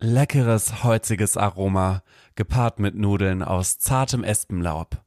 Leckeres, 0.00 0.84
holziges 0.84 1.36
Aroma, 1.36 2.04
gepaart 2.36 2.78
mit 2.78 2.94
Nudeln 2.94 3.42
aus 3.42 3.80
zartem 3.80 4.22
Espenlaub. 4.22 5.02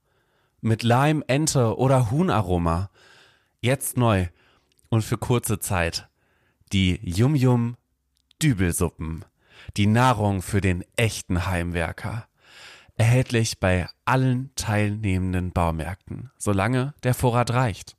Mit 0.59 0.83
Leim, 0.83 1.23
Ente 1.27 1.77
oder 1.77 2.11
Huhnaroma. 2.11 2.89
Jetzt 3.61 3.95
neu 3.95 4.27
und 4.89 5.03
für 5.03 5.17
kurze 5.17 5.59
Zeit. 5.59 6.09
Die 6.73 6.99
Yum 7.03 7.35
Yum 7.35 7.77
Dübelsuppen. 8.43 9.23
Die 9.77 9.87
Nahrung 9.87 10.41
für 10.41 10.59
den 10.59 10.83
echten 10.97 11.45
Heimwerker. 11.45 12.27
Erhältlich 12.97 13.61
bei 13.61 13.87
allen 14.03 14.51
teilnehmenden 14.55 15.53
Baumärkten, 15.53 16.31
solange 16.37 16.93
der 17.03 17.13
Vorrat 17.13 17.51
reicht. 17.51 17.95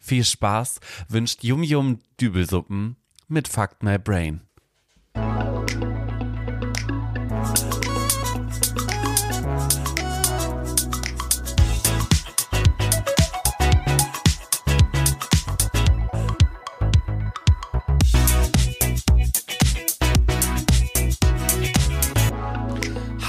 Viel 0.00 0.24
Spaß 0.24 0.80
wünscht 1.08 1.44
Yum 1.44 1.62
Yum 1.62 2.00
Dübelsuppen 2.20 2.96
mit 3.28 3.46
Fuck 3.46 3.82
My 3.82 3.96
Brain. 3.96 4.45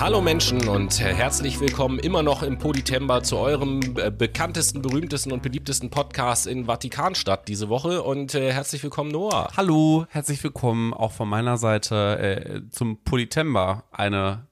Hallo 0.08 0.22
Menschen 0.22 0.70
und 0.70 1.02
herzlich 1.02 1.60
willkommen 1.60 2.00
immer 2.00 2.24
noch 2.24 2.42
im 2.42 2.58
Poditember 2.58 3.24
zu 3.24 3.36
eurem 3.36 3.82
äh, 3.98 4.10
bekanntesten, 4.10 4.82
berühmtesten 4.82 5.34
und 5.34 5.44
beliebtesten 5.44 5.90
Podcast 5.90 6.48
in 6.48 6.64
Vatikanstadt 6.64 7.50
diese 7.50 7.68
Woche 7.68 8.02
und 8.04 8.34
äh, 8.34 8.54
herzlich 8.54 8.82
willkommen 8.84 9.12
Noah. 9.12 9.50
Hallo, 9.58 10.06
herzlich 10.10 10.42
willkommen 10.42 10.94
auch 10.94 11.12
von 11.12 11.28
meiner 11.28 11.58
Seite 11.58 12.20
äh, 12.20 12.70
zum 12.70 13.04
Politember, 13.04 13.84
eine 13.92 14.47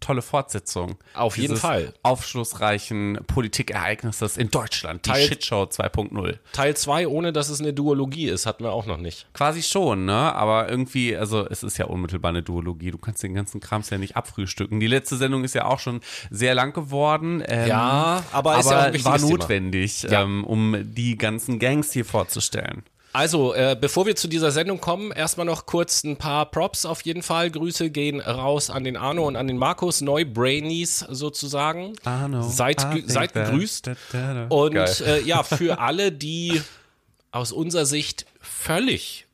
tolle 0.00 0.22
Fortsetzung. 0.22 0.96
Auf 1.14 1.36
jeden 1.38 1.56
Fall. 1.56 1.92
Aufschlussreichen 2.02 3.18
Politikereignisses 3.26 4.36
in 4.36 4.50
Deutschland. 4.50 5.06
Die 5.06 5.10
Teil- 5.10 5.26
Shitshow 5.28 5.64
2.0. 5.64 6.38
Teil 6.52 6.76
2, 6.76 7.06
ohne 7.08 7.32
dass 7.32 7.48
es 7.50 7.60
eine 7.60 7.72
Duologie 7.72 8.28
ist, 8.28 8.46
hatten 8.46 8.64
wir 8.64 8.72
auch 8.72 8.86
noch 8.86 8.96
nicht. 8.96 9.26
Quasi 9.34 9.62
schon, 9.62 10.06
ne? 10.06 10.34
Aber 10.34 10.68
irgendwie, 10.68 11.16
also 11.16 11.46
es 11.48 11.62
ist 11.62 11.78
ja 11.78 11.86
unmittelbar 11.86 12.30
eine 12.30 12.42
Duologie. 12.42 12.90
Du 12.90 12.98
kannst 12.98 13.22
den 13.22 13.34
ganzen 13.34 13.60
Krams 13.60 13.90
ja 13.90 13.98
nicht 13.98 14.16
abfrühstücken. 14.16 14.80
Die 14.80 14.86
letzte 14.86 15.16
Sendung 15.16 15.44
ist 15.44 15.54
ja 15.54 15.66
auch 15.66 15.78
schon 15.78 16.00
sehr 16.30 16.54
lang 16.54 16.72
geworden. 16.72 17.42
Ähm, 17.46 17.68
Ja, 17.68 18.24
aber 18.32 18.58
ist 18.58 18.70
ja 18.70 18.90
auch 18.90 19.04
war 19.04 19.18
notwendig, 19.18 20.02
Ja. 20.04 20.22
ähm, 20.22 20.44
um 20.44 20.76
die 20.94 21.16
ganzen 21.18 21.58
Gangs 21.58 21.92
hier 21.92 22.04
vorzustellen. 22.04 22.82
Also, 23.12 23.54
äh, 23.54 23.76
bevor 23.80 24.06
wir 24.06 24.14
zu 24.14 24.28
dieser 24.28 24.52
Sendung 24.52 24.80
kommen, 24.80 25.10
erstmal 25.10 25.46
noch 25.46 25.66
kurz 25.66 26.04
ein 26.04 26.16
paar 26.16 26.46
Props 26.46 26.86
auf 26.86 27.02
jeden 27.02 27.22
Fall. 27.22 27.50
Grüße 27.50 27.90
gehen 27.90 28.20
raus 28.20 28.70
an 28.70 28.84
den 28.84 28.96
Arno 28.96 29.26
und 29.26 29.34
an 29.36 29.48
den 29.48 29.56
Markus, 29.56 30.00
Neu-Brainies 30.00 31.00
sozusagen. 31.08 31.94
Arno, 32.04 32.42
Seid, 32.42 32.86
seid 33.06 33.32
gegrüßt. 33.32 33.90
Und 34.48 34.76
äh, 35.00 35.20
ja, 35.22 35.42
für 35.42 35.80
alle, 35.80 36.12
die 36.12 36.62
aus 37.32 37.50
unserer 37.50 37.86
Sicht 37.86 38.26
völlig 38.40 39.26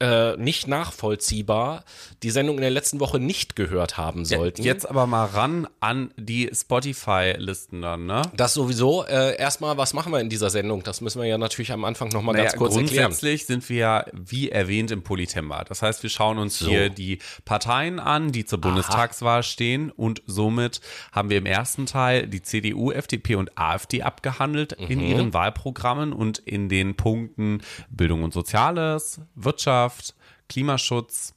äh, 0.00 0.36
nicht 0.36 0.68
nachvollziehbar 0.68 1.84
die 2.26 2.32
Sendung 2.32 2.56
in 2.56 2.62
der 2.62 2.72
letzten 2.72 2.98
Woche 2.98 3.20
nicht 3.20 3.54
gehört 3.54 3.96
haben 3.96 4.24
sollten. 4.24 4.60
Jetzt 4.64 4.90
aber 4.90 5.06
mal 5.06 5.26
ran 5.26 5.68
an 5.78 6.12
die 6.16 6.50
Spotify-Listen 6.52 7.82
dann, 7.82 8.06
ne? 8.06 8.22
Das 8.34 8.52
sowieso. 8.54 9.04
Äh, 9.04 9.36
erstmal, 9.38 9.76
was 9.76 9.94
machen 9.94 10.12
wir 10.12 10.18
in 10.18 10.28
dieser 10.28 10.50
Sendung? 10.50 10.82
Das 10.82 11.00
müssen 11.00 11.20
wir 11.20 11.28
ja 11.28 11.38
natürlich 11.38 11.70
am 11.70 11.84
Anfang 11.84 12.08
nochmal 12.08 12.32
Naja, 12.34 12.46
ganz 12.46 12.56
kurz 12.56 12.74
erklären. 12.74 13.04
grundsätzlich 13.04 13.46
sind 13.46 13.68
wir 13.68 13.76
ja, 13.76 14.04
wie 14.12 14.50
erwähnt, 14.50 14.90
im 14.90 15.02
Polytember. 15.02 15.64
Das 15.68 15.82
heißt, 15.82 16.02
wir 16.02 16.10
schauen 16.10 16.38
uns 16.38 16.58
So. 16.58 16.66
hier 16.68 16.88
die 16.90 17.20
Parteien 17.44 18.00
an, 18.00 18.32
die 18.32 18.44
zur 18.44 18.60
Bundestagswahl 18.60 19.44
stehen 19.44 19.92
und 19.92 20.20
somit 20.26 20.80
haben 21.12 21.30
wir 21.30 21.38
im 21.38 21.46
ersten 21.46 21.86
Teil 21.86 22.26
die 22.26 22.42
CDU, 22.42 22.90
FDP 22.90 23.36
und 23.36 23.56
AfD 23.56 24.02
abgehandelt 24.02 24.72
in 24.72 24.98
Mhm. 24.98 25.04
ihren 25.06 25.32
Wahlprogrammen 25.32 26.12
und 26.12 26.38
in 26.38 26.68
den 26.68 26.96
Punkten 26.96 27.60
Bildung 27.88 28.24
und 28.24 28.32
Soziales, 28.34 29.20
Wirtschaft, 29.36 30.14
Klimaschutz 30.48 31.34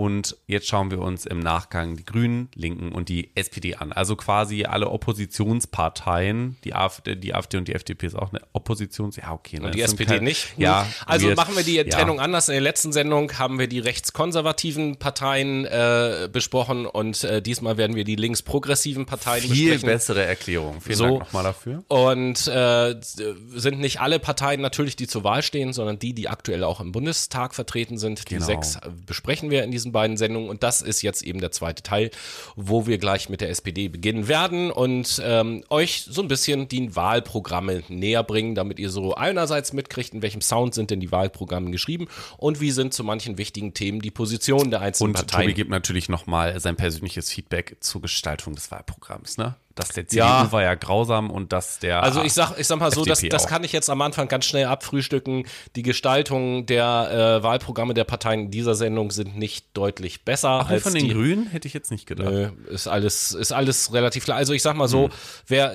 und 0.00 0.36
jetzt 0.46 0.66
schauen 0.66 0.90
wir 0.90 0.98
uns 1.00 1.26
im 1.26 1.40
Nachgang 1.40 1.94
die 1.96 2.04
Grünen, 2.06 2.48
Linken 2.54 2.90
und 2.92 3.10
die 3.10 3.30
SPD 3.34 3.74
an. 3.76 3.92
Also 3.92 4.16
quasi 4.16 4.64
alle 4.64 4.88
Oppositionsparteien. 4.88 6.56
Die 6.64 6.74
AfD, 6.74 7.16
die 7.16 7.34
AfD 7.34 7.58
und 7.58 7.68
die 7.68 7.74
FDP 7.74 8.06
ist 8.06 8.14
auch 8.16 8.30
eine 8.32 8.40
Oppositions... 8.54 9.16
Ja, 9.16 9.32
okay. 9.32 9.58
Ne? 9.58 9.66
Und 9.66 9.74
die 9.74 9.82
SPD 9.82 10.14
kein- 10.16 10.24
nicht. 10.24 10.54
Ja, 10.56 10.86
also 11.06 11.26
weird. 11.26 11.36
machen 11.36 11.54
wir 11.56 11.62
die 11.64 11.74
Ja. 11.76 11.84
Trennung 11.84 12.18
anders. 12.18 12.48
In 12.48 12.52
der 12.54 12.62
letzten 12.62 12.92
Sendung 12.92 13.38
haben 13.38 13.58
wir 13.58 13.66
die 13.68 13.78
rechtskonservativen 13.78 14.96
Parteien 14.96 15.66
äh, 15.66 16.28
besprochen 16.32 16.86
und 16.86 17.22
äh, 17.24 17.42
diesmal 17.42 17.76
werden 17.76 17.94
wir 17.94 18.04
die 18.04 18.16
linksprogressiven 18.16 19.04
Parteien 19.06 19.42
Viel 19.42 19.72
besprechen. 19.72 19.86
bessere 19.86 20.24
Erklärung. 20.24 20.80
Vielen 20.80 20.96
So. 20.96 21.04
Dank 21.04 21.18
nochmal 21.20 21.44
dafür. 21.44 21.84
Und 21.88 22.46
äh, 22.48 22.94
sind 23.00 23.80
nicht 23.80 24.00
alle 24.00 24.18
Parteien 24.18 24.60
natürlich, 24.60 24.96
die 24.96 25.06
zur 25.06 25.24
Wahl 25.24 25.42
stehen, 25.42 25.72
sondern 25.72 25.98
die, 25.98 26.14
die 26.14 26.28
aktuell 26.28 26.64
auch 26.64 26.80
im 26.80 26.92
Bundestag 26.92 27.54
vertreten 27.54 27.98
sind. 27.98 28.30
Die 28.30 28.34
Genau. 28.34 28.46
sechs 28.46 28.76
äh, 28.76 28.80
besprechen 29.06 29.50
wir 29.50 29.62
in 29.64 29.70
diesen 29.90 29.92
beiden 29.92 30.16
Sendungen. 30.16 30.48
Und 30.48 30.62
das 30.62 30.80
ist 30.80 31.02
jetzt 31.02 31.22
eben 31.22 31.40
der 31.40 31.50
zweite 31.50 31.82
Teil, 31.82 32.10
wo 32.56 32.86
wir 32.86 32.98
gleich 32.98 33.28
mit 33.28 33.40
der 33.40 33.50
SPD 33.50 33.88
beginnen 33.88 34.28
werden 34.28 34.70
und 34.70 35.20
ähm, 35.24 35.64
euch 35.68 36.04
so 36.08 36.22
ein 36.22 36.28
bisschen 36.28 36.68
die 36.68 36.94
Wahlprogramme 36.96 37.82
näher 37.88 38.22
bringen, 38.22 38.54
damit 38.54 38.78
ihr 38.78 38.90
so 38.90 39.14
einerseits 39.14 39.72
mitkriegt, 39.72 40.14
in 40.14 40.22
welchem 40.22 40.40
Sound 40.40 40.74
sind 40.74 40.90
denn 40.90 41.00
die 41.00 41.12
Wahlprogramme 41.12 41.70
geschrieben 41.70 42.08
und 42.38 42.60
wie 42.60 42.70
sind 42.70 42.94
zu 42.94 43.04
manchen 43.04 43.38
wichtigen 43.38 43.74
Themen 43.74 44.00
die 44.00 44.10
Positionen 44.10 44.70
der 44.70 44.80
einzelnen 44.80 45.10
Und 45.10 45.14
Parteien. 45.14 45.42
Tobi 45.42 45.54
gibt 45.54 45.70
natürlich 45.70 46.08
nochmal 46.08 46.58
sein 46.60 46.76
persönliches 46.76 47.30
Feedback 47.30 47.76
zur 47.80 48.00
Gestaltung 48.00 48.54
des 48.54 48.70
Wahlprogramms. 48.70 49.38
Ne? 49.38 49.56
Das 49.76 49.88
der 49.90 50.06
CDU 50.08 50.18
Ja. 50.24 50.52
war 50.52 50.62
ja 50.62 50.74
grausam 50.74 51.30
und 51.30 51.52
das 51.52 51.78
der 51.78 52.02
Also 52.02 52.22
ich 52.22 52.32
sag, 52.32 52.58
ich 52.58 52.66
sag 52.66 52.78
mal 52.80 52.90
so, 52.90 53.04
das, 53.04 53.18
FDP 53.20 53.30
das 53.30 53.46
kann 53.46 53.62
ich 53.64 53.72
jetzt 53.72 53.88
am 53.88 54.02
Anfang 54.02 54.26
ganz 54.28 54.44
schnell 54.44 54.66
abfrühstücken. 54.66 55.46
Die 55.76 55.82
Gestaltung 55.82 56.66
der 56.66 57.38
äh, 57.38 57.42
Wahlprogramme 57.42 57.94
der 57.94 58.04
Parteien 58.04 58.40
in 58.46 58.50
dieser 58.50 58.74
Sendung 58.74 59.10
sind 59.10 59.36
nicht 59.38 59.66
deutlich 59.74 60.24
besser 60.24 60.60
Auch 60.62 60.68
als 60.68 60.82
von 60.82 60.94
den 60.94 61.06
die. 61.06 61.12
Grünen 61.14 61.46
hätte 61.46 61.68
ich 61.68 61.74
jetzt 61.74 61.90
nicht 61.90 62.06
gedacht. 62.06 62.28
Nö, 62.30 62.50
ist 62.68 62.88
alles, 62.88 63.32
ist 63.32 63.52
alles 63.52 63.92
relativ 63.92 64.24
klar. 64.24 64.36
Also 64.36 64.52
ich 64.52 64.62
sag 64.62 64.76
mal 64.76 64.88
so, 64.88 65.04
Hm. 65.04 65.10
wer 65.46 65.74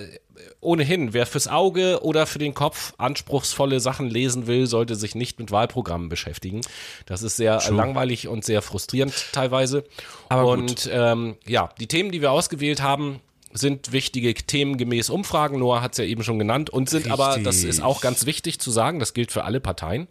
ohnehin, 0.60 1.14
wer 1.14 1.26
fürs 1.26 1.48
Auge 1.48 2.04
oder 2.04 2.26
für 2.28 2.40
den 2.40 2.54
Kopf 2.54 2.94
anspruchsvolle 2.98 3.80
Sachen 3.80 4.10
lesen 4.10 4.48
will, 4.48 4.68
sollte 4.68 4.96
sich 4.96 5.16
nicht 5.16 5.40
mit 5.40 5.52
Wahlprogrammen 5.52 6.10
beschäftigen. 6.10 6.62
Das 7.06 7.24
ist 7.24 7.38
sehr 7.38 7.62
äh, 7.66 7.70
langweilig 7.72 8.28
und 8.28 8.44
sehr 8.44 8.62
frustrierend 8.62 9.14
teilweise. 9.32 9.86
Aber 10.30 10.56
gut. 10.58 10.60
und 10.60 10.90
ähm, 10.92 11.38
ja, 11.48 11.70
die 11.80 11.88
Themen, 11.88 12.12
die 12.12 12.22
wir 12.22 12.32
ausgewählt 12.32 12.82
haben, 12.82 13.22
sind 13.56 13.92
wichtige 13.92 14.34
Themen 14.34 14.78
gemäß 14.78 15.10
Umfragen. 15.10 15.60
Noah 15.60 15.82
hat 15.82 15.94
es 15.94 15.98
ja 15.98 16.06
eben 16.06 16.24
schon 16.24 16.40
genannt 16.40 16.70
und 16.70 16.90
sind 16.90 17.10
aber, 17.10 17.40
das 17.40 17.56
Richtig. 17.58 17.70
ist 17.70 17.82
auch 17.82 18.02
ganz 18.02 18.26
wichtig 18.26 18.60
zu 18.60 18.72
sagen, 18.72 19.00
das 19.00 19.14
gilt 19.14 19.32
für 19.32 19.44
alle 19.44 19.60
Parteien 19.60 20.08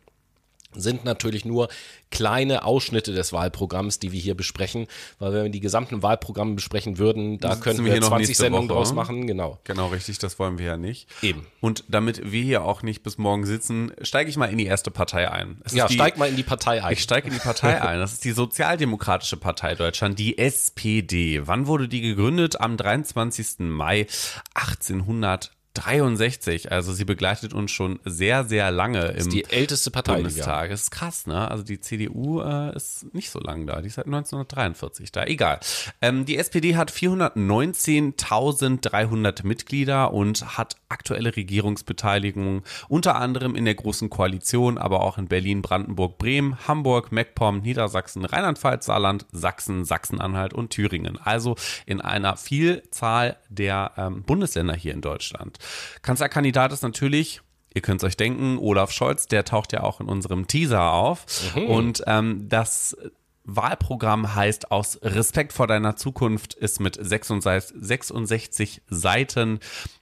sind 0.75 1.05
natürlich 1.05 1.45
nur 1.45 1.69
kleine 2.11 2.65
Ausschnitte 2.65 3.13
des 3.13 3.33
Wahlprogramms, 3.33 3.99
die 3.99 4.13
wir 4.13 4.21
hier 4.21 4.37
besprechen, 4.37 4.87
weil 5.19 5.33
wenn 5.33 5.43
wir 5.45 5.51
die 5.51 5.61
gesamten 5.61 6.03
Wahlprogramme 6.03 6.55
besprechen 6.55 6.99
würden, 6.99 7.39
da 7.39 7.57
könnten 7.57 7.85
wir 7.85 7.87
wir 7.87 7.93
hier 7.93 8.01
noch 8.01 8.09
20 8.09 8.29
nächste 8.29 8.45
Sendungen 8.45 8.69
Woche. 8.69 8.79
draus 8.79 8.93
machen, 8.93 9.27
genau. 9.27 9.59
Genau, 9.65 9.89
richtig, 9.89 10.19
das 10.19 10.39
wollen 10.39 10.59
wir 10.59 10.67
ja 10.67 10.77
nicht. 10.77 11.09
Eben. 11.23 11.47
Und 11.61 11.85
damit 11.89 12.31
wir 12.31 12.43
hier 12.43 12.65
auch 12.65 12.83
nicht 12.83 13.03
bis 13.03 13.19
morgen 13.19 13.47
sitzen, 13.47 13.93
steige 14.03 14.31
ich 14.31 14.37
mal 14.37 14.47
in 14.47 14.59
die 14.59 14.67
erste 14.67 14.91
Partei 14.91 15.31
ein. 15.31 15.61
Es 15.65 15.73
Ja, 15.73 15.89
die, 15.89 15.95
steig 15.95 16.19
mal 16.19 16.29
in 16.29 16.37
die 16.37 16.43
Partei 16.43 16.83
ein. 16.83 16.93
Ich 16.93 17.03
steige 17.03 17.29
in 17.29 17.35
die 17.35 17.41
Partei 17.41 17.81
ein. 17.83 17.99
Das 17.99 18.13
ist 18.13 18.25
die 18.25 18.33
Sozialdemokratische 18.33 19.37
Partei 19.37 19.75
Deutschland, 19.75 20.19
die 20.19 20.39
SPD. 20.39 21.47
Wann 21.47 21.67
wurde 21.67 21.89
die 21.89 22.01
gegründet? 22.01 22.61
Am 22.61 22.77
23. 22.77 23.61
Mai 23.61 24.07
1863. 25.77 26.71
Also 26.71 26.93
sie 26.93 27.05
begleitet 27.05 27.53
uns 27.53 27.73
schon 27.73 27.99
sehr, 28.05 28.45
sehr 28.45 28.71
lange 28.71 29.09
im 29.09 29.29
die 29.29 29.45
älteste 29.45 29.91
Partei. 29.91 30.15
Bundestag. 30.17 30.71
Das 30.71 30.83
ist 30.83 30.91
krass, 30.91 31.27
ne? 31.27 31.51
Also 31.51 31.65
die 31.65 31.81
CDU 31.81 32.41
äh, 32.41 32.77
ist 32.77 33.13
nicht 33.13 33.31
so 33.31 33.41
lang 33.41 33.67
da. 33.67 33.81
Die 33.81 33.89
ist 33.89 33.95
seit 33.95 34.07
1943 34.07 35.11
da. 35.11 35.25
Egal. 35.25 35.59
Ähm, 36.01 36.25
die 36.25 36.39
SPD 36.39 36.77
hat 36.77 36.93
419.300 36.93 39.45
Mitglieder 39.45 40.13
und 40.13 40.57
hat 40.57 40.77
aktuelle 40.89 41.35
Regierungsbeteiligung 41.35 42.63
unter 42.89 43.17
anderem 43.17 43.57
in 43.57 43.65
der 43.65 43.75
Großen 43.75 44.11
Koalition, 44.11 44.79
aber 44.79 45.01
auch 45.01 45.19
in 45.19 45.27
Berlin, 45.27 45.63
Brandenburg, 45.63 46.19
Bremen, 46.19 46.57
Hamburg, 46.69 47.11
MacPom, 47.11 47.63
Niedersachsen, 47.63 48.25
Rheinland-Pfalz, 48.25 48.87
Saarland, 48.87 49.27
Sachsen, 49.33 49.85
Sachsen-Anhalt 49.85 50.55
und 50.55 50.71
Thüringen. 50.71 51.19
Also 51.23 51.57
in 51.85 52.01
einer 52.01 52.37
Vielzahl 52.37 53.39
der 53.49 53.91
ähm, 53.97 54.23
Bundesländer 54.23 54.75
hier 54.75 54.95
in 54.95 55.01
Deutschland. 55.01 55.59
Kanzlerkandidat 56.03 56.73
ist 56.73 56.83
natürlich 56.83 57.41
Ihr 57.77 57.83
könnt 57.83 58.03
es 58.03 58.07
euch 58.07 58.17
denken, 58.17 58.57
Olaf 58.59 58.93
Scholz, 58.93 59.27
der 59.27 59.45
taucht 59.45 59.73
ja 59.73 59.83
auch 59.83 60.01
in 60.01 60.07
unserem 60.07 60.47
Teaser 60.47 60.93
auf. 60.93 61.27
Und 61.67 62.05
ähm, 62.07 62.49
das 62.49 62.97
Wahlprogramm 63.45 64.35
heißt 64.35 64.71
aus 64.71 64.99
Respekt 65.03 65.53
vor 65.53 65.67
deiner 65.67 65.97
Zukunft 65.97 66.55
ist 66.55 66.81
mit 66.81 66.97
66, 67.01 67.77
66 67.79 68.83
Seiten 68.89 69.61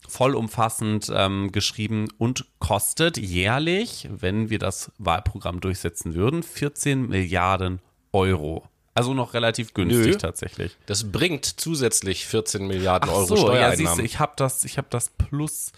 vollumfassend 0.08 1.10
ähm, 1.14 1.50
geschrieben 1.50 2.08
und 2.18 2.46
kostet 2.60 3.16
jährlich, 3.16 4.08
wenn 4.10 4.48
wir 4.48 4.58
das 4.58 4.92
Wahlprogramm 4.98 5.60
durchsetzen 5.60 6.14
würden, 6.14 6.42
14 6.42 7.08
Milliarden 7.08 7.80
Euro. 8.12 8.68
Also 8.94 9.14
noch 9.14 9.32
relativ 9.34 9.72
günstig 9.74 10.06
Nö. 10.12 10.16
tatsächlich. 10.18 10.76
Das 10.86 11.10
bringt 11.10 11.46
zusätzlich 11.46 12.26
14 12.26 12.66
Milliarden 12.66 13.08
Ach 13.10 13.14
Euro 13.14 13.26
so, 13.26 13.34
ja, 13.36 13.40
Steuereinnahmen. 13.42 13.76
siehst 13.76 13.98
du, 13.98 14.02
ich 14.02 14.18
habe 14.18 14.32
das, 14.36 14.64
ich 14.64 14.76
habe 14.78 14.88
das 14.90 15.08
Plus 15.10 15.72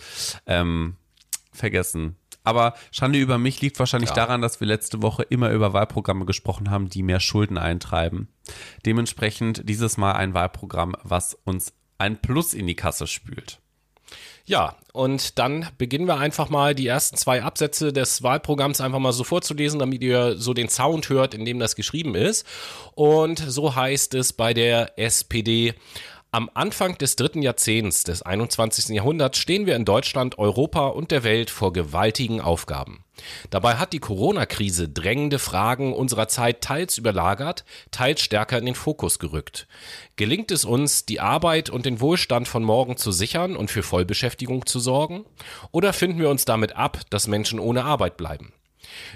ähm, 0.46 0.96
vergessen. 1.52 2.16
Aber 2.46 2.74
Schande 2.90 3.18
über 3.18 3.38
mich 3.38 3.60
liegt 3.62 3.78
wahrscheinlich 3.78 4.10
Ja. 4.10 4.16
daran, 4.16 4.42
dass 4.42 4.60
wir 4.60 4.66
letzte 4.66 5.00
Woche 5.00 5.22
immer 5.22 5.50
über 5.50 5.72
Wahlprogramme 5.72 6.26
gesprochen 6.26 6.70
haben, 6.70 6.90
die 6.90 7.02
mehr 7.02 7.20
Schulden 7.20 7.56
eintreiben. 7.56 8.28
Dementsprechend 8.84 9.68
dieses 9.68 9.96
Mal 9.96 10.12
ein 10.12 10.34
Wahlprogramm, 10.34 10.94
was 11.02 11.38
uns 11.44 11.72
ein 11.98 12.20
Plus 12.20 12.52
in 12.52 12.66
die 12.66 12.74
Kasse 12.74 13.06
spült. 13.06 13.60
Ja, 14.46 14.76
und 14.92 15.38
dann 15.38 15.68
beginnen 15.78 16.06
wir 16.06 16.18
einfach 16.18 16.50
mal 16.50 16.74
die 16.74 16.86
ersten 16.86 17.16
zwei 17.16 17.42
Absätze 17.42 17.92
des 17.92 18.22
Wahlprogramms 18.22 18.80
einfach 18.80 18.98
mal 18.98 19.12
so 19.12 19.24
vorzulesen, 19.24 19.78
damit 19.78 20.02
ihr 20.02 20.36
so 20.36 20.52
den 20.52 20.68
Sound 20.68 21.08
hört, 21.08 21.32
in 21.34 21.44
dem 21.46 21.58
das 21.58 21.76
geschrieben 21.76 22.14
ist. 22.14 22.46
Und 22.94 23.38
so 23.38 23.74
heißt 23.74 24.14
es 24.14 24.34
bei 24.34 24.52
der 24.52 24.98
SPD. 24.98 25.74
Am 26.34 26.50
Anfang 26.52 26.98
des 26.98 27.14
dritten 27.14 27.42
Jahrzehnts 27.42 28.02
des 28.02 28.22
21. 28.22 28.88
Jahrhunderts 28.88 29.38
stehen 29.38 29.66
wir 29.66 29.76
in 29.76 29.84
Deutschland, 29.84 30.36
Europa 30.36 30.88
und 30.88 31.12
der 31.12 31.22
Welt 31.22 31.48
vor 31.48 31.72
gewaltigen 31.72 32.40
Aufgaben. 32.40 33.04
Dabei 33.50 33.74
hat 33.74 33.92
die 33.92 34.00
Corona-Krise 34.00 34.88
drängende 34.88 35.38
Fragen 35.38 35.92
unserer 35.92 36.26
Zeit 36.26 36.60
teils 36.60 36.98
überlagert, 36.98 37.64
teils 37.92 38.20
stärker 38.20 38.58
in 38.58 38.66
den 38.66 38.74
Fokus 38.74 39.20
gerückt. 39.20 39.68
Gelingt 40.16 40.50
es 40.50 40.64
uns, 40.64 41.06
die 41.06 41.20
Arbeit 41.20 41.70
und 41.70 41.86
den 41.86 42.00
Wohlstand 42.00 42.48
von 42.48 42.64
morgen 42.64 42.96
zu 42.96 43.12
sichern 43.12 43.54
und 43.54 43.70
für 43.70 43.84
Vollbeschäftigung 43.84 44.66
zu 44.66 44.80
sorgen? 44.80 45.26
Oder 45.70 45.92
finden 45.92 46.18
wir 46.18 46.30
uns 46.30 46.44
damit 46.44 46.74
ab, 46.74 46.98
dass 47.10 47.28
Menschen 47.28 47.60
ohne 47.60 47.84
Arbeit 47.84 48.16
bleiben? 48.16 48.52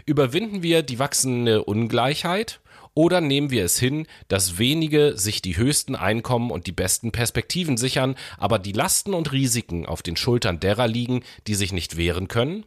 Überwinden 0.07 0.63
wir 0.63 0.85
die 0.85 1.01
wachsende 1.01 1.65
Ungleichheit? 1.65 2.61
Oder 2.99 3.21
nehmen 3.21 3.53
wir 3.53 3.65
es 3.65 3.79
hin, 3.79 4.09
dass 4.27 4.59
wenige 4.59 5.17
sich 5.17 5.41
die 5.41 5.57
höchsten 5.57 5.95
Einkommen 5.95 6.51
und 6.51 6.67
die 6.67 6.73
besten 6.73 7.13
Perspektiven 7.13 7.77
sichern, 7.77 8.17
aber 8.39 8.59
die 8.59 8.73
Lasten 8.73 9.15
und 9.15 9.31
Risiken 9.31 9.87
auf 9.87 10.03
den 10.03 10.17
Schultern 10.17 10.59
derer 10.59 10.89
liegen, 10.89 11.23
die 11.47 11.55
sich 11.55 11.73
nicht 11.73 11.97
wehren 11.97 12.27
können? 12.27 12.67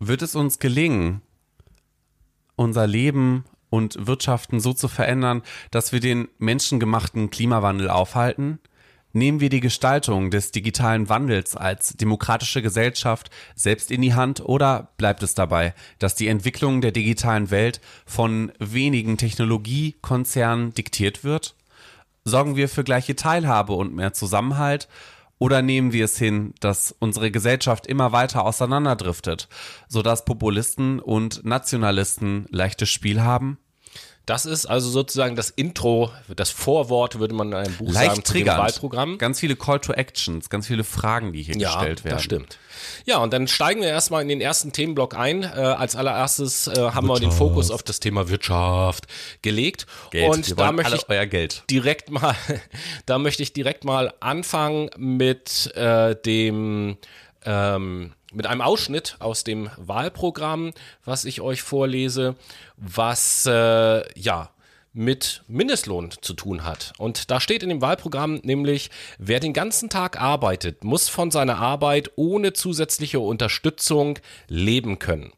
Wird 0.00 0.20
es 0.20 0.34
uns 0.34 0.58
gelingen, 0.58 1.22
unser 2.56 2.86
Leben 2.86 3.46
und 3.70 4.06
Wirtschaften 4.06 4.60
so 4.60 4.74
zu 4.74 4.86
verändern, 4.86 5.40
dass 5.70 5.92
wir 5.92 6.00
den 6.00 6.28
menschengemachten 6.36 7.30
Klimawandel 7.30 7.88
aufhalten? 7.88 8.58
Nehmen 9.12 9.40
wir 9.40 9.48
die 9.48 9.60
Gestaltung 9.60 10.30
des 10.30 10.50
digitalen 10.50 11.08
Wandels 11.08 11.56
als 11.56 11.94
demokratische 11.96 12.60
Gesellschaft 12.60 13.30
selbst 13.54 13.90
in 13.90 14.02
die 14.02 14.14
Hand 14.14 14.40
oder 14.40 14.92
bleibt 14.98 15.22
es 15.22 15.34
dabei, 15.34 15.74
dass 15.98 16.14
die 16.14 16.28
Entwicklung 16.28 16.82
der 16.82 16.92
digitalen 16.92 17.50
Welt 17.50 17.80
von 18.04 18.52
wenigen 18.58 19.16
Technologiekonzernen 19.16 20.74
diktiert 20.74 21.24
wird? 21.24 21.56
Sorgen 22.24 22.56
wir 22.56 22.68
für 22.68 22.84
gleiche 22.84 23.16
Teilhabe 23.16 23.72
und 23.72 23.94
mehr 23.94 24.12
Zusammenhalt? 24.12 24.88
Oder 25.38 25.62
nehmen 25.62 25.92
wir 25.92 26.04
es 26.04 26.18
hin, 26.18 26.52
dass 26.60 26.94
unsere 26.98 27.30
Gesellschaft 27.30 27.86
immer 27.86 28.12
weiter 28.12 28.44
auseinanderdriftet, 28.44 29.48
sodass 29.88 30.24
Populisten 30.24 30.98
und 30.98 31.44
Nationalisten 31.44 32.46
leichtes 32.50 32.90
Spiel 32.90 33.22
haben? 33.22 33.58
Das 34.28 34.44
ist 34.44 34.66
also 34.66 34.90
sozusagen 34.90 35.36
das 35.36 35.48
Intro, 35.48 36.10
das 36.36 36.50
Vorwort, 36.50 37.18
würde 37.18 37.34
man 37.34 37.48
in 37.48 37.54
einem 37.54 37.74
Buch 37.78 37.90
sagen, 37.90 38.08
Leicht 38.08 38.16
zu 38.16 38.20
dem 38.20 38.24
triggernd. 38.24 38.58
Wahlprogramm. 38.60 39.16
Ganz 39.16 39.40
viele 39.40 39.56
Call 39.56 39.80
to 39.80 39.94
Actions, 39.94 40.50
ganz 40.50 40.66
viele 40.66 40.84
Fragen, 40.84 41.32
die 41.32 41.40
hier 41.42 41.54
gestellt 41.54 42.04
werden. 42.04 42.16
das 42.16 42.24
stimmt. 42.24 42.58
Ja, 43.06 43.18
und 43.18 43.32
dann 43.32 43.48
steigen 43.48 43.80
wir 43.80 43.88
erstmal 43.88 44.20
in 44.20 44.28
den 44.28 44.42
ersten 44.42 44.70
Themenblock 44.70 45.16
ein. 45.16 45.44
Äh, 45.44 45.46
als 45.46 45.96
allererstes 45.96 46.66
äh, 46.66 46.90
haben 46.90 47.06
wir 47.06 47.18
den 47.18 47.32
Fokus 47.32 47.70
auf 47.70 47.82
das 47.82 48.00
Thema 48.00 48.28
Wirtschaft 48.28 49.06
gelegt. 49.40 49.86
Geld. 50.10 50.30
Und 50.30 50.46
wir 50.46 50.56
da 50.56 50.72
möchte 50.72 50.96
ich 50.96 51.08
euer 51.08 51.24
Geld. 51.24 51.64
direkt 51.70 52.10
mal, 52.10 52.36
da 53.06 53.16
möchte 53.18 53.42
ich 53.42 53.54
direkt 53.54 53.84
mal 53.84 54.12
anfangen 54.20 54.90
mit 54.98 55.74
äh, 55.74 56.14
dem 56.16 56.98
ähm, 57.46 58.12
mit 58.32 58.46
einem 58.46 58.60
Ausschnitt 58.60 59.16
aus 59.20 59.44
dem 59.44 59.70
Wahlprogramm, 59.76 60.72
was 61.04 61.24
ich 61.24 61.40
euch 61.40 61.62
vorlese, 61.62 62.36
was 62.76 63.46
äh, 63.46 64.20
ja 64.20 64.50
mit 64.98 65.42
Mindestlohn 65.46 66.10
zu 66.20 66.34
tun 66.34 66.64
hat. 66.64 66.92
Und 66.98 67.30
da 67.30 67.40
steht 67.40 67.62
in 67.62 67.68
dem 67.68 67.80
Wahlprogramm 67.80 68.40
nämlich, 68.42 68.90
wer 69.18 69.38
den 69.38 69.52
ganzen 69.52 69.90
Tag 69.90 70.20
arbeitet, 70.20 70.82
muss 70.82 71.08
von 71.08 71.30
seiner 71.30 71.58
Arbeit 71.58 72.10
ohne 72.16 72.52
zusätzliche 72.52 73.20
Unterstützung 73.20 74.18
leben 74.48 74.98
können. 74.98 75.32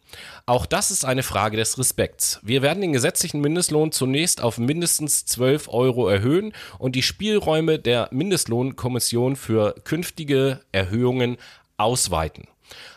Auch 0.47 0.67
das 0.67 0.91
ist 0.91 1.05
eine 1.05 1.23
Frage 1.23 1.57
des 1.57 1.79
Respekts. 1.79 2.41
Wir 2.43 2.63
werden 2.63 2.81
den 2.81 2.93
gesetzlichen 2.93 3.41
Mindestlohn 3.41 3.93
zunächst 3.93 4.41
auf 4.41 4.57
mindestens 4.57 5.27
12 5.27 5.69
Euro 5.69 6.09
erhöhen 6.09 6.53
und 6.79 6.97
die 6.97 7.03
Spielräume 7.03 7.79
der 7.79 8.09
Mindestlohnkommission 8.13 9.37
für 9.37 9.75
künftige 9.85 10.61
Erhöhungen 10.73 11.37
ausweiten. 11.77 12.49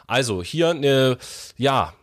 Also 0.08 0.44
hier 0.44 0.70
eine, 0.70 1.18
ja, 1.58 1.94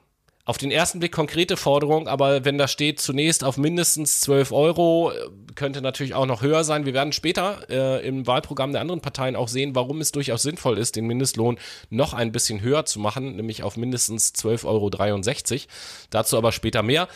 auf 0.50 0.58
den 0.58 0.72
ersten 0.72 0.98
Blick 0.98 1.12
konkrete 1.12 1.56
Forderung, 1.56 2.08
aber 2.08 2.44
wenn 2.44 2.58
da 2.58 2.66
steht 2.66 3.00
zunächst 3.00 3.44
auf 3.44 3.56
mindestens 3.56 4.20
12 4.22 4.50
Euro, 4.50 5.12
äh, 5.12 5.14
könnte 5.54 5.80
natürlich 5.80 6.14
auch 6.14 6.26
noch 6.26 6.42
höher 6.42 6.64
sein. 6.64 6.86
Wir 6.86 6.92
werden 6.92 7.12
später 7.12 7.60
äh, 7.68 8.04
im 8.04 8.26
Wahlprogramm 8.26 8.72
der 8.72 8.80
anderen 8.80 9.00
Parteien 9.00 9.36
auch 9.36 9.46
sehen, 9.46 9.76
warum 9.76 10.00
es 10.00 10.10
durchaus 10.10 10.42
sinnvoll 10.42 10.78
ist, 10.78 10.96
den 10.96 11.06
Mindestlohn 11.06 11.56
noch 11.88 12.14
ein 12.14 12.32
bisschen 12.32 12.62
höher 12.62 12.84
zu 12.84 12.98
machen, 12.98 13.36
nämlich 13.36 13.62
auf 13.62 13.76
mindestens 13.76 14.32
12,63 14.34 14.64
Euro. 14.64 15.68
Dazu 16.10 16.36
aber 16.36 16.50
später 16.50 16.82
mehr. 16.82 17.06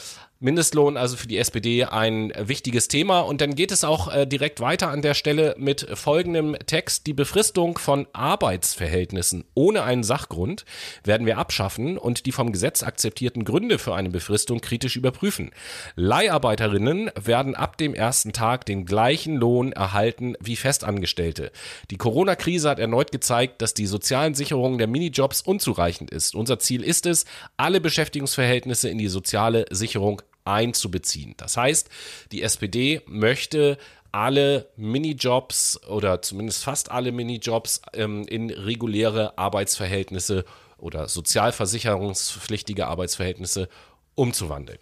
Mindestlohn 0.44 0.98
also 0.98 1.16
für 1.16 1.26
die 1.26 1.38
SPD 1.38 1.84
ein 1.84 2.30
wichtiges 2.38 2.88
Thema. 2.88 3.20
Und 3.20 3.40
dann 3.40 3.54
geht 3.54 3.72
es 3.72 3.82
auch 3.82 4.12
äh, 4.12 4.26
direkt 4.26 4.60
weiter 4.60 4.90
an 4.90 5.00
der 5.00 5.14
Stelle 5.14 5.54
mit 5.58 5.88
folgendem 5.94 6.54
Text. 6.66 7.06
Die 7.06 7.14
Befristung 7.14 7.78
von 7.78 8.06
Arbeitsverhältnissen 8.12 9.44
ohne 9.54 9.84
einen 9.84 10.04
Sachgrund 10.04 10.66
werden 11.02 11.26
wir 11.26 11.38
abschaffen 11.38 11.96
und 11.96 12.26
die 12.26 12.32
vom 12.32 12.52
Gesetz 12.52 12.82
akzeptierten 12.82 13.46
Gründe 13.46 13.78
für 13.78 13.94
eine 13.94 14.10
Befristung 14.10 14.60
kritisch 14.60 14.96
überprüfen. 14.96 15.50
Leiharbeiterinnen 15.96 17.10
werden 17.18 17.54
ab 17.54 17.78
dem 17.78 17.94
ersten 17.94 18.34
Tag 18.34 18.66
den 18.66 18.84
gleichen 18.84 19.36
Lohn 19.36 19.72
erhalten 19.72 20.36
wie 20.40 20.56
Festangestellte. 20.56 21.52
Die 21.90 21.96
Corona-Krise 21.96 22.68
hat 22.68 22.78
erneut 22.78 23.12
gezeigt, 23.12 23.62
dass 23.62 23.72
die 23.72 23.86
sozialen 23.86 24.34
Sicherungen 24.34 24.76
der 24.76 24.88
Minijobs 24.88 25.40
unzureichend 25.40 26.10
ist. 26.10 26.34
Unser 26.34 26.58
Ziel 26.58 26.84
ist 26.84 27.06
es, 27.06 27.24
alle 27.56 27.80
Beschäftigungsverhältnisse 27.80 28.90
in 28.90 28.98
die 28.98 29.08
soziale 29.08 29.64
Sicherung 29.70 30.20
einzubeziehen. 30.44 31.34
Das 31.36 31.56
heißt, 31.56 31.88
die 32.32 32.42
SPD 32.42 33.02
möchte 33.06 33.78
alle 34.12 34.70
Minijobs 34.76 35.82
oder 35.88 36.22
zumindest 36.22 36.62
fast 36.62 36.90
alle 36.90 37.10
Minijobs 37.10 37.82
ähm, 37.94 38.24
in 38.28 38.50
reguläre 38.50 39.36
Arbeitsverhältnisse 39.36 40.44
oder 40.78 41.08
sozialversicherungspflichtige 41.08 42.86
Arbeitsverhältnisse 42.86 43.68
umzuwandeln. 44.14 44.78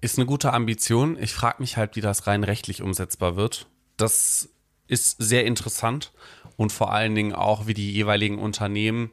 Ist 0.00 0.18
eine 0.18 0.26
gute 0.26 0.52
Ambition. 0.52 1.16
Ich 1.20 1.32
frage 1.32 1.56
mich 1.60 1.76
halt, 1.76 1.96
wie 1.96 2.00
das 2.00 2.26
rein 2.26 2.44
rechtlich 2.44 2.82
umsetzbar 2.82 3.36
wird. 3.36 3.66
Das 3.96 4.48
ist 4.86 5.16
sehr 5.18 5.44
interessant 5.44 6.12
und 6.56 6.72
vor 6.72 6.92
allen 6.92 7.14
Dingen 7.14 7.32
auch, 7.32 7.66
wie 7.66 7.74
die 7.74 7.92
jeweiligen 7.92 8.38
Unternehmen 8.38 9.10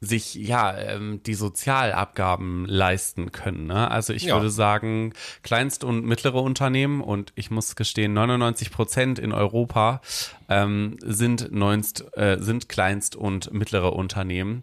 sich 0.00 0.34
ja 0.34 0.76
ähm, 0.78 1.20
die 1.24 1.34
Sozialabgaben 1.34 2.66
leisten 2.66 3.32
können. 3.32 3.66
Ne? 3.66 3.90
Also 3.90 4.12
ich 4.12 4.24
Ja. 4.24 4.34
würde 4.36 4.50
sagen, 4.50 5.12
kleinst- 5.42 5.82
und 5.82 6.04
mittlere 6.04 6.40
Unternehmen 6.42 7.00
und 7.00 7.32
ich 7.34 7.50
muss 7.50 7.74
gestehen, 7.74 8.12
99 8.12 8.70
Prozent 8.70 9.18
in 9.18 9.32
Europa 9.32 10.00
ähm, 10.48 10.96
sind, 11.04 11.50
neunst, 11.52 12.04
äh, 12.16 12.38
sind 12.40 12.68
kleinst- 12.68 13.16
und 13.16 13.52
mittlere 13.52 13.92
Unternehmen. 13.92 14.62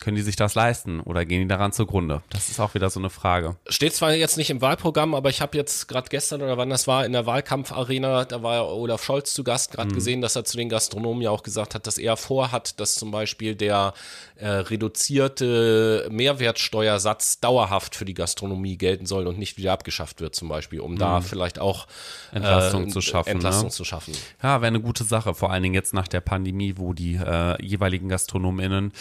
Können 0.00 0.16
die 0.16 0.22
sich 0.22 0.36
das 0.36 0.54
leisten 0.54 1.00
oder 1.00 1.26
gehen 1.26 1.42
die 1.42 1.48
daran 1.48 1.72
zugrunde? 1.72 2.22
Das 2.30 2.48
ist 2.48 2.58
auch 2.58 2.74
wieder 2.74 2.88
so 2.88 2.98
eine 2.98 3.10
Frage. 3.10 3.56
Steht 3.68 3.94
zwar 3.94 4.14
jetzt 4.14 4.38
nicht 4.38 4.48
im 4.48 4.62
Wahlprogramm, 4.62 5.14
aber 5.14 5.28
ich 5.28 5.42
habe 5.42 5.58
jetzt 5.58 5.88
gerade 5.88 6.08
gestern 6.08 6.40
oder 6.40 6.56
wann 6.56 6.70
das 6.70 6.86
war, 6.86 7.04
in 7.04 7.12
der 7.12 7.26
Wahlkampfarena, 7.26 8.24
da 8.24 8.42
war 8.42 8.54
ja 8.54 8.62
Olaf 8.62 9.04
Scholz 9.04 9.34
zu 9.34 9.44
Gast, 9.44 9.72
gerade 9.72 9.92
gesehen, 9.92 10.22
dass 10.22 10.36
er 10.36 10.44
zu 10.44 10.56
den 10.56 10.70
Gastronomen 10.70 11.22
ja 11.22 11.30
auch 11.30 11.42
gesagt 11.42 11.74
hat, 11.74 11.86
dass 11.86 11.98
er 11.98 12.16
vorhat, 12.16 12.80
dass 12.80 12.94
zum 12.94 13.10
Beispiel 13.10 13.54
der 13.54 13.92
äh, 14.36 14.48
reduzierte 14.48 16.08
Mehrwertsteuersatz 16.10 17.40
dauerhaft 17.40 17.94
für 17.94 18.06
die 18.06 18.14
Gastronomie 18.14 18.78
gelten 18.78 19.04
soll 19.04 19.26
und 19.26 19.38
nicht 19.38 19.58
wieder 19.58 19.72
abgeschafft 19.72 20.22
wird, 20.22 20.34
zum 20.34 20.48
Beispiel, 20.48 20.80
um 20.80 20.96
da 20.96 21.20
vielleicht 21.20 21.58
auch 21.58 21.86
Entlastung 22.32 22.86
äh, 22.86 22.88
zu 22.88 23.02
schaffen, 23.02 23.28
Entlastung 23.28 23.66
ne? 23.66 23.70
zu 23.70 23.84
schaffen. 23.84 24.14
Ja, 24.42 24.62
wäre 24.62 24.68
eine 24.68 24.80
gute 24.80 25.04
Sache, 25.04 25.34
vor 25.34 25.50
allen 25.50 25.62
Dingen 25.62 25.74
jetzt 25.74 25.92
nach 25.92 26.08
der 26.08 26.22
Pandemie, 26.22 26.74
wo 26.78 26.94
die 26.94 27.16
äh, 27.16 27.62
jeweiligen 27.62 28.08
GastronomInnen 28.08 28.92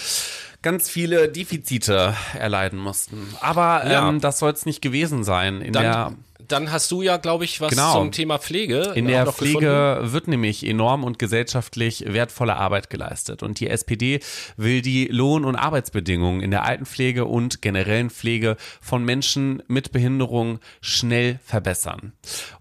ganz 0.62 0.88
viele 0.89 1.29
Defizite 1.29 2.15
erleiden 2.38 2.79
mussten. 2.79 3.34
Aber 3.41 3.89
Ja. 3.89 4.10
ähm, 4.10 4.19
das 4.22 4.39
soll 4.39 4.51
es 4.51 4.65
nicht 4.65 4.81
gewesen 4.81 5.24
sein. 5.24 5.62
In 5.62 5.74
Dann, 5.74 5.84
der 5.84 6.13
dann 6.48 6.72
hast 6.72 6.89
du 6.89 7.03
ja, 7.03 7.17
glaube 7.17 7.46
ich, 7.46 7.62
was 7.62 7.69
Genau. 7.69 7.93
zum 7.93 8.12
Thema 8.12 8.39
Pflege. 8.39 8.93
In 8.96 9.05
der 9.08 9.27
Pflege 9.27 9.60
gefunden. 9.60 10.13
wird 10.13 10.27
nämlich 10.29 10.65
enorm 10.65 11.03
und 11.03 11.19
gesellschaftlich 11.19 12.05
wertvolle 12.08 12.55
Arbeit 12.55 12.89
geleistet. 12.89 13.43
Und 13.43 13.60
die 13.60 13.67
SPD 13.67 14.19
will 14.58 14.81
die 14.81 15.05
Lohn- 15.10 15.46
und 15.46 15.55
Arbeitsbedingungen 15.55 16.41
in 16.41 16.50
der 16.50 16.63
Altenpflege 16.65 17.25
und 17.25 17.62
generellen 17.62 18.10
Pflege 18.10 18.58
von 18.81 19.03
Menschen 19.05 19.62
mit 19.67 19.91
Behinderung 19.91 20.58
schnell 20.81 21.39
verbessern. 21.46 22.13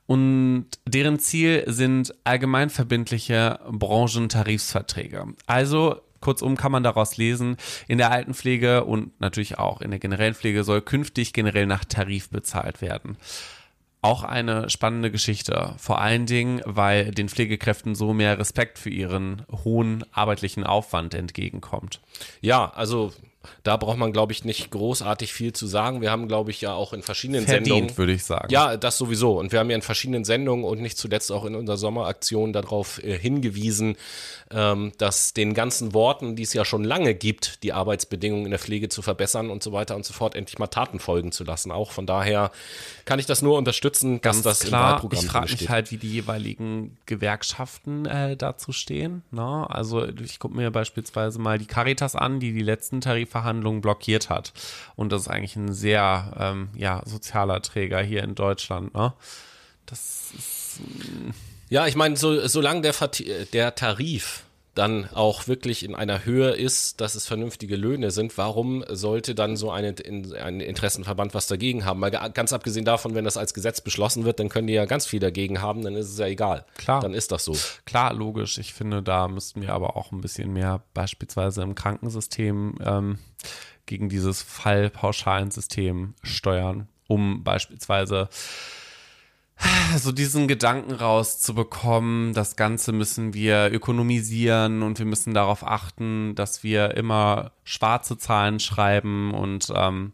Und 0.04 0.66
deren 0.86 1.18
Ziel 1.18 1.64
sind 1.66 2.14
allgemeinverbindliche 2.24 3.58
Branchentarifsverträge. 3.70 5.24
Also 5.46 6.00
Kurzum 6.20 6.56
kann 6.56 6.72
man 6.72 6.82
daraus 6.82 7.16
lesen, 7.16 7.56
in 7.86 7.98
der 7.98 8.10
Altenpflege 8.10 8.84
und 8.84 9.18
natürlich 9.20 9.58
auch 9.58 9.80
in 9.80 9.90
der 9.90 10.00
generellen 10.00 10.34
Pflege 10.34 10.64
soll 10.64 10.82
künftig 10.82 11.32
generell 11.32 11.66
nach 11.66 11.84
Tarif 11.84 12.30
bezahlt 12.30 12.80
werden. 12.82 13.16
Auch 14.00 14.22
eine 14.22 14.70
spannende 14.70 15.10
Geschichte. 15.10 15.74
Vor 15.76 16.00
allen 16.00 16.26
Dingen, 16.26 16.62
weil 16.64 17.10
den 17.10 17.28
Pflegekräften 17.28 17.96
so 17.96 18.12
mehr 18.12 18.38
Respekt 18.38 18.78
für 18.78 18.90
ihren 18.90 19.44
hohen 19.64 20.04
arbeitlichen 20.12 20.62
Aufwand 20.62 21.14
entgegenkommt. 21.14 22.00
Ja, 22.40 22.70
also 22.76 23.12
da 23.62 23.76
braucht 23.76 23.98
man, 23.98 24.12
glaube 24.12 24.32
ich, 24.32 24.44
nicht 24.44 24.70
großartig 24.70 25.32
viel 25.32 25.52
zu 25.52 25.66
sagen. 25.66 26.00
Wir 26.00 26.10
haben, 26.10 26.28
glaube 26.28 26.50
ich, 26.50 26.60
ja 26.60 26.74
auch 26.74 26.92
in 26.92 27.02
verschiedenen 27.02 27.46
Sendungen. 27.46 27.84
Verdient, 27.84 27.98
würde 27.98 28.12
ich 28.12 28.24
sagen. 28.24 28.48
Ja, 28.50 28.76
das 28.76 28.98
sowieso. 28.98 29.38
Und 29.38 29.52
wir 29.52 29.60
haben 29.60 29.70
ja 29.70 29.76
in 29.76 29.82
verschiedenen 29.82 30.24
Sendungen 30.24 30.64
und 30.64 30.80
nicht 30.80 30.98
zuletzt 30.98 31.30
auch 31.32 31.44
in 31.44 31.54
unserer 31.54 31.76
Sommeraktion 31.76 32.52
darauf 32.52 33.02
äh, 33.02 33.18
hingewiesen, 33.18 33.96
ähm, 34.50 34.92
dass 34.98 35.34
den 35.34 35.54
ganzen 35.54 35.94
Worten, 35.94 36.36
die 36.36 36.42
es 36.42 36.52
ja 36.52 36.64
schon 36.64 36.84
lange 36.84 37.14
gibt, 37.14 37.62
die 37.62 37.72
Arbeitsbedingungen 37.72 38.46
in 38.46 38.50
der 38.50 38.58
Pflege 38.58 38.88
zu 38.88 39.02
verbessern 39.02 39.50
und 39.50 39.62
so 39.62 39.72
weiter 39.72 39.96
und 39.96 40.04
so 40.04 40.12
fort, 40.12 40.34
endlich 40.34 40.58
mal 40.58 40.68
Taten 40.68 40.98
folgen 40.98 41.32
zu 41.32 41.44
lassen. 41.44 41.70
Auch 41.70 41.90
von 41.90 42.06
daher 42.06 42.50
kann 43.04 43.18
ich 43.18 43.26
das 43.26 43.42
nur 43.42 43.58
unterstützen, 43.58 44.20
Ganz 44.20 44.42
dass 44.42 44.60
das 44.60 44.68
klar, 44.68 44.80
im 44.80 44.92
Wahlprogramm 44.92 45.24
ich 45.24 45.30
frage 45.30 45.52
mich 45.52 45.68
halt, 45.68 45.90
wie 45.90 45.98
die 45.98 46.10
jeweiligen 46.10 46.96
Gewerkschaften 47.06 48.06
äh, 48.06 48.36
dazu 48.36 48.72
stehen. 48.72 49.22
Ne? 49.30 49.66
Also 49.68 50.06
ich 50.06 50.38
gucke 50.38 50.56
mir 50.56 50.70
beispielsweise 50.70 51.38
mal 51.38 51.58
die 51.58 51.66
Caritas 51.66 52.16
an, 52.16 52.40
die 52.40 52.52
die 52.52 52.62
letzten 52.62 53.00
Tarifverhandlungen 53.00 53.80
blockiert 53.80 54.30
hat. 54.30 54.52
Und 54.96 55.12
das 55.12 55.22
ist 55.22 55.28
eigentlich 55.28 55.56
ein 55.56 55.72
sehr 55.72 56.32
ähm, 56.38 56.68
ja, 56.74 57.02
sozialer 57.04 57.60
Träger 57.62 58.00
hier 58.00 58.22
in 58.22 58.34
Deutschland. 58.34 58.94
Ne? 58.94 59.12
Das 59.86 60.32
ist 60.36 60.80
Ja, 61.70 61.86
ich 61.86 61.96
meine, 61.96 62.16
so, 62.16 62.46
solange 62.46 62.80
der, 62.82 62.94
der 63.52 63.74
Tarif 63.74 64.44
dann 64.74 65.08
auch 65.12 65.48
wirklich 65.48 65.84
in 65.84 65.96
einer 65.96 66.24
Höhe 66.24 66.50
ist, 66.50 67.00
dass 67.00 67.16
es 67.16 67.26
vernünftige 67.26 67.74
Löhne 67.74 68.12
sind, 68.12 68.38
warum 68.38 68.84
sollte 68.88 69.34
dann 69.34 69.56
so 69.56 69.72
eine, 69.72 69.88
in, 69.90 70.32
ein 70.34 70.60
Interessenverband 70.60 71.34
was 71.34 71.48
dagegen 71.48 71.84
haben? 71.84 71.98
Mal 71.98 72.12
ga- 72.12 72.28
ganz 72.28 72.52
abgesehen 72.52 72.84
davon, 72.84 73.16
wenn 73.16 73.24
das 73.24 73.36
als 73.36 73.54
Gesetz 73.54 73.80
beschlossen 73.80 74.24
wird, 74.24 74.38
dann 74.38 74.48
können 74.48 74.68
die 74.68 74.74
ja 74.74 74.84
ganz 74.84 75.04
viel 75.04 75.18
dagegen 75.18 75.60
haben, 75.60 75.82
dann 75.82 75.96
ist 75.96 76.10
es 76.12 76.18
ja 76.18 76.26
egal. 76.26 76.64
Klar. 76.76 77.00
Dann 77.00 77.12
ist 77.12 77.32
das 77.32 77.44
so. 77.44 77.56
Klar, 77.86 78.14
logisch. 78.14 78.56
Ich 78.58 78.72
finde, 78.72 79.02
da 79.02 79.26
müssten 79.26 79.62
wir 79.62 79.72
aber 79.72 79.96
auch 79.96 80.12
ein 80.12 80.20
bisschen 80.20 80.52
mehr 80.52 80.84
beispielsweise 80.94 81.62
im 81.62 81.74
Krankensystem 81.74 82.76
ähm, 82.84 83.18
gegen 83.86 84.08
dieses 84.08 84.42
Fallpauschalensystem 84.42 86.14
steuern, 86.22 86.86
um 87.08 87.42
beispielsweise 87.42 88.28
so 89.96 90.12
diesen 90.12 90.48
Gedanken 90.48 90.92
rauszubekommen, 90.92 92.32
das 92.34 92.56
Ganze 92.56 92.92
müssen 92.92 93.34
wir 93.34 93.70
ökonomisieren 93.72 94.82
und 94.82 94.98
wir 94.98 95.06
müssen 95.06 95.34
darauf 95.34 95.66
achten, 95.66 96.34
dass 96.34 96.62
wir 96.62 96.96
immer 96.96 97.52
schwarze 97.64 98.18
Zahlen 98.18 98.60
schreiben 98.60 99.34
und 99.34 99.72
ähm, 99.74 100.12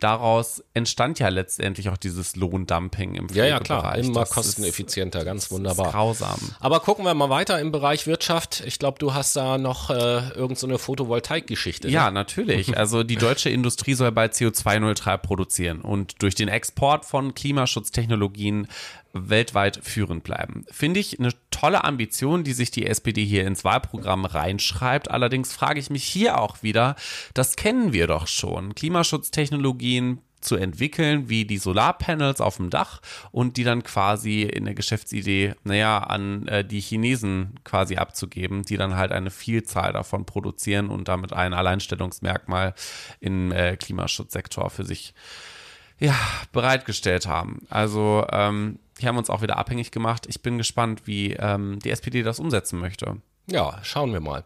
daraus 0.00 0.62
entstand 0.74 1.18
ja 1.18 1.28
letztendlich 1.28 1.88
auch 1.88 1.96
dieses 1.96 2.36
Lohndumping 2.36 3.14
im 3.14 3.26
Ja, 3.32 3.44
ja, 3.44 3.56
Pflegebereich. 3.58 3.62
klar. 3.64 3.98
Immer 3.98 4.20
Das 4.20 4.28
ist- 4.30 4.34
kosteneffizienter, 4.34 5.24
ganz 5.24 5.44
das 5.44 5.50
wunderbar. 5.50 5.86
Ist 5.86 5.92
grausam. 5.92 6.38
Aber 6.60 6.80
gucken 6.80 7.04
wir 7.04 7.14
mal 7.14 7.30
weiter 7.30 7.60
im 7.60 7.72
Bereich 7.72 8.06
Wirtschaft. 8.06 8.62
Ich 8.66 8.78
glaube, 8.78 8.98
du 8.98 9.14
hast 9.14 9.34
da 9.36 9.58
noch 9.58 9.90
äh, 9.90 10.28
irgend 10.30 10.58
so 10.58 10.66
eine 10.66 10.78
Photovoltaik-Geschichte. 10.78 11.88
Ja, 11.88 12.06
Ne? 12.06 12.12
natürlich. 12.12 12.68
Also 12.78 13.02
die 13.02 13.16
deutsche 13.16 13.50
Industrie 13.50 13.94
soll 13.94 14.12
bald 14.12 14.34
CO2-neutral 14.34 15.18
produzieren 15.18 15.80
und 15.80 16.22
durch 16.22 16.34
den 16.34 16.48
Export 16.48 17.04
von 17.04 17.34
Klimaschutztechnologien 17.34 18.68
weltweit 19.12 19.80
führend 19.82 20.24
bleiben. 20.24 20.64
Finde 20.70 21.00
ich 21.00 21.18
eine 21.18 21.32
tolle 21.50 21.84
Ambition, 21.84 22.44
die 22.44 22.52
sich 22.52 22.70
die 22.70 22.86
SPD 22.86 23.24
hier 23.24 23.46
ins 23.46 23.64
Wahlprogramm 23.64 24.24
reinschreibt. 24.24 25.10
Allerdings 25.10 25.52
frage 25.52 25.80
ich 25.80 25.90
mich 25.90 26.04
hier 26.04 26.40
auch 26.40 26.62
wieder, 26.62 26.96
das 27.34 27.56
kennen 27.56 27.92
wir 27.92 28.06
doch 28.06 28.26
schon. 28.26 28.74
Klimaschutztechnologien 28.74 30.20
zu 30.40 30.56
entwickeln, 30.56 31.28
wie 31.28 31.44
die 31.44 31.58
Solarpanels 31.58 32.40
auf 32.40 32.56
dem 32.56 32.70
Dach 32.70 33.00
und 33.32 33.56
die 33.56 33.64
dann 33.64 33.82
quasi 33.82 34.42
in 34.42 34.64
der 34.64 34.74
Geschäftsidee, 34.74 35.54
naja, 35.64 35.98
an 35.98 36.46
äh, 36.46 36.64
die 36.64 36.80
Chinesen 36.80 37.58
quasi 37.64 37.96
abzugeben, 37.96 38.62
die 38.62 38.76
dann 38.76 38.94
halt 38.94 39.12
eine 39.12 39.30
Vielzahl 39.30 39.92
davon 39.92 40.26
produzieren 40.26 40.90
und 40.90 41.08
damit 41.08 41.32
ein 41.32 41.54
Alleinstellungsmerkmal 41.54 42.74
im 43.20 43.52
äh, 43.52 43.76
Klimaschutzsektor 43.76 44.70
für 44.70 44.84
sich 44.84 45.12
ja, 45.98 46.14
bereitgestellt 46.52 47.26
haben. 47.26 47.66
Also 47.68 48.24
ähm, 48.30 48.78
hier 48.98 49.08
haben 49.08 49.18
uns 49.18 49.30
auch 49.30 49.42
wieder 49.42 49.56
abhängig 49.56 49.90
gemacht. 49.90 50.26
Ich 50.28 50.42
bin 50.42 50.58
gespannt, 50.58 51.06
wie 51.06 51.32
ähm, 51.34 51.78
die 51.80 51.90
SPD 51.90 52.22
das 52.22 52.40
umsetzen 52.40 52.78
möchte. 52.78 53.20
Ja, 53.50 53.78
schauen 53.82 54.12
wir 54.12 54.20
mal. 54.20 54.44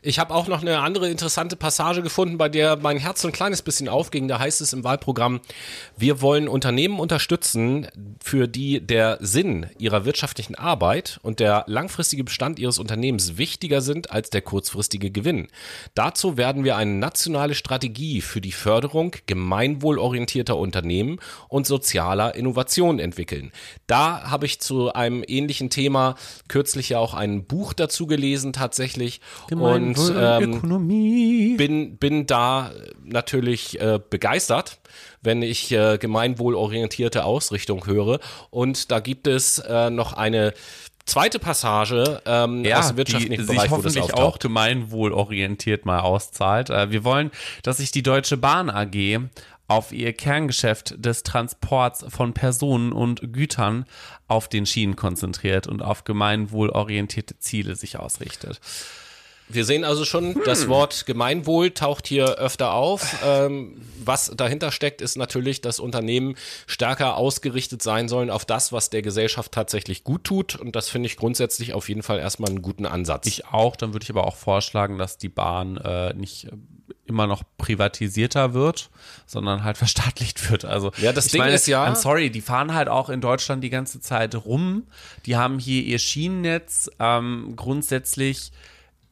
Ich 0.00 0.18
habe 0.18 0.32
auch 0.32 0.46
noch 0.48 0.62
eine 0.62 0.78
andere 0.78 1.10
interessante 1.10 1.54
Passage 1.54 2.00
gefunden, 2.00 2.38
bei 2.38 2.48
der 2.48 2.76
mein 2.76 2.96
Herz 2.96 3.20
so 3.20 3.28
ein 3.28 3.32
kleines 3.32 3.60
bisschen 3.60 3.90
aufging. 3.90 4.26
Da 4.26 4.38
heißt 4.38 4.62
es 4.62 4.72
im 4.72 4.84
Wahlprogramm, 4.84 5.40
wir 5.98 6.22
wollen 6.22 6.48
Unternehmen 6.48 6.98
unterstützen, 6.98 7.88
für 8.22 8.48
die 8.48 8.80
der 8.80 9.18
Sinn 9.20 9.66
ihrer 9.76 10.06
wirtschaftlichen 10.06 10.54
Arbeit 10.54 11.20
und 11.22 11.40
der 11.40 11.64
langfristige 11.66 12.24
Bestand 12.24 12.58
ihres 12.58 12.78
Unternehmens 12.78 13.36
wichtiger 13.36 13.82
sind 13.82 14.10
als 14.10 14.30
der 14.30 14.40
kurzfristige 14.40 15.10
Gewinn. 15.10 15.48
Dazu 15.94 16.38
werden 16.38 16.64
wir 16.64 16.76
eine 16.76 16.92
nationale 16.92 17.54
Strategie 17.54 18.22
für 18.22 18.40
die 18.40 18.52
Förderung 18.52 19.14
gemeinwohlorientierter 19.26 20.56
Unternehmen 20.56 21.18
und 21.48 21.66
sozialer 21.66 22.34
Innovation 22.34 22.98
entwickeln. 22.98 23.52
Da 23.86 24.30
habe 24.30 24.46
ich 24.46 24.60
zu 24.60 24.90
einem 24.92 25.22
ähnlichen 25.26 25.68
Thema 25.68 26.14
kürzlich 26.48 26.90
ja 26.90 26.98
auch 26.98 27.12
ein 27.12 27.44
Buch 27.44 27.74
dazu 27.74 28.06
gelesen 28.06 28.37
tatsächlich 28.52 29.20
und 29.50 29.96
ähm, 30.16 31.56
bin, 31.56 31.96
bin 31.96 32.26
da 32.26 32.70
natürlich 33.04 33.80
äh, 33.80 33.98
begeistert, 34.10 34.78
wenn 35.22 35.42
ich 35.42 35.72
äh, 35.72 35.98
gemeinwohlorientierte 35.98 37.24
Ausrichtung 37.24 37.86
höre. 37.86 38.20
Und 38.50 38.90
da 38.90 39.00
gibt 39.00 39.26
es 39.26 39.58
äh, 39.58 39.90
noch 39.90 40.12
eine 40.12 40.52
zweite 41.08 41.38
Passage 41.38 42.22
ähm, 42.26 42.64
aus 42.72 42.88
dem 42.88 42.96
wirtschaftlichen 42.96 43.46
die 43.46 43.52
Bereich, 43.52 43.62
sich 43.62 43.70
wo 43.70 43.76
das 43.76 43.84
hoffentlich 43.84 44.04
auftaucht. 44.04 44.34
auch 44.34 44.38
gemeinwohlorientiert 44.38 45.86
mal 45.86 46.00
auszahlt. 46.00 46.70
Äh, 46.70 46.90
Wir 46.90 47.04
wollen, 47.04 47.30
dass 47.62 47.78
sich 47.78 47.90
die 47.90 48.02
Deutsche 48.02 48.36
Bahn 48.36 48.70
AG 48.70 49.20
auf 49.68 49.92
ihr 49.92 50.12
Kerngeschäft 50.14 50.94
des 50.98 51.22
Transports 51.22 52.04
von 52.08 52.32
Personen 52.32 52.92
und 52.92 53.32
Gütern 53.32 53.84
auf 54.26 54.48
den 54.48 54.66
Schienen 54.66 54.96
konzentriert 54.96 55.66
und 55.66 55.82
auf 55.82 56.04
gemeinwohlorientierte 56.04 57.38
Ziele 57.38 57.76
sich 57.76 57.98
ausrichtet. 57.98 58.60
Wir 59.50 59.64
sehen 59.64 59.84
also 59.84 60.04
schon, 60.04 60.34
Hm. 60.34 60.42
das 60.44 60.68
Wort 60.68 61.06
Gemeinwohl 61.06 61.70
taucht 61.70 62.06
hier 62.06 62.34
öfter 62.36 62.74
auf. 62.74 63.16
Ähm, 63.24 63.80
was 64.04 64.30
dahinter 64.36 64.70
steckt, 64.70 65.00
ist 65.00 65.16
natürlich, 65.16 65.62
dass 65.62 65.80
Unternehmen 65.80 66.34
stärker 66.66 67.16
ausgerichtet 67.16 67.82
sein 67.82 68.08
sollen 68.08 68.28
auf 68.28 68.44
das, 68.44 68.72
was 68.72 68.90
der 68.90 69.00
Gesellschaft 69.00 69.52
tatsächlich 69.52 70.04
gut 70.04 70.24
tut. 70.24 70.56
Und 70.56 70.76
das 70.76 70.90
finde 70.90 71.06
ich 71.06 71.16
grundsätzlich 71.16 71.72
auf 71.72 71.88
jeden 71.88 72.02
Fall 72.02 72.18
erstmal 72.18 72.50
einen 72.50 72.60
guten 72.60 72.84
Ansatz. 72.84 73.26
Ich 73.26 73.46
auch, 73.46 73.74
dann 73.76 73.94
würde 73.94 74.04
ich 74.04 74.10
aber 74.10 74.26
auch 74.26 74.36
vorschlagen, 74.36 74.98
dass 74.98 75.16
die 75.16 75.30
Bahn 75.30 75.78
äh, 75.78 76.12
nicht 76.12 76.44
äh, 76.44 76.50
immer 77.06 77.26
noch 77.26 77.42
privatisierter 77.58 78.54
wird, 78.54 78.90
sondern 79.26 79.64
halt 79.64 79.76
verstaatlicht 79.78 80.50
wird. 80.50 80.64
Also 80.64 80.92
Ja, 80.98 81.12
das 81.12 81.26
ich 81.26 81.32
Ding 81.32 81.42
ist 81.44 81.66
ja- 81.66 81.84
I'm 81.86 81.94
sorry, 81.94 82.30
die 82.30 82.40
fahren 82.40 82.74
halt 82.74 82.88
auch 82.88 83.08
in 83.08 83.20
Deutschland 83.20 83.62
die 83.64 83.70
ganze 83.70 84.00
Zeit 84.00 84.34
rum. 84.34 84.86
Die 85.26 85.36
haben 85.36 85.58
hier 85.58 85.82
ihr 85.82 85.98
Schienennetz. 85.98 86.90
Ähm, 86.98 87.54
grundsätzlich 87.56 88.52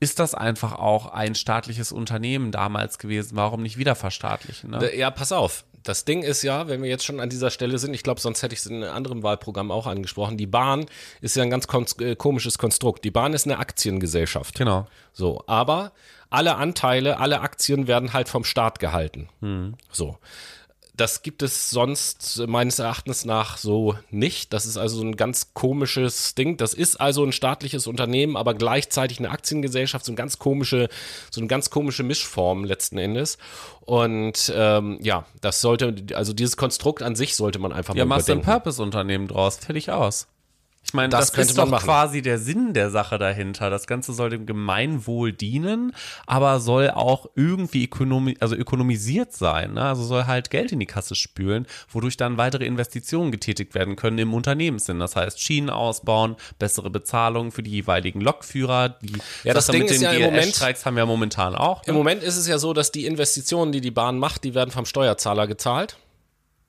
ist 0.01 0.19
das 0.19 0.35
einfach 0.35 0.75
auch 0.75 1.07
ein 1.07 1.35
staatliches 1.35 1.91
Unternehmen 1.93 2.53
damals 2.53 2.99
gewesen. 2.99 3.37
Warum 3.37 3.63
nicht 3.63 3.79
wieder 3.79 3.95
verstaatlichen? 3.95 4.71
Ne? 4.71 4.95
Ja, 4.95 5.11
pass 5.11 5.33
auf. 5.33 5.65
Das 5.85 6.05
Ding 6.05 6.23
ist 6.23 6.43
ja, 6.43 6.67
wenn 6.67 6.83
wir 6.83 6.91
jetzt 6.91 7.05
schon 7.05 7.21
an 7.21 7.31
dieser 7.31 7.51
Stelle 7.51 7.79
sind, 7.79 7.95
ich 7.95 8.03
glaube, 8.03 8.21
sonst 8.21 8.43
hätte 8.43 8.53
ich 8.55 8.59
es 8.61 8.67
in 8.67 8.83
einem 8.83 8.93
anderen 8.95 9.23
Wahlprogramm 9.23 9.71
auch 9.71 9.87
angesprochen. 9.87 10.37
Die 10.37 10.49
Bahn 10.49 10.87
ist 11.21 11.37
ja 11.37 11.45
ein 11.45 11.51
ganz 11.51 11.67
äh, 12.01 12.17
komisches 12.17 12.59
Konstrukt. 12.59 13.05
Die 13.05 13.13
Bahn 13.13 13.33
ist 13.35 13.47
eine 13.47 13.59
Aktiengesellschaft. 13.59 14.57
Genau. 14.57 14.87
So, 15.13 15.45
aber 15.47 15.93
alle 16.31 16.57
Anteile, 16.57 17.19
alle 17.19 17.41
Aktien 17.41 17.87
werden 17.87 18.13
halt 18.13 18.29
vom 18.29 18.45
Staat 18.45 18.79
gehalten. 18.79 19.29
So. 19.91 20.19
das 20.97 21.23
gibt 21.23 21.43
es 21.43 21.69
sonst 21.69 22.43
meines 22.47 22.79
Erachtens 22.79 23.27
nach 23.27 23.59
so 23.59 23.97
nicht. 24.11 24.53
Das 24.55 24.65
ist 24.65 24.79
also 24.79 25.03
ein 25.03 25.17
ganz 25.17 25.53
komisches 25.53 26.35
Ding. 26.35 26.57
Das 26.57 26.73
ist 26.73 26.97
also 26.99 27.23
ein 27.23 27.33
staatliches 27.33 27.87
Unternehmen, 27.87 28.35
aber 28.37 28.55
gleichzeitig 28.55 29.19
eine 29.19 29.31
Aktiengesellschaft, 29.31 30.07
so 30.07 30.13
eine 30.13 30.17
ganz 30.17 30.39
komische, 30.39 30.89
so 31.31 31.41
eine 31.41 31.49
ganz 31.49 31.69
komische 31.69 32.03
Mischform 32.03 32.65
letzten 32.65 32.97
Endes. 32.97 33.37
Und 33.83 34.51
ähm, 34.57 34.99
ja, 35.03 35.27
das 35.43 35.61
sollte, 35.61 35.95
also 36.15 36.33
dieses 36.33 36.57
Konstrukt 36.57 37.03
an 37.03 37.15
sich 37.15 37.37
sollte 37.37 37.59
man 37.59 37.73
einfach 37.73 37.95
Ja, 37.95 38.07
mal 38.07 38.17
machst 38.17 38.29
du 38.29 38.33
ein 38.33 38.39
überdenken. 38.39 38.63
Purpose-Unternehmen 38.63 39.29
draus, 39.29 39.59
fertig 39.59 39.91
aus. 39.91 40.29
Ich 40.97 40.99
meine, 40.99 41.09
Das 41.11 41.31
das, 41.31 41.49
ist 41.49 41.59
doch 41.59 41.69
machen. 41.69 41.85
quasi 41.85 42.23
der 42.23 42.39
Sinn 42.39 42.73
der 42.73 42.89
Sache 42.91 43.19
dahinter. 43.19 43.69
Das 43.69 43.87
Ganze 43.87 44.15
soll 44.15 44.31
dem 44.31 44.47
Gemeinwohl 44.47 45.33
dienen, 45.33 45.93
aber 46.27 46.59
soll 46.59 46.91
auch 46.91 47.27
irgendwie 47.35 47.85
ökonomi 47.85 48.37
also 48.41 48.57
ökonomisiert 48.57 49.35
sein. 49.35 49.75
Ne? 49.75 49.83
Also 49.83 50.05
soll 50.05 50.25
halt 50.25 50.49
Geld 50.51 50.73
in 50.73 50.81
die 50.81 50.87
Kasse 50.87 51.15
spülen, 51.15 51.67
wodurch 51.91 52.17
dann 52.17 52.39
weitere 52.39 52.65
Investitionen 52.65 53.31
getätigt 53.31 53.75
werden 53.75 53.95
können 53.97 54.17
im 54.17 54.33
Unternehmenssinn. 54.33 54.99
Das 54.99 55.17
heißt, 55.17 55.39
Schienen 55.41 55.69
ausbauen, 55.69 56.37
bessere 56.59 56.89
Bezahlung 56.89 57.53
für 57.53 57.63
die 57.63 57.73
jeweiligen 57.73 58.23
Lokführer. 58.23 58.89
Die 59.03 59.13
Ja, 59.45 59.53
das 59.53 59.67
Sache 59.67 59.73
Ding 59.79 59.83
mit 59.83 59.91
ist 59.93 60.01
den 60.01 60.05
ja 60.05 60.13
im 60.13 60.23
Moment- 60.25 60.45
GLS-Streiks 60.47 60.87
haben 60.87 60.97
wir 60.97 61.05
momentan 61.05 61.55
auch. 61.55 61.83
Im 61.85 61.93
Ne? 61.93 61.99
Moment 61.99 62.23
ist 62.23 62.37
es 62.39 62.49
ja 62.49 62.57
so, 62.59 62.73
dass 62.73 62.91
die 62.91 63.05
Investitionen, 63.05 63.71
die 63.73 63.83
die 63.83 63.91
Bahn 63.91 64.19
macht, 64.19 64.45
die 64.45 64.55
werden 64.55 64.71
vom 64.71 64.87
Steuerzahler 64.87 65.47
gezahlt. 65.47 65.97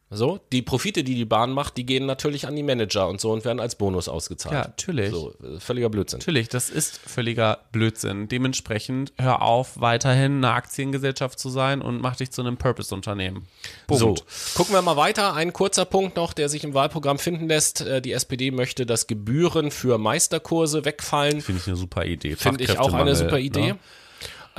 So, 0.09 0.39
die 0.53 0.61
Profite, 0.61 1.03
die 1.03 1.15
die 1.15 1.25
Bahn 1.25 1.51
macht, 1.51 1.75
die 1.75 1.85
gehen 1.85 2.05
natürlich 2.05 2.47
an 2.47 2.55
die 2.55 2.63
Manager 2.63 3.09
und 3.09 3.19
so 3.19 3.33
und 3.33 3.43
werden 3.43 3.59
als 3.59 3.75
Bonus 3.75 4.07
ausgezahlt. 4.07 4.53
Ja, 4.53 4.61
natürlich. 4.61 5.11
So, 5.11 5.33
völliger 5.59 5.89
Blödsinn. 5.89 6.19
Natürlich, 6.19 6.47
das 6.47 6.69
ist 6.69 6.97
völliger 6.97 7.59
Blödsinn. 7.73 8.29
Dementsprechend 8.29 9.11
hör 9.17 9.41
auf, 9.41 9.81
weiterhin 9.81 10.37
eine 10.37 10.51
Aktiengesellschaft 10.51 11.37
zu 11.37 11.49
sein 11.49 11.81
und 11.81 12.01
mach 12.01 12.15
dich 12.15 12.31
zu 12.31 12.41
einem 12.41 12.55
Purpose-Unternehmen. 12.55 13.47
So, 13.91 14.15
gucken 14.55 14.73
wir 14.73 14.81
mal 14.81 14.95
weiter. 14.95 15.33
Ein 15.33 15.51
kurzer 15.51 15.83
Punkt 15.83 16.15
noch, 16.15 16.31
der 16.31 16.47
sich 16.47 16.63
im 16.63 16.73
Wahlprogramm 16.73 17.19
finden 17.19 17.49
lässt. 17.49 17.81
Äh, 17.81 18.01
Die 18.01 18.13
SPD 18.13 18.51
möchte, 18.51 18.85
dass 18.85 19.07
Gebühren 19.07 19.71
für 19.71 19.97
Meisterkurse 19.97 20.85
wegfallen. 20.85 21.41
Finde 21.41 21.61
ich 21.61 21.67
eine 21.67 21.75
super 21.75 22.05
Idee. 22.05 22.37
Finde 22.37 22.63
ich 22.63 22.79
auch 22.79 22.93
eine 22.93 23.13
super 23.13 23.39
Idee. 23.39 23.73
Ne? 23.73 23.79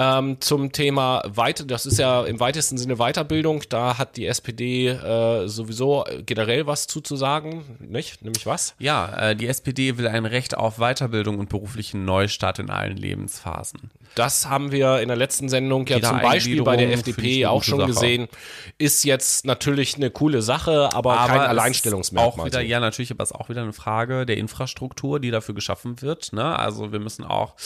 Ähm, 0.01 0.41
zum 0.41 0.71
Thema 0.71 1.23
Weite, 1.27 1.67
das 1.67 1.85
ist 1.85 1.99
ja 1.99 2.25
im 2.25 2.39
weitesten 2.39 2.79
Sinne 2.79 2.99
Weiterbildung. 2.99 3.65
Da 3.69 3.99
hat 3.99 4.17
die 4.17 4.27
SPD 4.27 4.87
äh, 4.91 5.49
sowieso 5.49 6.05
generell 6.25 6.69
was 6.69 6.87
zuzusagen, 6.87 7.65
nicht? 7.81 8.23
Nämlich 8.23 8.47
was? 8.47 8.77
Ja, 8.79 9.31
äh, 9.31 9.37
die 9.37 9.49
SPD 9.49 9.99
will 9.99 10.07
ein 10.07 10.25
Recht 10.25 10.57
auf 10.57 10.77
Weiterbildung 10.77 11.41
und 11.41 11.49
beruflichen 11.49 12.05
Neustart 12.05 12.61
in 12.61 12.71
allen 12.71 12.97
Lebensphasen. 12.97 13.91
Das 14.15 14.49
haben 14.49 14.71
wir 14.71 15.01
in 15.01 15.09
der 15.09 15.17
letzten 15.17 15.49
Sendung 15.49 15.85
ja 15.89 16.01
zum 16.01 16.21
Beispiel 16.21 16.63
bei 16.63 16.77
der 16.77 16.93
FDP 16.93 17.47
auch 17.47 17.65
schon 17.65 17.81
Sache. 17.81 17.91
gesehen. 17.91 18.29
Ist 18.79 19.03
jetzt 19.05 19.47
natürlich 19.47 19.97
eine 19.97 20.13
coole 20.13 20.43
Sache, 20.43 20.91
aber, 20.93 21.17
kein 21.17 21.37
es 21.39 21.43
ist 21.43 21.49
Alleinstellungsmerkmal. 21.49 22.43
Auch 22.43 22.47
wieder, 22.47 22.61
so. 22.61 22.67
ja, 22.67 22.79
natürlich, 22.79 23.11
aber 23.11 23.25
es 23.25 23.33
ist 23.33 23.37
auch 23.37 23.49
wieder 23.49 23.63
eine 23.63 23.73
Frage 23.73 24.27
der 24.27 24.37
Infrastruktur, 24.37 25.19
die 25.19 25.33
dafür 25.33 25.57
geschaffen 25.57 26.03
wird. 26.03 26.33
Ne? 26.33 26.57
Also 26.57 26.93
wir 26.93 27.01
müssen 27.01 27.25
auch 27.25 27.57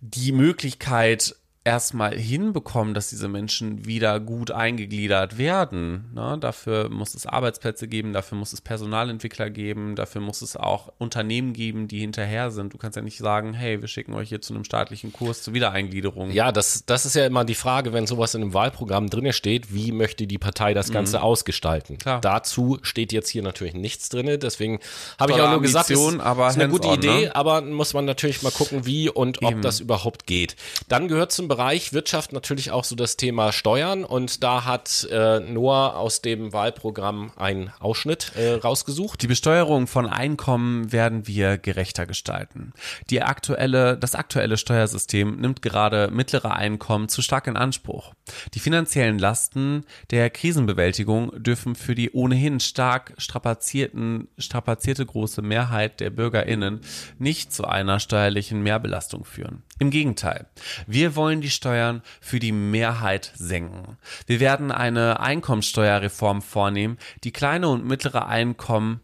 die 0.00 0.32
Möglichkeit 0.32 1.36
erstmal 1.64 2.14
hinbekommen, 2.14 2.92
dass 2.92 3.08
diese 3.08 3.26
Menschen 3.26 3.86
wieder 3.86 4.20
gut 4.20 4.50
eingegliedert 4.50 5.38
werden. 5.38 6.10
Ne? 6.14 6.36
Dafür 6.38 6.90
muss 6.90 7.14
es 7.14 7.26
Arbeitsplätze 7.26 7.88
geben, 7.88 8.12
dafür 8.12 8.36
muss 8.36 8.52
es 8.52 8.60
Personalentwickler 8.60 9.48
geben, 9.48 9.96
dafür 9.96 10.20
muss 10.20 10.42
es 10.42 10.56
auch 10.56 10.92
Unternehmen 10.98 11.54
geben, 11.54 11.88
die 11.88 12.00
hinterher 12.00 12.50
sind. 12.50 12.74
Du 12.74 12.78
kannst 12.78 12.96
ja 12.96 13.02
nicht 13.02 13.16
sagen, 13.16 13.54
hey, 13.54 13.80
wir 13.80 13.88
schicken 13.88 14.12
euch 14.12 14.28
hier 14.28 14.42
zu 14.42 14.54
einem 14.54 14.64
staatlichen 14.64 15.10
Kurs 15.14 15.42
zur 15.42 15.54
Wiedereingliederung. 15.54 16.30
Ja, 16.32 16.52
das, 16.52 16.84
das 16.84 17.06
ist 17.06 17.16
ja 17.16 17.24
immer 17.24 17.46
die 17.46 17.54
Frage, 17.54 17.94
wenn 17.94 18.06
sowas 18.06 18.34
in 18.34 18.42
einem 18.42 18.52
Wahlprogramm 18.52 19.08
drin 19.08 19.32
steht, 19.32 19.72
wie 19.72 19.90
möchte 19.90 20.26
die 20.26 20.38
Partei 20.38 20.74
das 20.74 20.92
Ganze 20.92 21.22
ausgestalten? 21.22 21.94
Mhm. 21.94 21.98
Klar. 21.98 22.20
Dazu 22.20 22.78
steht 22.82 23.10
jetzt 23.10 23.30
hier 23.30 23.42
natürlich 23.42 23.72
nichts 23.72 24.10
drin, 24.10 24.38
deswegen 24.38 24.80
habe 25.18 25.32
ich 25.32 25.40
auch 25.40 25.50
nur 25.50 25.62
gesagt, 25.62 25.90
es 25.90 26.20
aber 26.20 26.48
ist 26.48 26.56
eine 26.56 26.68
gute 26.68 26.88
hands-on, 26.88 27.10
Idee, 27.10 27.24
ne? 27.26 27.34
aber 27.36 27.62
muss 27.62 27.94
man 27.94 28.04
natürlich 28.04 28.42
mal 28.42 28.52
gucken, 28.52 28.84
wie 28.84 29.08
und 29.08 29.42
ob 29.42 29.52
Eben. 29.52 29.62
das 29.62 29.80
überhaupt 29.80 30.26
geht. 30.26 30.56
Dann 30.88 31.08
gehört 31.08 31.32
zum 31.32 31.48
Bereich 31.54 31.92
Wirtschaft 31.92 32.32
natürlich 32.32 32.72
auch 32.72 32.82
so 32.82 32.96
das 32.96 33.16
Thema 33.16 33.52
Steuern 33.52 34.02
und 34.02 34.42
da 34.42 34.64
hat 34.64 35.06
äh, 35.08 35.38
Noah 35.38 35.94
aus 35.94 36.20
dem 36.20 36.52
Wahlprogramm 36.52 37.30
einen 37.36 37.70
Ausschnitt 37.78 38.32
äh, 38.34 38.54
rausgesucht. 38.54 39.22
Die 39.22 39.28
Besteuerung 39.28 39.86
von 39.86 40.08
Einkommen 40.08 40.90
werden 40.90 41.28
wir 41.28 41.56
gerechter 41.56 42.06
gestalten. 42.06 42.72
Die 43.08 43.22
aktuelle, 43.22 43.96
das 43.96 44.16
aktuelle 44.16 44.56
Steuersystem 44.56 45.36
nimmt 45.36 45.62
gerade 45.62 46.10
mittlere 46.10 46.56
Einkommen 46.56 47.08
zu 47.08 47.22
stark 47.22 47.46
in 47.46 47.56
Anspruch. 47.56 48.14
Die 48.54 48.58
finanziellen 48.58 49.20
Lasten 49.20 49.84
der 50.10 50.30
Krisenbewältigung 50.30 51.40
dürfen 51.40 51.76
für 51.76 51.94
die 51.94 52.10
ohnehin 52.10 52.58
stark 52.58 53.14
strapazierten, 53.16 54.26
strapazierte 54.38 55.06
große 55.06 55.40
Mehrheit 55.40 56.00
der 56.00 56.10
BürgerInnen 56.10 56.80
nicht 57.20 57.52
zu 57.52 57.64
einer 57.64 58.00
steuerlichen 58.00 58.60
Mehrbelastung 58.64 59.24
führen. 59.24 59.62
Im 59.78 59.90
Gegenteil. 59.90 60.46
Wir 60.86 61.16
wollen 61.16 61.40
die 61.40 61.50
Steuern 61.50 62.02
für 62.20 62.38
die 62.38 62.52
Mehrheit 62.52 63.32
senken. 63.34 63.98
Wir 64.26 64.38
werden 64.38 64.70
eine 64.70 65.18
Einkommensteuerreform 65.18 66.42
vornehmen, 66.42 66.98
die 67.24 67.32
kleine 67.32 67.68
und 67.68 67.84
mittlere 67.84 68.26
Einkommen 68.26 69.00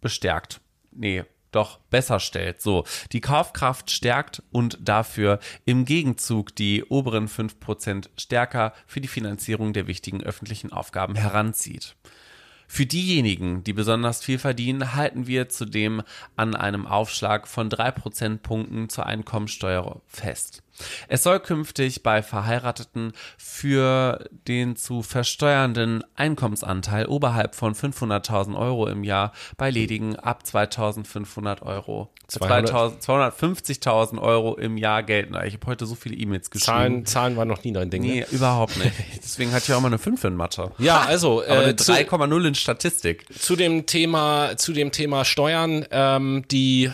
bestärkt. 0.00 0.60
Nee, 0.92 1.24
doch 1.50 1.78
besser 1.90 2.20
stellt. 2.20 2.60
So, 2.60 2.84
die 3.12 3.20
Kaufkraft 3.20 3.90
stärkt 3.90 4.42
und 4.52 4.78
dafür 4.80 5.40
im 5.64 5.84
Gegenzug 5.84 6.54
die 6.54 6.84
oberen 6.84 7.28
5% 7.28 8.08
stärker 8.16 8.72
für 8.86 9.00
die 9.00 9.08
Finanzierung 9.08 9.72
der 9.72 9.86
wichtigen 9.86 10.22
öffentlichen 10.22 10.72
Aufgaben 10.72 11.16
heranzieht. 11.16 11.96
Für 12.68 12.86
diejenigen, 12.86 13.62
die 13.64 13.72
besonders 13.72 14.22
viel 14.22 14.38
verdienen, 14.38 14.94
halten 14.94 15.26
wir 15.26 15.48
zudem 15.48 16.02
an 16.36 16.54
einem 16.54 16.86
Aufschlag 16.86 17.46
von 17.46 17.70
drei 17.70 17.90
Prozentpunkten 17.90 18.88
zur 18.88 19.06
Einkommensteuer 19.06 20.00
fest. 20.06 20.62
Es 21.08 21.22
soll 21.22 21.40
künftig 21.40 22.02
bei 22.02 22.22
Verheirateten 22.22 23.12
für 23.38 24.28
den 24.46 24.76
zu 24.76 25.02
versteuernden 25.02 26.04
Einkommensanteil 26.14 27.06
oberhalb 27.06 27.54
von 27.54 27.74
500.000 27.74 28.56
Euro 28.56 28.86
im 28.86 29.04
Jahr 29.04 29.32
bei 29.56 29.70
ledigen 29.70 30.16
ab 30.16 30.42
2.500 30.46 31.62
Euro, 31.62 32.10
200 32.28 33.02
250.000 33.02 34.20
Euro 34.20 34.56
im 34.56 34.76
Jahr 34.76 35.02
gelten. 35.02 35.34
Ich 35.46 35.54
habe 35.54 35.66
heute 35.66 35.86
so 35.86 35.94
viele 35.94 36.16
E-Mails 36.16 36.50
geschrieben. 36.50 36.66
Zahlen, 36.66 37.06
Zahlen 37.06 37.36
war 37.36 37.44
noch 37.44 37.64
nie 37.64 37.72
dein 37.72 37.90
Ding. 37.90 38.02
ne? 38.02 38.08
Nee, 38.08 38.26
überhaupt 38.30 38.76
nicht. 38.76 38.92
Deswegen 39.16 39.52
hatte 39.52 39.64
ich 39.68 39.72
auch 39.72 39.80
mal 39.80 39.88
eine 39.88 39.98
5 39.98 40.24
in 40.24 40.34
Mathe. 40.34 40.72
Ja, 40.78 41.00
also 41.02 41.42
Aber 41.42 41.60
eine 41.60 41.70
äh, 41.70 41.76
zu, 41.76 41.92
3,0 41.92 42.48
in 42.48 42.54
Statistik. 42.60 43.24
zu 43.38 43.56
dem 43.56 43.86
Thema, 43.86 44.56
zu 44.56 44.72
dem 44.72 44.92
Thema 44.92 45.24
Steuern, 45.24 45.86
ähm, 45.90 46.44
die 46.50 46.90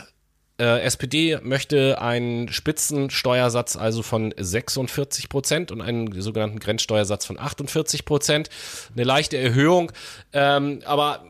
äh, 0.61 0.81
SPD 0.83 1.39
möchte 1.43 2.01
einen 2.01 2.49
Spitzensteuersatz 2.53 3.77
also 3.77 4.03
von 4.03 4.35
46 4.37 5.29
Prozent 5.29 5.73
und 5.73 5.81
einen 5.81 6.21
sogenannten 6.21 6.59
Grenzsteuersatz 6.59 7.25
von 7.27 7.39
48 7.39 8.05
Prozent. 8.05 8.49
Eine 8.95 9.05
leichte 9.05 9.39
Erhöhung, 9.39 9.91
ähm, 10.33 10.81
aber 10.85 11.25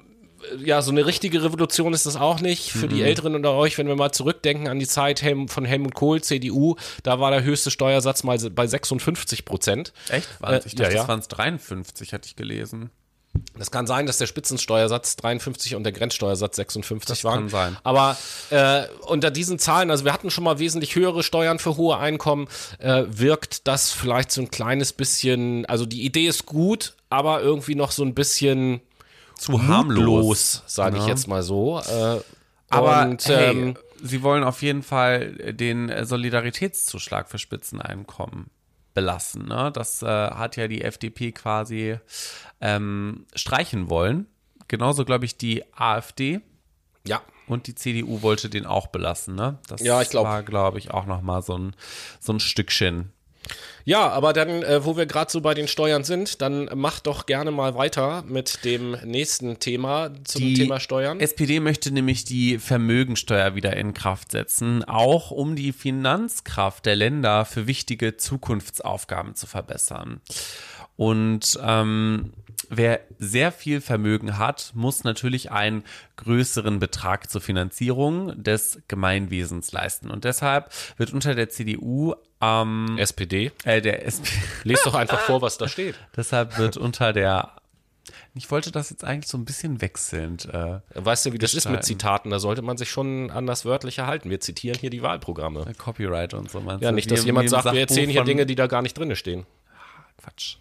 äh, 0.61 0.65
ja, 0.67 0.83
so 0.83 0.91
eine 0.91 1.07
richtige 1.07 1.43
Revolution 1.45 1.93
ist 1.95 2.05
das 2.05 2.17
auch 2.17 2.41
nicht. 2.41 2.73
Für 2.73 2.87
Mhm. 2.87 2.91
die 2.91 3.03
Älteren 3.03 3.35
unter 3.37 3.53
euch, 3.53 3.79
wenn 3.79 3.87
wir 3.87 3.95
mal 3.97 4.11
zurückdenken 4.13 4.67
an 4.69 4.81
die 4.81 4.89
Zeit 4.89 5.23
Helm, 5.23 5.49
von 5.49 5.65
Helmut 5.65 5.95
Kohl, 5.95 6.21
CDU, 6.21 6.75
da 7.05 7.21
war 7.21 7.31
der 7.31 7.45
höchste 7.45 7.71
Steuersatz 7.71 8.25
mal 8.25 8.39
bei 8.51 8.67
56 8.67 9.45
Prozent. 9.45 9.93
Echt? 10.09 10.29
Wahnsinn. 10.41 10.63
Ich 10.67 10.73
Äh, 10.75 10.77
dachte, 10.77 10.83
ja, 10.83 10.97
ja. 10.97 11.03
das 11.03 11.09
waren 11.09 11.21
es 11.21 11.29
53, 11.29 12.13
hatte 12.13 12.27
ich 12.27 12.35
gelesen. 12.37 12.91
Das 13.59 13.71
kann 13.71 13.87
sein, 13.87 14.07
dass 14.07 14.19
der 14.19 14.27
Spitzensteuersatz 14.27 15.17
53 15.17 15.75
und 15.75 15.85
der 15.85 15.93
Grenzsteuersatz 15.93 16.57
56 16.57 17.09
Das 17.09 17.25
waren. 17.25 17.41
kann 17.41 17.49
sein. 17.49 17.77
Aber 17.83 18.17
äh, 18.51 18.83
unter 19.07 19.31
diesen 19.31 19.59
Zahlen, 19.59 19.91
also 19.91 20.05
wir 20.05 20.13
hatten 20.13 20.31
schon 20.31 20.45
mal 20.45 20.59
wesentlich 20.59 20.97
höhere 20.97 21.23
Steuern 21.23 21.59
für 21.59 21.77
hohe 21.77 21.97
Einkommen, 21.97 22.49
äh, 22.79 23.05
wirkt 23.09 23.67
das 23.67 23.91
vielleicht 23.91 24.33
so 24.33 24.41
ein 24.43 24.51
kleines 24.51 24.93
bisschen, 24.93 25.65
also 25.67 25.87
die 25.87 26.05
Idee 26.05 26.27
ist 26.27 26.45
gut, 26.47 26.95
aber 27.09 27.41
irgendwie 27.41 27.75
noch 27.75 27.91
so 27.93 28.03
ein 28.05 28.15
bisschen 28.15 28.81
Zu 29.39 29.63
harmlos, 29.67 30.63
sage 30.67 30.97
ich 30.99 31.03
Ja. 31.05 31.09
jetzt 31.09 31.27
mal 31.27 31.43
so. 31.43 31.79
Äh, 31.81 32.21
Aber 32.69 33.03
und, 33.03 33.25
hey, 33.27 33.51
ähm, 33.51 33.77
sie 34.03 34.23
wollen 34.23 34.45
auf 34.45 34.63
jeden 34.63 34.83
Fall 34.83 35.33
den 35.55 35.91
Solidaritätszuschlag 36.05 37.31
für 37.31 37.39
Spitzeneinkommen 37.39 38.51
belassen. 38.95 39.47
Ne? 39.47 39.71
Das 39.73 40.03
äh, 40.03 40.07
hat 40.07 40.57
ja 40.57 40.69
die 40.69 40.83
FDP 40.83 41.33
quasi 41.33 41.99
ähm, 42.61 43.27
streichen 43.35 43.91
wollen. 43.91 44.27
Genauso, 44.69 45.05
glaube 45.05 45.25
ich, 45.25 45.37
die 45.37 45.65
AfD 45.75 46.41
ja, 47.07 47.21
und 47.47 47.67
die 47.67 47.75
CDU 47.75 48.23
wollte 48.23 48.49
den 48.49 48.67
auch 48.67 48.87
belassen. 48.89 49.35
Ne? 49.35 49.59
Das 49.69 49.83
Ja, 49.83 50.01
ich 50.03 50.11
glaub. 50.11 50.25
war, 50.25 50.43
glaube 50.43 50.79
ich, 50.79 50.91
auch 50.93 51.07
noch 51.07 51.21
mal 51.23 51.43
so 51.43 51.59
ein, 51.59 51.75
so 52.21 52.33
ein 52.33 52.41
Stückchen. 52.41 53.13
Ja, 53.85 54.09
aber 54.09 54.33
dann, 54.33 54.63
äh, 54.63 54.85
wo 54.85 54.97
wir 54.97 55.07
gerade 55.07 55.31
so 55.31 55.41
bei 55.41 55.55
den 55.55 55.69
Steuern 55.69 56.05
sind, 56.05 56.41
dann 56.41 56.71
mach 56.75 57.01
doch 57.01 57.27
gerne 57.27 57.51
mal 57.51 57.75
weiter 57.75 58.23
mit 58.27 58.65
dem 58.65 58.97
nächsten 59.05 59.59
Thema 59.59 60.13
zum 60.25 60.43
Die 60.43 60.55
Thema 60.55 60.79
Steuern. 60.79 61.21
SPD 61.21 61.61
möchte 61.61 61.91
nämlich 61.91 62.25
die 62.25 62.59
Vermögensteuer 62.59 63.55
wieder 63.55 63.77
in 63.77 63.95
Kraft 63.95 64.33
setzen, 64.33 64.85
auch 64.85 65.31
um 65.31 65.57
die 65.57 65.73
Finanzkraft 65.73 66.87
der 66.87 66.97
Länder 66.97 67.45
für 67.45 67.67
wichtige 67.67 68.17
Zukunftsaufgaben 68.17 69.35
zu 69.35 69.47
verbessern. 69.47 70.21
Und 70.97 71.59
ähm, 71.63 72.33
wer 72.69 73.01
sehr 73.19 73.53
viel 73.53 73.81
Vermögen 73.81 74.39
hat, 74.39 74.73
muss 74.75 75.05
natürlich 75.05 75.51
einen 75.51 75.85
größeren 76.17 76.79
Betrag 76.79 77.31
zur 77.31 77.41
Finanzierung 77.41 78.43
des 78.43 78.81
Gemeinwesens 78.89 79.73
leisten. 79.73 80.11
Und 80.11 80.25
deshalb 80.25 80.73
wird 80.97 81.13
unter 81.13 81.35
der 81.35 81.49
CDU 81.49 82.15
ähm, 82.41 82.97
SPD. 82.99 83.53
äh, 83.65 83.81
der 83.81 84.07
SP 84.07 84.27
Lest 84.65 84.87
doch 84.87 84.95
einfach 84.95 85.21
vor, 85.21 85.43
was 85.43 85.59
da 85.59 85.69
steht. 85.69 85.97
deshalb 86.17 86.59
wird 86.59 86.77
unter 86.77 87.13
der 87.13 87.53
ich 88.35 88.51
wollte 88.51 88.73
das 88.73 88.89
jetzt 88.89 89.05
eigentlich 89.05 89.29
so 89.29 89.37
ein 89.37 89.45
bisschen 89.45 89.81
wechselnd. 89.83 90.47
Äh, 90.47 90.81
Weißt 90.95 91.27
du, 91.27 91.33
wie 91.33 91.39
das 91.39 91.53
ist 91.55 91.69
mit. 91.69 91.85
Zitaten? 91.85 92.31
Da 92.31 92.39
sollte 92.39 92.63
man 92.63 92.79
sich 92.79 92.91
schon 92.91 93.31
an 93.31 93.47
das 93.47 93.65
Wörtliche 93.67 94.07
halten. 94.07 94.31
Wir 94.31 94.41
zitieren 94.41 94.79
hier 94.79 94.89
die 94.89 95.03
Wahlprogramme. 95.03 95.71
Copyright 95.77 96.33
und 96.33 96.51
so 96.51 96.63
Ja, 96.81 96.93
nicht, 96.93 97.11
dass 97.11 97.25
jemand 97.27 97.51
sagt, 97.51 97.71
wir 97.71 97.81
erzählen 97.81 98.09
hier 98.09 98.25
Dinge, 98.25 98.47
die 98.47 98.55
da 98.55 98.67
gar 98.67 98.81
nicht 98.81 98.97
drin 98.97 99.15
stehen. 99.17 99.47
Quatsch. 100.17 100.57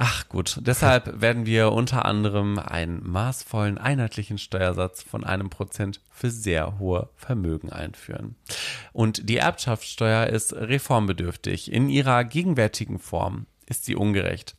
Ach 0.00 0.28
gut, 0.28 0.60
deshalb 0.60 1.20
werden 1.20 1.44
wir 1.44 1.72
unter 1.72 2.04
anderem 2.04 2.60
einen 2.60 3.04
maßvollen, 3.04 3.78
einheitlichen 3.78 4.38
Steuersatz 4.38 5.02
von 5.02 5.24
einem 5.24 5.50
Prozent 5.50 6.00
für 6.12 6.30
sehr 6.30 6.78
hohe 6.78 7.08
Vermögen 7.16 7.72
einführen. 7.72 8.36
Und 8.92 9.28
die 9.28 9.38
Erbschaftssteuer 9.38 10.28
ist 10.28 10.52
reformbedürftig. 10.52 11.72
In 11.72 11.88
ihrer 11.88 12.22
gegenwärtigen 12.22 13.00
Form 13.00 13.46
ist 13.66 13.86
sie 13.86 13.96
ungerecht. 13.96 14.54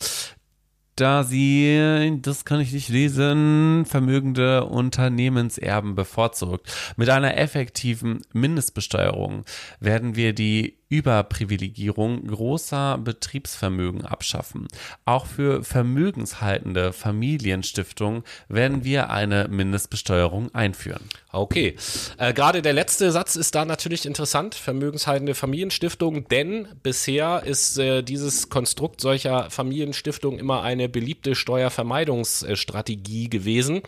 Da 0.97 1.23
sie, 1.23 2.19
das 2.21 2.43
kann 2.43 2.59
ich 2.59 2.73
nicht 2.73 2.89
lesen, 2.89 3.85
vermögende 3.85 4.65
Unternehmenserben 4.65 5.95
bevorzugt. 5.95 6.69
Mit 6.97 7.09
einer 7.09 7.37
effektiven 7.37 8.23
Mindestbesteuerung 8.33 9.45
werden 9.79 10.17
wir 10.17 10.33
die 10.33 10.78
Überprivilegierung 10.89 12.25
großer 12.25 12.97
Betriebsvermögen 12.97 14.05
abschaffen. 14.05 14.67
Auch 15.05 15.27
für 15.27 15.63
vermögenshaltende 15.63 16.93
Familienstiftungen 16.93 18.23
werden 18.47 18.83
wir 18.83 19.11
eine 19.11 19.47
Mindestbesteuerung 19.47 20.53
einführen. 20.55 21.07
Okay. 21.31 21.75
Äh, 22.17 22.33
Gerade 22.33 22.63
der 22.63 22.73
letzte 22.73 23.11
Satz 23.11 23.35
ist 23.35 23.53
da 23.53 23.65
natürlich 23.65 24.07
interessant, 24.07 24.55
vermögenshaltende 24.55 25.35
Familienstiftungen, 25.35 26.27
denn 26.29 26.67
bisher 26.81 27.43
ist 27.43 27.77
äh, 27.77 28.01
dieses 28.01 28.49
Konstrukt 28.49 28.99
solcher 28.99 29.51
Familienstiftungen 29.51 30.39
immer 30.39 30.63
eine 30.63 30.89
beliebte 30.89 31.35
Steuervermeidungsstrategie 31.35 33.29
gewesen. 33.29 33.81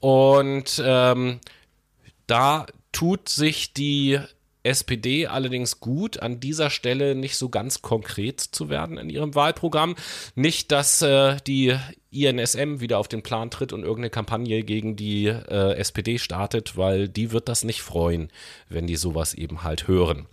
Und 0.00 0.82
ähm, 0.82 1.40
da 2.26 2.66
tut 2.92 3.28
sich 3.28 3.74
die 3.74 4.18
SPD 4.62 5.26
allerdings 5.26 5.80
gut, 5.80 6.20
an 6.20 6.40
dieser 6.40 6.70
Stelle 6.70 7.14
nicht 7.14 7.36
so 7.36 7.48
ganz 7.48 7.82
konkret 7.82 8.40
zu 8.40 8.68
werden 8.68 8.98
in 8.98 9.10
ihrem 9.10 9.34
Wahlprogramm. 9.34 9.96
Nicht, 10.34 10.72
dass 10.72 11.02
äh, 11.02 11.36
die 11.46 11.76
INSM 12.12 12.80
wieder 12.80 12.98
auf 12.98 13.06
den 13.06 13.22
Plan 13.22 13.50
tritt 13.50 13.72
und 13.72 13.82
irgendeine 13.82 14.10
Kampagne 14.10 14.64
gegen 14.64 14.96
die 14.96 15.26
äh, 15.26 15.74
SPD 15.76 16.18
startet, 16.18 16.76
weil 16.76 17.08
die 17.08 17.30
wird 17.30 17.48
das 17.48 17.62
nicht 17.62 17.82
freuen, 17.82 18.30
wenn 18.68 18.88
die 18.88 18.96
sowas 18.96 19.32
eben 19.32 19.62
halt 19.62 19.86
hören. 19.86 20.26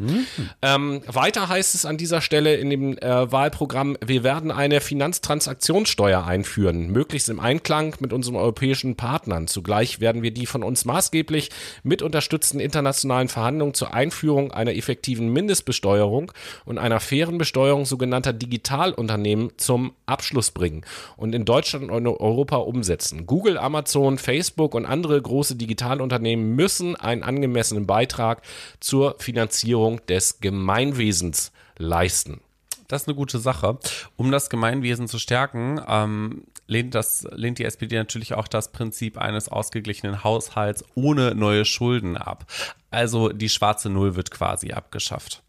Ähm, 0.64 1.02
weiter 1.06 1.50
heißt 1.50 1.76
es 1.76 1.86
an 1.86 1.98
dieser 1.98 2.22
Stelle 2.22 2.56
in 2.56 2.72
dem 2.72 2.98
äh, 2.98 3.32
Wahlprogramm, 3.32 3.96
wir 4.04 4.24
werden 4.24 4.50
eine 4.50 4.82
Finanztransaktionssteuer 4.82 6.26
einführen, 6.26 6.92
möglichst 6.92 7.30
im 7.30 7.40
Einklang 7.40 7.96
mit 8.00 8.12
unseren 8.12 8.38
europäischen 8.38 8.96
Partnern. 8.96 9.48
Zugleich 9.48 10.00
werden 10.00 10.24
wir 10.24 10.32
die 10.32 10.48
von 10.48 10.64
uns 10.64 10.84
maßgeblich 10.84 11.52
mit 11.84 12.02
unterstützten 12.02 12.60
internationalen 12.60 13.28
Verhandlungen 13.28 13.76
zur 13.76 13.94
Einführung 13.94 14.52
einer 14.52 14.76
effektiven 14.76 15.32
Mindestbesteuerung 15.32 16.32
und 16.66 16.80
einer 16.80 17.00
fairen 17.00 17.38
Besteuerung 17.38 17.86
sogenannter 17.86 18.34
Digitalunternehmen 18.34 19.52
zum 19.58 19.94
Abschluss 20.08 20.50
bringen 20.50 20.84
und 21.18 21.36
in 21.36 21.46
Deutschland 21.46 21.67
und 21.76 21.90
in 21.90 22.08
Europa 22.08 22.58
umsetzen. 22.58 23.26
Google, 23.26 23.58
Amazon, 23.58 24.18
Facebook 24.18 24.76
und 24.76 24.86
andere 24.86 25.22
große 25.22 25.56
Digitalunternehmen 25.56 26.56
müssen 26.56 26.96
einen 26.96 27.24
angemessenen 27.24 27.86
Beitrag 27.86 28.42
zur 28.80 29.16
Finanzierung 29.20 30.06
des 30.08 30.40
Gemeinwesens 30.40 31.52
leisten. 31.78 32.42
Das 32.88 33.02
ist 33.04 33.08
eine 33.08 33.16
gute 33.16 33.40
Sache. 33.40 33.78
Um 34.16 34.32
das 34.32 34.50
Gemeinwesen 34.50 35.08
zu 35.08 35.20
stärken, 35.20 35.82
ähm, 35.88 36.44
lehnt, 36.68 36.96
das, 36.96 37.28
lehnt 37.32 37.60
die 37.60 37.66
SPD 37.66 37.96
natürlich 37.98 38.34
auch 38.34 38.48
das 38.48 38.72
Prinzip 38.72 39.18
eines 39.18 39.50
ausgeglichenen 39.50 40.24
Haushalts 40.24 40.86
ohne 40.96 41.36
neue 41.36 41.66
Schulden 41.66 42.18
ab. 42.18 42.46
Also 42.90 43.30
die 43.30 43.50
schwarze 43.50 43.90
Null 43.90 44.16
wird 44.16 44.32
quasi 44.32 44.72
abgeschafft. 44.72 45.44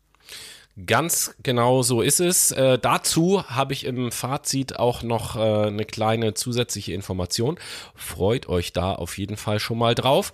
Ganz 0.87 1.35
genau 1.43 1.83
so 1.83 2.03
ist 2.03 2.21
es. 2.21 2.53
Äh, 2.53 2.79
dazu 2.79 3.43
habe 3.49 3.73
ich 3.73 3.85
im 3.85 4.13
Fazit 4.13 4.77
auch 4.77 5.03
noch 5.03 5.35
äh, 5.35 5.67
eine 5.67 5.85
kleine 5.85 6.35
zusätzliche 6.35 6.93
Information. 6.93 7.59
Freut 7.97 8.49
euch 8.49 8.73
da 8.73 8.93
auf 8.93 9.19
jeden 9.19 9.37
Fall 9.37 9.59
schon 9.59 9.79
mal 9.79 9.97
drauf. 9.97 10.33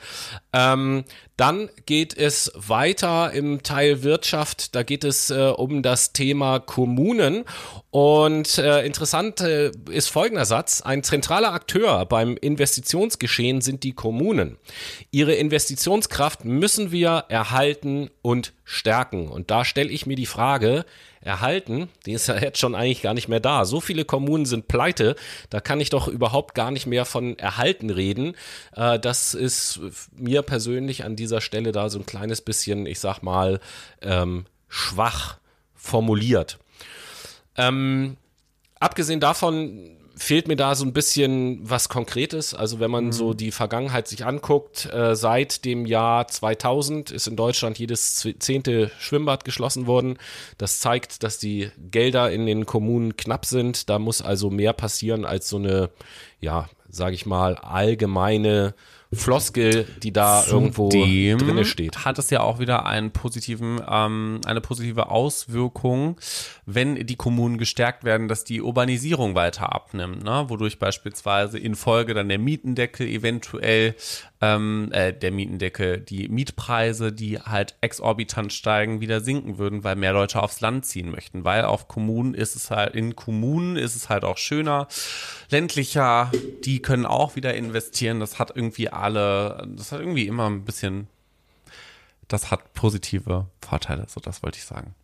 Ähm, 0.53 1.05
dann 1.37 1.71
geht 1.87 2.17
es 2.17 2.53
weiter 2.55 3.33
im 3.33 3.63
Teil 3.63 4.03
Wirtschaft. 4.03 4.75
Da 4.75 4.83
geht 4.83 5.03
es 5.03 5.31
äh, 5.31 5.53
um 5.57 5.83
das 5.83 6.13
Thema 6.13 6.61
Kommunen. 6.61 7.45
Und 7.91 8.59
äh, 8.59 8.85
interessant 8.85 9.41
äh, 9.41 9.71
ist 9.91 10.09
folgender 10.09 10.45
Satz. 10.45 10.83
Ein 10.83 11.03
zentraler 11.03 11.53
Akteur 11.53 12.05
beim 12.07 12.37
Investitionsgeschehen 12.37 13.63
sind 13.63 13.83
die 13.83 13.95
Kommunen. 13.95 14.59
Ihre 15.11 15.35
Investitionskraft 15.35 16.45
müssen 16.45 16.93
wir 16.93 17.25
erhalten 17.29 18.11
und 18.21 18.53
stärken. 18.65 19.29
Und 19.29 19.51
da 19.51 19.65
stelle 19.65 19.91
ich 19.91 20.07
mir 20.07 20.17
die 20.17 20.27
Frage, 20.27 20.85
erhalten, 21.21 21.89
die 22.07 22.13
ist 22.13 22.29
ja 22.29 22.39
jetzt 22.39 22.59
schon 22.59 22.75
eigentlich 22.75 23.03
gar 23.03 23.15
nicht 23.15 23.29
mehr 23.29 23.41
da. 23.41 23.65
So 23.65 23.81
viele 23.81 24.05
Kommunen 24.05 24.47
sind 24.47 24.69
pleite, 24.69 25.17
da 25.51 25.61
kann 25.61 25.81
ich 25.81 25.91
doch 25.91 26.09
überhaupt 26.09 26.55
gar 26.55 26.71
nicht 26.71 26.87
mehr 26.87 27.05
von 27.05 27.39
erhalten 27.39 27.91
reden. 27.91 28.37
Äh, 28.75 28.99
das 28.99 29.35
ist 29.35 29.81
mir 30.17 30.43
persönlich 30.43 31.05
an 31.05 31.17
dieser 31.17 31.41
Stelle 31.41 31.73
da 31.73 31.89
so 31.89 31.99
ein 31.99 32.07
kleines 32.07 32.41
bisschen, 32.41 32.87
ich 32.87 33.01
sag 33.01 33.23
mal, 33.23 33.61
ähm, 34.03 34.47
schwach 34.69 35.39
formuliert. 35.75 36.59
Ähm, 37.57 38.17
abgesehen 38.81 39.21
davon 39.21 39.97
fehlt 40.17 40.49
mir 40.49 40.57
da 40.57 40.75
so 40.75 40.85
ein 40.85 40.93
bisschen 40.93 41.59
was 41.69 41.89
Konkretes. 41.89 42.55
Also 42.55 42.81
wenn 42.81 42.91
man 42.91 43.13
so 43.13 43.35
die 43.35 43.51
Vergangenheit 43.51 44.09
sich 44.09 44.25
anguckt, 44.25 44.87
äh, 44.93 45.17
seit 45.17 45.65
dem 45.65 45.87
Jahr 45.87 46.29
2000 46.29 47.11
ist 47.11 47.27
in 47.27 47.37
Deutschland 47.37 47.79
jedes 47.79 48.25
zehnte 48.39 48.91
Schwimmbad 48.99 49.45
geschlossen 49.45 49.87
worden. 49.87 50.19
Das 50.59 50.81
zeigt, 50.81 51.23
dass 51.23 51.39
die 51.39 51.71
Gelder 51.91 52.31
in 52.31 52.47
den 52.47 52.67
Kommunen 52.67 53.17
knapp 53.17 53.47
sind. 53.47 53.89
Da 53.91 53.99
muss 53.99 54.23
also 54.23 54.51
mehr 54.51 54.73
passieren 54.73 55.25
als 55.25 55.49
so 55.49 55.57
eine, 55.57 55.91
ja, 56.41 56.69
sage 56.89 57.15
ich 57.15 57.27
mal, 57.27 57.57
allgemeine 57.57 58.75
Floskel, 59.15 59.87
die 60.03 60.13
da 60.13 60.45
irgendwo 60.47 60.89
Zudem 60.89 61.39
drinne 61.39 61.65
steht. 61.65 62.05
Hat 62.05 62.19
es 62.19 62.31
ja 62.31 62.41
auch 62.41 62.59
wieder 62.59 62.87
einen 62.87 63.11
positiven, 63.11 63.81
ähm, 63.89 64.41
eine 64.45 64.61
positive 64.61 65.11
Auswirkung, 65.11 66.21
wenn 66.67 67.07
die 67.07 67.17
Kommunen 67.17 67.59
gestärkt 67.59 68.05
werden, 68.05 68.29
dass 68.29 68.45
die 68.45 68.63
Urbanisierung 68.63 69.35
weiter 69.35 69.73
abnimmt, 69.73 70.25
ne? 70.25 70.45
wodurch 70.49 70.79
beispielsweise 70.79 71.59
in 71.59 71.75
Folge 71.75 72.15
dann 72.15 72.29
der 72.29 72.39
Mietendeckel 72.39 73.07
eventuell, 73.07 73.95
ähm, 74.41 74.91
äh, 74.93 75.13
der 75.13 75.31
Mietendeckel, 75.31 75.99
die 76.01 76.29
Mietpreise, 76.29 77.13
die 77.13 77.39
halt 77.39 77.77
exorbitant 77.81 78.53
steigen, 78.53 79.01
wieder 79.01 79.21
sinken 79.21 79.59
würden, 79.59 79.85
weil 79.85 79.97
mehr 79.97 80.13
Leute 80.13 80.43
aufs 80.43 80.61
Land 80.61 80.87
ziehen 80.87 81.11
möchten. 81.11 81.45
Weil 81.45 81.65
auf 81.65 81.89
Kommunen 81.89 82.35
ist 82.35 82.57
es 82.57 82.71
halt, 82.71 82.95
in 82.95 83.17
Kommunen 83.17 83.77
ist 83.77 83.95
es 83.95 84.09
halt 84.09 84.25
auch 84.25 84.39
schöner, 84.39 84.89
ländlicher, 85.51 86.31
die 86.65 86.83
können 86.83 87.07
auch 87.07 87.37
wieder 87.37 87.55
investieren. 87.55 88.21
Das 88.21 88.39
hat 88.39 88.53
irgendwie 88.55 88.91
alle, 89.05 89.67
das 89.77 89.93
hat 89.93 90.01
irgendwie 90.01 90.27
immer 90.27 90.49
ein 90.49 90.65
bisschen, 90.65 91.09
das 92.27 92.51
hat 92.51 92.73
positive 92.73 93.47
Vorteile, 93.61 94.07
so 94.09 94.21
das 94.21 94.43
wollte 94.43 94.59
ich 94.59 94.65
sagen. 94.65 94.95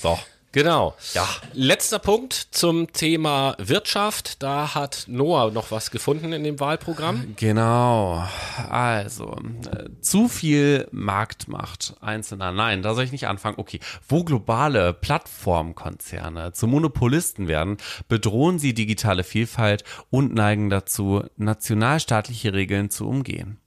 So. 0.00 0.18
Genau. 0.52 0.94
Ja. 1.12 1.28
Letzter 1.52 1.98
Punkt 1.98 2.32
zum 2.32 2.90
Thema 2.92 3.54
Wirtschaft. 3.58 4.42
Da 4.42 4.74
hat 4.74 5.04
Noah 5.06 5.50
noch 5.50 5.70
was 5.70 5.90
gefunden 5.90 6.32
in 6.32 6.42
dem 6.42 6.58
Wahlprogramm. 6.58 7.34
Genau. 7.36 8.26
Also, 8.70 9.36
äh, 9.70 9.90
zu 10.00 10.28
viel 10.28 10.88
Marktmacht 10.90 11.96
einzelner. 12.00 12.52
Nein, 12.52 12.82
da 12.82 12.94
soll 12.94 13.04
ich 13.04 13.12
nicht 13.12 13.28
anfangen. 13.28 13.58
Okay. 13.58 13.80
Wo 14.08 14.24
globale 14.24 14.94
Plattformkonzerne 14.94 16.52
zu 16.52 16.66
Monopolisten 16.66 17.46
werden, 17.46 17.76
bedrohen 18.08 18.58
sie 18.58 18.72
digitale 18.72 19.24
Vielfalt 19.24 19.84
und 20.08 20.34
neigen 20.34 20.70
dazu, 20.70 21.24
nationalstaatliche 21.36 22.54
Regeln 22.54 22.88
zu 22.88 23.06
umgehen. 23.06 23.60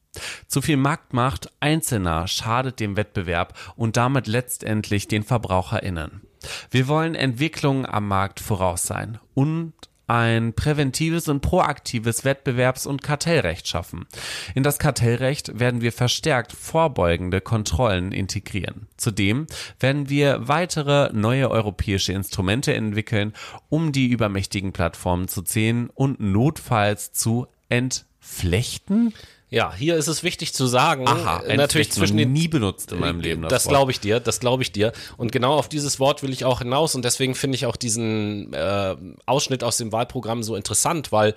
Zu 0.48 0.62
viel 0.62 0.78
Marktmacht 0.78 1.52
Einzelner 1.60 2.28
schadet 2.28 2.80
dem 2.80 2.98
Wettbewerb 2.98 3.54
und 3.76 3.98
damit 3.98 4.28
letztendlich 4.28 5.08
den 5.08 5.24
VerbraucherInnen. 5.24 6.22
Wir 6.70 6.88
wollen 6.88 7.16
Entwicklungen 7.16 7.86
am 7.86 8.08
Markt 8.08 8.40
voraus 8.40 8.84
sein 8.84 9.20
und 9.34 9.74
ein 10.12 10.52
präventives 10.54 11.30
und 11.30 11.40
proaktives 11.40 12.26
Wettbewerbs- 12.26 12.86
und 12.86 13.02
Kartellrecht 13.02 13.66
schaffen. 13.66 14.08
In 14.54 14.62
das 14.62 14.78
Kartellrecht 14.78 15.58
werden 15.58 15.80
wir 15.80 15.94
verstärkt 15.94 16.52
vorbeugende 16.52 17.40
Kontrollen 17.40 18.12
integrieren. 18.12 18.88
Zudem 18.98 19.48
werden 19.80 20.10
wir 20.10 20.50
weitere 20.50 21.14
neue 21.14 21.50
europäische 21.50 22.12
Instrumente 22.12 22.74
entwickeln, 22.74 23.32
um 23.70 23.94
die 23.94 24.08
übermächtigen 24.08 24.74
Plattformen 24.74 25.30
zu 25.30 25.44
zählen 25.44 25.90
und 25.90 26.20
notfalls 26.20 27.14
zu 27.14 27.48
entflechten. 27.70 29.14
Ja, 29.54 29.74
hier 29.74 29.98
ist 29.98 30.08
es 30.08 30.24
wichtig 30.24 30.54
zu 30.54 30.66
sagen, 30.66 31.10
Aha, 31.10 31.42
äh, 31.42 31.58
natürlich 31.58 31.92
zwischen 31.92 32.16
den 32.16 32.32
nie 32.32 32.48
benutzt 32.48 32.94
in 32.94 33.02
meinem 33.02 33.20
Leben. 33.20 33.42
Das, 33.50 33.66
Wort. 33.66 33.74
glaube 33.74 33.92
ich 33.92 34.00
dir, 34.00 34.22
das 34.22 34.40
glaube 34.40 34.64
ich 34.64 34.72
dir. 34.72 34.94
Und 35.18 35.34
genau 35.34 35.56
auf 35.56 35.68
dieses 35.68 36.00
Wort 36.00 36.24
will 36.24 36.32
ich 36.32 36.46
auch 36.46 36.60
hinaus 36.60 36.96
und 36.96 37.04
deswegen 37.04 37.36
finde 37.36 37.56
ich 37.56 37.66
auch 37.66 37.76
diesen 37.76 38.54
äh, 38.54 38.96
Ausschnitt 39.26 39.66
aus 39.66 39.76
dem 39.76 39.92
Wahlprogramm 39.92 40.42
so 40.42 40.56
interessant, 40.56 41.12
weil 41.12 41.36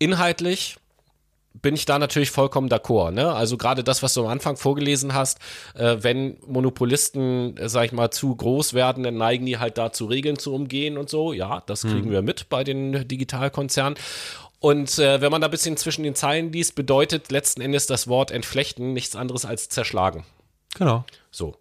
inhaltlich 0.00 0.78
bin 1.62 1.76
ich 1.76 1.84
da 1.84 2.00
natürlich 2.00 2.32
vollkommen 2.32 2.68
d'accord. 2.68 3.12
Ne? 3.12 3.32
Also 3.32 3.56
gerade 3.56 3.84
das, 3.84 4.02
was 4.02 4.14
du 4.14 4.22
am 4.22 4.26
Anfang 4.26 4.56
vorgelesen 4.56 5.14
hast, 5.14 5.38
äh, 5.74 5.98
wenn 6.00 6.36
Monopolisten, 6.46 7.56
äh, 7.56 7.68
sag 7.68 7.84
ich 7.84 7.92
mal, 7.92 8.10
zu 8.10 8.34
groß 8.34 8.74
werden, 8.74 9.04
dann 9.04 9.16
neigen 9.16 9.46
die 9.46 9.58
halt 9.58 9.78
dazu, 9.78 10.06
Regeln 10.06 10.38
zu 10.38 10.52
umgehen 10.52 10.98
und 10.98 11.08
so. 11.08 11.32
Ja, 11.32 11.62
das 11.66 11.82
kriegen 11.82 12.10
wir 12.10 12.22
mit 12.22 12.48
bei 12.48 12.64
den 12.64 13.06
Digitalkonzernen. 13.06 13.96
Und 14.64 14.98
äh, 14.98 15.20
wenn 15.20 15.30
man 15.30 15.42
da 15.42 15.48
ein 15.48 15.50
bisschen 15.50 15.76
zwischen 15.76 16.04
den 16.04 16.14
Zeilen 16.14 16.50
liest, 16.50 16.74
bedeutet 16.74 17.30
letzten 17.30 17.60
Endes 17.60 17.86
das 17.86 18.08
Wort 18.08 18.30
entflechten 18.30 18.94
nichts 18.94 19.14
anderes 19.14 19.44
als 19.44 19.68
zerschlagen. 19.68 20.24
Genau. 20.78 21.04
So. 21.30 21.58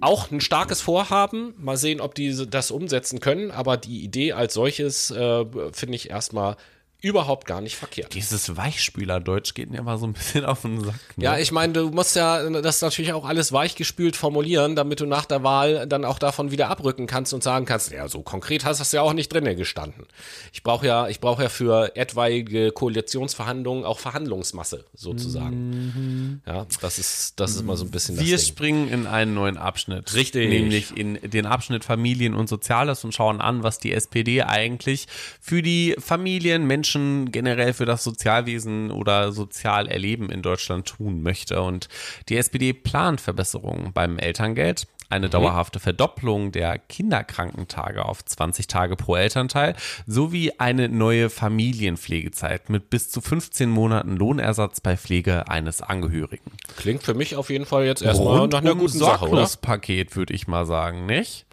Auch 0.00 0.28
ein 0.32 0.40
starkes 0.40 0.80
Vorhaben. 0.80 1.54
Mal 1.56 1.76
sehen, 1.76 2.00
ob 2.00 2.16
die 2.16 2.48
das 2.50 2.72
umsetzen 2.72 3.20
können. 3.20 3.52
Aber 3.52 3.76
die 3.76 4.02
Idee 4.02 4.32
als 4.32 4.54
solches 4.54 5.12
äh, 5.12 5.44
finde 5.70 5.94
ich 5.94 6.10
erstmal 6.10 6.56
überhaupt 7.04 7.46
gar 7.46 7.60
nicht 7.60 7.76
verkehrt. 7.76 8.14
Dieses 8.14 8.56
Weichspülerdeutsch 8.56 9.52
geht 9.52 9.70
mir 9.70 9.76
immer 9.78 9.98
so 9.98 10.06
ein 10.06 10.14
bisschen 10.14 10.46
auf 10.46 10.62
den 10.62 10.82
Sack. 10.82 10.94
Ne? 11.16 11.24
Ja, 11.24 11.38
ich 11.38 11.52
meine, 11.52 11.74
du 11.74 11.90
musst 11.90 12.16
ja 12.16 12.48
das 12.62 12.80
natürlich 12.80 13.12
auch 13.12 13.26
alles 13.26 13.52
weichgespült 13.52 14.16
formulieren, 14.16 14.74
damit 14.74 15.00
du 15.00 15.06
nach 15.06 15.26
der 15.26 15.42
Wahl 15.42 15.86
dann 15.86 16.06
auch 16.06 16.18
davon 16.18 16.50
wieder 16.50 16.70
abrücken 16.70 17.06
kannst 17.06 17.34
und 17.34 17.42
sagen 17.42 17.66
kannst, 17.66 17.92
ja, 17.92 18.08
so 18.08 18.22
konkret 18.22 18.64
hast 18.64 18.78
du 18.78 18.82
es 18.82 18.92
ja 18.92 19.02
auch 19.02 19.12
nicht 19.12 19.30
drinne 19.30 19.54
gestanden. 19.54 20.06
Ich 20.54 20.62
brauche 20.62 20.86
ja, 20.86 21.08
ich 21.08 21.20
brauche 21.20 21.42
ja 21.42 21.48
für 21.50 21.94
etwaige 21.94 22.72
Koalitionsverhandlungen 22.72 23.84
auch 23.84 23.98
Verhandlungsmasse 23.98 24.86
sozusagen. 24.94 26.40
Ja, 26.46 26.66
das 26.80 26.98
ist, 26.98 27.38
das 27.38 27.50
ist 27.50 27.60
immer 27.60 27.76
so 27.76 27.84
ein 27.84 27.90
bisschen 27.90 28.18
Wir 28.18 28.32
das 28.36 28.46
Ding. 28.46 28.54
springen 28.54 28.88
in 28.88 29.06
einen 29.06 29.34
neuen 29.34 29.58
Abschnitt. 29.58 30.14
Richtig. 30.14 30.48
Nämlich 30.48 30.96
in 30.96 31.18
den 31.22 31.44
Abschnitt 31.44 31.84
Familien 31.84 32.32
und 32.34 32.48
Soziales 32.48 33.04
und 33.04 33.12
schauen 33.12 33.42
an, 33.42 33.62
was 33.62 33.78
die 33.78 33.92
SPD 33.92 34.42
eigentlich 34.42 35.06
für 35.38 35.60
die 35.60 35.94
Familien, 35.98 36.66
Menschen 36.66 36.93
generell 37.30 37.72
für 37.72 37.86
das 37.86 38.04
Sozialwesen 38.04 38.90
oder 38.90 39.32
Sozialerleben 39.32 40.30
in 40.30 40.42
Deutschland 40.42 40.86
tun 40.86 41.22
möchte. 41.22 41.62
Und 41.62 41.88
die 42.28 42.36
SPD 42.36 42.72
plant 42.72 43.20
Verbesserungen 43.20 43.92
beim 43.92 44.18
Elterngeld, 44.18 44.86
eine 45.10 45.28
dauerhafte 45.28 45.80
Verdopplung 45.80 46.50
der 46.50 46.78
Kinderkrankentage 46.78 48.04
auf 48.04 48.24
20 48.24 48.66
Tage 48.66 48.96
pro 48.96 49.16
Elternteil 49.16 49.76
sowie 50.06 50.52
eine 50.58 50.88
neue 50.88 51.30
Familienpflegezeit 51.30 52.70
mit 52.70 52.90
bis 52.90 53.10
zu 53.10 53.20
15 53.20 53.70
Monaten 53.70 54.16
Lohnersatz 54.16 54.80
bei 54.80 54.96
Pflege 54.96 55.48
eines 55.48 55.82
Angehörigen. 55.82 56.50
Klingt 56.76 57.02
für 57.02 57.14
mich 57.14 57.36
auf 57.36 57.50
jeden 57.50 57.66
Fall 57.66 57.84
jetzt 57.84 58.02
erstmal 58.02 58.48
nach 58.48 58.60
einer 58.60 58.74
guten 58.74 58.98
Sache, 58.98 59.24
oder? 59.24 59.30
Sorglospaket, 59.30 60.16
würde 60.16 60.34
ich 60.34 60.48
mal 60.48 60.66
sagen, 60.66 61.06
nicht? 61.06 61.46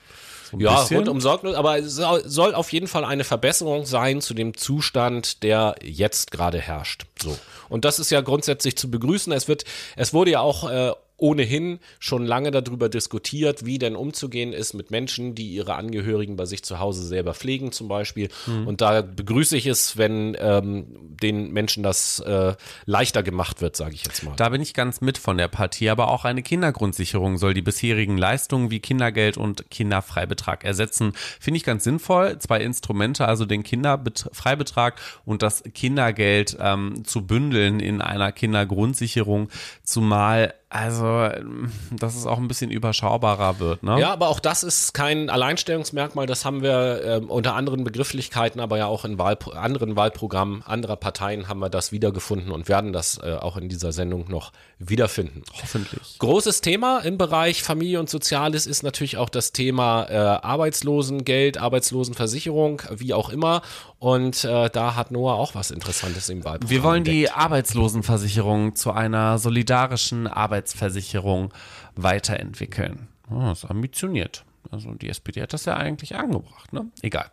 Ein 0.53 0.59
Ja, 0.59 0.81
bisschen. 0.81 0.97
rundum 0.97 1.21
sorglos, 1.21 1.55
aber 1.55 1.79
es 1.79 1.95
soll, 1.95 2.23
soll 2.27 2.53
auf 2.55 2.71
jeden 2.73 2.87
Fall 2.87 3.05
eine 3.05 3.23
Verbesserung 3.23 3.85
sein 3.85 4.21
zu 4.21 4.33
dem 4.33 4.55
Zustand, 4.57 5.43
der 5.43 5.75
jetzt 5.81 6.31
gerade 6.31 6.59
herrscht. 6.59 7.05
So. 7.21 7.37
Und 7.69 7.85
das 7.85 7.99
ist 7.99 8.09
ja 8.11 8.21
grundsätzlich 8.21 8.75
zu 8.77 8.91
begrüßen. 8.91 9.31
Es 9.31 9.47
wird, 9.47 9.63
es 9.95 10.13
wurde 10.13 10.31
ja 10.31 10.41
auch 10.41 10.69
äh, 10.69 10.91
ohnehin 11.21 11.79
schon 11.99 12.25
lange 12.25 12.51
darüber 12.51 12.89
diskutiert, 12.89 13.65
wie 13.65 13.77
denn 13.77 13.95
umzugehen 13.95 14.53
ist 14.53 14.73
mit 14.73 14.89
Menschen, 14.89 15.35
die 15.35 15.49
ihre 15.49 15.75
Angehörigen 15.75 16.35
bei 16.35 16.45
sich 16.45 16.63
zu 16.63 16.79
Hause 16.79 17.05
selber 17.05 17.33
pflegen, 17.33 17.71
zum 17.71 17.87
Beispiel. 17.87 18.29
Und 18.65 18.81
da 18.81 19.01
begrüße 19.01 19.55
ich 19.55 19.67
es, 19.67 19.97
wenn 19.97 20.35
ähm, 20.39 20.87
den 21.21 21.51
Menschen 21.51 21.83
das 21.83 22.19
äh, 22.19 22.55
leichter 22.85 23.21
gemacht 23.21 23.61
wird, 23.61 23.75
sage 23.75 23.93
ich 23.93 24.03
jetzt 24.03 24.23
mal. 24.23 24.35
Da 24.35 24.49
bin 24.49 24.61
ich 24.61 24.73
ganz 24.73 24.99
mit 25.01 25.19
von 25.19 25.37
der 25.37 25.47
Partie, 25.47 25.89
aber 25.89 26.09
auch 26.09 26.25
eine 26.25 26.41
Kindergrundsicherung 26.41 27.37
soll 27.37 27.53
die 27.53 27.61
bisherigen 27.61 28.17
Leistungen 28.17 28.71
wie 28.71 28.79
Kindergeld 28.79 29.37
und 29.37 29.69
Kinderfreibetrag 29.69 30.63
ersetzen. 30.63 31.13
Finde 31.39 31.57
ich 31.57 31.63
ganz 31.63 31.83
sinnvoll. 31.83 32.39
Zwei 32.39 32.61
Instrumente, 32.61 33.27
also 33.27 33.45
den 33.45 33.61
Kinderfreibetrag 33.61 34.99
und 35.25 35.43
das 35.43 35.63
Kindergeld 35.75 36.57
ähm, 36.59 37.05
zu 37.05 37.27
bündeln 37.27 37.79
in 37.79 38.01
einer 38.01 38.31
Kindergrundsicherung, 38.31 39.49
zumal 39.83 40.55
also, 40.73 41.05
ähm, 41.05 41.69
dass 41.91 42.15
es 42.15 42.25
auch 42.25 42.37
ein 42.37 42.47
bisschen 42.47 42.71
überschaubarer 42.71 43.59
wird, 43.59 43.83
ne? 43.83 43.99
Ja, 43.99 44.13
aber 44.13 44.29
auch 44.29 44.39
das 44.39 44.63
ist 44.63 44.93
kein 44.93 45.29
Alleinstellungsmerkmal. 45.29 46.27
Das 46.27 46.45
haben 46.45 46.61
wir 46.61 47.01
ähm, 47.03 47.29
unter 47.29 47.55
anderen 47.55 47.83
Begrifflichkeiten, 47.83 48.61
aber 48.61 48.77
ja 48.77 48.85
auch 48.85 49.03
in 49.03 49.17
Wahl, 49.17 49.37
anderen 49.53 49.97
Wahlprogrammen 49.97 50.63
anderer 50.63 50.95
Parteien 50.95 51.49
haben 51.49 51.59
wir 51.59 51.69
das 51.69 51.91
wiedergefunden 51.91 52.53
und 52.53 52.69
werden 52.69 52.93
das 52.93 53.19
äh, 53.21 53.33
auch 53.33 53.57
in 53.57 53.67
dieser 53.67 53.91
Sendung 53.91 54.29
noch 54.29 54.53
wiederfinden. 54.79 55.43
Hoffentlich. 55.61 56.17
Großes 56.19 56.61
Thema 56.61 56.99
im 56.99 57.17
Bereich 57.17 57.63
Familie 57.63 57.99
und 57.99 58.09
Soziales 58.09 58.65
ist 58.65 58.81
natürlich 58.81 59.17
auch 59.17 59.29
das 59.29 59.51
Thema 59.51 60.05
äh, 60.09 60.15
Arbeitslosengeld, 60.15 61.57
Arbeitslosenversicherung, 61.57 62.81
wie 62.95 63.13
auch 63.13 63.29
immer. 63.29 63.61
Und 63.99 64.45
äh, 64.45 64.69
da 64.69 64.95
hat 64.95 65.11
Noah 65.11 65.35
auch 65.35 65.53
was 65.53 65.69
Interessantes 65.69 66.29
im 66.29 66.43
Wahlprogramm. 66.43 66.69
Wir 66.69 66.83
wollen 66.83 67.03
die 67.03 67.25
entdeckt. 67.25 67.37
Arbeitslosenversicherung 67.37 68.75
zu 68.75 68.91
einer 68.91 69.37
solidarischen 69.37 70.27
Arbeitsversicherung 70.61 71.51
weiterentwickeln. 71.95 73.07
Oh, 73.31 73.39
das 73.39 73.63
ist 73.63 73.69
ambitioniert. 73.69 74.45
Also 74.69 74.93
die 74.93 75.09
SPD 75.09 75.41
hat 75.41 75.53
das 75.53 75.65
ja 75.65 75.75
eigentlich 75.75 76.15
angebracht, 76.15 76.71
ne? 76.71 76.85
Egal. 77.01 77.31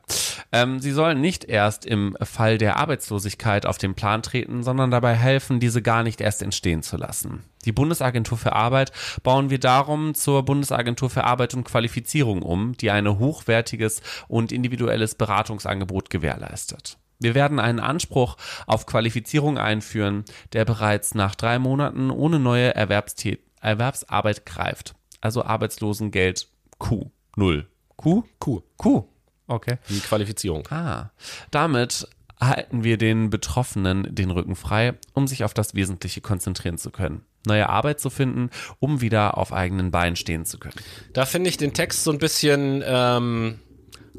Ähm, 0.51 0.81
sie 0.81 0.93
sollen 0.93 1.21
nicht 1.21 1.45
erst 1.45 1.85
im 1.85 2.17
Fall 2.23 2.57
der 2.57 2.77
Arbeitslosigkeit 2.77 3.67
auf 3.67 3.77
den 3.77 3.95
Plan 3.95 4.23
treten, 4.23 4.63
sondern 4.63 4.91
dabei 4.91 5.15
helfen, 5.15 5.61
diese 5.61 5.83
gar 5.83 6.03
nicht 6.03 6.23
erst 6.23 6.43
entstehen 6.43 6.83
zu 6.83 6.97
lassen. 6.97 7.45
Die 7.67 7.73
Bundesagentur 7.73 8.39
für 8.39 8.55
Arbeit 8.55 8.93
bauen 9.23 9.51
wir 9.51 9.61
darum 9.61 10.15
zur 10.15 10.43
Bundesagentur 10.45 11.11
für 11.11 11.25
Arbeit 11.25 11.55
und 11.55 11.65
Qualifizierung 11.65 12.41
um, 12.41 12.77
die 12.79 12.91
ein 12.91 13.07
hochwertiges 13.19 14.01
und 14.27 14.51
individuelles 14.51 15.15
Beratungsangebot 15.15 16.09
gewährleistet. 16.09 16.97
Wir 17.19 17.35
werden 17.35 17.59
einen 17.59 17.81
Anspruch 17.81 18.37
auf 18.67 18.87
Qualifizierung 18.87 19.59
einführen, 19.59 20.25
der 20.53 20.65
bereits 20.65 21.15
nach 21.15 21.35
drei 21.35 21.59
Monaten 21.59 22.11
ohne 22.11 22.39
neue 22.39 22.75
Erwerbstät 22.75 23.41
Erwerbsarbeit 23.61 24.47
greift. 24.47 24.95
Also 25.21 25.45
Arbeitslosengeld 25.45 26.49
Q. 26.79 27.11
Null. 27.37 27.67
Q? 27.97 28.23
Q. 28.39 28.63
Q. 28.77 29.05
Okay. 29.49 29.79
Die 29.89 30.01
Qualifizierung. 30.01 30.67
Ah. 30.71 31.11
Damit 31.51 32.07
halten 32.41 32.85
wir 32.85 32.99
den 32.99 33.31
Betroffenen 33.31 34.15
den 34.15 34.31
Rücken 34.31 34.55
frei, 34.55 34.95
um 35.13 35.27
sich 35.27 35.43
auf 35.43 35.55
das 35.55 35.75
Wesentliche 35.75 36.21
konzentrieren 36.21 36.79
zu 36.79 36.91
können. 36.91 37.23
Neue 37.47 37.69
Arbeit 37.69 37.99
zu 37.99 38.11
finden, 38.11 38.51
um 38.79 39.01
wieder 39.01 39.39
auf 39.39 39.53
eigenen 39.53 39.91
Beinen 39.91 40.17
stehen 40.17 40.45
zu 40.45 40.59
können. 40.59 40.77
Da 41.13 41.25
finde 41.25 41.51
ich 41.51 41.57
den 41.57 41.73
Text 41.73 42.05
so 42.05 42.13
ein 42.13 42.19
bisschen 42.19 42.83
ähm, 42.87 43.59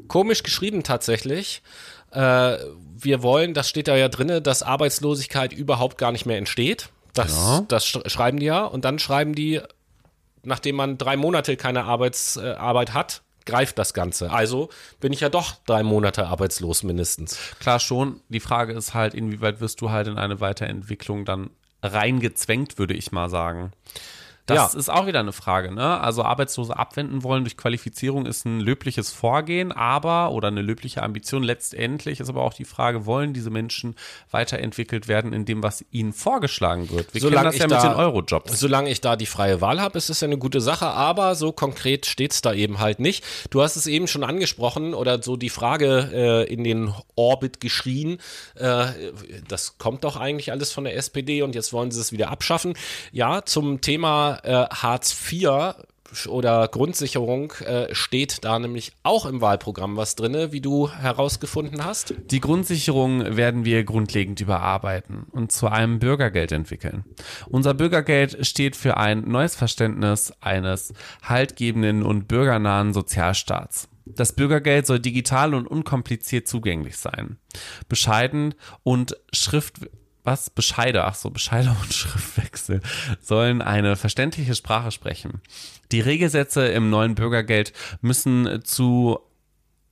komisch 0.08 0.42
geschrieben 0.42 0.82
tatsächlich. 0.82 1.62
Äh, 2.10 2.56
wir 3.04 3.22
wollen, 3.22 3.54
das 3.54 3.68
steht 3.68 3.88
da 3.88 3.96
ja 3.96 4.08
drinne, 4.08 4.40
dass 4.42 4.62
Arbeitslosigkeit 4.62 5.52
überhaupt 5.52 5.98
gar 5.98 6.12
nicht 6.12 6.26
mehr 6.26 6.38
entsteht. 6.38 6.88
Das, 7.14 7.32
Ja. 7.32 7.64
das 7.68 7.86
sch 7.86 7.98
schreiben 8.06 8.38
die 8.38 8.46
ja. 8.46 8.64
Und 8.64 8.84
dann 8.84 8.98
schreiben 8.98 9.34
die, 9.34 9.60
nachdem 10.42 10.76
man 10.76 10.98
drei 10.98 11.16
Monate 11.16 11.56
keine 11.56 11.84
Arbeits, 11.84 12.36
äh, 12.36 12.52
Arbeit 12.52 12.94
hat, 12.94 13.22
greift 13.46 13.78
das 13.78 13.94
Ganze. 13.94 14.30
Also 14.30 14.68
bin 15.00 15.12
ich 15.12 15.20
ja 15.20 15.28
doch 15.28 15.54
drei 15.66 15.82
Monate 15.82 16.26
arbeitslos 16.26 16.82
mindestens. 16.82 17.38
Klar 17.58 17.80
schon, 17.80 18.20
die 18.28 18.40
Frage 18.40 18.72
ist 18.74 18.94
halt, 18.94 19.14
inwieweit 19.14 19.60
wirst 19.60 19.80
du 19.80 19.90
halt 19.90 20.06
in 20.06 20.18
eine 20.18 20.40
Weiterentwicklung 20.40 21.24
dann 21.24 21.50
reingezwängt, 21.82 22.78
würde 22.78 22.94
ich 22.94 23.12
mal 23.12 23.28
sagen. 23.30 23.72
Das 24.50 24.72
Ja. 24.74 24.78
ist 24.78 24.90
auch 24.90 25.06
wieder 25.06 25.20
eine 25.20 25.32
Frage, 25.32 25.72
ne? 25.72 26.00
Also 26.00 26.22
Arbeitslose 26.24 26.76
abwenden 26.76 27.22
wollen 27.22 27.44
durch 27.44 27.56
Qualifizierung 27.56 28.26
ist 28.26 28.44
ein 28.44 28.60
löbliches 28.60 29.12
Vorgehen, 29.12 29.72
aber 29.72 30.32
oder 30.32 30.48
eine 30.48 30.62
löbliche 30.62 31.02
Ambition. 31.02 31.42
Letztendlich 31.42 32.20
ist 32.20 32.28
aber 32.28 32.42
auch 32.42 32.54
die 32.54 32.64
Frage, 32.64 33.06
wollen 33.06 33.32
diese 33.32 33.50
Menschen 33.50 33.94
weiterentwickelt 34.30 35.08
werden 35.08 35.32
in 35.32 35.44
dem, 35.44 35.62
was 35.62 35.84
ihnen 35.90 36.12
vorgeschlagen 36.12 36.90
wird? 36.90 37.12
Wir 37.14 37.20
kennen 37.20 37.34
das 37.44 37.56
ja 37.58 37.64
ich 37.66 37.70
mit 37.70 37.78
da- 37.82 37.88
den 37.88 37.96
Eurojobs. 37.96 38.58
Solange 38.58 38.90
ich 38.90 39.00
da 39.00 39.16
die 39.16 39.26
freie 39.26 39.60
Wahl 39.60 39.80
habe, 39.80 39.98
ist 39.98 40.10
es 40.10 40.20
ja 40.20 40.26
eine 40.26 40.38
gute 40.38 40.60
Sache, 40.60 40.86
aber 40.86 41.34
so 41.34 41.52
konkret 41.52 42.06
steht's 42.06 42.42
da 42.42 42.52
eben 42.52 42.78
halt 42.80 43.00
nicht. 43.00 43.24
Du 43.50 43.62
hast 43.62 43.76
es 43.76 43.86
eben 43.86 44.06
schon 44.06 44.24
angesprochen 44.24 44.94
oder 44.94 45.22
so 45.22 45.36
die 45.36 45.50
Frage 45.50 46.10
äh, 46.12 46.52
in 46.52 46.64
den 46.64 46.92
Orbit 47.16 47.60
geschrien, 47.60 48.18
äh, 48.56 48.86
das 49.48 49.78
kommt 49.78 50.04
doch 50.04 50.16
eigentlich 50.16 50.52
alles 50.52 50.72
von 50.72 50.84
der 50.84 50.96
SPD 50.96 51.42
und 51.42 51.54
jetzt 51.54 51.72
wollen 51.72 51.90
sie 51.90 52.00
es 52.00 52.12
wieder 52.12 52.30
abschaffen. 52.30 52.74
Ja, 53.12 53.44
zum 53.44 53.80
Thema 53.80 54.39
äh, 54.42 54.66
Hartz 54.70 55.14
IV 55.30 55.74
oder 56.28 56.68
Grundsicherung 56.68 57.52
äh, 57.64 57.94
steht 57.94 58.44
da 58.44 58.58
nämlich 58.58 58.92
auch 59.02 59.26
im 59.26 59.40
Wahlprogramm 59.40 59.96
was 59.96 60.16
drinne, 60.16 60.52
wie 60.52 60.60
du 60.60 60.90
herausgefunden 60.90 61.84
hast? 61.84 62.14
Die 62.30 62.40
Grundsicherung 62.40 63.36
werden 63.36 63.64
wir 63.64 63.84
grundlegend 63.84 64.40
überarbeiten 64.40 65.26
und 65.30 65.52
zu 65.52 65.68
einem 65.68 65.98
Bürgergeld 65.98 66.52
entwickeln. 66.52 67.04
Unser 67.48 67.74
Bürgergeld 67.74 68.46
steht 68.46 68.76
für 68.76 68.96
ein 68.96 69.28
neues 69.28 69.54
Verständnis 69.54 70.32
eines 70.40 70.92
haltgebenden 71.22 72.02
und 72.02 72.28
bürgernahen 72.28 72.92
Sozialstaats. 72.92 73.88
Das 74.06 74.32
Bürgergeld 74.32 74.86
soll 74.86 74.98
digital 74.98 75.54
und 75.54 75.66
unkompliziert 75.66 76.48
zugänglich 76.48 76.96
sein. 76.96 77.38
Bescheiden 77.88 78.54
und 78.82 79.16
Schrift 79.32 79.76
was 80.24 80.50
Bescheide, 80.50 81.04
ach 81.04 81.14
so, 81.14 81.30
Bescheide 81.30 81.70
und 81.82 81.92
Schriftwechsel 81.92 82.80
sollen 83.20 83.62
eine 83.62 83.96
verständliche 83.96 84.54
Sprache 84.54 84.90
sprechen. 84.90 85.40
Die 85.92 86.00
Regelsätze 86.00 86.66
im 86.68 86.90
neuen 86.90 87.14
Bürgergeld 87.14 87.72
müssen 88.00 88.62
zu 88.64 89.20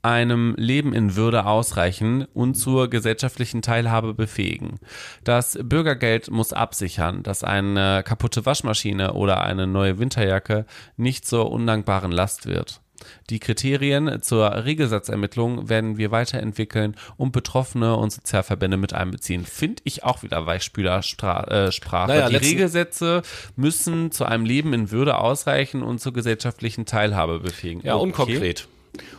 einem 0.02 0.54
Leben 0.56 0.94
in 0.94 1.16
Würde 1.16 1.44
ausreichen 1.44 2.24
und 2.32 2.54
zur 2.54 2.88
gesellschaftlichen 2.88 3.62
Teilhabe 3.62 4.14
befähigen. 4.14 4.78
Das 5.24 5.58
Bürgergeld 5.62 6.30
muss 6.30 6.52
absichern, 6.52 7.22
dass 7.22 7.42
eine 7.42 8.02
kaputte 8.04 8.46
Waschmaschine 8.46 9.14
oder 9.14 9.42
eine 9.42 9.66
neue 9.66 9.98
Winterjacke 9.98 10.66
nicht 10.96 11.26
zur 11.26 11.50
undankbaren 11.50 12.12
Last 12.12 12.46
wird. 12.46 12.80
Die 13.30 13.38
Kriterien 13.38 14.22
zur 14.22 14.64
Regelsatzermittlung 14.64 15.68
werden 15.68 15.98
wir 15.98 16.10
weiterentwickeln 16.10 16.96
und 17.16 17.32
Betroffene 17.32 17.96
und 17.96 18.10
Sozialverbände 18.10 18.76
mit 18.76 18.92
einbeziehen. 18.92 19.44
Finde 19.44 19.82
ich 19.84 20.04
auch 20.04 20.22
wieder 20.22 20.46
Weichspülersprache. 20.46 21.50
Äh, 21.50 22.06
naja, 22.06 22.28
die 22.28 22.36
Regelsätze 22.36 23.22
müssen 23.56 24.10
zu 24.10 24.24
einem 24.24 24.44
Leben 24.44 24.72
in 24.72 24.90
Würde 24.90 25.18
ausreichen 25.18 25.82
und 25.82 26.00
zur 26.00 26.12
gesellschaftlichen 26.12 26.86
Teilhabe 26.86 27.40
befähigen. 27.40 27.82
Ja, 27.84 27.96
okay. 27.96 28.04
unkonkret 28.04 28.68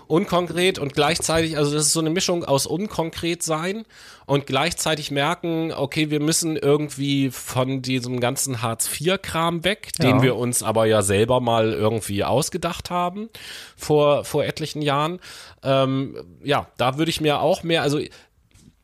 unkonkret 0.08 0.80
und 0.80 0.94
gleichzeitig, 0.94 1.58
also 1.58 1.74
das 1.74 1.88
ist 1.88 1.94
so 1.94 2.00
eine 2.00 2.10
Mischung 2.10 2.44
aus 2.44 2.66
unkonkret 2.66 3.44
sein 3.44 3.86
und 4.26 4.46
gleichzeitig 4.46 5.12
merken, 5.12 5.72
okay, 5.72 6.10
wir 6.12 6.20
müssen 6.20 6.56
irgendwie 6.56 7.32
von 7.32 7.82
diesem 7.82 8.20
ganzen 8.20 8.62
Hartz-IV-Kram 8.62 9.64
weg, 9.64 9.90
ja. 10.00 10.06
den 10.06 10.22
wir 10.22 10.36
uns 10.36 10.62
aber 10.62 10.86
ja 10.86 11.02
selber 11.02 11.40
mal 11.40 11.74
irgendwie 11.74 12.24
ausgedacht 12.24 12.90
haben 12.90 13.30
vor, 13.76 14.26
vor 14.26 14.46
etlichen 14.46 14.82
Jahren. 14.82 15.20
Ähm, 15.64 16.16
ja, 16.44 16.68
da 16.78 16.98
würde 16.98 17.10
ich 17.10 17.22
mir 17.22 17.42
auch 17.42 17.64
mehr, 17.64 17.82
also 17.82 18.00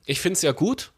ich 0.05 0.19
finde 0.19 0.33
es 0.33 0.41
ja 0.41 0.51
gut, 0.51 0.91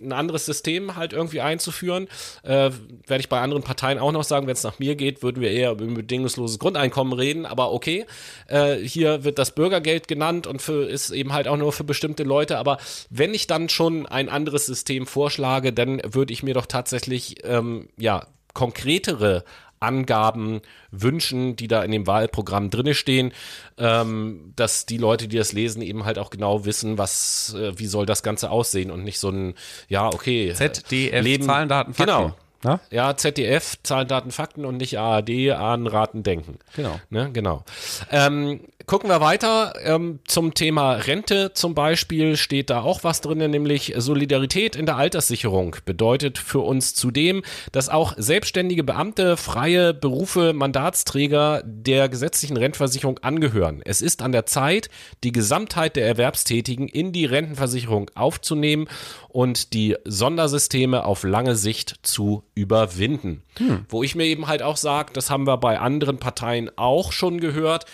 ein 0.00 0.12
anderes 0.12 0.46
System 0.46 0.96
halt 0.96 1.12
irgendwie 1.12 1.40
einzuführen. 1.40 2.08
Äh, 2.42 2.70
Werde 3.06 3.20
ich 3.20 3.28
bei 3.28 3.40
anderen 3.40 3.62
Parteien 3.62 3.98
auch 3.98 4.12
noch 4.12 4.24
sagen, 4.24 4.46
wenn 4.46 4.54
es 4.54 4.62
nach 4.62 4.78
mir 4.78 4.96
geht, 4.96 5.22
würden 5.22 5.40
wir 5.40 5.50
eher 5.50 5.72
über 5.72 5.84
ein 5.84 5.94
bedingungsloses 5.94 6.58
Grundeinkommen 6.58 7.12
reden, 7.12 7.46
aber 7.46 7.72
okay. 7.72 8.06
Äh, 8.46 8.76
hier 8.76 9.24
wird 9.24 9.38
das 9.38 9.54
Bürgergeld 9.54 10.08
genannt 10.08 10.46
und 10.46 10.62
für, 10.62 10.88
ist 10.88 11.10
eben 11.10 11.32
halt 11.32 11.48
auch 11.48 11.56
nur 11.56 11.72
für 11.72 11.84
bestimmte 11.84 12.22
Leute. 12.22 12.58
Aber 12.58 12.78
wenn 13.10 13.34
ich 13.34 13.46
dann 13.46 13.68
schon 13.68 14.06
ein 14.06 14.28
anderes 14.28 14.66
System 14.66 15.06
vorschlage, 15.06 15.72
dann 15.72 16.00
würde 16.04 16.32
ich 16.32 16.42
mir 16.42 16.54
doch 16.54 16.66
tatsächlich 16.66 17.44
ähm, 17.44 17.88
ja 17.96 18.26
konkretere 18.54 19.44
Angaben 19.80 20.60
wünschen, 20.90 21.56
die 21.56 21.66
da 21.66 21.82
in 21.82 21.90
dem 21.90 22.06
Wahlprogramm 22.06 22.70
drinne 22.70 22.94
stehen, 22.94 23.32
ähm, 23.78 24.52
dass 24.54 24.86
die 24.86 24.98
Leute, 24.98 25.26
die 25.26 25.38
das 25.38 25.52
lesen, 25.52 25.82
eben 25.82 26.04
halt 26.04 26.18
auch 26.18 26.30
genau 26.30 26.64
wissen, 26.66 26.98
was, 26.98 27.54
äh, 27.58 27.78
wie 27.78 27.86
soll 27.86 28.06
das 28.06 28.22
Ganze 28.22 28.50
aussehen 28.50 28.90
und 28.90 29.04
nicht 29.04 29.18
so 29.18 29.30
ein, 29.30 29.54
ja, 29.88 30.06
okay. 30.08 30.52
ZDF, 30.54 31.24
Leben, 31.24 31.44
Zahlen, 31.44 31.68
Daten, 31.68 31.94
Fakten. 31.94 32.14
Genau. 32.14 32.34
Na? 32.62 32.80
Ja, 32.90 33.16
ZDF, 33.16 33.78
Zahlen, 33.82 34.06
Daten, 34.06 34.30
Fakten 34.30 34.66
und 34.66 34.76
nicht 34.76 34.98
ARD, 34.98 35.50
Ahnen, 35.52 35.86
Raten, 35.86 36.22
Denken. 36.22 36.58
Genau. 36.76 37.00
Ne? 37.08 37.30
Genau. 37.32 37.64
Ähm, 38.10 38.60
gucken 38.84 39.08
wir 39.08 39.22
weiter. 39.22 39.74
Ähm, 39.82 40.18
zum 40.26 40.52
Thema 40.52 40.92
Rente 40.92 41.52
zum 41.54 41.74
Beispiel 41.74 42.36
steht 42.36 42.68
da 42.68 42.82
auch 42.82 43.02
was 43.02 43.22
drin, 43.22 43.38
nämlich 43.38 43.94
Solidarität 43.96 44.76
in 44.76 44.84
der 44.84 44.96
Alterssicherung 44.96 45.76
bedeutet 45.86 46.36
für 46.36 46.58
uns 46.58 46.94
zudem, 46.94 47.42
dass 47.72 47.88
auch 47.88 48.14
selbstständige 48.18 48.84
Beamte, 48.84 49.38
freie 49.38 49.94
Berufe, 49.94 50.52
Mandatsträger 50.52 51.62
der 51.64 52.10
gesetzlichen 52.10 52.58
Rentenversicherung 52.58 53.18
angehören. 53.20 53.80
Es 53.84 54.02
ist 54.02 54.20
an 54.20 54.32
der 54.32 54.44
Zeit, 54.44 54.90
die 55.24 55.32
Gesamtheit 55.32 55.96
der 55.96 56.06
Erwerbstätigen 56.06 56.88
in 56.88 57.12
die 57.12 57.24
Rentenversicherung 57.24 58.10
aufzunehmen 58.14 58.86
und 59.28 59.72
die 59.72 59.96
Sondersysteme 60.04 61.04
auf 61.04 61.22
lange 61.22 61.54
Sicht 61.54 62.00
zu 62.02 62.42
überwinden. 62.60 63.42
Hm. 63.58 63.86
Wo 63.88 64.02
ich 64.02 64.14
mir 64.14 64.24
eben 64.24 64.46
halt 64.46 64.62
auch 64.62 64.76
sage, 64.76 65.12
das 65.12 65.30
haben 65.30 65.46
wir 65.46 65.56
bei 65.56 65.78
anderen 65.78 66.18
Parteien 66.18 66.70
auch 66.76 67.12
schon 67.12 67.40
gehört. 67.40 67.86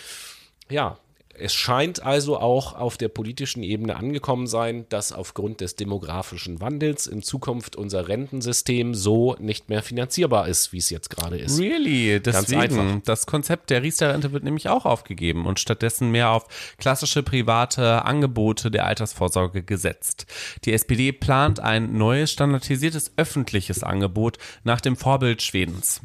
Ja, 0.68 0.98
es 1.38 1.54
scheint 1.54 2.02
also 2.02 2.38
auch 2.38 2.74
auf 2.74 2.96
der 2.96 3.08
politischen 3.08 3.62
Ebene 3.62 3.96
angekommen 3.96 4.46
sein, 4.46 4.86
dass 4.88 5.12
aufgrund 5.12 5.60
des 5.60 5.76
demografischen 5.76 6.60
Wandels 6.60 7.06
in 7.06 7.22
Zukunft 7.22 7.76
unser 7.76 8.08
Rentensystem 8.08 8.94
so 8.94 9.36
nicht 9.38 9.68
mehr 9.68 9.82
finanzierbar 9.82 10.48
ist, 10.48 10.72
wie 10.72 10.78
es 10.78 10.90
jetzt 10.90 11.10
gerade 11.10 11.38
ist. 11.38 11.58
Really? 11.58 12.20
Deswegen, 12.20 13.02
das 13.04 13.26
Konzept 13.26 13.70
der 13.70 13.82
Riester-Rente 13.82 14.32
wird 14.32 14.44
nämlich 14.44 14.68
auch 14.68 14.86
aufgegeben 14.86 15.46
und 15.46 15.60
stattdessen 15.60 16.10
mehr 16.10 16.30
auf 16.30 16.46
klassische 16.78 17.22
private 17.22 18.04
Angebote 18.04 18.70
der 18.70 18.86
Altersvorsorge 18.86 19.62
gesetzt. 19.62 20.26
Die 20.64 20.72
SPD 20.72 21.12
plant 21.12 21.60
ein 21.60 21.96
neues 21.96 22.32
standardisiertes 22.32 23.12
öffentliches 23.16 23.82
Angebot 23.82 24.38
nach 24.64 24.80
dem 24.80 24.96
Vorbild 24.96 25.42
Schwedens. 25.42 26.00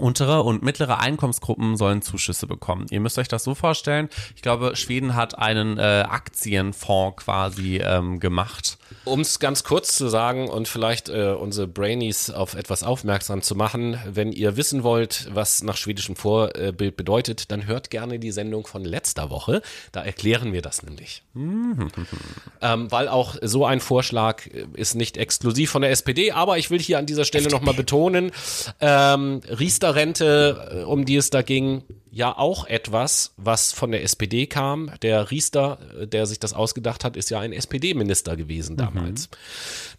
Untere 0.00 0.42
und 0.42 0.62
mittlere 0.62 0.98
Einkommensgruppen 0.98 1.76
sollen 1.76 2.02
Zuschüsse 2.02 2.46
bekommen. 2.46 2.86
Ihr 2.90 3.00
müsst 3.00 3.18
euch 3.18 3.28
das 3.28 3.44
so 3.44 3.54
vorstellen. 3.54 4.08
Ich 4.34 4.42
glaube, 4.42 4.76
Schweden 4.76 5.14
hat 5.14 5.38
einen 5.38 5.78
äh, 5.78 6.04
Aktienfonds 6.08 7.24
quasi 7.24 7.78
ähm, 7.78 8.20
gemacht. 8.20 8.78
Um 9.04 9.20
es 9.20 9.38
ganz 9.38 9.64
kurz 9.64 9.96
zu 9.96 10.08
sagen 10.08 10.48
und 10.48 10.68
vielleicht 10.68 11.08
äh, 11.08 11.34
unsere 11.38 11.66
Brainies 11.66 12.30
auf 12.30 12.54
etwas 12.54 12.82
aufmerksam 12.82 13.42
zu 13.42 13.54
machen, 13.54 13.98
wenn 14.06 14.32
ihr 14.32 14.56
wissen 14.56 14.82
wollt, 14.82 15.28
was 15.32 15.62
nach 15.62 15.76
schwedischem 15.76 16.16
Vorbild 16.16 16.96
bedeutet, 16.96 17.50
dann 17.50 17.66
hört 17.66 17.90
gerne 17.90 18.18
die 18.18 18.32
Sendung 18.32 18.66
von 18.66 18.84
letzter 18.84 19.30
Woche. 19.30 19.62
Da 19.92 20.02
erklären 20.02 20.52
wir 20.52 20.62
das 20.62 20.82
nämlich. 20.82 21.22
ähm, 22.60 22.90
weil 22.90 23.08
auch 23.08 23.36
so 23.42 23.64
ein 23.64 23.80
Vorschlag 23.80 24.46
ist 24.74 24.94
nicht 24.94 25.16
exklusiv 25.16 25.70
von 25.70 25.82
der 25.82 25.90
SPD, 25.90 26.32
aber 26.32 26.58
ich 26.58 26.70
will 26.70 26.80
hier 26.80 26.98
an 26.98 27.06
dieser 27.06 27.24
Stelle 27.24 27.48
nochmal 27.48 27.74
betonen, 27.74 28.32
ähm, 28.80 29.40
Riester 29.48 29.89
Riester-Rente, 29.90 30.80
äh, 30.80 30.84
um 30.84 31.04
die 31.04 31.16
es 31.16 31.30
da 31.30 31.42
ging, 31.42 31.82
ja 32.12 32.36
auch 32.36 32.66
etwas, 32.66 33.32
was 33.36 33.72
von 33.72 33.92
der 33.92 34.02
SPD 34.02 34.46
kam. 34.46 34.90
Der 35.02 35.30
Riester, 35.30 35.78
äh, 36.00 36.06
der 36.06 36.26
sich 36.26 36.40
das 36.40 36.52
ausgedacht 36.52 37.04
hat, 37.04 37.16
ist 37.16 37.30
ja 37.30 37.40
ein 37.40 37.52
SPD-Minister 37.52 38.36
gewesen 38.36 38.76
damals. 38.76 39.28
Mhm. 39.28 39.36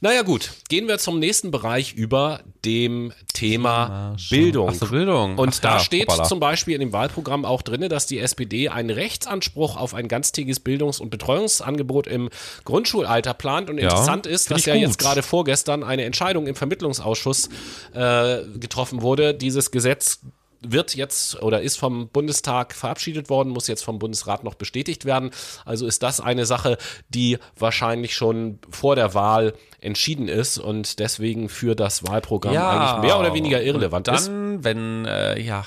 Naja 0.02 0.22
gut, 0.24 0.52
gehen 0.68 0.88
wir 0.88 0.98
zum 0.98 1.20
nächsten 1.20 1.52
Bereich 1.52 1.94
über 1.94 2.42
dem 2.66 3.14
Thema 3.34 4.16
Bildung. 4.30 4.70
Ach 4.70 4.74
so, 4.74 4.86
Bildung. 4.88 5.38
Und 5.38 5.56
Ach 5.56 5.60
da 5.60 5.74
ja, 5.76 5.80
steht 5.80 6.10
hoppala. 6.10 6.24
zum 6.24 6.40
Beispiel 6.40 6.74
in 6.76 6.82
dem 6.82 6.94
Wahlprogramm 6.94 7.46
auch 7.46 7.62
drin, 7.62 7.88
dass 7.88 8.08
die 8.08 8.20
SPD 8.20 8.70
einen 8.70 8.90
Rechtsanspruch 8.90 9.78
auf 9.78 9.94
ein 9.94 10.08
ganztägiges 10.08 10.60
Bildungs- 10.60 11.00
und 11.00 11.12
Betreuungsangebot 11.12 12.08
im 12.08 12.30
Grundschulalter 12.66 13.34
plant. 13.34 13.70
Und 13.70 13.78
ja, 13.78 13.84
interessant 13.86 14.28
ist, 14.28 14.52
dass 14.52 14.66
ja 14.66 14.74
gut. 14.74 14.82
jetzt 14.84 14.98
gerade 14.98 15.24
vorgestern 15.24 15.84
eine 15.84 16.04
Entscheidung 16.04 16.48
im 16.48 16.56
Vermittlungsausschuss 16.56 17.50
äh, 17.94 18.44
getroffen 18.60 19.02
wurde, 19.02 19.34
dieses 19.34 19.72
Gesetz 19.72 20.20
wird 20.62 20.96
jetzt 20.96 21.42
oder 21.42 21.62
ist 21.62 21.78
vom 21.78 22.08
Bundestag 22.10 22.74
verabschiedet 22.74 23.30
worden, 23.30 23.50
muss 23.50 23.68
jetzt 23.68 23.84
vom 23.84 24.00
Bundesrat 24.00 24.44
noch 24.44 24.56
bestätigt 24.56 25.06
werden. 25.06 25.32
Also 25.66 25.88
ist 25.88 26.04
das 26.04 26.20
eine 26.20 26.46
Sache, 26.46 26.78
die 27.10 27.40
wahrscheinlich 27.58 28.14
schon 28.16 28.60
vor 28.70 28.96
der 28.96 29.14
Wahl 29.14 29.54
entschieden 29.80 30.28
ist 30.28 30.60
und 30.60 31.00
deswegen 31.00 31.50
für 31.50 31.76
das 31.76 32.08
Wahlprogramm 32.08 32.54
ja, 32.54 32.70
eigentlich 32.70 33.10
mehr 33.10 33.20
oder 33.20 33.34
weniger 33.34 33.62
irrelevant 33.62 34.08
dann, 34.08 34.16
ist. 34.16 34.28
Dann, 34.28 34.64
wenn, 34.64 35.06
äh, 35.06 35.40
ja. 35.42 35.66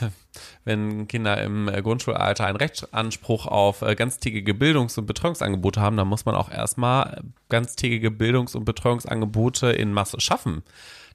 wenn 0.64 1.08
Kinder 1.08 1.40
im 1.42 1.68
äh, 1.68 1.82
Grundschulalter 1.82 2.46
einen 2.46 2.56
Rechtsanspruch 2.56 3.46
auf 3.46 3.82
äh, 3.82 3.94
ganztägige 3.94 4.54
Bildungs- 4.54 4.98
und 4.98 5.06
Betreuungsangebote 5.06 5.80
haben, 5.80 5.96
dann 5.96 6.08
muss 6.08 6.24
man 6.24 6.34
auch 6.34 6.50
erstmal 6.50 7.22
ganztägige 7.48 8.10
Bildungs- 8.10 8.54
und 8.54 8.64
Betreuungsangebote 8.64 9.70
in 9.70 9.92
Masse 9.92 10.20
schaffen. 10.20 10.62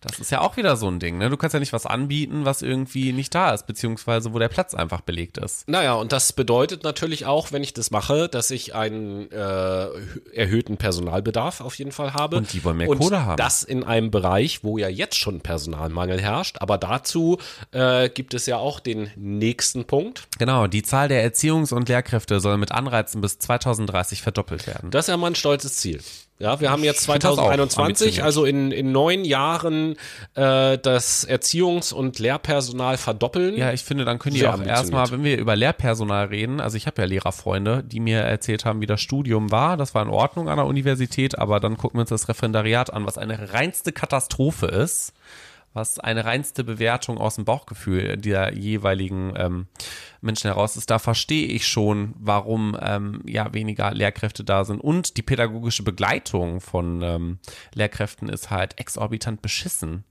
Das 0.02 0.20
ist 0.20 0.32
ja 0.32 0.42
auch 0.42 0.58
wieder 0.58 0.76
so 0.76 0.88
ein 0.88 1.00
Ding, 1.00 1.18
ne? 1.18 1.30
Du 1.30 1.38
kannst 1.38 1.54
ja 1.54 1.60
nicht 1.60 1.74
was 1.74 1.86
anbieten, 1.86 2.46
was 2.46 2.62
irgendwie 2.62 3.14
nicht 3.14 3.34
da 3.34 3.54
ist, 3.54 3.68
beziehungsweise 3.68 4.34
wo 4.34 4.40
der 4.40 4.50
Platz 4.50 4.74
einfach 4.74 5.02
belegt 5.02 5.38
ist. 5.38 5.68
Naja, 5.68 5.94
und 5.94 6.12
das 6.12 6.34
bedeutet 6.34 6.84
natürlich 6.84 7.26
auch, 7.26 7.52
wenn 7.52 7.64
ich 7.64 7.74
das 7.74 7.92
mache, 7.92 8.30
dass 8.30 8.52
ich 8.52 8.76
einen 8.76 9.32
äh, 9.32 9.88
erhöhten 10.34 10.78
Personalbedarf 10.78 11.62
auf 11.62 11.76
jeden 11.76 11.92
Fall 11.92 12.14
habe. 12.14 12.38
Und 12.38 12.54
die 12.54 12.64
wollen 12.64 12.78
mehr 12.78 12.90
und 12.90 13.00
Kohle 13.00 13.26
haben. 13.26 13.38
Das 13.38 13.64
in 13.64 13.84
einem 13.84 14.12
Bereich, 14.12 14.64
wo 14.64 14.78
ja 14.78 14.88
jetzt 14.88 15.16
schon 15.16 15.42
Personalmangel 15.42 16.22
herrscht. 16.22 16.58
Aber 16.60 16.78
dazu 16.78 17.38
äh, 17.72 18.10
gibt 18.10 18.34
es 18.34 18.46
ja 18.46 18.58
auch 18.58 18.80
den 18.80 19.10
nächsten 19.16 19.86
Punkt. 19.86 20.28
Genau, 20.38 20.68
die 20.68 20.84
Zahl 20.84 21.08
der 21.08 21.30
Erziehungs- 21.30 21.74
und 21.74 21.90
Lehrkräfte 21.90 22.40
soll 22.40 22.58
mit 22.58 22.72
Anreizen 22.72 23.22
bis 23.22 23.40
2030 23.40 24.22
verdoppelt 24.22 24.68
werden. 24.68 24.92
Das 24.92 25.06
ist 25.06 25.10
ja 25.10 25.18
mal 25.18 25.28
ein 25.28 25.36
stolzes 25.36 25.78
Ziel. 25.78 26.02
Ja, 26.39 26.60
wir 26.60 26.69
haben 26.69 26.84
jetzt 26.84 27.02
Ich 27.02 27.12
find 27.12 27.23
das 27.23 27.32
auch 27.32 27.47
2021, 27.47 28.21
ambitioniert. 28.21 28.26
also 28.26 28.45
in, 28.45 28.71
in 28.71 28.91
neun 28.91 29.26
Jahren 29.26 29.95
äh, 30.36 30.78
das 30.78 31.28
Erziehungs- 31.28 31.93
und 31.93 32.19
Lehrpersonal 32.19 32.97
verdoppeln. 32.97 33.58
Ja, 33.58 33.73
ich 33.73 33.84
finde, 33.84 34.06
dann 34.06 34.19
können 34.19 34.36
die 34.36 34.41
Sehr 34.41 34.54
auch 34.54 34.62
erstmal, 34.62 35.10
wenn 35.10 35.23
wir 35.23 35.38
über 35.38 35.56
Lehrpersonal 35.56 36.28
reden, 36.28 36.60
also 36.62 36.78
ich 36.78 36.86
habe 36.86 37.02
ja 37.02 37.08
Lehrerfreunde, 37.08 37.84
die 37.84 38.00
mir 38.00 38.19
erzählt 38.19 38.65
haben, 38.65 38.82
wie 38.82 38.86
das 38.86 39.02
Studium 39.02 39.52
war. 39.52 39.77
Das 39.77 39.96
war 39.96 40.04
in 40.04 40.10
Ordnung 40.10 40.48
an 40.48 40.58
der 40.58 40.67
Universität, 40.67 41.40
aber 41.40 41.60
dann 41.60 41.75
gucken 41.75 41.98
wir 41.98 42.02
uns 42.02 42.10
das 42.12 42.29
Referendariat 42.29 42.94
an, 42.94 43.08
was 43.08 43.17
eine 43.17 43.54
reinste 43.54 43.92
Katastrophe 43.92 44.67
ist, 44.67 45.13
was 45.78 46.00
eine 46.00 46.25
reinste 46.25 46.63
Bewertung 46.63 47.19
aus 47.19 47.36
dem 47.36 47.46
Bauchgefühl 47.46 48.17
der 48.17 48.58
jeweiligen 48.58 49.34
ähm, 49.38 49.67
Menschen 50.21 50.48
heraus 50.48 50.75
ist. 50.75 50.90
Da 50.90 50.98
verstehe 50.98 51.48
ich 51.48 51.67
schon, 51.67 52.15
warum 52.17 52.75
ähm, 52.82 53.21
ja 53.25 53.54
weniger 53.54 53.92
Lehrkräfte 53.94 54.44
da 54.44 54.65
sind. 54.65 54.82
Und 54.82 55.17
die 55.17 55.21
pädagogische 55.21 55.84
Begleitung 55.84 56.62
von 56.62 57.04
ähm, 57.04 57.40
Lehrkräften 57.75 58.28
ist 58.28 58.50
halt 58.50 58.80
exorbitant 58.80 59.44
beschissen. 59.44 60.04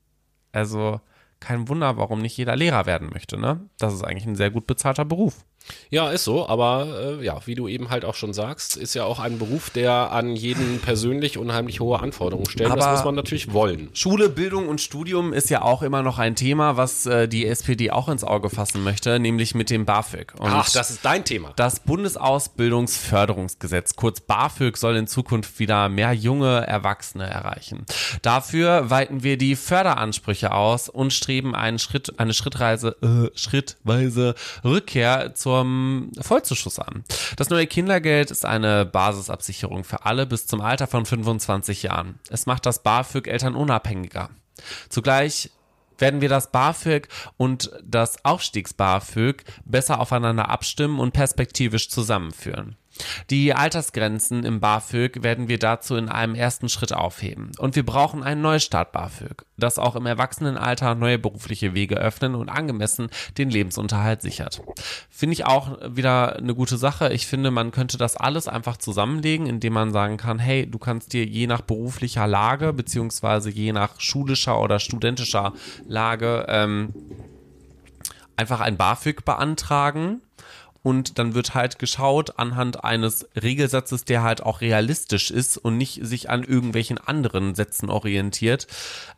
Also 0.53 1.01
kein 1.41 1.69
Wunder, 1.69 1.97
warum 1.97 2.23
nicht 2.23 2.37
jeder 2.37 2.55
Lehrer 2.55 2.87
werden 2.87 3.11
möchte, 3.13 3.37
ne? 3.37 3.69
Das 3.79 3.93
ist 3.93 4.05
eigentlich 4.05 4.27
ein 4.27 4.37
sehr 4.37 4.51
gut 4.51 4.67
bezahlter 4.67 5.05
Beruf. 5.05 5.45
Ja, 5.91 6.11
ist 6.11 6.25
so, 6.25 6.49
aber 6.49 7.19
äh, 7.21 7.25
ja, 7.25 7.39
wie 7.47 7.55
du 7.55 7.69
eben 7.69 7.91
halt 7.91 8.05
auch 8.05 8.15
schon 8.15 8.33
sagst, 8.33 8.77
ist 8.77 8.95
ja 8.95 9.05
auch 9.05 9.19
ein 9.21 9.39
Beruf, 9.39 9.71
der 9.71 10.13
an 10.13 10.35
jeden 10.37 10.81
persönlich 10.81 11.39
unheimlich 11.39 11.81
hohe 11.81 12.01
Anforderungen 12.01 12.49
stellt. 12.49 12.71
das 12.71 12.85
Aber- 12.85 12.97
muss 12.97 13.05
man 13.05 13.15
natürlich 13.15 13.53
wollen. 13.53 13.89
Schule, 13.93 14.29
Bildung 14.29 14.69
und 14.69 14.81
Studium 14.81 15.33
ist 15.33 15.51
ja 15.51 15.63
auch 15.63 15.83
immer 15.83 16.03
noch 16.03 16.19
ein 16.19 16.35
Thema, 16.37 16.77
was 16.77 17.07
äh, 17.07 17.29
die 17.29 17.47
SPD 17.47 17.91
auch 17.91 18.09
ins 18.09 18.25
Auge 18.25 18.51
fassen 18.51 18.83
möchte, 18.83 19.19
nämlich 19.19 19.55
mit 19.55 19.71
dem 19.71 19.85
BAföG. 19.85 20.35
Und 20.39 20.51
Ach, 20.51 20.71
das 20.71 20.91
ist 20.91 21.05
dein 21.05 21.25
Thema. 21.25 21.53
Das 21.57 21.81
Bundesausbildungsförderungsgesetz, 21.81 23.97
kurz 23.97 24.21
BAföG, 24.21 24.77
soll 24.77 24.97
in 24.97 25.07
Zukunft 25.07 25.59
wieder 25.59 25.89
mehr 25.89 26.13
junge 26.13 26.67
Erwachsene 26.67 27.25
erreichen. 27.27 27.85
Dafür 28.23 28.91
weiten 28.91 29.23
wir 29.23 29.39
die 29.39 29.57
Förderansprüche 29.57 30.53
aus 30.53 30.89
und 30.89 31.13
streben 31.13 31.55
einen 31.55 31.79
Schritt, 31.79 32.19
eine 32.19 32.35
Schrittreise, 32.35 32.97
äh, 33.03 33.37
schrittweise 33.39 34.35
Rückkehr 34.65 35.35
zum 35.57 36.11
Vollzuschuss 36.21 36.79
an. 36.79 37.05
Das 37.37 37.51
neue 37.51 37.67
Kindergeld 37.67 38.31
ist 38.31 38.45
eine 38.45 38.85
Basisabsicherung 38.85 39.85
für 39.85 40.05
alle 40.05 40.27
bis 40.27 40.47
zum 40.47 40.61
Alter 40.61 40.87
von 40.87 41.07
25 41.07 41.85
Jahren. 41.85 42.19
Es 42.29 42.47
macht 42.47 42.67
das 42.67 42.83
BAföG 42.83 43.27
elternunabhängiger. 43.27 44.31
Zugleich 44.89 45.51
werden 45.99 46.21
wir 46.21 46.29
das 46.29 46.51
BAföG 46.51 47.09
und 47.39 47.71
das 47.83 48.23
Aufstiegs-BAföG 48.25 49.45
besser 49.65 50.01
aufeinander 50.01 50.51
abstimmen 50.51 50.99
und 50.99 51.13
perspektivisch 51.13 51.89
zusammenführen. 51.89 52.77
Die 53.31 53.55
Altersgrenzen 53.55 54.45
im 54.45 54.61
BAföG 54.61 55.23
werden 55.23 55.49
wir 55.49 55.59
dazu 55.59 55.97
in 55.97 56.09
einem 56.09 56.35
ersten 56.35 56.69
Schritt 56.69 56.93
aufheben. 56.93 57.53
Und 57.59 57.77
wir 57.77 57.85
brauchen 57.85 58.23
einen 58.23 58.41
Neustart 58.41 58.93
BAföG, 58.93 59.45
das 59.57 59.79
auch 59.79 59.97
im 59.97 60.07
Erwachsenenalter 60.07 60.95
neue 60.95 61.19
berufliche 61.19 61.75
Wege 61.75 61.97
öffnen 61.97 62.35
und 62.35 62.49
angemessen 62.49 63.09
den 63.39 63.51
Lebensunterhalt 63.51 64.23
sichert. 64.23 64.63
Finde 65.11 65.35
ich 65.35 65.45
auch 65.45 65.79
wieder 65.89 66.37
eine 66.37 66.55
gute 66.55 66.77
Sache. 66.77 67.13
Ich 67.13 67.27
finde, 67.27 67.51
man 67.51 67.71
könnte 67.71 67.99
das 67.99 68.17
alles 68.17 68.49
einfach 68.49 68.77
zusammenlegen, 68.77 69.47
indem 69.47 69.73
man 69.73 69.93
sagen 69.93 70.17
kann, 70.17 70.39
hey, 70.39 70.67
du 70.71 70.79
kannst 70.79 71.13
dir 71.13 71.25
je 71.25 71.47
nach 71.47 71.61
beruflicher 71.61 72.27
Lage 72.27 72.73
beziehungsweise 72.73 73.51
je 73.51 73.73
nach 73.73 74.01
schulischer 74.01 74.61
oder 74.61 74.79
studentischer 74.79 75.53
Lage 75.87 76.47
ähm, 76.49 76.95
einfach 78.37 78.61
ein 78.61 78.77
BAföG 78.77 79.25
beantragen 79.25 80.21
und 80.87 81.19
dann 81.19 81.35
wird 81.35 81.57
halt 81.57 81.81
geschaut 81.81 82.39
anhand 82.39 82.85
eines 82.85 83.29
Regelsatzes, 83.35 84.05
der 84.05 84.23
halt 84.23 84.41
auch 84.45 84.61
realistisch 84.61 85.33
ist 85.33 85.59
und 85.59 85.77
nicht 85.77 86.07
sich 86.07 86.31
an 86.31 86.45
irgendwelchen 86.45 86.97
anderen 86.97 87.57
Sätzen 87.57 87.91
orientiert, 87.91 88.69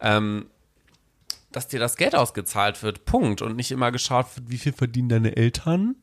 ähm, 0.00 0.46
dass 1.52 1.68
dir 1.68 1.78
das 1.78 1.98
Geld 1.98 2.14
ausgezahlt 2.14 2.82
wird, 2.82 3.04
Punkt. 3.04 3.42
Und 3.42 3.54
nicht 3.54 3.70
immer 3.70 3.92
geschaut 3.92 4.34
wird, 4.34 4.48
wie 4.48 4.56
viel 4.56 4.72
verdienen 4.72 5.10
deine 5.10 5.36
Eltern. 5.36 5.96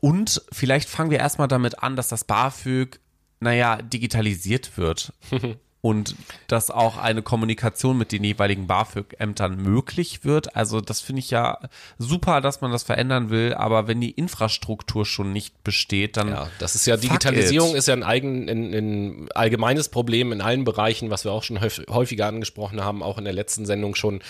Und 0.00 0.42
vielleicht 0.50 0.88
fangen 0.88 1.12
wir 1.12 1.20
erstmal 1.20 1.46
damit 1.46 1.80
an, 1.80 1.94
dass 1.94 2.08
das 2.08 2.24
BAföG, 2.24 2.98
naja, 3.38 3.76
digitalisiert 3.80 4.76
wird. 4.78 5.12
Und 5.88 6.16
dass 6.48 6.70
auch 6.70 6.98
eine 6.98 7.22
Kommunikation 7.22 7.96
mit 7.96 8.12
den 8.12 8.22
jeweiligen 8.22 8.66
BAföG-Ämtern 8.66 9.56
möglich 9.56 10.22
wird. 10.22 10.54
Also 10.54 10.82
das 10.82 11.00
finde 11.00 11.20
ich 11.20 11.30
ja 11.30 11.58
super, 11.96 12.42
dass 12.42 12.60
man 12.60 12.70
das 12.72 12.82
verändern 12.82 13.30
will, 13.30 13.54
aber 13.54 13.88
wenn 13.88 13.98
die 13.98 14.10
Infrastruktur 14.10 15.06
schon 15.06 15.32
nicht 15.32 15.64
besteht, 15.64 16.18
dann 16.18 16.28
Ja, 16.28 16.50
das 16.58 16.74
ist 16.74 16.84
ja 16.84 16.98
Digitalisierung 16.98 17.70
it. 17.70 17.76
ist 17.76 17.88
ja 17.88 17.94
ein, 17.94 18.02
eigen, 18.02 18.50
ein, 18.50 18.74
ein 18.74 19.28
allgemeines 19.34 19.88
Problem 19.88 20.30
in 20.30 20.42
allen 20.42 20.64
Bereichen, 20.64 21.08
was 21.08 21.24
wir 21.24 21.32
auch 21.32 21.42
schon 21.42 21.58
häufig, 21.62 21.86
häufiger 21.88 22.26
angesprochen 22.26 22.84
haben, 22.84 23.02
auch 23.02 23.16
in 23.16 23.24
der 23.24 23.32
letzten 23.32 23.64
Sendung 23.64 23.94
schon. 23.94 24.20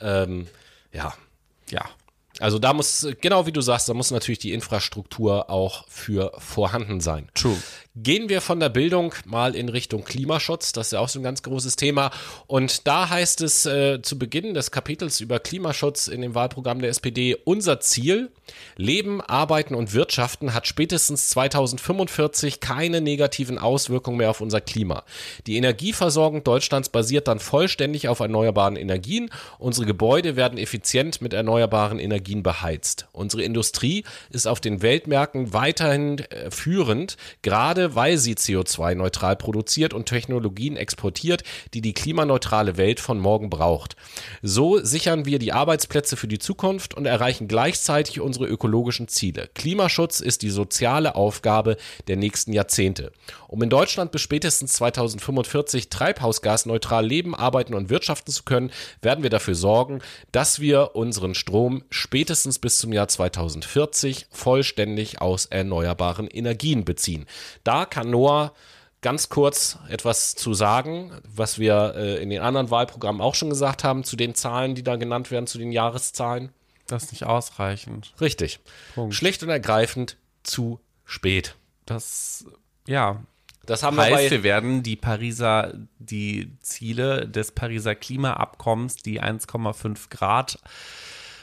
Ähm, 0.00 0.46
ja, 0.92 1.14
ja. 1.70 1.84
also 2.38 2.60
da 2.60 2.72
muss, 2.74 3.08
genau 3.20 3.46
wie 3.46 3.52
du 3.52 3.60
sagst, 3.60 3.88
da 3.88 3.94
muss 3.94 4.12
natürlich 4.12 4.38
die 4.38 4.52
Infrastruktur 4.52 5.50
auch 5.50 5.84
für 5.88 6.32
vorhanden 6.38 7.00
sein. 7.00 7.28
True. 7.34 7.56
Gehen 8.00 8.28
wir 8.28 8.40
von 8.40 8.60
der 8.60 8.68
Bildung 8.68 9.12
mal 9.24 9.56
in 9.56 9.68
Richtung 9.68 10.04
Klimaschutz. 10.04 10.70
Das 10.72 10.88
ist 10.88 10.92
ja 10.92 11.00
auch 11.00 11.08
so 11.08 11.18
ein 11.18 11.24
ganz 11.24 11.42
großes 11.42 11.74
Thema. 11.74 12.12
Und 12.46 12.86
da 12.86 13.08
heißt 13.08 13.40
es 13.40 13.66
äh, 13.66 14.00
zu 14.02 14.18
Beginn 14.18 14.54
des 14.54 14.70
Kapitels 14.70 15.20
über 15.20 15.40
Klimaschutz 15.40 16.06
in 16.06 16.20
dem 16.20 16.34
Wahlprogramm 16.34 16.80
der 16.80 16.90
SPD, 16.90 17.36
unser 17.44 17.80
Ziel, 17.80 18.30
Leben, 18.76 19.20
Arbeiten 19.20 19.74
und 19.74 19.94
Wirtschaften 19.94 20.54
hat 20.54 20.68
spätestens 20.68 21.30
2045 21.30 22.60
keine 22.60 23.00
negativen 23.00 23.58
Auswirkungen 23.58 24.18
mehr 24.18 24.30
auf 24.30 24.40
unser 24.40 24.60
Klima. 24.60 25.02
Die 25.46 25.56
Energieversorgung 25.56 26.44
Deutschlands 26.44 26.90
basiert 26.90 27.26
dann 27.26 27.40
vollständig 27.40 28.08
auf 28.08 28.20
erneuerbaren 28.20 28.76
Energien. 28.76 29.30
Unsere 29.58 29.86
Gebäude 29.86 30.36
werden 30.36 30.58
effizient 30.58 31.20
mit 31.20 31.32
erneuerbaren 31.32 31.98
Energien 31.98 32.44
beheizt. 32.44 33.08
Unsere 33.12 33.42
Industrie 33.42 34.04
ist 34.30 34.46
auf 34.46 34.60
den 34.60 34.82
Weltmärkten 34.82 35.52
weiterhin 35.52 36.18
äh, 36.18 36.50
führend, 36.50 37.16
gerade 37.42 37.87
weil 37.94 38.18
sie 38.18 38.34
CO2-neutral 38.34 39.36
produziert 39.36 39.94
und 39.94 40.06
Technologien 40.06 40.76
exportiert, 40.76 41.42
die 41.74 41.80
die 41.80 41.94
klimaneutrale 41.94 42.76
Welt 42.76 43.00
von 43.00 43.18
morgen 43.18 43.50
braucht. 43.50 43.96
So 44.42 44.78
sichern 44.78 45.24
wir 45.24 45.38
die 45.38 45.52
Arbeitsplätze 45.52 46.16
für 46.16 46.28
die 46.28 46.38
Zukunft 46.38 46.94
und 46.94 47.06
erreichen 47.06 47.48
gleichzeitig 47.48 48.20
unsere 48.20 48.46
ökologischen 48.46 49.08
Ziele. 49.08 49.48
Klimaschutz 49.54 50.20
ist 50.20 50.42
die 50.42 50.50
soziale 50.50 51.14
Aufgabe 51.14 51.76
der 52.06 52.16
nächsten 52.16 52.52
Jahrzehnte. 52.52 53.12
Um 53.48 53.62
in 53.62 53.70
Deutschland 53.70 54.12
bis 54.12 54.20
spätestens 54.20 54.74
2045 54.74 55.88
treibhausgasneutral 55.88 57.04
leben, 57.04 57.34
arbeiten 57.34 57.72
und 57.72 57.88
wirtschaften 57.88 58.30
zu 58.30 58.44
können, 58.44 58.70
werden 59.00 59.22
wir 59.22 59.30
dafür 59.30 59.54
sorgen, 59.54 60.00
dass 60.32 60.60
wir 60.60 60.94
unseren 60.94 61.34
Strom 61.34 61.82
spätestens 61.88 62.58
bis 62.58 62.76
zum 62.76 62.92
Jahr 62.92 63.08
2040 63.08 64.26
vollständig 64.30 65.22
aus 65.22 65.46
erneuerbaren 65.46 66.28
Energien 66.28 66.84
beziehen. 66.84 67.26
Da 67.64 67.86
kann 67.86 68.10
Noah 68.10 68.52
ganz 69.00 69.30
kurz 69.30 69.78
etwas 69.88 70.34
zu 70.34 70.52
sagen, 70.52 71.12
was 71.24 71.58
wir 71.58 71.94
äh, 71.96 72.22
in 72.22 72.28
den 72.28 72.42
anderen 72.42 72.70
Wahlprogrammen 72.70 73.22
auch 73.22 73.34
schon 73.34 73.48
gesagt 73.48 73.82
haben, 73.82 74.04
zu 74.04 74.16
den 74.16 74.34
Zahlen, 74.34 74.74
die 74.74 74.82
da 74.82 74.96
genannt 74.96 75.30
werden, 75.30 75.46
zu 75.46 75.56
den 75.56 75.72
Jahreszahlen. 75.72 76.50
Das 76.86 77.04
ist 77.04 77.12
nicht 77.12 77.24
ausreichend. 77.24 78.12
Richtig. 78.20 78.60
Punkt. 78.94 79.14
Schlicht 79.14 79.42
und 79.42 79.48
ergreifend 79.48 80.18
zu 80.42 80.80
spät. 81.04 81.54
Das, 81.86 82.44
ja, 82.86 83.22
Das 83.68 83.82
haben 83.82 83.98
wir 83.98 84.04
heißt, 84.04 84.14
bei 84.14 84.30
wir 84.30 84.42
werden 84.42 84.82
die 84.82 84.96
Pariser, 84.96 85.74
die 85.98 86.50
Ziele 86.60 87.28
des 87.28 87.52
Pariser 87.52 87.94
Klimaabkommens, 87.94 88.96
die 88.96 89.22
1,5 89.22 90.08
Grad 90.08 90.58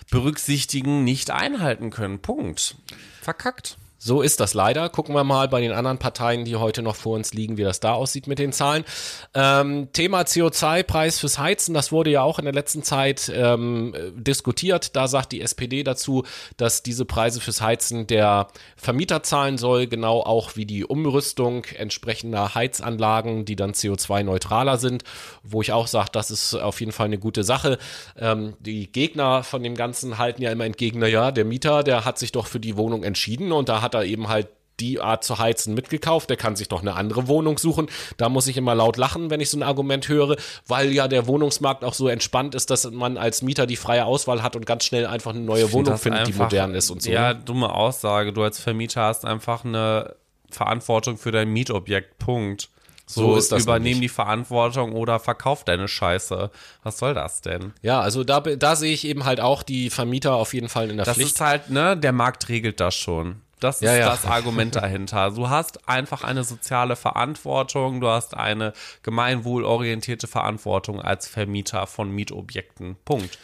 berücksichtigen, 0.09 1.03
nicht 1.03 1.29
einhalten 1.29 1.91
können. 1.91 2.19
Punkt. 2.19 2.77
Verkackt. 3.21 3.77
So 4.05 4.21
ist 4.21 4.39
das 4.39 4.53
leider. 4.53 4.87
Gucken 4.89 5.15
wir 5.15 5.23
mal 5.23 5.47
bei 5.47 5.61
den 5.61 5.71
anderen 5.71 5.97
Parteien, 5.97 6.45
die 6.45 6.57
heute 6.57 6.83
noch 6.83 6.95
vor 6.95 7.15
uns 7.15 7.33
liegen, 7.33 7.57
wie 7.57 7.63
das 7.63 7.79
da 7.79 7.93
aussieht 7.93 8.27
mit 8.27 8.37
den 8.37 8.53
Zahlen. 8.53 8.85
Ähm, 9.33 9.87
Thema 9.93 10.21
CO2-Preis 10.21 11.19
fürs 11.19 11.39
Heizen, 11.39 11.73
das 11.73 11.91
wurde 11.91 12.11
ja 12.11 12.21
auch 12.21 12.37
in 12.37 12.45
der 12.45 12.53
letzten 12.53 12.83
Zeit 12.83 13.31
ähm, 13.33 13.95
äh, 13.95 14.11
diskutiert. 14.13 14.95
Da 14.95 15.07
sagt 15.07 15.31
die 15.31 15.41
SPD 15.41 15.83
dazu, 15.83 16.23
dass 16.55 16.83
diese 16.83 17.03
Preise 17.03 17.41
fürs 17.41 17.61
Heizen 17.61 18.05
der 18.05 18.45
Vermieter 18.77 19.23
zahlen 19.23 19.57
soll, 19.57 19.87
genau 19.87 20.21
auch 20.21 20.55
wie 20.55 20.67
die 20.67 20.85
Umrüstung 20.85 21.65
entsprechender 21.75 22.53
Heizanlagen, 22.53 23.43
die 23.45 23.55
dann 23.55 23.71
CO2-neutraler 23.71 24.77
sind, 24.77 25.03
wo 25.41 25.63
ich 25.63 25.71
auch 25.71 25.87
sage, 25.87 26.09
das 26.11 26.29
ist 26.29 26.53
auf 26.53 26.79
jeden 26.79 26.91
Fall 26.91 27.07
eine 27.07 27.17
gute 27.17 27.43
Sache. 27.43 27.79
Ähm, 28.19 28.53
die 28.59 28.85
Gegner 28.91 29.41
von 29.41 29.63
dem 29.63 29.73
Ganzen 29.73 30.19
halten 30.19 30.43
ja 30.43 30.51
immer 30.51 30.65
entgegen, 30.65 30.99
naja, 30.99 31.31
der 31.31 31.45
Mieter, 31.45 31.81
der 31.81 32.05
hat 32.05 32.19
sich 32.19 32.31
doch 32.31 32.45
für 32.45 32.59
die 32.59 32.77
Wohnung 32.77 33.03
entschieden 33.03 33.51
und 33.51 33.67
da 33.67 33.81
hat 33.81 33.94
er 33.95 34.05
eben 34.05 34.27
halt 34.29 34.47
die 34.81 34.99
Art 34.99 35.23
zu 35.23 35.39
heizen 35.39 35.73
mitgekauft, 35.73 36.29
der 36.29 36.35
kann 36.35 36.57
sich 36.57 36.67
doch 36.67 36.81
eine 36.81 36.95
andere 36.95 37.29
Wohnung 37.29 37.57
suchen. 37.57 37.87
Da 38.17 38.27
muss 38.27 38.45
ich 38.47 38.57
immer 38.57 38.75
laut 38.75 38.97
lachen, 38.97 39.29
wenn 39.29 39.39
ich 39.39 39.49
so 39.49 39.57
ein 39.57 39.63
Argument 39.63 40.09
höre, 40.09 40.35
weil 40.67 40.91
ja 40.91 41.07
der 41.07 41.27
Wohnungsmarkt 41.27 41.85
auch 41.85 41.93
so 41.93 42.09
entspannt 42.09 42.55
ist, 42.55 42.69
dass 42.69 42.91
man 42.91 43.17
als 43.17 43.41
Mieter 43.41 43.67
die 43.67 43.77
freie 43.77 44.03
Auswahl 44.03 44.43
hat 44.43 44.57
und 44.57 44.65
ganz 44.65 44.83
schnell 44.83 45.05
einfach 45.07 45.31
eine 45.31 45.39
neue 45.39 45.71
Wohnung 45.71 45.85
das 45.93 46.01
findet, 46.01 46.27
die 46.27 46.33
einfach- 46.33 46.45
modern 46.51 46.75
ist 46.75 46.89
und 46.89 47.01
so. 47.01 47.09
Ja, 47.09 47.33
ne? 47.33 47.39
dumme 47.45 47.73
Aussage. 47.73 48.33
Du 48.33 48.43
als 48.43 48.59
Vermieter 48.59 49.03
hast 49.03 49.23
einfach 49.23 49.63
eine 49.63 50.13
Verantwortung 50.51 51.17
für 51.17 51.31
dein 51.31 51.49
Mietobjekt. 51.53 52.17
Punkt. 52.17 52.69
So, 53.07 53.21
So 53.33 53.37
ist 53.37 53.51
das 53.51 53.63
übernehm 53.63 53.83
nämlich. 53.93 54.01
die 54.01 54.09
Verantwortung 54.09 54.91
oder 54.93 55.19
verkauf 55.19 55.63
deine 55.63 55.87
Scheiße. 55.87 56.49
Was 56.83 56.97
soll 56.97 57.13
das 57.13 57.39
denn? 57.41 57.71
Ja, 57.83 58.01
also 58.01 58.23
da, 58.23 58.39
da 58.41 58.75
sehe 58.75 58.91
ich 58.93 59.05
eben 59.07 59.25
halt 59.25 59.39
auch 59.39 59.61
die 59.63 59.89
Vermieter 59.91 60.33
auf 60.33 60.53
jeden 60.55 60.69
Fall 60.69 60.89
in 60.89 60.97
der 60.97 61.05
Das 61.05 61.15
Pflicht. 61.15 61.35
ist 61.35 61.39
halt, 61.41 61.69
ne, 61.69 61.95
der 61.95 62.11
Markt 62.13 62.49
regelt 62.49 62.79
das 62.79 62.95
schon. 62.95 63.41
Das 63.59 63.77
ist 63.77 63.83
Ja, 63.83 63.95
ja. 63.95 64.09
das 64.09 64.25
Argument 64.25 64.75
dahinter. 64.75 65.31
Du 65.31 65.49
hast 65.49 65.87
einfach 65.87 66.23
eine 66.23 66.43
soziale 66.43 66.95
Verantwortung, 66.95 68.01
du 68.01 68.07
hast 68.09 68.35
eine 68.35 68.73
gemeinwohlorientierte 69.03 70.27
Verantwortung 70.27 71.01
als 71.01 71.27
Vermieter 71.27 71.87
von 71.87 72.11
Mietobjekten. 72.11 72.97
Punkt. 73.05 73.37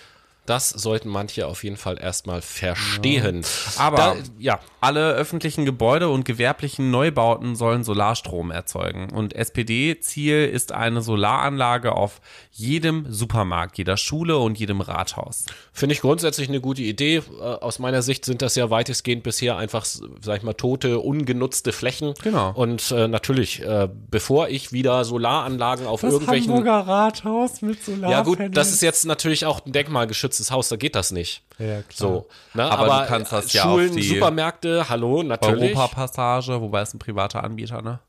Das 0.47 0.69
sollten 0.69 1.07
manche 1.07 1.45
auf 1.45 1.63
jeden 1.63 1.77
Fall 1.77 1.99
erstmal 2.01 2.41
verstehen. 2.41 3.45
Aber- 3.77 3.97
da, 3.97 4.15
ja, 4.39 4.59
Alle 4.83 5.11
öffentlichen 5.13 5.63
Gebäude 5.63 6.09
und 6.09 6.25
gewerblichen 6.25 6.89
Neubauten 6.89 7.55
sollen 7.55 7.83
Solarstrom 7.83 8.49
erzeugen. 8.49 9.11
Und 9.11 9.35
SPD-Ziel 9.35 10.47
ist 10.47 10.71
eine 10.71 11.03
Solaranlage 11.03 11.91
auf 11.91 12.19
jedem 12.51 13.05
Supermarkt, 13.13 13.77
jeder 13.77 13.95
Schule 13.97 14.39
und 14.39 14.57
jedem 14.57 14.81
Rathaus. 14.81 15.45
finde 15.71 15.93
ich 15.93 16.01
grundsätzlich 16.01 16.49
eine 16.49 16.59
gute 16.59 16.81
Idee. 16.81 17.17
Äh, 17.17 17.43
Aus 17.43 17.77
meiner 17.77 18.01
Sicht 18.01 18.25
sind 18.25 18.41
das 18.41 18.55
ja 18.55 18.71
weitestgehend 18.71 19.21
bisher 19.21 19.55
einfach, 19.57 19.85
sag 19.85 20.37
ich 20.37 20.43
mal, 20.43 20.53
tote, 20.53 20.97
ungenutzte 20.99 21.71
Flächen. 21.71 22.15
Genau. 22.23 22.51
Und 22.55 22.89
äh, 22.91 23.07
natürlich, 23.07 23.61
äh, 23.61 23.87
bevor 24.09 24.49
ich 24.49 24.71
wieder 24.73 25.05
Solaranlagen 25.05 25.85
auf 25.85 26.01
irgendwelchen 26.01 26.67
Rathaus 26.67 27.61
mit 27.61 27.83
Solar. 27.85 28.09
Ja 28.09 28.21
gut, 28.23 28.39
das 28.51 28.71
ist 28.71 28.81
jetzt 28.81 29.05
natürlich 29.05 29.45
auch 29.45 29.63
ein 29.65 29.71
denkmalgeschütztes 29.71 30.30
Haus, 30.51 30.69
da 30.69 30.75
geht 30.75 30.95
das 30.95 31.11
nicht. 31.11 31.43
Ja, 31.59 31.81
klar. 31.81 31.83
So, 31.89 32.27
ne? 32.53 32.63
Aber 32.63 32.85
aber, 32.85 33.03
du 33.03 33.07
kannst 33.07 33.31
das 33.31 33.53
äh, 33.53 33.57
ja 33.57 33.63
auf 33.65 33.71
Schulen, 33.71 33.95
die 33.95 34.03
Supermärkte, 34.03 34.89
hallo, 34.89 35.23
natürlich. 35.23 35.75
Europapassage, 35.75 36.61
wobei 36.61 36.81
es 36.81 36.93
ein 36.93 36.99
privater 36.99 37.43
Anbieter, 37.43 37.81
ne? 37.81 37.99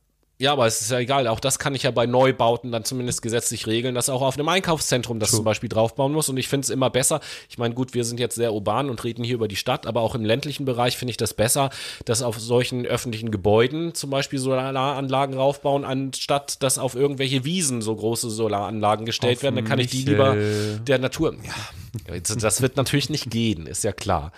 Ja, 0.43 0.55
aber 0.55 0.67
es 0.67 0.81
ist 0.81 0.91
ja 0.91 0.99
egal. 0.99 1.29
Auch 1.29 1.39
das 1.39 1.61
kann 1.61 1.73
ich 1.77 1.85
ja 1.85 1.93
bei 1.93 2.07
Neubauten 2.07 2.73
dann 2.73 2.85
zumindest 2.85 3.23
gesetzlich 3.23 3.69
regeln, 3.69 3.95
dass 3.95 4.09
auch 4.09 4.23
auf 4.23 4.37
einem 4.37 4.49
Einkaufszentrum 4.49 5.21
das 5.21 5.31
zum 5.31 5.45
Beispiel 5.45 5.69
draufbauen 5.69 6.13
muss. 6.13 6.29
Und 6.29 6.37
ich 6.37 6.49
finde 6.49 6.65
es 6.65 6.71
immer 6.71 6.91
besser. 6.91 7.21
Ich 7.49 7.59
meine, 7.59 7.75
gut, 7.75 7.95
wir 7.95 8.05
sind 8.05 8.19
jetzt 8.19 8.35
sehr 8.35 8.53
urban 8.53 8.91
und 8.91 9.05
reden 9.05 9.23
hier 9.23 9.37
über 9.37 9.47
die 9.47 9.55
Stadt, 9.55 9.87
aber 9.87 10.01
auch 10.01 10.17
im 10.17 10.25
ländlichen 10.25 10.65
Bereich 10.65 10.97
finde 10.97 11.13
ich 11.13 11.17
das 11.17 11.33
besser, 11.33 11.71
dass 12.07 12.23
auf 12.23 12.41
solchen 12.41 12.85
öffentlichen 12.85 13.31
Gebäuden 13.31 13.95
zum 13.95 14.11
Beispiel 14.11 14.41
Solaranlagen 14.41 15.37
raufbauen, 15.37 15.85
anstatt 15.85 16.61
dass 16.61 16.77
auf 16.77 16.97
irgendwelche 16.97 17.45
Wiesen 17.45 17.81
so 17.81 17.95
große 17.95 18.29
Solaranlagen 18.29 19.07
gestellt 19.07 19.37
Auf 19.37 19.43
werden. 19.45 19.55
Dann 19.55 19.65
kann 19.65 19.79
ich 19.79 19.93
die 19.93 20.03
lieber 20.03 20.35
der 20.35 20.99
Natur. 20.99 21.37
Ja, 21.45 22.19
das 22.19 22.61
wird 22.61 22.77
natürlich 22.77 23.11
nicht 23.11 23.31
gehen, 23.31 23.69
ist 23.69 23.85
ja 23.85 23.93
klar. 23.93 24.33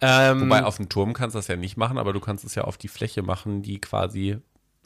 Ähm, 0.00 0.40
Wobei 0.40 0.64
auf 0.64 0.78
dem 0.78 0.88
Turm 0.88 1.12
kannst 1.12 1.34
du 1.34 1.38
das 1.38 1.48
ja 1.48 1.56
nicht 1.56 1.76
machen, 1.76 1.98
aber 1.98 2.14
du 2.14 2.20
kannst 2.20 2.46
es 2.46 2.54
ja 2.54 2.64
auf 2.64 2.78
die 2.78 2.88
Fläche 2.88 3.20
machen, 3.20 3.60
die 3.60 3.78
quasi 3.78 4.38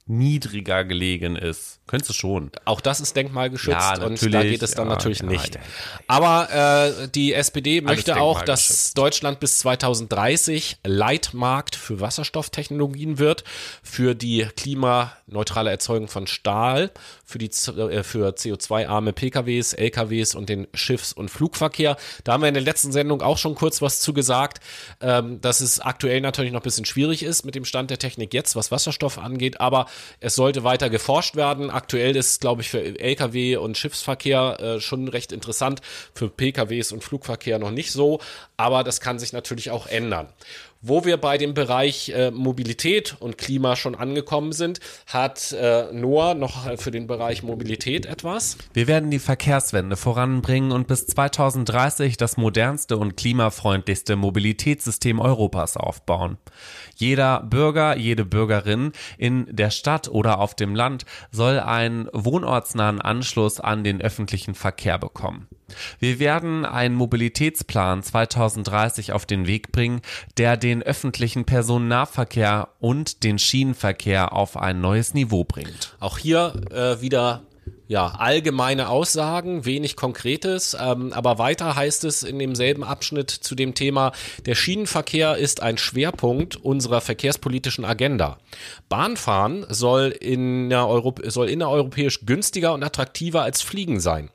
niedriger 0.09 0.85
gelegen 0.85 1.37
ist. 1.37 1.81
Könntest 1.87 2.11
du 2.11 2.15
schon. 2.15 2.51
Auch 2.65 2.81
das 2.81 3.01
ist 3.01 3.17
denkmalgeschützt 3.17 3.71
Ja, 3.71 4.05
und 4.05 4.23
da 4.35 4.43
geht 4.43 4.63
es 4.63 4.73
dann 4.73 4.89
ja, 4.89 4.95
natürlich 4.95 5.21
ja, 5.21 5.27
nicht. 5.27 5.59
Aber 6.07 7.05
äh, 7.05 7.09
die 7.09 7.33
SPD 7.33 7.81
möchte 7.81 8.17
auch, 8.17 8.43
dass. 8.43 8.93
Deutschland 8.95 9.41
bis 9.41 9.59
2030 9.59 10.79
Leitmarkt 10.85 11.77
für 11.77 12.01
Wasserstofftechnologien 12.01 13.19
wird, 13.19 13.45
für 13.83 14.15
die 14.15 14.47
klimaneutrale 14.57 15.71
Erzeugung 15.71 16.09
von 16.09 16.27
Stahl, 16.27 16.91
für, 17.25 17.39
die, 17.39 17.47
äh, 17.47 18.03
für 18.03 18.31
CO2-arme 18.31 19.13
PKWs, 19.13 19.75
LKWs 19.75 20.35
und 20.35 20.49
den 20.49 20.67
Schiffs- 20.75 21.13
und 21.13 21.31
Flugverkehr. 21.31 21.97
Da 22.25 22.33
haben 22.33 22.43
wir 22.43 22.49
in 22.49 22.55
der 22.55 22.63
letzten 22.63 22.93
Sendung 22.93 23.23
auch 23.23 23.39
schon 23.39 23.55
kurz 23.55 23.83
was 23.83 24.01
zu 24.01 24.13
gesagt, 24.13 24.63
ähm, 25.01 25.41
dass 25.41 25.61
es 25.61 25.81
aktuell 25.81 26.21
natürlich 26.21 26.53
noch 26.53 26.61
ein 26.61 26.65
bisschen 26.65 26.85
schwierig 26.85 27.23
ist 27.23 27.45
mit 27.45 27.55
dem 27.55 27.65
Stand 27.65 27.91
der 27.91 27.99
Technik 27.99 28.35
jetzt, 28.35 28.57
was 28.57 28.71
Wasserstoff 28.71 29.19
angeht, 29.19 29.61
aber 29.61 29.87
es 30.21 30.35
sollte 30.35 30.65
weiter 30.65 30.91
geforscht 30.91 31.37
werden. 31.37 31.71
Aktuell 31.71 32.17
ist 32.17 32.41
glaube 32.41 32.63
ich, 32.63 32.71
für 32.71 32.83
Lkw 32.83 33.57
und 33.57 33.77
Schiffsverkehr 33.77 34.61
äh, 34.61 34.81
schon 34.81 35.09
recht 35.09 35.33
interessant, 35.33 35.81
für 36.15 36.29
PKWs 36.29 36.93
und 36.93 37.05
Flugverkehr 37.05 37.59
noch 37.59 37.71
nicht 37.71 37.93
so, 37.93 38.21
aber 38.57 38.85
das 38.85 39.01
kann 39.01 39.19
sich 39.19 39.33
natürlich 39.33 39.71
auch 39.71 39.87
ändern. 39.87 40.29
Wo 40.81 41.05
wir 41.05 41.17
bei 41.17 41.39
dem 41.39 41.55
Bereich 41.55 42.11
äh, 42.11 42.31
Mobilität 42.31 43.17
und 43.19 43.37
Klima 43.37 43.75
schon 43.75 43.97
angekommen 43.97 44.53
sind, 44.53 44.79
hat 45.07 45.51
äh, 45.51 45.93
Noah 45.93 46.35
noch 46.35 46.69
äh, 46.69 46.77
für 46.77 46.93
den 46.93 47.09
Bereich 47.09 47.43
Mobilität 47.43 48.07
etwas. 48.07 48.57
Wir 48.75 48.87
werden 48.87 49.11
die 49.11 49.19
Verkehrswende 49.19 49.97
voranbringen 49.97 50.71
und 50.71 50.87
bis 50.87 51.07
2030 51.07 52.17
das 52.17 52.37
modernste 52.37 52.97
und 52.97 53.17
klimafreundlichste 53.17 54.15
Mobilitätssystem 54.15 55.19
Europas 55.19 55.77
aufbauen. 55.77 56.39
Jeder 56.95 57.43
Bürger, 57.43 57.97
jede 57.97 58.25
Bürgerin 58.25 58.93
in 59.17 59.47
der 59.51 59.71
Stadt 59.71 60.07
oder 60.07 60.39
auf 60.39 60.55
dem 60.55 60.77
Land 60.77 61.07
soll 61.33 61.59
einen 61.59 62.09
wohnortsnahen 62.13 63.01
Anschluss 63.01 63.59
an 63.59 63.83
den 63.83 64.01
öffentlichen 64.01 64.55
Verkehr 64.55 64.99
bekommen. 64.99 65.49
Wir 65.99 66.19
werden 66.19 66.65
einen 66.65 66.95
Mobilitätsplan 66.95 68.03
2030 68.03 69.13
auf 69.13 69.27
den 69.27 69.47
Weg 69.47 69.73
bringen, 69.73 70.01
der 70.37 70.57
den 70.57 70.83
öffentlichen 70.83 71.45
Personennahverkehr 71.45 72.69
und 72.81 73.23
den 73.25 73.39
Schienenverkehr 73.39 74.33
auf 74.33 74.57
ein 74.57 74.81
neues 74.81 75.15
Niveau 75.15 75.45
bringt. 75.45 75.97
Auch 76.01 76.19
hier 76.19 76.55
äh, 76.71 77.01
wieder 77.01 77.43
ja, 77.89 78.09
allgemeine 78.09 78.91
Aussagen, 78.91 79.65
wenig 79.65 79.97
Konkretes, 79.97 80.77
ähm, 80.79 81.13
aber 81.15 81.39
weiter 81.39 81.75
heißt 81.75 82.05
es 82.05 82.23
in 82.23 82.39
demselben 82.39 82.85
Abschnitt 82.85 83.31
zu 83.31 83.55
dem 83.55 83.75
Thema, 83.75 84.13
der 84.45 84.55
Schienenverkehr 84.55 85.39
ist 85.39 85.63
ein 85.63 85.79
Schwerpunkt 85.79 86.57
unserer 86.57 87.01
verkehrspolitischen 87.01 87.87
Agenda. 87.87 88.37
Bahnfahren 88.91 89.65
soll, 89.71 90.09
in 90.21 90.71
Europ 90.73 91.23
soll 91.25 91.49
innereuropäisch 91.49 92.27
günstiger 92.27 92.75
und 92.75 92.85
attraktiver 92.85 93.43
als 93.43 93.63
Fliegen 93.63 94.01
sein. 94.01 94.29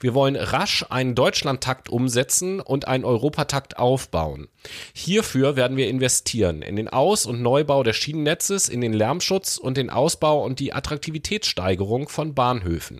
Wir 0.00 0.14
wollen 0.14 0.36
rasch 0.36 0.84
einen 0.88 1.14
Deutschlandtakt 1.14 1.88
umsetzen 1.88 2.60
und 2.60 2.88
einen 2.88 3.04
Europatakt 3.04 3.78
aufbauen. 3.78 4.48
Hierfür 4.92 5.56
werden 5.56 5.76
wir 5.76 5.88
investieren 5.88 6.62
in 6.62 6.76
den 6.76 6.88
Aus- 6.88 7.26
und 7.26 7.42
Neubau 7.42 7.82
des 7.82 7.96
Schienennetzes, 7.96 8.68
in 8.68 8.80
den 8.80 8.92
Lärmschutz 8.92 9.56
und 9.56 9.76
den 9.76 9.90
Ausbau 9.90 10.44
und 10.44 10.60
die 10.60 10.72
Attraktivitätssteigerung 10.72 12.08
von 12.08 12.34
Bahnhöfen. 12.34 12.97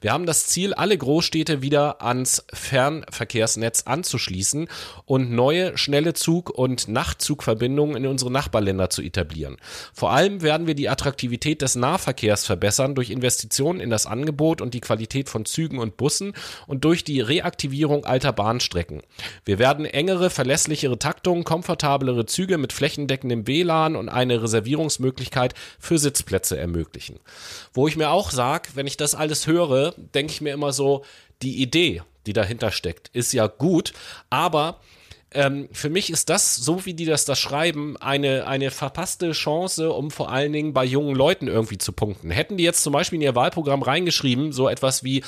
Wir 0.00 0.12
haben 0.12 0.26
das 0.26 0.46
Ziel, 0.46 0.74
alle 0.74 0.96
Großstädte 0.96 1.62
wieder 1.62 2.02
ans 2.02 2.44
Fernverkehrsnetz 2.52 3.82
anzuschließen 3.86 4.68
und 5.04 5.30
neue 5.30 5.76
schnelle 5.78 6.14
Zug- 6.14 6.50
und 6.50 6.88
Nachtzugverbindungen 6.88 7.96
in 7.96 8.06
unsere 8.06 8.30
Nachbarländer 8.30 8.90
zu 8.90 9.02
etablieren. 9.02 9.56
Vor 9.92 10.12
allem 10.12 10.42
werden 10.42 10.66
wir 10.66 10.74
die 10.74 10.88
Attraktivität 10.88 11.62
des 11.62 11.74
Nahverkehrs 11.74 12.46
verbessern 12.46 12.94
durch 12.94 13.10
Investitionen 13.10 13.80
in 13.80 13.90
das 13.90 14.06
Angebot 14.06 14.60
und 14.60 14.74
die 14.74 14.80
Qualität 14.80 15.28
von 15.28 15.44
Zügen 15.44 15.78
und 15.78 15.96
Bussen 15.96 16.34
und 16.66 16.84
durch 16.84 17.04
die 17.04 17.20
Reaktivierung 17.20 18.04
alter 18.04 18.32
Bahnstrecken. 18.32 19.02
Wir 19.44 19.58
werden 19.58 19.84
engere, 19.84 20.30
verlässlichere 20.30 20.98
Taktungen, 20.98 21.44
komfortablere 21.44 22.26
Züge 22.26 22.58
mit 22.58 22.72
flächendeckendem 22.72 23.46
WLAN 23.46 23.96
und 23.96 24.08
eine 24.08 24.42
Reservierungsmöglichkeit 24.42 25.54
für 25.78 25.98
Sitzplätze 25.98 26.56
ermöglichen. 26.56 27.20
Wo 27.78 27.86
ich 27.86 27.94
mir 27.94 28.10
auch 28.10 28.32
sage, 28.32 28.70
wenn 28.74 28.88
ich 28.88 28.96
das 28.96 29.14
alles 29.14 29.46
höre, 29.46 29.92
denke 30.12 30.32
ich 30.32 30.40
mir 30.40 30.52
immer 30.52 30.72
so, 30.72 31.04
die 31.42 31.62
Idee, 31.62 32.02
die 32.26 32.32
dahinter 32.32 32.72
steckt, 32.72 33.06
ist 33.12 33.32
ja 33.32 33.46
gut, 33.46 33.92
aber 34.30 34.80
ähm, 35.32 35.68
für 35.72 35.90
mich 35.90 36.10
ist 36.10 36.30
das, 36.30 36.56
so 36.56 36.86
wie 36.86 36.94
die 36.94 37.04
das 37.04 37.26
da 37.26 37.36
schreiben, 37.36 37.96
eine, 37.98 38.46
eine 38.46 38.70
verpasste 38.70 39.32
Chance, 39.32 39.90
um 39.92 40.10
vor 40.10 40.30
allen 40.30 40.52
Dingen 40.52 40.72
bei 40.72 40.84
jungen 40.84 41.14
Leuten 41.14 41.48
irgendwie 41.48 41.76
zu 41.76 41.92
punkten. 41.92 42.30
Hätten 42.30 42.56
die 42.56 42.64
jetzt 42.64 42.82
zum 42.82 42.94
Beispiel 42.94 43.16
in 43.16 43.22
ihr 43.22 43.34
Wahlprogramm 43.34 43.82
reingeschrieben, 43.82 44.52
so 44.52 44.68
etwas 44.68 45.04
wie 45.04 45.22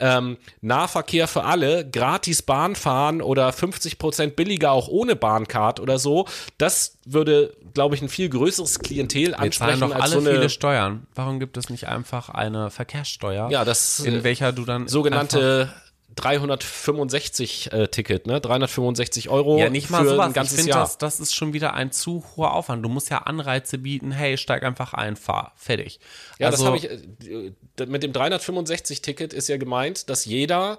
ähm, 0.00 0.38
Nahverkehr 0.60 1.28
für 1.28 1.44
alle, 1.44 1.88
gratis 1.88 2.42
Bahn 2.42 2.74
fahren 2.74 3.22
oder 3.22 3.52
50 3.52 3.98
Prozent 3.98 4.36
billiger 4.36 4.72
auch 4.72 4.88
ohne 4.88 5.14
Bahncard 5.14 5.78
oder 5.78 5.98
so, 6.00 6.26
das 6.58 6.98
würde, 7.04 7.54
glaube 7.74 7.94
ich, 7.94 8.02
ein 8.02 8.08
viel 8.08 8.28
größeres 8.28 8.80
Klientel 8.80 9.28
Wir 9.28 9.32
zahlen 9.32 9.44
ansprechen 9.44 9.80
doch 9.80 9.94
als 9.94 10.02
alle 10.02 10.12
so 10.12 10.18
eine 10.18 10.30
viele 10.38 10.50
Steuern. 10.50 11.06
Warum 11.14 11.38
gibt 11.38 11.56
es 11.56 11.70
nicht 11.70 11.86
einfach 11.86 12.28
eine 12.28 12.70
Verkehrssteuer? 12.70 13.50
Ja, 13.50 13.64
das, 13.64 14.00
in 14.00 14.24
welcher 14.24 14.52
du 14.52 14.64
dann 14.64 14.88
sogenannte 14.88 15.72
365 16.16 17.72
äh, 17.72 17.88
Ticket, 17.88 18.26
ne? 18.26 18.40
365 18.40 19.28
Euro 19.28 19.58
ja 19.58 19.70
nicht 19.70 19.90
mal 19.90 20.02
für 20.02 20.10
sowas. 20.10 20.26
ein 20.26 20.32
ganzes 20.32 20.58
ich 20.58 20.64
finde, 20.64 20.78
das, 20.78 20.98
das 20.98 21.20
ist 21.20 21.34
schon 21.34 21.52
wieder 21.52 21.74
ein 21.74 21.92
zu 21.92 22.24
hoher 22.36 22.52
Aufwand. 22.52 22.84
Du 22.84 22.88
musst 22.88 23.10
ja 23.10 23.18
Anreize 23.18 23.78
bieten. 23.78 24.12
Hey, 24.12 24.36
steig 24.36 24.62
einfach 24.62 24.94
ein, 24.94 25.16
fahr, 25.16 25.52
fertig. 25.56 26.00
Ja, 26.38 26.48
also, 26.48 26.58
das 26.58 26.66
habe 26.66 26.76
ich. 26.76 27.52
Mit 27.86 28.02
dem 28.02 28.12
365-Ticket 28.12 29.32
ist 29.32 29.48
ja 29.48 29.56
gemeint, 29.56 30.08
dass 30.08 30.24
jeder 30.24 30.78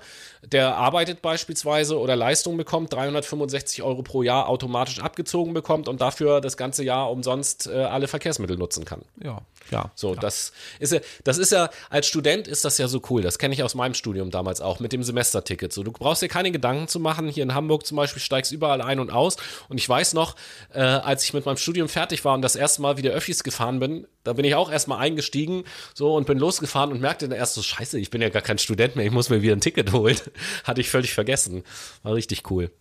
der 0.51 0.75
arbeitet 0.75 1.21
beispielsweise 1.21 1.99
oder 1.99 2.15
Leistung 2.15 2.57
bekommt, 2.57 2.93
365 2.93 3.83
Euro 3.83 4.03
pro 4.03 4.23
Jahr 4.23 4.47
automatisch 4.47 4.99
abgezogen 4.99 5.53
bekommt 5.53 5.87
und 5.87 6.01
dafür 6.01 6.41
das 6.41 6.57
ganze 6.57 6.83
Jahr 6.83 7.11
umsonst 7.11 7.67
äh, 7.67 7.83
alle 7.83 8.07
Verkehrsmittel 8.07 8.57
nutzen 8.57 8.85
kann. 8.85 9.01
Ja, 9.23 9.41
ja. 9.71 9.91
So, 9.95 10.13
ja. 10.13 10.19
das 10.19 10.51
ist 10.79 10.93
ja, 10.93 10.99
das 11.23 11.37
ist 11.37 11.51
ja, 11.51 11.69
als 11.89 12.07
Student 12.07 12.47
ist 12.47 12.65
das 12.65 12.77
ja 12.77 12.87
so 12.87 13.01
cool. 13.09 13.21
Das 13.21 13.39
kenne 13.39 13.53
ich 13.53 13.63
aus 13.63 13.75
meinem 13.75 13.93
Studium 13.93 14.29
damals 14.29 14.61
auch 14.61 14.79
mit 14.79 14.93
dem 14.93 15.03
Semesterticket. 15.03 15.73
So, 15.73 15.83
du 15.83 15.91
brauchst 15.91 16.21
dir 16.21 16.27
keine 16.27 16.51
Gedanken 16.51 16.87
zu 16.87 16.99
machen. 16.99 17.27
Hier 17.27 17.43
in 17.43 17.53
Hamburg 17.53 17.85
zum 17.85 17.97
Beispiel 17.97 18.21
steigst 18.21 18.51
überall 18.51 18.81
ein 18.81 18.99
und 18.99 19.11
aus. 19.11 19.37
Und 19.69 19.77
ich 19.77 19.87
weiß 19.87 20.13
noch, 20.13 20.35
äh, 20.73 20.79
als 20.79 21.23
ich 21.23 21.33
mit 21.33 21.45
meinem 21.45 21.57
Studium 21.57 21.89
fertig 21.89 22.23
war 22.25 22.35
und 22.35 22.41
das 22.41 22.55
erste 22.55 22.81
Mal 22.81 22.97
wieder 22.97 23.11
Öffis 23.11 23.43
gefahren 23.43 23.79
bin, 23.79 24.07
da 24.23 24.33
bin 24.33 24.45
ich 24.45 24.55
auch 24.55 24.71
erstmal 24.71 24.99
eingestiegen, 24.99 25.63
so 25.93 26.15
und 26.15 26.25
bin 26.25 26.39
losgefahren 26.39 26.84
und 26.91 27.01
merkte 27.01 27.27
dann 27.29 27.37
erst 27.37 27.53
so, 27.55 27.61
scheiße, 27.61 27.99
ich 27.99 28.09
bin 28.09 28.21
ja 28.21 28.29
gar 28.29 28.41
kein 28.41 28.57
Student 28.57 28.95
mehr, 28.95 29.05
ich 29.05 29.11
muss 29.11 29.29
mir 29.29 29.41
wieder 29.41 29.55
ein 29.55 29.61
Ticket 29.61 29.91
holen. 29.93 30.17
Hatte 30.63 30.81
ich 30.81 30.89
völlig 30.89 31.13
vergessen. 31.13 31.63
War 32.03 32.13
richtig 32.15 32.49
cool. 32.51 32.71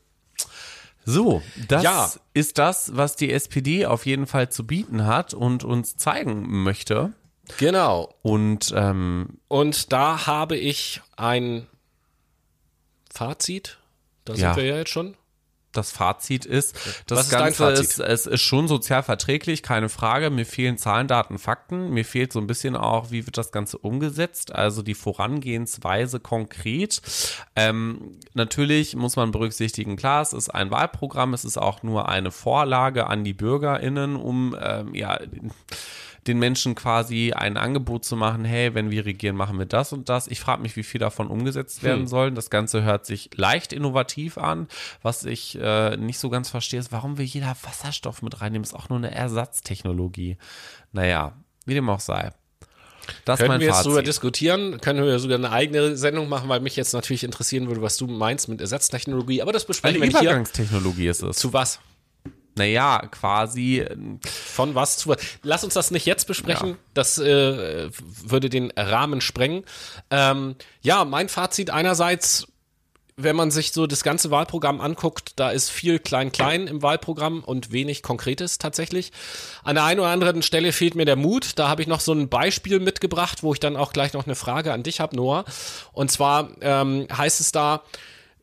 So, 1.06 1.42
das 1.68 1.82
Ja. 1.82 2.10
ist 2.32 2.56
das, 2.58 2.96
was 2.96 3.14
die 3.16 3.30
SPD 3.30 3.84
auf 3.86 4.06
jeden 4.06 4.26
Fall 4.26 4.50
zu 4.50 4.66
bieten 4.66 5.04
hat 5.06 5.34
und 5.34 5.62
uns 5.64 5.96
zeigen 5.96 6.62
möchte. 6.62 7.12
Genau. 7.58 8.14
Und 8.22 8.72
ähm, 8.74 9.38
Und 9.48 9.92
da 9.92 10.26
habe 10.26 10.56
ich 10.56 11.02
ein 11.16 11.66
Fazit. 13.12 13.78
Da 14.24 14.32
Ja. 14.34 14.54
sind 14.54 14.62
wir 14.62 14.68
ja 14.70 14.76
jetzt 14.78 14.90
schon. 14.90 15.14
Das 15.76 15.92
Fazit 15.92 16.44
ist, 16.46 16.74
das 17.06 17.18
Was 17.18 17.26
ist 17.26 17.30
Ganze 17.32 17.64
Fazit? 17.64 17.84
ist, 17.84 17.98
es 18.00 18.26
ist 18.26 18.42
schon 18.42 18.68
sozial 18.68 19.02
verträglich, 19.02 19.62
keine 19.62 19.88
Frage. 19.88 20.30
Mir 20.30 20.46
fehlen 20.46 20.78
Zahlen, 20.78 21.08
Daten, 21.08 21.38
Fakten. 21.38 21.90
Mir 21.90 22.04
fehlt 22.04 22.32
so 22.32 22.40
ein 22.40 22.46
bisschen 22.46 22.76
auch, 22.76 23.10
wie 23.10 23.26
wird 23.26 23.38
das 23.38 23.52
Ganze 23.52 23.78
umgesetzt, 23.78 24.54
also 24.54 24.82
die 24.82 24.94
Vorangehensweise 24.94 26.20
konkret. 26.20 27.02
Ähm, 27.56 28.18
natürlich 28.34 28.96
muss 28.96 29.16
man 29.16 29.30
berücksichtigen, 29.30 29.96
klar, 29.96 30.22
es 30.22 30.32
ist 30.32 30.48
ein 30.50 30.70
Wahlprogramm, 30.70 31.34
es 31.34 31.44
ist 31.44 31.58
auch 31.58 31.82
nur 31.82 32.08
eine 32.08 32.30
Vorlage 32.30 33.06
an 33.06 33.24
die 33.24 33.34
BürgerInnen, 33.34 34.16
um 34.16 34.56
ähm, 34.60 34.94
ja 34.94 35.18
den 36.26 36.38
Menschen 36.38 36.74
quasi 36.74 37.32
ein 37.32 37.56
Angebot 37.56 38.04
zu 38.04 38.16
machen, 38.16 38.44
hey, 38.44 38.74
wenn 38.74 38.90
wir 38.90 39.04
regieren, 39.04 39.36
machen 39.36 39.58
wir 39.58 39.66
das 39.66 39.92
und 39.92 40.08
das. 40.08 40.26
Ich 40.26 40.40
frage 40.40 40.62
mich, 40.62 40.74
wie 40.76 40.82
viel 40.82 40.98
davon 40.98 41.28
umgesetzt 41.28 41.82
werden 41.82 42.00
Hm. 42.00 42.06
soll. 42.06 42.30
Das 42.32 42.50
Ganze 42.50 42.82
hört 42.82 43.06
sich 43.06 43.30
leicht 43.36 43.72
innovativ 43.72 44.38
an. 44.38 44.68
Was 45.02 45.24
ich 45.24 45.58
äh, 45.60 45.96
nicht 45.96 46.18
so 46.18 46.30
ganz 46.30 46.48
verstehe, 46.50 46.80
ist, 46.80 46.92
warum 46.92 47.18
will 47.18 47.26
jeder 47.26 47.54
Wasserstoff 47.62 48.22
mit 48.22 48.40
reinnehmen? 48.40 48.64
Ist 48.64 48.74
auch 48.74 48.88
nur 48.88 48.98
eine 48.98 49.14
Ersatztechnologie. 49.14 50.36
Naja, 50.92 51.32
wie 51.66 51.74
dem 51.74 51.88
auch 51.88 52.00
sei. 52.00 52.30
Das 53.26 53.38
Können 53.38 53.60
wir 53.60 53.66
jetzt 53.66 53.76
Fazit. 53.76 53.86
darüber 53.86 54.02
diskutieren? 54.02 54.80
Können 54.80 55.04
wir 55.04 55.18
sogar 55.18 55.36
eine 55.36 55.50
eigene 55.50 55.94
Sendung 55.96 56.28
machen, 56.30 56.48
weil 56.48 56.60
mich 56.60 56.74
jetzt 56.74 56.94
natürlich 56.94 57.22
interessieren 57.22 57.66
würde, 57.68 57.82
was 57.82 57.98
du 57.98 58.06
meinst 58.06 58.48
mit 58.48 58.62
Ersatztechnologie. 58.62 59.42
Aber 59.42 59.52
das 59.52 59.66
besprechen 59.66 60.00
wir 60.00 60.08
hier. 60.08 60.20
Übergangstechnologie 60.22 61.08
ist 61.08 61.22
es. 61.22 61.36
Zu 61.36 61.52
was? 61.52 61.80
Naja, 62.56 63.06
quasi, 63.10 63.80
äh, 63.80 63.96
Von 64.24 64.74
was 64.74 64.98
zu 64.98 65.08
was? 65.08 65.18
Lass 65.42 65.64
uns 65.64 65.74
das 65.74 65.90
nicht 65.90 66.06
jetzt 66.06 66.26
besprechen. 66.26 66.76
Das 66.94 67.18
äh, 67.18 67.90
würde 68.22 68.48
den 68.48 68.70
Rahmen 68.76 69.20
sprengen. 69.20 69.64
Ähm, 70.10 70.54
ja, 70.80 71.04
mein 71.04 71.28
Fazit 71.28 71.70
einerseits, 71.70 72.46
wenn 73.16 73.36
man 73.36 73.50
sich 73.50 73.72
so 73.72 73.86
das 73.86 74.02
ganze 74.02 74.30
Wahlprogramm 74.30 74.80
anguckt, 74.80 75.32
da 75.36 75.50
ist 75.50 75.70
viel 75.70 75.98
Klein-Klein 75.98 76.66
im 76.66 76.82
Wahlprogramm 76.82 77.44
und 77.44 77.70
wenig 77.72 78.02
Konkretes 78.02 78.58
tatsächlich. 78.58 79.12
An 79.62 79.76
der 79.76 79.84
einen 79.84 80.00
oder 80.00 80.10
anderen 80.10 80.42
Stelle 80.42 80.72
fehlt 80.72 80.94
mir 80.94 81.04
der 81.04 81.16
Mut. 81.16 81.52
Da 81.56 81.68
habe 81.68 81.82
ich 81.82 81.88
noch 81.88 82.00
so 82.00 82.12
ein 82.12 82.28
Beispiel 82.28 82.80
mitgebracht, 82.80 83.42
wo 83.42 83.52
ich 83.52 83.60
dann 83.60 83.76
auch 83.76 83.92
gleich 83.92 84.12
noch 84.14 84.26
eine 84.26 84.34
Frage 84.34 84.72
an 84.72 84.82
dich 84.82 85.00
habe, 85.00 85.16
Noah. 85.16 85.44
Und 85.92 86.10
zwar 86.10 86.50
ähm, 86.60 87.06
heißt 87.16 87.40
es 87.40 87.52
da, 87.52 87.82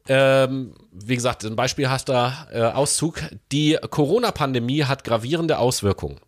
ähm, 0.08 0.74
wie 0.92 1.16
gesagt, 1.16 1.44
ein 1.44 1.56
Beispiel 1.56 1.90
hast 1.90 2.10
da 2.10 2.48
äh, 2.52 2.62
Auszug. 2.62 3.22
Die 3.52 3.78
Corona-Pandemie 3.90 4.84
hat 4.84 5.04
gravierende 5.04 5.58
Auswirkungen. 5.58 6.20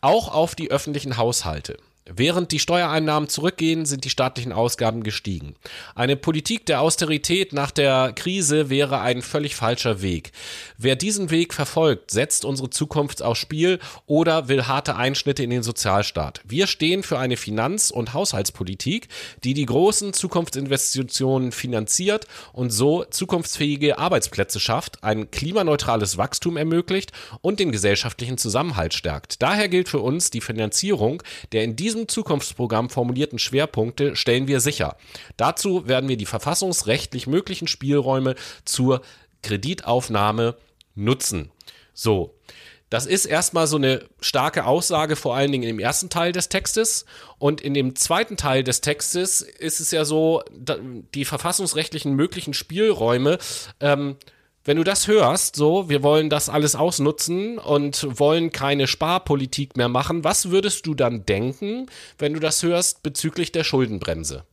Auch 0.00 0.32
auf 0.32 0.54
die 0.54 0.70
öffentlichen 0.70 1.16
Haushalte. 1.16 1.76
Während 2.14 2.52
die 2.52 2.58
Steuereinnahmen 2.58 3.28
zurückgehen, 3.28 3.84
sind 3.84 4.04
die 4.04 4.10
staatlichen 4.10 4.52
Ausgaben 4.52 5.02
gestiegen. 5.02 5.54
Eine 5.94 6.16
Politik 6.16 6.64
der 6.66 6.80
Austerität 6.80 7.52
nach 7.52 7.70
der 7.70 8.12
Krise 8.14 8.70
wäre 8.70 9.00
ein 9.00 9.20
völlig 9.22 9.54
falscher 9.54 10.00
Weg. 10.00 10.32
Wer 10.78 10.96
diesen 10.96 11.30
Weg 11.30 11.52
verfolgt, 11.52 12.10
setzt 12.10 12.44
unsere 12.44 12.70
Zukunft 12.70 13.22
aufs 13.22 13.40
Spiel 13.40 13.78
oder 14.06 14.48
will 14.48 14.66
harte 14.66 14.96
Einschnitte 14.96 15.42
in 15.42 15.50
den 15.50 15.62
Sozialstaat. 15.62 16.40
Wir 16.44 16.66
stehen 16.66 17.02
für 17.02 17.18
eine 17.18 17.36
Finanz- 17.36 17.90
und 17.90 18.14
Haushaltspolitik, 18.14 19.08
die 19.44 19.54
die 19.54 19.66
großen 19.66 20.12
Zukunftsinvestitionen 20.12 21.52
finanziert 21.52 22.26
und 22.52 22.70
so 22.70 23.04
zukunftsfähige 23.04 23.98
Arbeitsplätze 23.98 24.60
schafft, 24.60 25.04
ein 25.04 25.30
klimaneutrales 25.30 26.16
Wachstum 26.16 26.56
ermöglicht 26.56 27.12
und 27.42 27.60
den 27.60 27.72
gesellschaftlichen 27.72 28.38
Zusammenhalt 28.38 28.94
stärkt. 28.94 29.42
Daher 29.42 29.68
gilt 29.68 29.88
für 29.88 30.00
uns, 30.00 30.30
die 30.30 30.40
Finanzierung 30.40 31.22
der 31.52 31.64
in 31.64 31.76
diesem 31.76 31.97
Zukunftsprogramm 32.06 32.90
formulierten 32.90 33.38
Schwerpunkte 33.38 34.14
stellen 34.14 34.46
wir 34.46 34.60
sicher. 34.60 34.96
Dazu 35.36 35.88
werden 35.88 36.08
wir 36.08 36.16
die 36.16 36.26
verfassungsrechtlich 36.26 37.26
möglichen 37.26 37.66
Spielräume 37.66 38.34
zur 38.64 39.00
Kreditaufnahme 39.42 40.56
nutzen. 40.94 41.50
So. 41.94 42.34
Das 42.90 43.04
ist 43.04 43.26
erstmal 43.26 43.66
so 43.66 43.76
eine 43.76 44.04
starke 44.20 44.64
Aussage, 44.64 45.14
vor 45.14 45.36
allen 45.36 45.52
Dingen 45.52 45.68
im 45.68 45.78
ersten 45.78 46.08
Teil 46.08 46.32
des 46.32 46.48
Textes. 46.48 47.04
Und 47.38 47.60
in 47.60 47.74
dem 47.74 47.94
zweiten 47.96 48.38
Teil 48.38 48.64
des 48.64 48.80
Textes 48.80 49.42
ist 49.42 49.80
es 49.80 49.90
ja 49.90 50.06
so, 50.06 50.42
die 50.50 51.26
verfassungsrechtlichen 51.26 52.14
möglichen 52.14 52.54
Spielräume, 52.54 53.38
ähm, 53.80 54.16
wenn 54.68 54.76
du 54.76 54.84
das 54.84 55.08
hörst, 55.08 55.56
so, 55.56 55.88
wir 55.88 56.02
wollen 56.02 56.28
das 56.28 56.50
alles 56.50 56.76
ausnutzen 56.76 57.56
und 57.56 58.06
wollen 58.20 58.52
keine 58.52 58.86
Sparpolitik 58.86 59.78
mehr 59.78 59.88
machen, 59.88 60.24
was 60.24 60.50
würdest 60.50 60.84
du 60.84 60.94
dann 60.94 61.24
denken, 61.24 61.86
wenn 62.18 62.34
du 62.34 62.38
das 62.38 62.62
hörst 62.62 63.02
bezüglich 63.02 63.50
der 63.50 63.64
Schuldenbremse? 63.64 64.44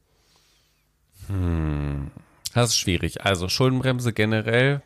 das 2.54 2.70
ist 2.70 2.78
schwierig. 2.78 3.26
Also 3.26 3.50
Schuldenbremse 3.50 4.14
generell. 4.14 4.82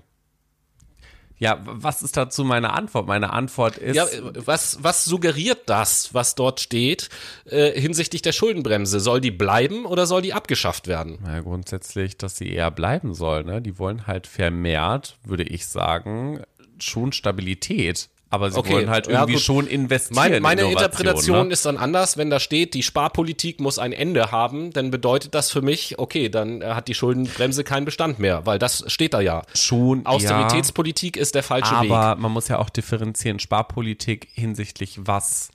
Ja, 1.40 1.60
was 1.64 2.02
ist 2.02 2.18
dazu 2.18 2.44
meine 2.44 2.74
Antwort? 2.74 3.08
Meine 3.08 3.32
Antwort 3.32 3.78
ist, 3.78 3.96
Ja, 3.96 4.06
was, 4.34 4.80
was 4.82 5.06
suggeriert 5.06 5.70
das, 5.70 6.14
was 6.14 6.36
dort 6.36 6.60
steht, 6.60 7.10
äh, 7.46 7.80
hinsichtlich 7.80 8.22
der 8.22 8.34
Schuldenbremse? 8.34 9.00
Soll 9.00 9.22
die 9.22 9.32
bleiben 9.32 9.86
oder 9.86 10.06
soll 10.06 10.22
die 10.22 10.34
abgeschafft 10.34 10.88
werden? 10.88 11.20
Ja, 11.26 11.40
grundsätzlich, 11.40 12.18
dass 12.18 12.36
sie 12.36 12.52
eher 12.52 12.72
bleiben 12.72 13.14
soll. 13.14 13.46
Ne? 13.46 13.62
Die 13.62 13.80
wollen 13.80 14.06
halt 14.06 14.28
vermehrt, 14.28 15.18
würde 15.24 15.44
ich 15.44 15.66
sagen, 15.66 16.42
schon 16.78 17.14
Stabilität. 17.14 18.10
Aber 18.32 18.52
sie 18.52 18.60
Okay, 18.60 18.74
wollen 18.74 18.90
halt 18.90 19.08
ja, 19.08 19.14
irgendwie 19.14 19.34
gut. 19.34 19.42
schon 19.42 19.68
investieren. 19.68 20.16
Mein, 20.16 20.34
in 20.34 20.44
meine 20.44 20.62
Innovation, 20.62 20.86
Interpretation 20.86 21.48
ne? 21.48 21.54
ist 21.54 21.66
dann 21.66 21.78
anders, 21.78 22.18
wenn 22.18 22.30
da 22.30 22.40
steht, 22.40 22.76
die 22.76 22.84
Sparpolitik 22.84 23.60
muss 23.60 23.80
ein 23.80 23.92
Ende 23.92 24.32
haben, 24.32 24.72
dann 24.72 24.92
bedeutet 24.92 25.34
das 25.34 25.50
für 25.50 25.64
mich, 25.64 25.98
okay, 25.98 26.30
dann 26.30 26.62
äh, 26.62 26.66
hat 26.68 26.88
die 26.88 26.94
Schuldenbremse 26.94 27.64
keinen 27.64 27.86
Bestand 27.86 28.20
mehr, 28.20 28.46
weil 28.46 28.60
das 28.60 28.84
steht 28.88 29.16
da 29.16 29.22
ja. 29.22 29.42
schon 29.56 30.06
Austeritätspolitik 30.06 31.18
ist 31.18 31.34
der 31.34 31.44
falsche 31.44 31.74
ja, 31.74 31.82
Weg. 31.82 31.92
aber 31.92 32.22
man 32.22 32.32
muss 32.32 32.48
ja 32.48 32.60
auch 32.60 32.70
differenzieren. 32.70 33.40
Sparpolitik 33.40 34.28
hinsichtlich 34.34 35.00
was? 35.02 35.50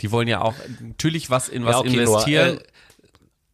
Die 0.00 0.12
wollen 0.12 0.28
ja 0.28 0.40
auch 0.40 0.54
natürlich 0.80 1.30
was 1.30 1.48
in 1.48 1.64
was 1.64 1.72
Ja, 1.72 1.78
okay, 1.80 2.00
investieren, 2.00 2.58
äh, 2.58 2.62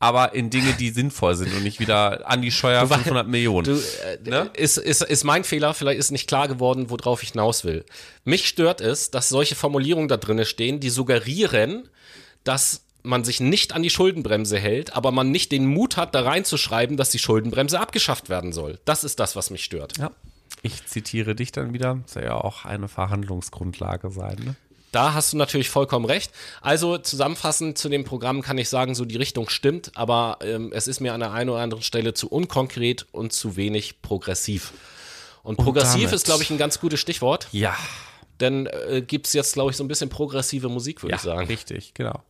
aber 0.00 0.34
in 0.34 0.50
Dinge, 0.50 0.72
die 0.74 0.90
sinnvoll 0.90 1.34
sind 1.34 1.52
und 1.52 1.62
nicht 1.62 1.80
wieder 1.80 2.28
an 2.28 2.40
die 2.40 2.52
Steuer 2.52 2.86
500 2.86 3.26
Millionen. 3.26 3.64
Du, 3.64 4.30
äh, 4.30 4.48
ist, 4.54 4.78
ist, 4.78 5.02
ist 5.02 5.24
mein 5.24 5.44
Fehler, 5.44 5.74
vielleicht 5.74 5.98
ist 5.98 6.12
nicht 6.12 6.28
klar 6.28 6.46
geworden, 6.46 6.90
worauf 6.90 7.22
ich 7.22 7.32
hinaus 7.32 7.64
will. 7.64 7.84
Mich 8.24 8.46
stört 8.46 8.80
es, 8.80 9.10
dass 9.10 9.28
solche 9.28 9.56
Formulierungen 9.56 10.08
da 10.08 10.16
drin 10.16 10.44
stehen, 10.44 10.78
die 10.78 10.90
suggerieren, 10.90 11.88
dass 12.44 12.84
man 13.02 13.24
sich 13.24 13.40
nicht 13.40 13.74
an 13.74 13.82
die 13.82 13.90
Schuldenbremse 13.90 14.58
hält, 14.58 14.94
aber 14.94 15.10
man 15.10 15.30
nicht 15.30 15.50
den 15.50 15.66
Mut 15.66 15.96
hat, 15.96 16.14
da 16.14 16.22
reinzuschreiben, 16.22 16.96
dass 16.96 17.10
die 17.10 17.18
Schuldenbremse 17.18 17.80
abgeschafft 17.80 18.28
werden 18.28 18.52
soll. 18.52 18.78
Das 18.84 19.02
ist 19.02 19.18
das, 19.18 19.34
was 19.34 19.50
mich 19.50 19.64
stört. 19.64 19.98
ja. 19.98 20.10
Ich 20.62 20.86
zitiere 20.86 21.36
dich 21.36 21.52
dann 21.52 21.72
wieder. 21.72 22.00
Soll 22.06 22.24
ja 22.24 22.34
auch 22.34 22.64
eine 22.64 22.88
Verhandlungsgrundlage 22.88 24.10
sein. 24.10 24.36
Ne? 24.44 24.56
Da 24.92 25.12
hast 25.14 25.32
du 25.32 25.36
natürlich 25.36 25.70
vollkommen 25.70 26.04
recht. 26.06 26.32
Also 26.60 26.98
zusammenfassend 26.98 27.76
zu 27.78 27.88
dem 27.88 28.04
Programm 28.04 28.42
kann 28.42 28.56
ich 28.58 28.68
sagen, 28.68 28.94
so 28.94 29.04
die 29.04 29.16
Richtung 29.16 29.48
stimmt, 29.48 29.92
aber 29.94 30.38
ähm, 30.40 30.72
es 30.72 30.86
ist 30.88 31.00
mir 31.00 31.12
an 31.12 31.20
der 31.20 31.32
einen 31.32 31.50
oder 31.50 31.60
anderen 31.60 31.82
Stelle 31.82 32.14
zu 32.14 32.28
unkonkret 32.28 33.06
und 33.12 33.32
zu 33.32 33.56
wenig 33.56 34.00
progressiv. 34.02 34.72
Und 35.42 35.56
progressiv 35.56 36.02
damit- 36.02 36.12
ist, 36.12 36.24
glaube 36.24 36.42
ich, 36.42 36.50
ein 36.50 36.58
ganz 36.58 36.80
gutes 36.80 37.00
Stichwort. 37.00 37.48
Ja, 37.52 37.76
Denn 38.40 38.66
äh, 38.66 39.02
gibt 39.02 39.26
es 39.26 39.32
jetzt, 39.32 39.54
glaube 39.54 39.70
ich, 39.70 39.76
so 39.76 39.84
ein 39.84 39.88
bisschen 39.88 40.08
progressive 40.10 40.68
Musik, 40.68 41.02
würde 41.02 41.12
ja, 41.12 41.16
ich 41.16 41.22
sagen. 41.22 41.46
richtig, 41.46 41.92
genau. 41.94 42.22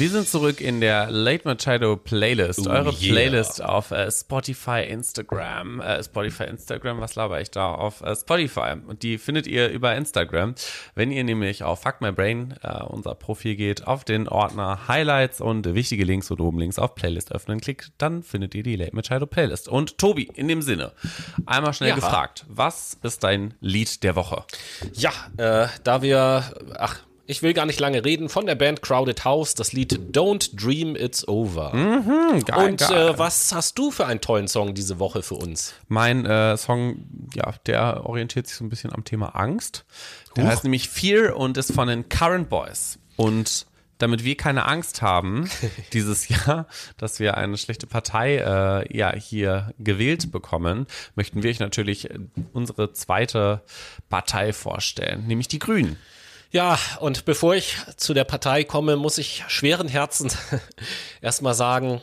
Wir 0.00 0.08
sind 0.08 0.26
zurück 0.26 0.62
in 0.62 0.80
der 0.80 1.10
Late 1.10 1.46
Machado 1.46 1.94
Playlist. 1.94 2.66
Oh 2.66 2.70
Eure 2.70 2.90
yeah. 2.90 3.12
Playlist 3.12 3.62
auf 3.62 3.90
äh, 3.90 4.10
Spotify, 4.10 4.82
Instagram, 4.88 5.82
äh, 5.82 6.02
Spotify, 6.02 6.44
Instagram, 6.44 7.02
was 7.02 7.16
laber 7.16 7.38
ich 7.42 7.50
da? 7.50 7.74
Auf 7.74 8.00
äh, 8.00 8.16
Spotify. 8.16 8.76
Und 8.86 9.02
die 9.02 9.18
findet 9.18 9.46
ihr 9.46 9.68
über 9.68 9.94
Instagram. 9.94 10.54
Wenn 10.94 11.12
ihr 11.12 11.22
nämlich 11.22 11.64
auf 11.64 11.82
Fuck 11.82 12.00
My 12.00 12.12
Brain, 12.12 12.54
äh, 12.62 12.82
unser 12.84 13.14
Profil 13.14 13.56
geht, 13.56 13.86
auf 13.86 14.04
den 14.04 14.26
Ordner 14.26 14.88
Highlights 14.88 15.42
und 15.42 15.74
wichtige 15.74 16.04
Links 16.04 16.30
und 16.30 16.40
oben 16.40 16.58
links 16.58 16.78
auf 16.78 16.94
Playlist 16.94 17.32
öffnen 17.32 17.60
klickt, 17.60 17.92
dann 17.98 18.22
findet 18.22 18.54
ihr 18.54 18.62
die 18.62 18.76
Late 18.76 18.96
Machado 18.96 19.26
Playlist. 19.26 19.68
Und 19.68 19.98
Tobi, 19.98 20.30
in 20.34 20.48
dem 20.48 20.62
Sinne, 20.62 20.92
einmal 21.44 21.74
schnell 21.74 21.90
Ja. 21.90 21.94
gefragt, 21.96 22.46
was 22.48 22.96
ist 23.02 23.22
dein 23.22 23.52
Lied 23.60 24.02
der 24.02 24.16
Woche? 24.16 24.44
Ja, 24.94 25.12
äh, 25.36 25.68
da 25.84 26.00
wir, 26.00 26.44
ach, 26.78 27.00
ich 27.30 27.42
will 27.42 27.54
gar 27.54 27.64
nicht 27.64 27.78
lange 27.78 28.04
reden, 28.04 28.28
von 28.28 28.44
der 28.44 28.56
Band 28.56 28.82
Crowded 28.82 29.24
House, 29.24 29.54
das 29.54 29.72
Lied 29.72 29.92
Don't 30.12 30.50
Dream 30.60 30.96
It's 30.96 31.26
Over. 31.28 31.70
Geil, 32.44 32.70
Und 32.70 32.82
äh, 32.82 33.16
was 33.16 33.52
hast 33.52 33.78
du 33.78 33.92
für 33.92 34.04
einen 34.06 34.20
tollen 34.20 34.48
Song 34.48 34.74
diese 34.74 34.98
Woche 34.98 35.22
für 35.22 35.36
uns? 35.36 35.74
Mein 35.86 36.26
äh, 36.26 36.56
Song, 36.56 37.06
ja, 37.34 37.54
der 37.66 38.04
orientiert 38.04 38.48
sich 38.48 38.56
so 38.56 38.64
ein 38.64 38.68
bisschen 38.68 38.92
am 38.92 39.04
Thema 39.04 39.36
Angst. 39.36 39.84
Der 40.36 40.46
heißt 40.46 40.64
nämlich 40.64 40.88
Fear 40.88 41.36
und 41.36 41.56
ist 41.56 41.72
von 41.72 41.86
den 41.86 42.08
Current 42.08 42.48
Boys. 42.48 42.98
Und 43.16 43.66
damit 43.98 44.24
wir 44.24 44.36
keine 44.36 44.66
Angst 44.66 45.00
haben 45.00 45.48
dieses 45.92 46.28
Jahr, 46.28 46.66
dass 46.96 47.20
wir 47.20 47.36
eine 47.36 47.56
schlechte 47.58 47.86
Partei 47.86 48.38
äh, 48.38 48.96
ja 48.96 49.14
hier 49.14 49.72
gewählt 49.78 50.32
bekommen, 50.32 50.86
möchten 51.14 51.44
wir 51.44 51.50
euch 51.50 51.60
natürlich 51.60 52.10
äh, 52.10 52.18
unsere 52.52 52.92
zweite 52.92 53.62
Partei 54.08 54.52
vorstellen, 54.52 55.28
nämlich 55.28 55.46
die 55.46 55.60
Grünen. 55.60 55.96
Ja, 56.52 56.78
und 56.98 57.24
bevor 57.24 57.54
ich 57.54 57.76
zu 57.96 58.12
der 58.12 58.24
Partei 58.24 58.64
komme, 58.64 58.96
muss 58.96 59.18
ich 59.18 59.44
schweren 59.46 59.86
Herzens 59.86 60.36
erstmal 61.20 61.54
sagen, 61.54 62.00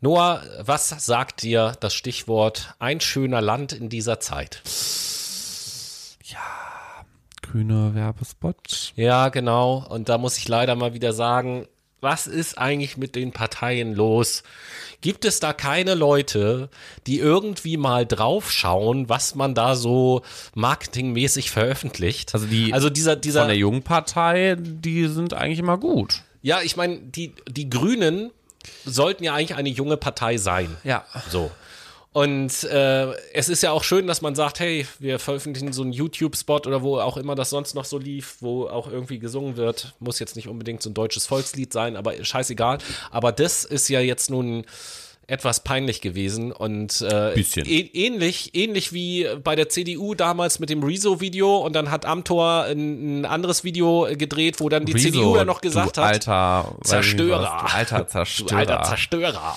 Noah, 0.00 0.42
was 0.60 0.88
sagt 0.88 1.42
dir 1.42 1.76
das 1.80 1.92
Stichwort 1.92 2.74
ein 2.78 3.00
schöner 3.00 3.42
Land 3.42 3.74
in 3.74 3.90
dieser 3.90 4.18
Zeit? 4.18 4.62
Grüner 7.42 7.94
Werbespot. 7.94 8.92
Ja, 8.96 9.28
genau. 9.28 9.84
Und 9.88 10.08
da 10.08 10.16
muss 10.16 10.38
ich 10.38 10.48
leider 10.48 10.74
mal 10.74 10.94
wieder 10.94 11.12
sagen, 11.12 11.66
was 12.00 12.26
ist 12.26 12.58
eigentlich 12.58 12.96
mit 12.96 13.14
den 13.14 13.32
Parteien 13.32 13.94
los? 13.94 14.42
Gibt 15.00 15.24
es 15.24 15.40
da 15.40 15.52
keine 15.52 15.94
Leute, 15.94 16.68
die 17.06 17.18
irgendwie 17.18 17.76
mal 17.76 18.06
draufschauen, 18.06 19.08
was 19.08 19.34
man 19.34 19.54
da 19.54 19.74
so 19.74 20.22
marketingmäßig 20.54 21.50
veröffentlicht? 21.50 22.34
Also 22.34 22.46
die 22.46 22.72
also 22.72 22.90
dieser, 22.90 23.16
dieser, 23.16 23.40
Von 23.40 23.48
der 23.48 23.56
jungen 23.56 23.82
Partei, 23.82 24.56
die 24.58 25.06
sind 25.08 25.34
eigentlich 25.34 25.58
immer 25.58 25.78
gut. 25.78 26.22
ja, 26.42 26.60
ich 26.62 26.76
meine, 26.76 26.98
die, 26.98 27.34
die 27.48 27.70
Grünen 27.70 28.30
sollten 28.84 29.24
ja 29.24 29.34
eigentlich 29.34 29.56
eine 29.56 29.70
junge 29.70 29.96
Partei 29.96 30.36
sein. 30.36 30.76
Ja. 30.84 31.04
So. 31.30 31.50
Und 32.12 32.64
äh, 32.64 33.12
es 33.34 33.48
ist 33.48 33.62
ja 33.62 33.70
auch 33.70 33.84
schön, 33.84 34.08
dass 34.08 34.20
man 34.20 34.34
sagt, 34.34 34.58
hey, 34.58 34.84
wir 34.98 35.20
veröffentlichen 35.20 35.72
so 35.72 35.82
einen 35.82 35.92
YouTube-Spot 35.92 36.56
oder 36.66 36.82
wo 36.82 36.98
auch 36.98 37.16
immer 37.16 37.36
das 37.36 37.50
sonst 37.50 37.74
noch 37.74 37.84
so 37.84 37.98
lief, 37.98 38.36
wo 38.40 38.66
auch 38.66 38.90
irgendwie 38.90 39.20
gesungen 39.20 39.56
wird. 39.56 39.94
Muss 40.00 40.18
jetzt 40.18 40.34
nicht 40.34 40.48
unbedingt 40.48 40.82
so 40.82 40.90
ein 40.90 40.94
deutsches 40.94 41.26
Volkslied 41.26 41.72
sein, 41.72 41.96
aber 41.96 42.12
scheißegal. 42.24 42.78
Aber 43.12 43.30
das 43.30 43.64
ist 43.64 43.88
ja 43.88 44.00
jetzt 44.00 44.28
nun 44.28 44.64
etwas 45.28 45.62
peinlich 45.62 46.00
gewesen 46.00 46.50
und 46.50 47.00
äh, 47.02 47.30
Bisschen. 47.36 47.64
ä- 47.64 47.90
ähnlich, 47.94 48.56
ähnlich 48.56 48.92
wie 48.92 49.28
bei 49.44 49.54
der 49.54 49.68
CDU 49.68 50.16
damals 50.16 50.58
mit 50.58 50.70
dem 50.70 50.82
Rezo-Video 50.82 51.58
und 51.58 51.74
dann 51.74 51.92
hat 51.92 52.04
Amtor 52.04 52.64
ein, 52.64 53.20
ein 53.20 53.24
anderes 53.24 53.62
Video 53.62 54.08
gedreht, 54.10 54.58
wo 54.58 54.68
dann 54.68 54.84
die 54.84 54.92
Rezo, 54.94 55.04
CDU 55.12 55.36
ja 55.36 55.44
noch 55.44 55.60
gesagt 55.60 55.96
du 55.98 56.02
hat, 56.02 56.26
Alter, 56.26 56.74
Zerstörer. 56.82 57.42
was, 57.62 57.70
du 57.70 57.76
alter 57.76 57.98
Du 58.04 58.04
Zerstörer. 58.10 58.58
alter 58.58 58.82
Zerstörer. 58.82 59.54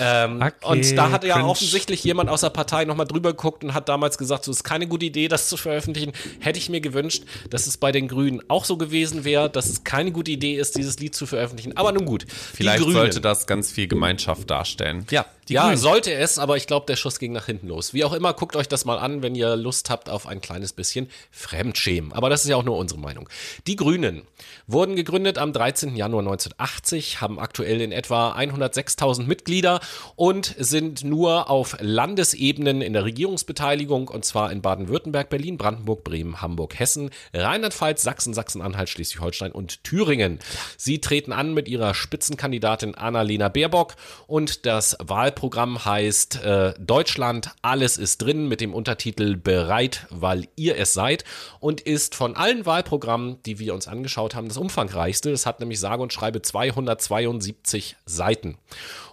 Ähm, 0.00 0.40
Okay, 0.42 0.52
und 0.62 0.96
da 0.96 1.10
hat 1.10 1.24
ja 1.24 1.34
cringe. 1.34 1.48
offensichtlich 1.48 2.02
jemand 2.04 2.30
aus 2.30 2.40
der 2.40 2.50
Partei 2.50 2.84
nochmal 2.84 3.06
drüber 3.06 3.30
geguckt 3.30 3.62
und 3.64 3.74
hat 3.74 3.88
damals 3.88 4.18
gesagt, 4.18 4.44
so 4.44 4.50
ist 4.50 4.64
keine 4.64 4.86
gute 4.86 5.06
Idee, 5.06 5.28
das 5.28 5.48
zu 5.48 5.56
veröffentlichen. 5.56 6.12
Hätte 6.40 6.58
ich 6.58 6.68
mir 6.68 6.80
gewünscht, 6.80 7.24
dass 7.50 7.66
es 7.66 7.76
bei 7.76 7.92
den 7.92 8.08
Grünen 8.08 8.40
auch 8.48 8.64
so 8.64 8.76
gewesen 8.76 9.24
wäre, 9.24 9.50
dass 9.50 9.68
es 9.68 9.84
keine 9.84 10.12
gute 10.12 10.30
Idee 10.30 10.56
ist, 10.56 10.76
dieses 10.76 10.98
Lied 10.98 11.14
zu 11.14 11.26
veröffentlichen. 11.26 11.76
Aber 11.76 11.92
nun 11.92 12.04
gut. 12.06 12.26
Vielleicht 12.28 12.78
die 12.78 12.82
Grünen. 12.84 12.96
sollte 12.96 13.20
das 13.20 13.46
ganz 13.46 13.70
viel 13.70 13.86
Gemeinschaft 13.88 14.50
darstellen. 14.50 15.06
Ja, 15.10 15.26
die 15.50 15.54
ja, 15.54 15.64
Grünen. 15.64 15.78
sollte 15.78 16.14
es, 16.14 16.38
aber 16.38 16.56
ich 16.56 16.68
glaube, 16.68 16.86
der 16.86 16.94
Schuss 16.94 17.18
ging 17.18 17.32
nach 17.32 17.46
hinten 17.46 17.66
los. 17.66 17.92
Wie 17.92 18.04
auch 18.04 18.12
immer, 18.12 18.32
guckt 18.34 18.54
euch 18.54 18.68
das 18.68 18.84
mal 18.84 18.98
an, 18.98 19.20
wenn 19.20 19.34
ihr 19.34 19.56
Lust 19.56 19.90
habt 19.90 20.08
auf 20.08 20.28
ein 20.28 20.40
kleines 20.40 20.72
bisschen 20.72 21.10
Fremdschämen. 21.32 22.12
Aber 22.12 22.30
das 22.30 22.44
ist 22.44 22.50
ja 22.50 22.56
auch 22.56 22.62
nur 22.62 22.76
unsere 22.76 23.00
Meinung. 23.00 23.28
Die 23.66 23.74
Grünen 23.74 24.22
wurden 24.68 24.94
gegründet 24.94 25.38
am 25.38 25.52
13. 25.52 25.96
Januar 25.96 26.20
1980, 26.20 27.20
haben 27.20 27.40
aktuell 27.40 27.80
in 27.80 27.90
etwa 27.90 28.32
106.000 28.32 29.24
Mitglieder 29.24 29.80
und 30.14 30.54
sind 30.56 31.02
nur 31.02 31.50
auf 31.50 31.76
Landesebenen 31.80 32.80
in 32.80 32.92
der 32.92 33.04
Regierungsbeteiligung 33.04 34.06
und 34.06 34.24
zwar 34.24 34.52
in 34.52 34.62
Baden-Württemberg, 34.62 35.30
Berlin, 35.30 35.58
Brandenburg, 35.58 36.04
Bremen, 36.04 36.40
Hamburg, 36.40 36.78
Hessen, 36.78 37.10
Rheinland-Pfalz, 37.34 38.02
Sachsen, 38.02 38.34
Sachsen-Anhalt, 38.34 38.88
Schleswig-Holstein 38.88 39.50
und 39.50 39.82
Thüringen. 39.82 40.38
Sie 40.76 41.00
treten 41.00 41.32
an 41.32 41.54
mit 41.54 41.66
ihrer 41.66 41.92
Spitzenkandidatin 41.92 42.94
Annalena 42.94 43.48
Baerbock 43.48 43.96
und 44.28 44.64
das 44.64 44.96
Wahlprogramm 45.00 45.39
heißt 45.84 46.42
äh, 46.42 46.74
Deutschland, 46.78 47.52
alles 47.62 47.96
ist 47.96 48.18
drin 48.18 48.46
mit 48.48 48.60
dem 48.60 48.74
Untertitel 48.74 49.36
Bereit, 49.36 50.06
weil 50.10 50.48
ihr 50.56 50.76
es 50.76 50.92
seid 50.92 51.24
und 51.60 51.80
ist 51.80 52.14
von 52.14 52.36
allen 52.36 52.66
Wahlprogrammen, 52.66 53.42
die 53.44 53.58
wir 53.58 53.74
uns 53.74 53.88
angeschaut 53.88 54.34
haben, 54.34 54.48
das 54.48 54.56
umfangreichste. 54.56 55.30
Es 55.30 55.46
hat 55.46 55.60
nämlich 55.60 55.80
sage 55.80 56.02
und 56.02 56.12
schreibe 56.12 56.42
272 56.42 57.96
Seiten. 58.04 58.58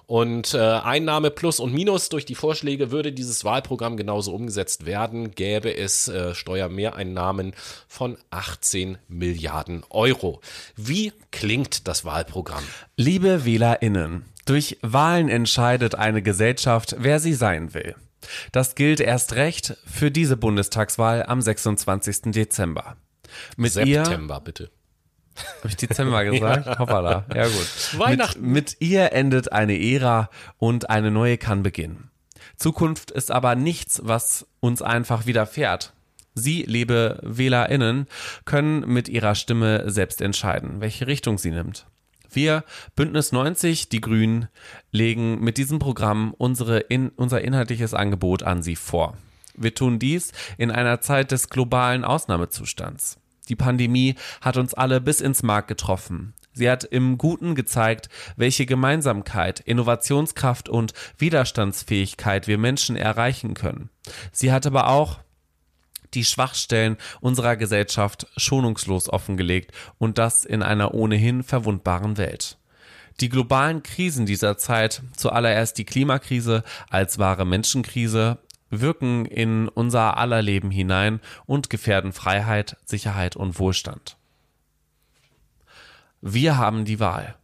Und 0.07 0.53
äh, 0.53 0.57
Einnahme 0.57 1.31
plus 1.31 1.59
und 1.59 1.73
minus 1.73 2.07
durch 2.07 2.25
die 2.25 2.33
Vorschläge 2.33 2.91
würde 2.91 3.11
dieses 3.11 3.43
Wahlprogramm 3.43 3.97
genauso 3.97 4.33
umgesetzt 4.33 4.85
werden, 4.85 5.31
gäbe 5.31 5.75
es 5.75 6.07
äh, 6.07 6.33
Steuermehreinnahmen 6.33 7.53
von 7.89 8.17
18 8.31 8.97
Milliarden 9.09 9.83
Euro. 9.89 10.39
Wie 10.77 11.11
klingt 11.31 11.89
das 11.89 12.05
Wahlprogramm? 12.05 12.63
Liebe 12.95 13.43
WählerInnen, 13.43 14.23
durch 14.45 14.77
Wahlen 14.81 15.27
entscheidet 15.27 15.95
eine 15.95 16.21
Gesellschaft, 16.21 16.95
wer 16.97 17.19
sie 17.19 17.33
sein 17.33 17.73
will. 17.73 17.93
Das 18.53 18.75
gilt 18.75 19.01
erst 19.01 19.35
recht 19.35 19.75
für 19.85 20.09
diese 20.09 20.37
Bundestagswahl 20.37 21.23
am 21.23 21.41
26. 21.41 22.31
Dezember. 22.31 22.95
Mit 23.57 23.75
ihr 23.75 24.05
September, 24.05 24.39
bitte. 24.39 24.71
Habe 25.59 25.67
ich 25.67 25.77
Dezember 25.77 26.23
gesagt? 26.31 26.79
Hoppala. 26.79 27.25
Ja 27.33 27.47
gut. 27.47 27.99
Weihnachten. 27.99 28.41
Mit, 28.41 28.53
mit 28.53 28.75
ihr 28.79 29.13
endet 29.13 29.51
eine 29.51 29.79
Ära 29.79 30.29
und 30.57 30.89
eine 30.89 31.11
neue 31.11 31.37
kann 31.37 31.63
beginnen. 31.63 32.09
Zukunft 32.55 33.11
ist 33.11 33.31
aber 33.31 33.55
nichts, 33.55 34.01
was 34.03 34.47
uns 34.59 34.81
einfach 34.81 35.25
widerfährt. 35.25 35.93
Sie, 36.33 36.63
liebe 36.63 37.19
WählerInnen, 37.23 38.07
können 38.45 38.81
mit 38.87 39.09
ihrer 39.09 39.35
Stimme 39.35 39.89
selbst 39.89 40.21
entscheiden, 40.21 40.81
welche 40.81 41.07
Richtung 41.07 41.37
sie 41.37 41.51
nimmt. 41.51 41.87
Wir, 42.31 42.63
Bündnis 42.95 43.31
90, 43.31 43.89
die 43.89 44.01
Grünen, 44.01 44.47
legen 44.91 45.39
mit 45.39 45.57
diesem 45.57 45.79
Programm 45.79 46.33
unsere 46.37 46.79
in, 46.79 47.09
unser 47.09 47.41
inhaltliches 47.41 47.93
Angebot 47.93 48.43
an 48.43 48.61
Sie 48.61 48.75
vor. 48.75 49.17
Wir 49.55 49.73
tun 49.73 49.97
dies 49.97 50.31
in 50.57 50.69
einer 50.69 51.01
Zeit 51.01 51.31
des 51.31 51.49
globalen 51.49 52.03
Ausnahmezustands. 52.03 53.17
Die 53.49 53.55
Pandemie 53.55 54.15
hat 54.41 54.57
uns 54.57 54.73
alle 54.73 55.01
bis 55.01 55.21
ins 55.21 55.43
Mark 55.43 55.67
getroffen. 55.67 56.33
Sie 56.53 56.69
hat 56.69 56.83
im 56.83 57.17
Guten 57.17 57.53
gezeigt, 57.53 58.09
welche 58.35 58.65
Gemeinsamkeit, 58.65 59.59
Innovationskraft 59.59 60.69
und 60.69 60.93
Widerstandsfähigkeit 61.17 62.47
wir 62.47 62.57
Menschen 62.57 62.95
erreichen 62.95 63.53
können. 63.53 63.89
Sie 64.31 64.51
hat 64.51 64.65
aber 64.65 64.87
auch 64.89 65.19
die 66.13 66.25
Schwachstellen 66.25 66.97
unserer 67.21 67.57
Gesellschaft 67.57 68.27
schonungslos 68.37 69.09
offengelegt 69.09 69.71
und 69.99 70.17
das 70.17 70.45
in 70.45 70.63
einer 70.63 70.93
ohnehin 70.93 71.43
verwundbaren 71.43 72.17
Welt. 72.17 72.57
Die 73.19 73.29
globalen 73.29 73.81
Krisen 73.81 74.25
dieser 74.25 74.57
Zeit, 74.57 75.01
zuallererst 75.15 75.77
die 75.77 75.85
Klimakrise 75.85 76.63
als 76.89 77.17
wahre 77.17 77.45
Menschenkrise, 77.45 78.37
wirken 78.69 79.25
in 79.25 79.67
unser 79.67 80.17
aller 80.17 80.41
Leben 80.41 80.71
hinein 80.71 81.19
und 81.45 81.69
gefährden 81.69 82.13
Freiheit, 82.13 82.77
Sicherheit 82.85 83.35
und 83.35 83.59
Wohlstand. 83.59 84.17
Wir 86.21 86.57
haben 86.57 86.85
die 86.85 86.99
Wahl. 86.99 87.35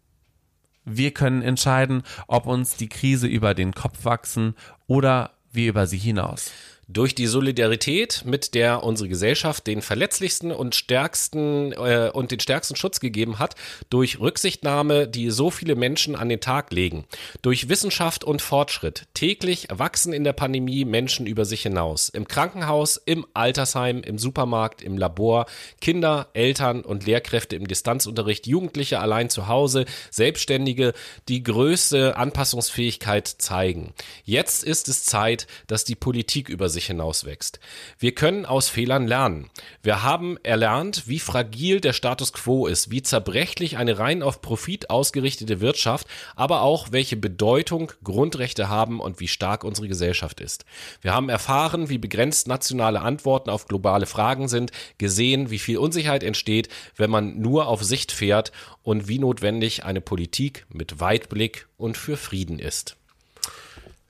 Wir 0.86 1.12
können 1.12 1.42
entscheiden, 1.42 2.04
ob 2.28 2.46
uns 2.46 2.76
die 2.76 2.90
Krise 2.90 3.28
über 3.28 3.54
den 3.54 3.74
Kopf 3.74 4.04
wachsen 4.04 4.56
oder 4.88 5.32
wir 5.52 5.70
über 5.70 5.88
sie 5.88 5.98
hinaus. 5.98 6.52
Durch 6.90 7.16
die 7.16 7.28
Solidarität, 7.28 8.24
mit 8.26 8.54
der 8.56 8.84
unsere 8.84 9.08
Gesellschaft 9.08 9.68
den 9.68 9.82
verletzlichsten 9.82 10.52
und 10.52 10.76
stärksten 10.76 11.72
äh, 11.72 12.12
und 12.14 12.32
den 12.32 12.42
stärksten 12.42 12.76
Schutz 12.76 13.00
gegeben 13.00 13.40
hat, 13.40 13.56
durch 13.90 14.20
Rücksichtnahme, 14.20 15.08
die 15.08 15.30
so 15.30 15.50
viele 15.50 15.76
Menschen 15.76 16.16
an 16.16 16.28
den 16.28 16.42
Tag 16.42 16.74
legen, 16.74 17.06
durch 17.42 17.70
Wissenschaft 17.70 18.26
und 18.26 18.42
Fortschritt. 18.42 19.06
Täglich 19.14 19.68
wachsen 19.72 20.12
in 20.12 20.26
der 20.26 20.34
Pandemie 20.34 20.84
Menschen 20.84 21.26
über 21.26 21.46
sich 21.46 21.62
hinaus. 21.62 22.10
Im 22.10 22.28
Krankenhaus, 22.28 22.98
im 22.98 23.26
Altersheim, 23.34 24.02
im 24.02 24.18
Supermarkt, 24.18 24.82
im 24.82 24.98
Labor, 24.98 25.46
Kinder, 25.80 26.28
Eltern 26.34 26.82
und 26.82 27.06
Lehrkräfte 27.06 27.56
im 27.56 27.68
Distanzunterricht, 27.68 28.46
Jugendliche 28.46 29.00
allein 29.00 29.30
zu 29.30 29.48
Hause, 29.48 29.86
Selbstständige, 30.12 30.94
die 31.30 31.44
größte 31.44 32.18
Anpassungsfähigkeit 32.18 33.28
zeigen. 33.28 33.94
Jetzt 34.26 34.66
ist 34.66 34.90
es 34.90 35.06
Zeit, 35.06 35.48
dass 35.68 35.86
die 35.86 35.96
Politik 35.96 36.50
über 36.50 36.73
sich 36.74 36.88
hinaus 36.88 37.24
wächst. 37.24 37.60
Wir 37.98 38.14
können 38.14 38.46
aus 38.46 38.68
Fehlern 38.68 39.08
lernen. 39.08 39.50
Wir 39.82 40.04
haben 40.04 40.38
erlernt, 40.44 41.08
wie 41.08 41.20
fragil 41.20 41.80
der 41.80 41.94
Status 41.94 42.34
quo 42.34 42.68
ist, 42.68 42.92
wie 42.92 43.02
zerbrechlich 43.02 43.78
eine 43.78 44.00
rein 44.00 44.22
auf 44.22 44.42
Profit 44.42 44.90
ausgerichtete 44.90 45.62
Wirtschaft, 45.62 46.08
aber 46.36 46.62
auch 46.62 46.92
welche 46.92 47.16
Bedeutung 47.16 47.94
Grundrechte 48.04 48.68
haben 48.68 49.00
und 49.00 49.20
wie 49.20 49.28
stark 49.28 49.64
unsere 49.64 49.88
Gesellschaft 49.88 50.42
ist. 50.42 50.66
Wir 51.02 51.14
haben 51.14 51.30
erfahren, 51.30 51.90
wie 51.90 51.98
begrenzt 51.98 52.48
nationale 52.48 53.02
Antworten 53.02 53.50
auf 53.50 53.68
globale 53.68 54.06
Fragen 54.06 54.48
sind, 54.48 54.72
gesehen, 54.98 55.50
wie 55.50 55.60
viel 55.60 55.78
Unsicherheit 55.78 56.24
entsteht, 56.24 56.70
wenn 56.98 57.10
man 57.10 57.40
nur 57.40 57.68
auf 57.68 57.84
Sicht 57.84 58.12
fährt 58.12 58.52
und 58.82 59.08
wie 59.08 59.20
notwendig 59.20 59.86
eine 59.86 60.02
Politik 60.02 60.66
mit 60.70 61.00
Weitblick 61.00 61.68
und 61.78 61.98
für 61.98 62.18
Frieden 62.18 62.60
ist. 62.60 62.98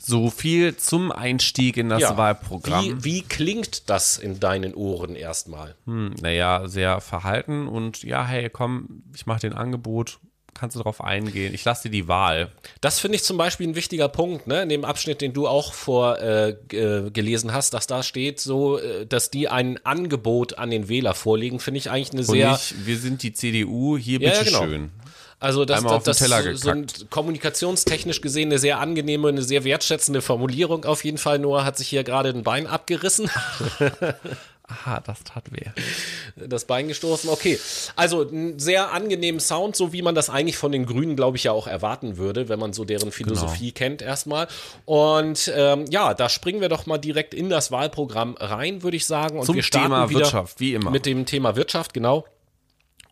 So 0.06 0.30
viel 0.30 0.76
zum 0.76 1.12
Einstieg 1.14 1.78
in 1.78 1.88
das 1.88 2.02
Ja. 2.02 2.18
Wahlprogramm. 2.18 2.84
Wie, 2.84 3.04
wie 3.04 3.22
klingt 3.22 3.90
das 3.90 4.18
in 4.18 4.40
deinen 4.40 4.74
Ohren 4.76 5.16
erstmal? 5.16 5.76
Hm, 5.86 6.14
naja, 6.22 6.68
sehr 6.68 7.00
verhalten 7.00 7.68
und 7.70 8.04
ja, 8.04 8.26
hey, 8.26 8.50
komm, 8.50 9.04
ich 9.16 9.26
mache 9.26 9.40
den 9.40 9.54
Angebot, 9.54 10.20
kannst 10.54 10.76
du 10.76 10.82
drauf 10.84 11.02
eingehen. 11.02 11.54
Ich 11.54 11.64
lasse 11.64 11.84
dir 11.84 11.92
die 11.92 12.08
Wahl. 12.10 12.52
Das 12.82 13.00
finde 13.00 13.16
ich 13.16 13.24
zum 13.24 13.38
Beispiel 13.38 13.66
ein 13.68 13.76
wichtiger 13.76 14.10
Punkt, 14.10 14.46
ne? 14.46 14.62
In 14.64 14.70
dem 14.70 14.84
Abschnitt, 14.86 15.22
den 15.22 15.32
du 15.34 15.48
auch 15.48 15.74
vor 15.74 16.20
äh, 16.20 16.50
äh, 16.50 17.10
gelesen 17.10 17.54
hast, 17.54 17.74
dass 17.74 17.88
da 17.88 18.04
steht, 18.04 18.40
so, 18.42 18.78
äh, 18.80 19.06
dass 19.08 19.32
die 19.32 19.48
ein 19.48 19.80
Angebot 19.86 20.58
an 20.58 20.70
den 20.70 20.90
Wähler 20.90 21.14
vorlegen, 21.16 21.60
finde 21.60 21.78
ich 21.80 21.90
eigentlich 21.90 22.12
eine 22.12 22.20
Und 22.22 22.26
sehr. 22.28 22.52
nicht, 22.52 22.86
wir 22.86 22.98
sind 22.98 23.24
die 23.24 23.32
CDU, 23.34 23.98
hier 23.98 24.20
Ja, 24.20 24.34
ja, 24.34 24.40
bitteschön. 24.40 24.70
genau. 24.70 24.90
Also 25.44 25.66
das, 25.66 25.80
Einmal 25.80 25.96
das, 25.96 26.04
das 26.06 26.18
Teller 26.20 26.56
so 26.56 26.70
ein 26.70 26.88
kommunikationstechnisch 27.10 28.22
gesehen 28.22 28.48
eine 28.48 28.60
sehr 28.60 28.80
angenehme, 28.80 29.28
eine 29.28 29.42
sehr 29.42 29.66
wertschätzende 29.66 30.22
Formulierung 30.22 30.86
auf 30.86 31.04
jeden 31.04 31.18
Fall. 31.18 31.38
Noah 31.38 31.66
hat 31.66 31.78
sich 31.78 31.90
hier 31.90 32.06
gerade 32.06 32.30
ein 32.30 32.44
Bein 32.44 32.66
abgerissen, 32.66 33.30
Aha, 34.66 35.02
das 35.02 35.24
tat 35.26 35.52
weh. 35.52 35.66
das 36.36 36.64
Bein 36.64 36.88
gestoßen. 36.88 37.30
Okay, 37.30 37.60
also 37.98 38.22
ein 38.22 38.60
sehr 38.60 38.94
angenehmen 38.94 39.42
Sound, 39.42 39.76
so 39.76 39.92
wie 39.92 40.02
man 40.02 40.16
das 40.16 40.30
eigentlich 40.30 40.56
von 40.56 40.72
den 40.72 40.86
Grünen, 40.86 41.18
glaube 41.18 41.36
ich, 41.36 41.44
ja 41.44 41.52
auch 41.52 41.68
erwarten 41.68 42.16
würde, 42.16 42.48
wenn 42.48 42.60
man 42.60 42.72
so 42.72 42.86
deren 42.86 43.12
Philosophie 43.12 43.74
kennt 43.74 44.02
erstmal. 44.02 44.48
Und 44.86 45.52
ähm, 45.54 45.86
ja, 45.90 46.14
da 46.14 46.30
springen 46.30 46.62
wir 46.62 46.70
doch 46.70 46.86
mal 46.86 46.98
direkt 46.98 47.34
in 47.34 47.50
das 47.50 47.72
Wahlprogramm 47.72 48.36
rein, 48.40 48.84
würde 48.84 48.96
ich 48.96 49.06
sagen. 49.06 49.40
Und 49.40 49.46
Zum 49.46 49.56
wir 49.56 49.64
starten 49.64 49.88
Thema 49.88 50.10
wieder 50.10 50.22
Wirtschaft, 50.22 50.60
wie 50.62 50.74
immer. 50.74 50.92
Mit 50.92 51.06
dem 51.06 51.26
Thema 51.26 51.58
Wirtschaft, 51.58 51.94
genau. 51.94 52.26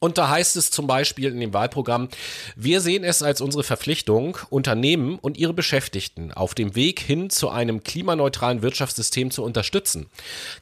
Und 0.04 0.18
da 0.18 0.30
heißt 0.30 0.56
es 0.56 0.72
zum 0.72 0.88
Beispiel 0.88 1.32
in 1.32 1.40
dem 1.40 1.54
Wahlprogramm, 1.54 2.10
wir 2.56 2.82
sehen 2.82 3.04
es 3.04 3.22
als 3.22 3.40
unsere 3.40 3.64
Verpflichtung, 3.64 4.36
Unternehmen 4.50 5.20
und 5.20 5.38
ihre 5.38 5.54
Beschäftigten 5.54 6.32
auf 6.32 6.56
dem 6.56 6.74
Weg 6.74 7.00
hin 7.00 7.30
zu 7.30 7.50
einem 7.50 7.84
klimaneutralen 7.84 8.64
Wirtschaftssystem 8.64 9.30
zu 9.30 9.44
unterstützen. 9.44 10.08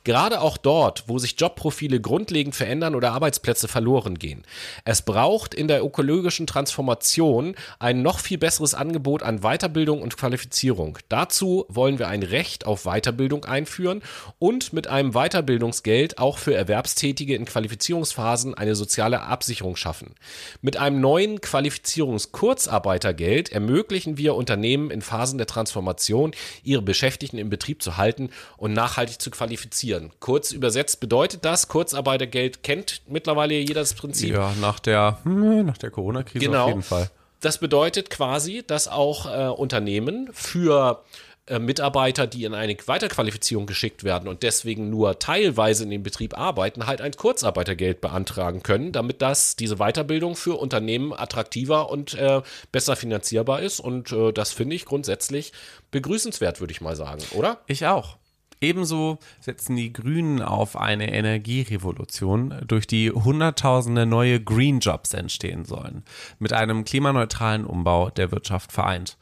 Gerade 0.03 0.41
auch 0.41 0.57
dort, 0.57 1.05
wo 1.07 1.19
sich 1.19 1.39
Jobprofile 1.39 2.01
grundlegend 2.01 2.53
verändern 2.53 2.95
oder 2.95 3.13
Arbeitsplätze 3.13 3.69
verloren 3.69 4.19
gehen. 4.19 4.43
Es 4.83 5.03
braucht 5.03 5.53
in 5.53 5.69
der 5.69 5.85
ökologischen 5.85 6.45
Transformation 6.45 7.55
ein 7.79 8.01
noch 8.01 8.19
viel 8.19 8.39
besseres 8.39 8.73
Angebot 8.73 9.23
an 9.23 9.39
Weiterbildung 9.39 10.01
und 10.01 10.17
Qualifizierung. 10.17 10.97
Dazu 11.07 11.65
wollen 11.69 11.97
wir 11.97 12.09
ein 12.09 12.23
Recht 12.23 12.65
auf 12.65 12.83
Weiterbildung 12.83 13.45
einführen 13.45 14.01
und 14.37 14.73
mit 14.73 14.87
einem 14.87 15.13
Weiterbildungsgeld 15.13 16.17
auch 16.17 16.39
für 16.39 16.55
Erwerbstätige 16.55 17.35
in 17.35 17.45
Qualifizierungsphasen 17.45 18.53
eine 18.53 18.75
soziale 18.75 19.28
Absicherung 19.29 19.75
schaffen. 19.75 20.15
Mit 20.61 20.77
einem 20.77 21.01
neuen 21.01 21.41
Qualifizierungskurzarbeitergeld 21.41 23.51
ermöglichen 23.51 24.17
wir 24.17 24.35
Unternehmen 24.35 24.91
in 24.91 25.01
Phasen 25.01 25.37
der 25.37 25.47
Transformation, 25.47 26.31
ihre 26.63 26.81
Beschäftigten 26.81 27.37
im 27.37 27.49
Betrieb 27.49 27.81
zu 27.81 27.97
halten 27.97 28.29
und 28.57 28.73
nachhaltig 28.73 29.21
zu 29.21 29.31
qualifizieren. 29.31 30.11
Kurz 30.19 30.51
übersetzt 30.51 30.99
bedeutet 30.99 31.45
das, 31.45 31.67
Kurzarbeitergeld 31.67 32.63
kennt 32.63 33.01
mittlerweile 33.07 33.55
jeder 33.55 33.81
das 33.81 33.93
Prinzip. 33.93 34.33
Ja, 34.33 34.53
nach 34.59 34.79
der, 34.79 35.19
hm, 35.23 35.65
nach 35.65 35.77
der 35.77 35.91
Corona-Krise 35.91 36.45
Genau. 36.45 36.63
auf 36.63 36.69
jeden 36.69 36.83
Fall. 36.83 37.09
Das 37.41 37.57
bedeutet 37.57 38.09
quasi, 38.09 38.63
dass 38.67 38.89
auch 38.89 39.25
äh, 39.25 39.47
Unternehmen 39.47 40.29
für 40.33 41.03
äh, 41.13 41.28
Mitarbeiter, 41.57 42.27
die 42.27 42.43
in 42.43 42.53
eine 42.53 42.77
Weiterqualifizierung 42.85 43.65
geschickt 43.65 44.03
werden 44.03 44.29
und 44.29 44.43
deswegen 44.43 44.91
nur 44.91 45.17
teilweise 45.17 45.83
in 45.83 45.89
dem 45.89 46.03
Betrieb 46.03 46.37
arbeiten, 46.37 46.85
halt 46.85 47.01
ein 47.01 47.13
Kurzarbeitergeld 47.13 48.01
beantragen 48.01 48.61
können, 48.61 48.91
damit 48.91 49.23
das 49.23 49.55
diese 49.55 49.77
Weiterbildung 49.77 50.35
für 50.35 50.59
Unternehmen 50.59 51.13
attraktiver 51.13 51.89
und 51.89 52.13
äh, 52.13 52.41
besser 52.71 52.95
finanzierbar 52.95 53.61
ist. 53.61 53.79
Und 53.79 54.11
äh, 54.11 54.31
das 54.31 54.51
finde 54.51 54.75
ich 54.75 54.85
grundsätzlich 54.85 55.53
begrüßenswert, 55.89 56.59
würde 56.59 56.71
ich 56.71 56.81
mal 56.81 56.95
sagen, 56.95 57.23
oder? 57.33 57.61
Ich 57.65 57.87
auch. 57.87 58.19
Ebenso 58.61 59.19
setzen 59.39 59.77
die 59.77 59.93
Grünen 59.93 60.41
auf 60.41 60.75
eine 60.75 61.13
Energierevolution, 61.13 62.61
durch 62.67 62.87
die 62.87 63.09
Hunderttausende 63.09 64.05
neue 64.05 64.41
Green 64.41 64.79
Jobs 64.79 65.13
entstehen 65.13 65.63
sollen, 65.63 66.03
mit 66.39 66.51
einem 66.51 66.83
klimaneutralen 66.83 67.65
Umbau 67.65 68.09
der 68.09 68.31
Wirtschaft 68.33 68.73
vereint. 68.73 69.17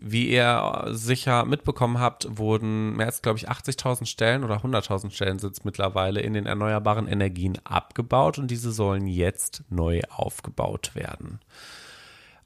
Wie 0.00 0.28
ihr 0.28 0.86
sicher 0.90 1.44
mitbekommen 1.44 1.98
habt, 1.98 2.26
wurden 2.38 2.96
mehr 2.96 3.06
als, 3.06 3.22
glaube 3.22 3.38
ich, 3.38 3.48
80.000 3.48 4.06
Stellen 4.06 4.44
oder 4.44 4.58
100.000 4.58 5.10
Stellen 5.10 5.38
sind 5.38 5.52
es 5.52 5.64
mittlerweile 5.64 6.20
in 6.20 6.34
den 6.34 6.46
erneuerbaren 6.46 7.08
Energien 7.08 7.58
abgebaut 7.64 8.38
und 8.38 8.50
diese 8.50 8.72
sollen 8.72 9.06
jetzt 9.06 9.64
neu 9.70 10.00
aufgebaut 10.10 10.94
werden. 10.94 11.40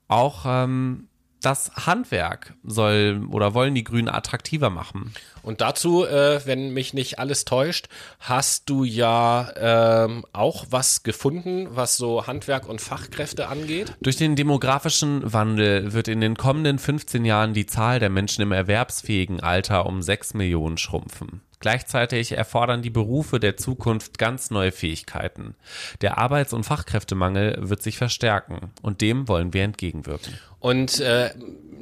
Auch 0.09 0.45
ähm, 0.47 1.09
das 1.43 1.71
Handwerk 1.75 2.55
soll 2.65 3.27
oder 3.31 3.55
wollen 3.55 3.75
die 3.75 3.85
Grünen 3.85 4.09
attraktiver 4.09 4.71
machen. 4.71 5.13
Und 5.43 5.61
dazu, 5.61 6.07
äh, 6.07 6.41
wenn 6.47 6.73
mich 6.73 6.95
nicht 6.95 7.19
alles 7.19 7.45
täuscht, 7.45 7.89
hast 8.21 8.71
du 8.71 8.85
ja 8.85 9.53
ähm, 9.57 10.25
auch 10.33 10.67
was 10.71 11.03
gefunden, 11.03 11.69
was 11.71 11.97
so 11.97 12.27
Handwerk 12.27 12.69
und 12.69 12.81
Fachkräfte 12.81 13.49
angeht. 13.49 13.93
Durch 14.01 14.17
den 14.17 14.37
demografischen 14.37 15.33
Wandel 15.33 15.93
wird 15.93 16.09
in 16.09 16.21
den 16.21 16.37
kommenden 16.37 16.79
15 16.79 17.25
Jahren 17.25 17.55
die 17.55 17.67
Zahl 17.67 17.99
der 17.99 18.11
Menschen 18.11 18.43
im 18.43 18.53
erwerbsfähigen 18.53 19.41
Alter 19.41 19.87
um 19.87 20.01
6 20.03 20.35
Millionen 20.35 20.79
schrumpfen. 20.79 21.43
Gleichzeitig 21.63 22.33
erfordern 22.33 22.83
die 22.83 22.91
Berufe 22.91 23.39
der 23.39 23.57
Zukunft 23.57 24.19
ganz 24.19 24.51
neue 24.51 24.73
Fähigkeiten. 24.73 25.55
Der 26.01 26.19
Arbeits- 26.19 26.53
und 26.53 26.65
Fachkräftemangel 26.65 27.57
wird 27.61 27.85
sich 27.85 27.99
verstärken 27.99 28.73
und 28.83 29.01
dem 29.01 29.29
wollen 29.29 29.55
wir 29.55 29.63
entgegenwirken. 29.63 30.35
Und 30.63 31.01
äh, 31.01 31.31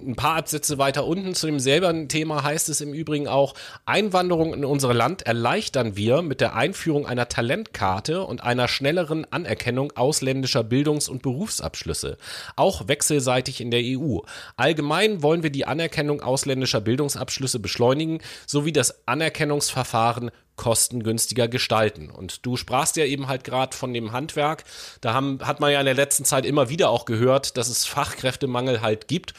ein 0.06 0.16
paar 0.16 0.36
Absätze 0.36 0.78
weiter 0.78 1.06
unten 1.06 1.34
zu 1.34 1.46
demselben 1.46 2.08
Thema 2.08 2.42
heißt 2.42 2.68
es 2.68 2.80
im 2.80 2.92
Übrigen 2.94 3.28
auch, 3.28 3.54
Einwanderung 3.84 4.54
in 4.54 4.64
unser 4.64 4.94
Land 4.94 5.22
erleichtern 5.22 5.96
wir 5.96 6.22
mit 6.22 6.40
der 6.40 6.54
Einführung 6.54 7.06
einer 7.06 7.28
Talentkarte 7.28 8.22
und 8.22 8.42
einer 8.42 8.68
schnelleren 8.68 9.30
Anerkennung 9.32 9.92
ausländischer 9.96 10.64
Bildungs- 10.64 11.08
und 11.08 11.22
Berufsabschlüsse, 11.22 12.16
auch 12.56 12.88
wechselseitig 12.88 13.60
in 13.60 13.70
der 13.70 13.82
EU. 13.82 14.18
Allgemein 14.56 15.22
wollen 15.22 15.42
wir 15.42 15.50
die 15.50 15.66
Anerkennung 15.66 16.20
ausländischer 16.22 16.80
Bildungsabschlüsse 16.80 17.58
beschleunigen, 17.58 18.20
sowie 18.46 18.72
das 18.72 19.06
Anerkennungsverfahren 19.06 20.30
kostengünstiger 20.60 21.48
gestalten. 21.48 22.10
Und 22.10 22.44
du 22.44 22.58
sprachst 22.58 22.98
ja 22.98 23.06
eben 23.06 23.28
halt 23.28 23.44
gerade 23.44 23.74
von 23.74 23.94
dem 23.94 24.12
Handwerk. 24.12 24.64
Da 25.00 25.14
haben, 25.14 25.38
hat 25.42 25.58
man 25.58 25.72
ja 25.72 25.80
in 25.80 25.86
der 25.86 25.94
letzten 25.94 26.26
Zeit 26.26 26.44
immer 26.44 26.68
wieder 26.68 26.90
auch 26.90 27.06
gehört, 27.06 27.56
dass 27.56 27.70
es 27.70 27.86
Fachkräftemangel 27.86 28.82
halt 28.82 29.08
gibt. 29.08 29.32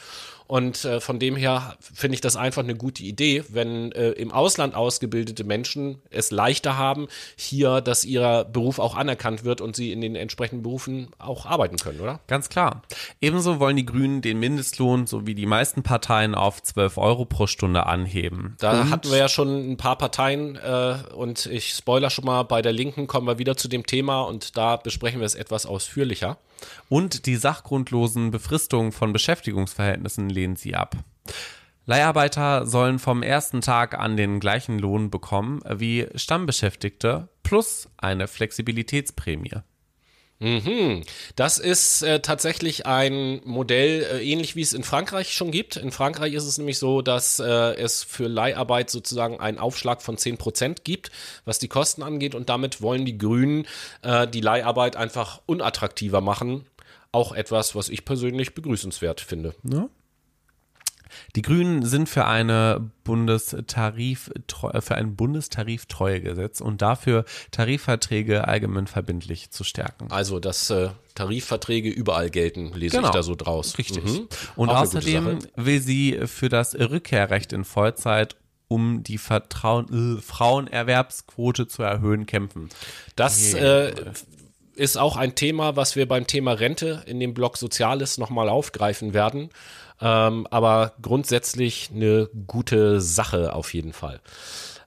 Und 0.52 0.84
äh, 0.84 1.00
von 1.00 1.18
dem 1.18 1.34
her 1.34 1.78
finde 1.80 2.14
ich 2.14 2.20
das 2.20 2.36
einfach 2.36 2.62
eine 2.62 2.74
gute 2.74 3.02
Idee, 3.04 3.42
wenn 3.48 3.90
äh, 3.92 4.10
im 4.10 4.30
Ausland 4.30 4.74
ausgebildete 4.74 5.44
Menschen 5.44 6.02
es 6.10 6.30
leichter 6.30 6.76
haben, 6.76 7.08
hier, 7.36 7.80
dass 7.80 8.04
ihr 8.04 8.44
Beruf 8.52 8.78
auch 8.78 8.94
anerkannt 8.94 9.44
wird 9.44 9.62
und 9.62 9.76
sie 9.76 9.92
in 9.92 10.02
den 10.02 10.14
entsprechenden 10.14 10.62
Berufen 10.62 11.08
auch 11.18 11.46
arbeiten 11.46 11.78
können, 11.78 12.00
oder? 12.00 12.20
Ganz 12.26 12.50
klar. 12.50 12.82
Ebenso 13.22 13.60
wollen 13.60 13.76
die 13.76 13.86
Grünen 13.86 14.20
den 14.20 14.38
Mindestlohn 14.40 15.06
sowie 15.06 15.34
die 15.34 15.46
meisten 15.46 15.82
Parteien 15.82 16.34
auf 16.34 16.62
12 16.62 16.98
Euro 16.98 17.24
pro 17.24 17.46
Stunde 17.46 17.86
anheben. 17.86 18.54
Da 18.60 18.82
Und- 18.82 18.90
hatten 18.90 19.10
wir 19.10 19.16
ja 19.16 19.30
schon 19.30 19.72
ein 19.72 19.78
paar 19.78 19.96
Parteien 19.96 20.56
äh, 20.56 20.96
und 21.14 21.46
ich 21.46 21.70
spoiler 21.72 22.10
schon 22.10 22.26
mal, 22.26 22.42
bei 22.42 22.60
der 22.60 22.74
Linken 22.74 23.06
kommen 23.06 23.26
wir 23.26 23.38
wieder 23.38 23.56
zu 23.56 23.68
dem 23.68 23.86
Thema 23.86 24.20
und 24.20 24.54
da 24.58 24.76
besprechen 24.76 25.20
wir 25.20 25.24
es 25.26 25.34
etwas 25.34 25.64
ausführlicher. 25.64 26.36
Und 26.88 27.26
die 27.26 27.36
sachgrundlosen 27.36 28.30
Befristungen 28.30 28.92
von 28.92 29.12
Beschäftigungsverhältnissen 29.12 30.28
lehnen 30.28 30.56
sie 30.56 30.74
ab. 30.74 30.96
Leiharbeiter 31.84 32.64
sollen 32.64 32.98
vom 32.98 33.22
ersten 33.22 33.60
Tag 33.60 33.98
an 33.98 34.16
den 34.16 34.38
gleichen 34.38 34.78
Lohn 34.78 35.10
bekommen 35.10 35.60
wie 35.68 36.06
Stammbeschäftigte 36.14 37.28
plus 37.42 37.88
eine 37.96 38.28
Flexibilitätsprämie. 38.28 39.62
Mhm. 40.42 41.02
Das 41.36 41.58
ist 41.58 42.02
äh, 42.02 42.20
tatsächlich 42.20 42.84
ein 42.84 43.40
Modell, 43.44 44.02
äh, 44.02 44.28
ähnlich 44.28 44.56
wie 44.56 44.62
es 44.62 44.72
in 44.72 44.82
Frankreich 44.82 45.32
schon 45.32 45.52
gibt. 45.52 45.76
In 45.76 45.92
Frankreich 45.92 46.34
ist 46.34 46.44
es 46.44 46.58
nämlich 46.58 46.78
so, 46.78 47.00
dass 47.00 47.38
äh, 47.38 47.44
es 47.44 48.02
für 48.02 48.26
Leiharbeit 48.26 48.90
sozusagen 48.90 49.38
einen 49.38 49.58
Aufschlag 49.58 50.02
von 50.02 50.16
10% 50.16 50.78
gibt, 50.82 51.12
was 51.44 51.60
die 51.60 51.68
Kosten 51.68 52.02
angeht. 52.02 52.34
Und 52.34 52.48
damit 52.48 52.82
wollen 52.82 53.04
die 53.04 53.18
Grünen 53.18 53.68
äh, 54.02 54.26
die 54.26 54.40
Leiharbeit 54.40 54.96
einfach 54.96 55.40
unattraktiver 55.46 56.20
machen. 56.20 56.66
Auch 57.12 57.32
etwas, 57.32 57.76
was 57.76 57.88
ich 57.88 58.04
persönlich 58.04 58.54
begrüßenswert 58.54 59.20
finde. 59.20 59.54
Ja. 59.62 59.88
Die 61.36 61.42
Grünen 61.42 61.84
sind 61.84 62.08
für 62.08 62.26
eine 62.26 62.90
Bundestarif, 63.04 64.30
für 64.80 64.94
ein 64.94 65.16
Bundestariftreuegesetz 65.16 66.60
und 66.60 66.82
dafür 66.82 67.24
Tarifverträge 67.50 68.46
allgemein 68.48 68.86
verbindlich 68.86 69.50
zu 69.50 69.64
stärken. 69.64 70.08
Also, 70.10 70.40
dass 70.40 70.70
äh, 70.70 70.90
Tarifverträge 71.14 71.88
überall 71.90 72.30
gelten, 72.30 72.72
lese 72.74 72.96
Genau. 72.96 73.08
ich 73.08 73.14
da 73.14 73.22
so 73.22 73.34
draus. 73.34 73.78
Richtig. 73.78 74.04
Mhm. 74.04 74.28
Und 74.56 74.70
Auch 74.70 74.82
außerdem 74.82 75.38
will 75.56 75.80
sie 75.80 76.20
für 76.26 76.48
das 76.48 76.74
Rückkehrrecht 76.74 77.52
in 77.52 77.64
Vollzeit 77.64 78.36
um 78.68 79.02
die 79.02 79.18
Vertrauen, 79.18 80.16
äh, 80.18 80.22
Frauenerwerbsquote 80.22 81.68
zu 81.68 81.82
erhöhen, 81.82 82.24
kämpfen. 82.24 82.70
Das 83.16 83.52
äh, 83.52 83.92
ist 84.74 84.96
auch 84.96 85.16
ein 85.16 85.34
Thema, 85.34 85.76
was 85.76 85.94
wir 85.96 86.08
beim 86.08 86.26
Thema 86.26 86.52
Rente 86.52 87.02
in 87.06 87.20
dem 87.20 87.34
Blog 87.34 87.58
Soziales 87.58 88.16
nochmal 88.16 88.48
aufgreifen 88.48 89.12
werden. 89.12 89.50
Ähm, 90.02 90.48
aber 90.50 90.94
grundsätzlich 91.00 91.90
eine 91.94 92.28
gute 92.46 93.00
Sache 93.00 93.54
auf 93.54 93.72
jeden 93.72 93.92
Fall. 93.92 94.20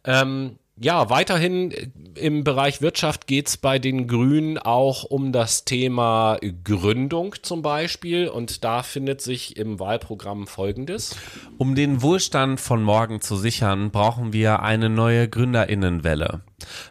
Ähm, 0.03 0.59
ja, 0.78 1.09
weiterhin 1.09 1.74
im 2.16 2.43
Bereich 2.43 2.82
Wirtschaft 2.82 3.28
geht's 3.28 3.55
bei 3.55 3.80
den 3.80 4.07
Grünen 4.07 4.57
auch 4.57 5.05
um 5.05 5.32
das 5.32 5.63
Thema 5.63 6.38
Gründung 6.66 7.36
zum 7.41 7.61
Beispiel. 7.61 8.28
Und 8.28 8.66
da 8.66 8.84
findet 8.84 9.22
sich 9.22 9.55
im 9.55 9.80
Wahlprogramm 9.80 10.47
Folgendes. 10.47 11.16
Um 11.57 11.76
den 11.76 12.01
Wohlstand 12.01 12.59
von 12.59 12.84
morgen 12.84 13.22
zu 13.22 13.38
sichern, 13.38 13.91
brauchen 13.91 14.34
wir 14.34 14.63
eine 14.63 14.89
neue 14.89 15.30
Gründerinnenwelle. 15.30 16.41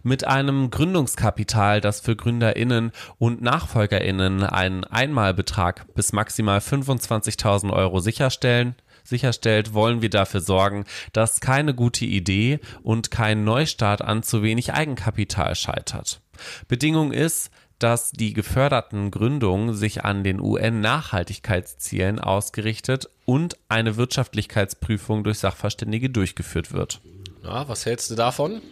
Mit 0.03 0.27
einem 0.27 0.71
Gründungskapital, 0.71 1.81
das 1.81 2.01
für 2.01 2.17
Gründerinnen 2.17 2.93
und 3.19 3.43
Nachfolgerinnen 3.43 4.43
einen 4.43 4.85
Einmalbetrag 4.85 5.93
bis 5.95 6.13
maximal 6.13 6.59
25.000 6.59 7.73
Euro 7.73 8.01
sicherstellen, 8.01 8.75
sicherstellt, 9.05 9.75
wollen 9.75 10.03
wir 10.03 10.11
dafür 10.11 10.41
sorgen, 10.41 10.85
dass 11.13 11.41
keine 11.41 11.75
gute 11.75 12.05
Idee 12.05 12.61
und 12.83 13.11
kein 13.11 13.45
Neustart 13.45 14.03
an 14.03 14.23
zu 14.23 14.43
wenig 14.43 14.73
Eigenkapital 14.73 15.55
scheitert. 15.55 16.21
Bedingung 16.69 17.13
ist, 17.13 17.51
dass 17.79 18.13
die 18.13 18.33
geförderten 18.33 19.11
Gründungen 19.11 19.75
sich 19.75 20.05
an 20.05 20.25
den 20.25 20.41
UN-Nachhaltigkeitszielen 20.41 22.19
ausgerichtet 22.19 23.09
und 23.27 23.57
eine 23.69 23.97
Wirtschaftlichkeitsprüfung 23.97 25.25
durch 25.25 25.39
Sachverständige 25.39 26.09
durchgeführt 26.09 26.73
wird. 26.73 27.01
Ja, 27.43 27.69
was 27.69 27.85
hältst 27.85 28.11
du 28.11 28.15
davon? 28.15 28.63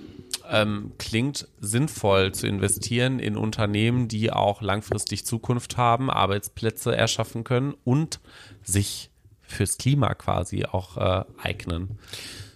Ähm, 0.55 0.92
klingt 0.98 1.48
sinnvoll 1.61 2.32
zu 2.32 2.46
investieren 2.46 3.18
in 3.18 3.38
Unternehmen, 3.38 4.07
die 4.07 4.30
auch 4.30 4.61
langfristig 4.61 5.24
Zukunft 5.24 5.78
haben, 5.78 6.11
Arbeitsplätze 6.11 6.94
erschaffen 6.94 7.42
können 7.42 7.74
und 7.84 8.20
sich 8.62 9.11
fürs 9.40 9.78
Klima 9.78 10.12
quasi 10.12 10.66
auch 10.66 10.98
äh, 10.98 11.24
eignen. 11.42 11.98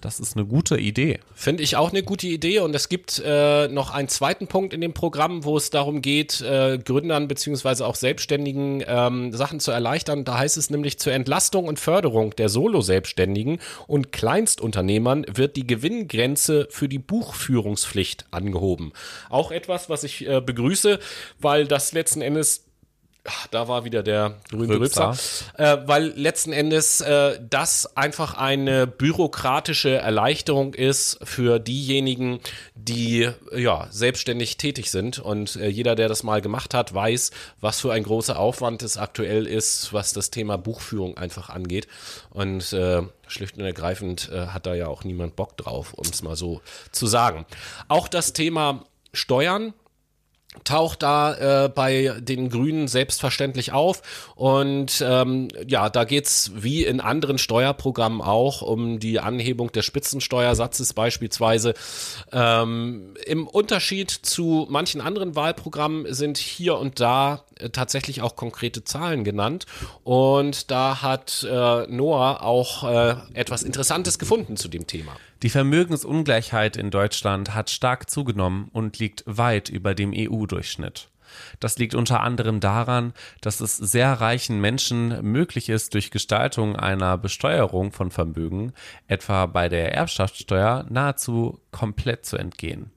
Das 0.00 0.20
ist 0.20 0.36
eine 0.36 0.46
gute 0.46 0.76
Idee. 0.76 1.20
Finde 1.34 1.62
ich 1.62 1.76
auch 1.76 1.90
eine 1.90 2.02
gute 2.02 2.26
Idee. 2.26 2.60
Und 2.60 2.74
es 2.74 2.88
gibt 2.88 3.22
äh, 3.24 3.68
noch 3.68 3.92
einen 3.92 4.08
zweiten 4.08 4.46
Punkt 4.46 4.74
in 4.74 4.80
dem 4.80 4.92
Programm, 4.92 5.44
wo 5.44 5.56
es 5.56 5.70
darum 5.70 6.02
geht, 6.02 6.40
äh, 6.40 6.78
Gründern 6.78 7.28
beziehungsweise 7.28 7.86
auch 7.86 7.94
Selbstständigen 7.94 8.84
ähm, 8.86 9.32
Sachen 9.32 9.60
zu 9.60 9.70
erleichtern. 9.70 10.24
Da 10.24 10.38
heißt 10.38 10.56
es 10.56 10.70
nämlich 10.70 10.98
zur 10.98 11.12
Entlastung 11.12 11.66
und 11.66 11.78
Förderung 11.78 12.36
der 12.36 12.48
Solo-Selbstständigen 12.48 13.58
und 13.86 14.12
Kleinstunternehmern 14.12 15.26
wird 15.32 15.56
die 15.56 15.66
Gewinngrenze 15.66 16.68
für 16.70 16.88
die 16.88 16.98
Buchführungspflicht 16.98 18.26
angehoben. 18.30 18.92
Auch 19.30 19.50
etwas, 19.50 19.88
was 19.88 20.04
ich 20.04 20.26
äh, 20.26 20.40
begrüße, 20.40 20.98
weil 21.40 21.66
das 21.66 21.92
letzten 21.92 22.20
Endes 22.20 22.65
da 23.50 23.68
war 23.68 23.84
wieder 23.84 24.02
der 24.02 24.34
grüne 24.50 24.78
Rülpser. 24.78 25.08
Rülpser. 25.08 25.58
Äh, 25.58 25.86
weil 25.86 26.06
letzten 26.16 26.52
Endes 26.52 27.00
äh, 27.00 27.38
das 27.48 27.96
einfach 27.96 28.34
eine 28.34 28.86
bürokratische 28.86 29.96
Erleichterung 29.96 30.74
ist 30.74 31.18
für 31.22 31.58
diejenigen, 31.58 32.40
die 32.74 33.30
ja 33.54 33.88
selbstständig 33.90 34.56
tätig 34.56 34.90
sind. 34.90 35.18
Und 35.18 35.56
äh, 35.56 35.68
jeder, 35.68 35.94
der 35.94 36.08
das 36.08 36.22
mal 36.22 36.40
gemacht 36.40 36.74
hat, 36.74 36.94
weiß, 36.94 37.30
was 37.60 37.80
für 37.80 37.92
ein 37.92 38.02
großer 38.02 38.38
Aufwand 38.38 38.82
es 38.82 38.96
aktuell 38.96 39.46
ist, 39.46 39.92
was 39.92 40.12
das 40.12 40.30
Thema 40.30 40.56
Buchführung 40.58 41.16
einfach 41.16 41.50
angeht. 41.50 41.86
Und 42.30 42.72
äh, 42.72 43.02
schlicht 43.26 43.56
und 43.58 43.64
ergreifend 43.64 44.30
äh, 44.32 44.48
hat 44.48 44.66
da 44.66 44.74
ja 44.74 44.88
auch 44.88 45.04
niemand 45.04 45.36
Bock 45.36 45.56
drauf, 45.56 45.94
um 45.94 46.06
es 46.06 46.22
mal 46.22 46.36
so 46.36 46.60
zu 46.92 47.06
sagen. 47.06 47.46
Auch 47.88 48.08
das 48.08 48.32
Thema 48.32 48.84
Steuern 49.12 49.72
taucht 50.64 51.02
da 51.02 51.64
äh, 51.64 51.68
bei 51.68 52.14
den 52.18 52.48
Grünen 52.48 52.88
selbstverständlich 52.88 53.72
auf. 53.72 54.02
Und 54.34 55.04
ähm, 55.06 55.48
ja, 55.66 55.90
da 55.90 56.04
geht's 56.04 56.52
wie 56.54 56.84
in 56.84 57.00
anderen 57.00 57.38
Steuerprogrammen 57.38 58.20
auch 58.20 58.62
um 58.62 58.98
die 58.98 59.20
Anhebung 59.20 59.72
des 59.72 59.84
Spitzensteuersatzes 59.84 60.92
beispielsweise. 60.92 61.74
Ähm, 62.32 63.14
Im 63.24 63.46
Unterschied 63.46 64.10
zu 64.10 64.66
manchen 64.68 65.00
anderen 65.00 65.36
Wahlprogrammen 65.36 66.12
sind 66.12 66.38
hier 66.38 66.78
und 66.78 67.00
da 67.00 67.44
tatsächlich 67.72 68.22
auch 68.22 68.36
konkrete 68.36 68.84
Zahlen 68.84 69.24
genannt. 69.24 69.66
Und 70.04 70.70
da 70.70 71.02
hat 71.02 71.46
äh, 71.48 71.86
Noah 71.86 72.42
auch 72.42 72.84
äh, 72.84 73.16
etwas 73.34 73.62
Interessantes 73.62 74.18
gefunden 74.18 74.56
zu 74.56 74.68
dem 74.68 74.86
Thema. 74.86 75.16
Die 75.42 75.50
Vermögensungleichheit 75.50 76.76
in 76.76 76.90
Deutschland 76.90 77.54
hat 77.54 77.70
stark 77.70 78.08
zugenommen 78.10 78.68
und 78.72 78.98
liegt 78.98 79.22
weit 79.26 79.68
über 79.68 79.94
dem 79.94 80.12
EU-Durchschnitt. 80.14 81.08
Das 81.60 81.78
liegt 81.78 81.94
unter 81.94 82.20
anderem 82.20 82.60
daran, 82.60 83.12
dass 83.40 83.60
es 83.60 83.76
sehr 83.76 84.12
reichen 84.12 84.60
Menschen 84.60 85.20
möglich 85.22 85.68
ist, 85.68 85.94
durch 85.94 86.10
Gestaltung 86.10 86.76
einer 86.76 87.18
Besteuerung 87.18 87.92
von 87.92 88.10
Vermögen, 88.10 88.72
etwa 89.06 89.46
bei 89.46 89.68
der 89.68 89.94
Erbschaftssteuer, 89.94 90.86
nahezu 90.88 91.60
komplett 91.70 92.24
zu 92.24 92.36
entgehen. 92.36 92.90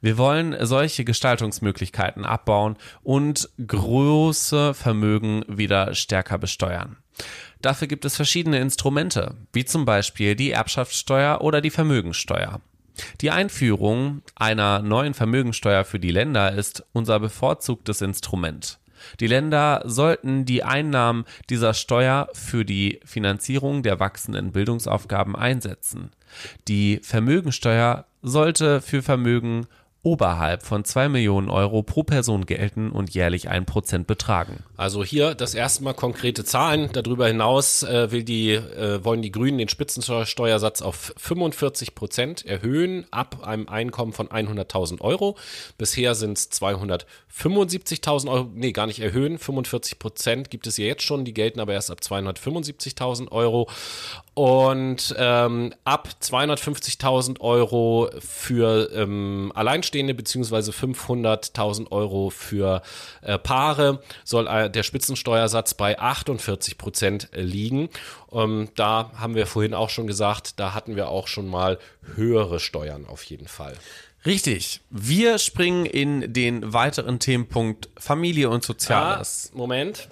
Wir 0.00 0.18
wollen 0.18 0.56
solche 0.60 1.04
Gestaltungsmöglichkeiten 1.04 2.24
abbauen 2.24 2.76
und 3.02 3.48
große 3.66 4.74
Vermögen 4.74 5.44
wieder 5.48 5.94
stärker 5.94 6.38
besteuern. 6.38 6.96
Dafür 7.60 7.88
gibt 7.88 8.04
es 8.04 8.16
verschiedene 8.16 8.58
Instrumente, 8.58 9.36
wie 9.52 9.64
zum 9.64 9.84
Beispiel 9.84 10.34
die 10.34 10.50
Erbschaftssteuer 10.50 11.40
oder 11.40 11.60
die 11.60 11.70
Vermögensteuer. 11.70 12.60
Die 13.20 13.30
Einführung 13.30 14.22
einer 14.34 14.80
neuen 14.80 15.14
Vermögensteuer 15.14 15.84
für 15.84 15.98
die 15.98 16.10
Länder 16.10 16.52
ist 16.52 16.84
unser 16.92 17.20
bevorzugtes 17.20 18.02
Instrument. 18.02 18.78
Die 19.20 19.26
Länder 19.26 19.82
sollten 19.84 20.44
die 20.44 20.62
Einnahmen 20.62 21.24
dieser 21.50 21.74
Steuer 21.74 22.28
für 22.34 22.64
die 22.64 23.00
Finanzierung 23.04 23.82
der 23.82 23.98
wachsenden 24.00 24.52
Bildungsaufgaben 24.52 25.34
einsetzen. 25.34 26.12
Die 26.68 27.00
Vermögensteuer 27.02 28.06
sollte 28.22 28.80
für 28.80 29.02
Vermögen 29.02 29.66
oberhalb 30.04 30.64
von 30.64 30.84
2 30.84 31.08
Millionen 31.08 31.48
Euro 31.48 31.82
pro 31.82 32.02
Person 32.02 32.44
gelten 32.44 32.90
und 32.90 33.14
jährlich 33.14 33.50
1% 33.50 34.04
betragen. 34.04 34.64
Also 34.76 35.04
hier 35.04 35.34
das 35.36 35.54
erste 35.54 35.84
Mal 35.84 35.94
konkrete 35.94 36.44
Zahlen. 36.44 36.90
Darüber 36.92 37.28
hinaus 37.28 37.84
äh, 37.84 38.10
will 38.10 38.24
die, 38.24 38.50
äh, 38.50 39.04
wollen 39.04 39.22
die 39.22 39.30
Grünen 39.30 39.58
den 39.58 39.68
Spitzensteuersatz 39.68 40.82
auf 40.82 41.14
45 41.16 41.94
Prozent 41.94 42.44
erhöhen 42.44 43.06
ab 43.12 43.46
einem 43.46 43.68
Einkommen 43.68 44.12
von 44.12 44.28
100.000 44.28 45.00
Euro. 45.02 45.36
Bisher 45.78 46.16
sind 46.16 46.36
es 46.36 46.50
275.000 46.50 48.28
Euro. 48.28 48.50
Nee, 48.52 48.72
gar 48.72 48.88
nicht 48.88 49.00
erhöhen. 49.00 49.38
45 49.38 50.00
Prozent 50.00 50.50
gibt 50.50 50.66
es 50.66 50.78
ja 50.78 50.86
jetzt 50.86 51.04
schon. 51.04 51.24
Die 51.24 51.34
gelten 51.34 51.60
aber 51.60 51.74
erst 51.74 51.92
ab 51.92 52.00
275.000 52.02 53.30
Euro. 53.30 53.68
Und 54.34 55.14
ähm, 55.18 55.74
ab 55.84 56.08
250.000 56.20 57.40
Euro 57.40 58.10
für 58.18 58.90
ähm, 58.94 59.52
Alleinstehende 59.92 60.14
beziehungsweise 60.14 60.72
500.000 60.72 61.90
Euro 61.92 62.30
für 62.30 62.82
äh, 63.20 63.38
Paare 63.38 64.02
soll 64.24 64.46
äh, 64.46 64.70
der 64.70 64.82
Spitzensteuersatz 64.82 65.74
bei 65.74 65.98
48 65.98 66.78
Prozent 66.78 67.28
liegen. 67.32 67.90
Ähm, 68.32 68.68
da 68.74 69.10
haben 69.16 69.34
wir 69.34 69.46
vorhin 69.46 69.74
auch 69.74 69.90
schon 69.90 70.06
gesagt, 70.06 70.58
da 70.58 70.74
hatten 70.74 70.96
wir 70.96 71.08
auch 71.08 71.28
schon 71.28 71.46
mal 71.46 71.78
höhere 72.14 72.58
Steuern 72.58 73.06
auf 73.06 73.22
jeden 73.24 73.48
Fall. 73.48 73.74
Richtig. 74.24 74.80
Wir 74.88 75.38
springen 75.38 75.84
in 75.84 76.32
den 76.32 76.72
weiteren 76.72 77.18
Themenpunkt 77.18 77.90
Familie 77.98 78.48
und 78.50 78.62
Soziales. 78.62 79.50
Ah, 79.52 79.58
Moment. 79.58 80.08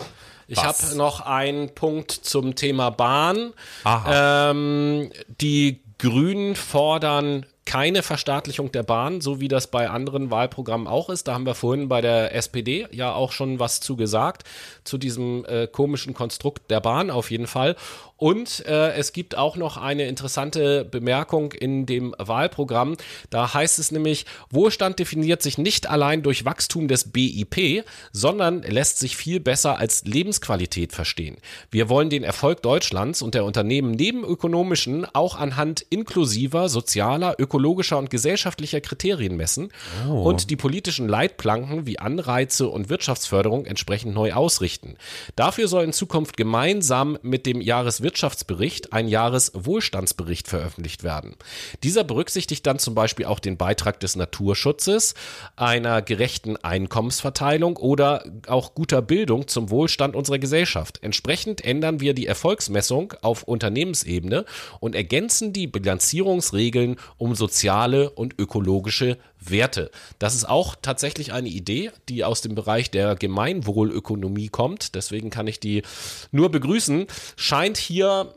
Ich 0.48 0.62
habe 0.62 0.96
noch 0.96 1.20
einen 1.20 1.74
Punkt 1.74 2.10
zum 2.10 2.56
Thema 2.56 2.90
Bahn. 2.90 3.52
Ähm, 3.86 5.12
die 5.40 5.80
Grünen 5.98 6.56
fordern 6.56 7.46
keine 7.70 8.02
Verstaatlichung 8.02 8.72
der 8.72 8.82
Bahn, 8.82 9.20
so 9.20 9.38
wie 9.38 9.46
das 9.46 9.68
bei 9.68 9.88
anderen 9.88 10.32
Wahlprogrammen 10.32 10.88
auch 10.88 11.08
ist. 11.08 11.28
Da 11.28 11.34
haben 11.34 11.46
wir 11.46 11.54
vorhin 11.54 11.88
bei 11.88 12.00
der 12.00 12.34
SPD 12.34 12.88
ja 12.90 13.12
auch 13.12 13.30
schon 13.30 13.60
was 13.60 13.78
zu 13.78 13.94
gesagt, 13.94 14.42
zu 14.82 14.98
diesem 14.98 15.44
äh, 15.44 15.68
komischen 15.68 16.12
Konstrukt 16.12 16.68
der 16.68 16.80
Bahn 16.80 17.12
auf 17.12 17.30
jeden 17.30 17.46
Fall. 17.46 17.76
Und 18.20 18.66
äh, 18.66 18.92
es 18.92 19.12
gibt 19.14 19.34
auch 19.36 19.56
noch 19.56 19.78
eine 19.78 20.06
interessante 20.06 20.84
Bemerkung 20.84 21.52
in 21.52 21.86
dem 21.86 22.14
Wahlprogramm. 22.18 22.96
Da 23.30 23.54
heißt 23.54 23.78
es 23.78 23.92
nämlich, 23.92 24.26
Wohlstand 24.50 24.98
definiert 24.98 25.40
sich 25.40 25.56
nicht 25.56 25.88
allein 25.88 26.22
durch 26.22 26.44
Wachstum 26.44 26.86
des 26.86 27.10
BIP, 27.12 27.82
sondern 28.12 28.60
lässt 28.62 28.98
sich 28.98 29.16
viel 29.16 29.40
besser 29.40 29.78
als 29.78 30.04
Lebensqualität 30.04 30.92
verstehen. 30.92 31.38
Wir 31.70 31.88
wollen 31.88 32.10
den 32.10 32.22
Erfolg 32.22 32.60
Deutschlands 32.62 33.22
und 33.22 33.34
der 33.34 33.46
Unternehmen 33.46 33.92
neben 33.92 34.22
ökonomischen 34.22 35.06
auch 35.14 35.36
anhand 35.36 35.80
inklusiver, 35.88 36.68
sozialer, 36.68 37.36
ökologischer 37.38 37.96
und 37.96 38.10
gesellschaftlicher 38.10 38.82
Kriterien 38.82 39.36
messen 39.38 39.70
Oh. 40.06 40.24
und 40.24 40.50
die 40.50 40.56
politischen 40.56 41.08
Leitplanken 41.08 41.86
wie 41.86 41.98
Anreize 41.98 42.68
und 42.68 42.90
Wirtschaftsförderung 42.90 43.64
entsprechend 43.64 44.12
neu 44.14 44.34
ausrichten. 44.34 44.96
Dafür 45.36 45.68
soll 45.68 45.84
in 45.84 45.94
Zukunft 45.94 46.36
gemeinsam 46.36 47.16
mit 47.22 47.46
dem 47.46 47.62
Jahreswirtschaftsbericht 48.10 48.92
ein 48.92 49.08
Jahreswohlstandsbericht 49.08 50.48
veröffentlicht 50.48 51.04
werden. 51.04 51.36
Dieser 51.82 52.04
berücksichtigt 52.04 52.66
dann 52.66 52.78
zum 52.78 52.94
Beispiel 52.94 53.26
auch 53.26 53.38
den 53.38 53.56
Beitrag 53.56 54.00
des 54.00 54.16
Naturschutzes, 54.16 55.14
einer 55.56 56.02
gerechten 56.02 56.56
Einkommensverteilung 56.56 57.76
oder 57.76 58.24
auch 58.46 58.74
guter 58.74 59.00
Bildung 59.02 59.46
zum 59.48 59.70
Wohlstand 59.70 60.16
unserer 60.16 60.38
Gesellschaft. 60.38 60.98
Entsprechend 61.02 61.64
ändern 61.64 62.00
wir 62.00 62.14
die 62.14 62.26
Erfolgsmessung 62.26 63.14
auf 63.22 63.44
Unternehmensebene 63.44 64.44
und 64.80 64.94
ergänzen 64.94 65.52
die 65.52 65.66
Bilanzierungsregeln 65.66 66.96
um 67.16 67.34
soziale 67.34 68.10
und 68.10 68.38
ökologische 68.38 69.18
Werte. 69.40 69.90
Das 70.18 70.34
ist 70.34 70.48
auch 70.48 70.76
tatsächlich 70.80 71.32
eine 71.32 71.48
Idee, 71.48 71.90
die 72.08 72.24
aus 72.24 72.40
dem 72.40 72.54
Bereich 72.54 72.90
der 72.90 73.16
Gemeinwohlökonomie 73.16 74.48
kommt. 74.48 74.94
Deswegen 74.94 75.30
kann 75.30 75.46
ich 75.46 75.60
die 75.60 75.82
nur 76.30 76.50
begrüßen. 76.50 77.06
Scheint 77.36 77.78
hier 77.78 78.34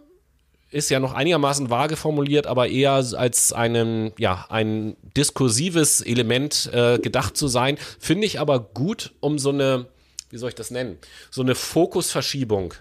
ist 0.73 0.89
ja 0.89 0.99
noch 0.99 1.13
einigermaßen 1.13 1.69
vage 1.69 1.95
formuliert, 1.95 2.47
aber 2.47 2.67
eher 2.67 2.93
als 2.93 3.53
einem, 3.53 4.11
ja, 4.17 4.45
ein 4.49 4.95
diskursives 5.15 6.01
Element 6.01 6.69
äh, 6.73 6.97
gedacht 6.97 7.37
zu 7.37 7.47
sein. 7.47 7.77
Finde 7.99 8.25
ich 8.25 8.39
aber 8.39 8.59
gut, 8.59 9.13
um 9.19 9.37
so 9.37 9.49
eine, 9.49 9.85
wie 10.31 10.37
soll 10.37 10.49
ich 10.49 10.55
das 10.55 10.71
nennen, 10.71 10.97
so 11.29 11.43
eine 11.43 11.53
Fokusverschiebung 11.53 12.73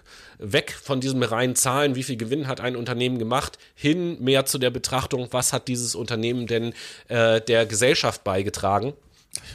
weg 0.43 0.71
von 0.71 0.99
diesem 0.99 1.23
reinen 1.23 1.55
Zahlen, 1.55 1.95
wie 1.95 2.03
viel 2.03 2.17
Gewinn 2.17 2.47
hat 2.47 2.59
ein 2.59 2.75
Unternehmen 2.75 3.17
gemacht, 3.17 3.57
hin 3.73 4.21
mehr 4.21 4.45
zu 4.45 4.57
der 4.57 4.69
Betrachtung, 4.69 5.27
was 5.31 5.53
hat 5.53 5.67
dieses 5.67 5.95
Unternehmen 5.95 6.45
denn 6.47 6.73
äh, 7.07 7.41
der 7.41 7.65
Gesellschaft 7.65 8.23
beigetragen. 8.23 8.93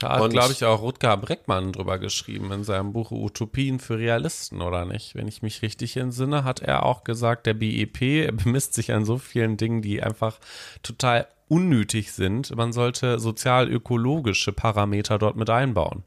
Da 0.00 0.18
hat, 0.18 0.30
glaube 0.30 0.52
ich, 0.52 0.64
auch 0.64 0.82
Rutger 0.82 1.16
Breckmann 1.16 1.72
drüber 1.72 1.98
geschrieben 1.98 2.50
in 2.50 2.64
seinem 2.64 2.92
Buch 2.92 3.12
Utopien 3.12 3.78
für 3.78 3.98
Realisten, 3.98 4.60
oder 4.60 4.84
nicht? 4.84 5.14
Wenn 5.14 5.28
ich 5.28 5.42
mich 5.42 5.62
richtig 5.62 5.96
entsinne, 5.96 6.42
hat 6.42 6.60
er 6.60 6.84
auch 6.84 7.04
gesagt, 7.04 7.46
der 7.46 7.54
BIP 7.54 8.00
bemisst 8.44 8.74
sich 8.74 8.92
an 8.92 9.04
so 9.04 9.18
vielen 9.18 9.56
Dingen, 9.56 9.82
die 9.82 10.02
einfach 10.02 10.38
total 10.82 11.28
unnötig 11.46 12.12
sind. 12.12 12.54
Man 12.56 12.72
sollte 12.72 13.20
sozial-ökologische 13.20 14.52
Parameter 14.52 15.18
dort 15.18 15.36
mit 15.36 15.48
einbauen. 15.48 16.02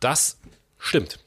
Das 0.00 0.40
stimmt. 0.78 1.20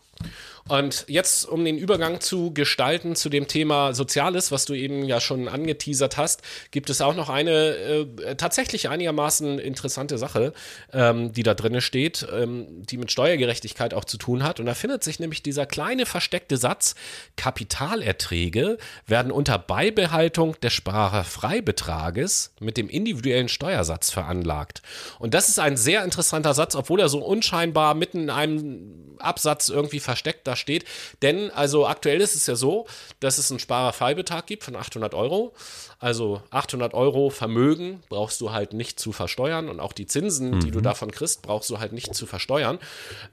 Und 0.69 1.05
jetzt, 1.07 1.45
um 1.45 1.65
den 1.65 1.79
Übergang 1.79 2.21
zu 2.21 2.53
gestalten 2.53 3.15
zu 3.15 3.29
dem 3.29 3.47
Thema 3.47 3.93
Soziales, 3.93 4.51
was 4.51 4.65
du 4.65 4.75
eben 4.75 5.03
ja 5.03 5.19
schon 5.19 5.47
angeteasert 5.47 6.17
hast, 6.17 6.43
gibt 6.69 6.91
es 6.91 7.01
auch 7.01 7.15
noch 7.15 7.29
eine 7.29 7.51
äh, 7.51 8.35
tatsächlich 8.35 8.87
einigermaßen 8.87 9.57
interessante 9.57 10.19
Sache, 10.19 10.53
ähm, 10.93 11.33
die 11.33 11.41
da 11.41 11.55
drinne 11.55 11.81
steht, 11.81 12.27
ähm, 12.31 12.83
die 12.85 12.97
mit 12.97 13.11
Steuergerechtigkeit 13.11 13.95
auch 13.95 14.05
zu 14.05 14.17
tun 14.17 14.43
hat. 14.43 14.59
Und 14.59 14.67
da 14.67 14.75
findet 14.75 15.03
sich 15.03 15.19
nämlich 15.19 15.41
dieser 15.41 15.65
kleine 15.65 16.05
versteckte 16.05 16.57
Satz, 16.57 16.93
Kapitalerträge 17.35 18.77
werden 19.07 19.31
unter 19.31 19.57
Beibehaltung 19.57 20.55
des 20.61 20.73
Sparerfreibetrages 20.73 22.53
mit 22.59 22.77
dem 22.77 22.89
individuellen 22.89 23.49
Steuersatz 23.49 24.11
veranlagt. 24.11 24.83
Und 25.17 25.33
das 25.33 25.49
ist 25.49 25.59
ein 25.59 25.77
sehr 25.77 26.03
interessanter 26.03 26.53
Satz, 26.53 26.75
obwohl 26.75 26.99
er 26.99 27.09
so 27.09 27.25
unscheinbar 27.25 27.95
mitten 27.95 28.19
in 28.19 28.29
einem 28.29 29.17
Absatz 29.17 29.69
irgendwie 29.69 29.99
versteckt 29.99 30.47
da 30.47 30.55
steht. 30.59 30.85
Denn 31.21 31.51
also 31.51 31.87
aktuell 31.87 32.21
ist 32.21 32.35
es 32.35 32.45
ja 32.47 32.55
so, 32.55 32.85
dass 33.19 33.37
es 33.37 33.49
einen 33.51 33.59
Sparerfreibetrag 33.59 34.45
gibt 34.45 34.63
von 34.63 34.75
800 34.75 35.13
Euro. 35.13 35.53
Also 36.01 36.41
800 36.51 36.93
Euro 36.93 37.29
Vermögen 37.29 38.01
brauchst 38.07 38.39
du 38.39 38.53
halt 38.53 38.71
nicht 38.71 39.01
zu 39.01 39.11
versteuern 39.11 39.67
und 39.67 39.81
auch 39.81 39.91
die 39.91 40.05
Zinsen, 40.05 40.61
die 40.61 40.71
du 40.71 40.79
davon 40.79 41.11
kriegst, 41.11 41.41
brauchst 41.41 41.69
du 41.69 41.79
halt 41.79 41.91
nicht 41.91 42.15
zu 42.15 42.25
versteuern. 42.25 42.79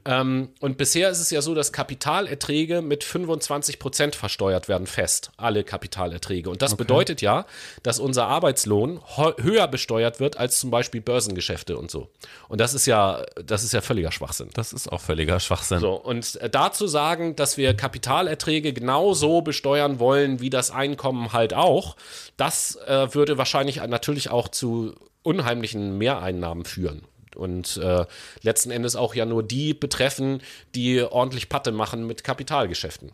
Ähm, 0.03 0.49
und 0.59 0.77
bisher 0.77 1.09
ist 1.09 1.19
es 1.19 1.31
ja 1.31 1.41
so, 1.41 1.55
dass 1.55 1.71
Kapitalerträge 1.71 2.81
mit 2.81 3.05
25 3.05 3.79
Prozent 3.79 4.15
versteuert 4.15 4.67
werden 4.67 4.85
fest, 4.85 5.31
alle 5.37 5.63
Kapitalerträge. 5.63 6.49
Und 6.49 6.61
das 6.61 6.75
bedeutet 6.75 7.21
ja, 7.21 7.45
dass 7.83 7.99
unser 7.99 8.27
Arbeitslohn 8.27 8.99
höher 9.37 9.67
besteuert 9.69 10.19
wird 10.19 10.35
als 10.35 10.59
zum 10.59 10.69
Beispiel 10.69 10.99
Börsengeschäfte 10.99 11.77
und 11.77 11.89
so. 11.89 12.09
Und 12.49 12.59
das 12.59 12.73
ist 12.73 12.85
ja, 12.85 13.23
das 13.43 13.63
ist 13.63 13.73
ja 13.73 13.79
völliger 13.79 14.11
Schwachsinn. 14.11 14.49
Das 14.53 14.73
ist 14.73 14.91
auch 14.91 15.01
völliger 15.01 15.39
Schwachsinn. 15.39 15.79
So, 15.79 15.93
und 15.93 16.35
äh, 16.35 16.49
dazu 16.49 16.87
sagen, 16.87 17.16
dass 17.35 17.57
wir 17.57 17.73
Kapitalerträge 17.75 18.73
genauso 18.73 19.41
besteuern 19.41 19.99
wollen 19.99 20.39
wie 20.39 20.49
das 20.49 20.71
Einkommen 20.71 21.33
halt 21.33 21.53
auch, 21.53 21.95
das 22.37 22.75
äh, 22.87 23.13
würde 23.13 23.37
wahrscheinlich 23.37 23.77
natürlich 23.87 24.29
auch 24.29 24.47
zu 24.47 24.95
unheimlichen 25.23 25.97
Mehreinnahmen 25.97 26.65
führen. 26.65 27.03
Und 27.35 27.77
äh, 27.77 28.05
letzten 28.41 28.71
Endes 28.71 28.95
auch 28.95 29.13
ja 29.13 29.25
nur 29.25 29.43
die 29.43 29.73
betreffen, 29.73 30.41
die 30.73 31.01
ordentlich 31.01 31.49
Patte 31.49 31.71
machen 31.71 32.07
mit 32.07 32.23
Kapitalgeschäften. 32.23 33.11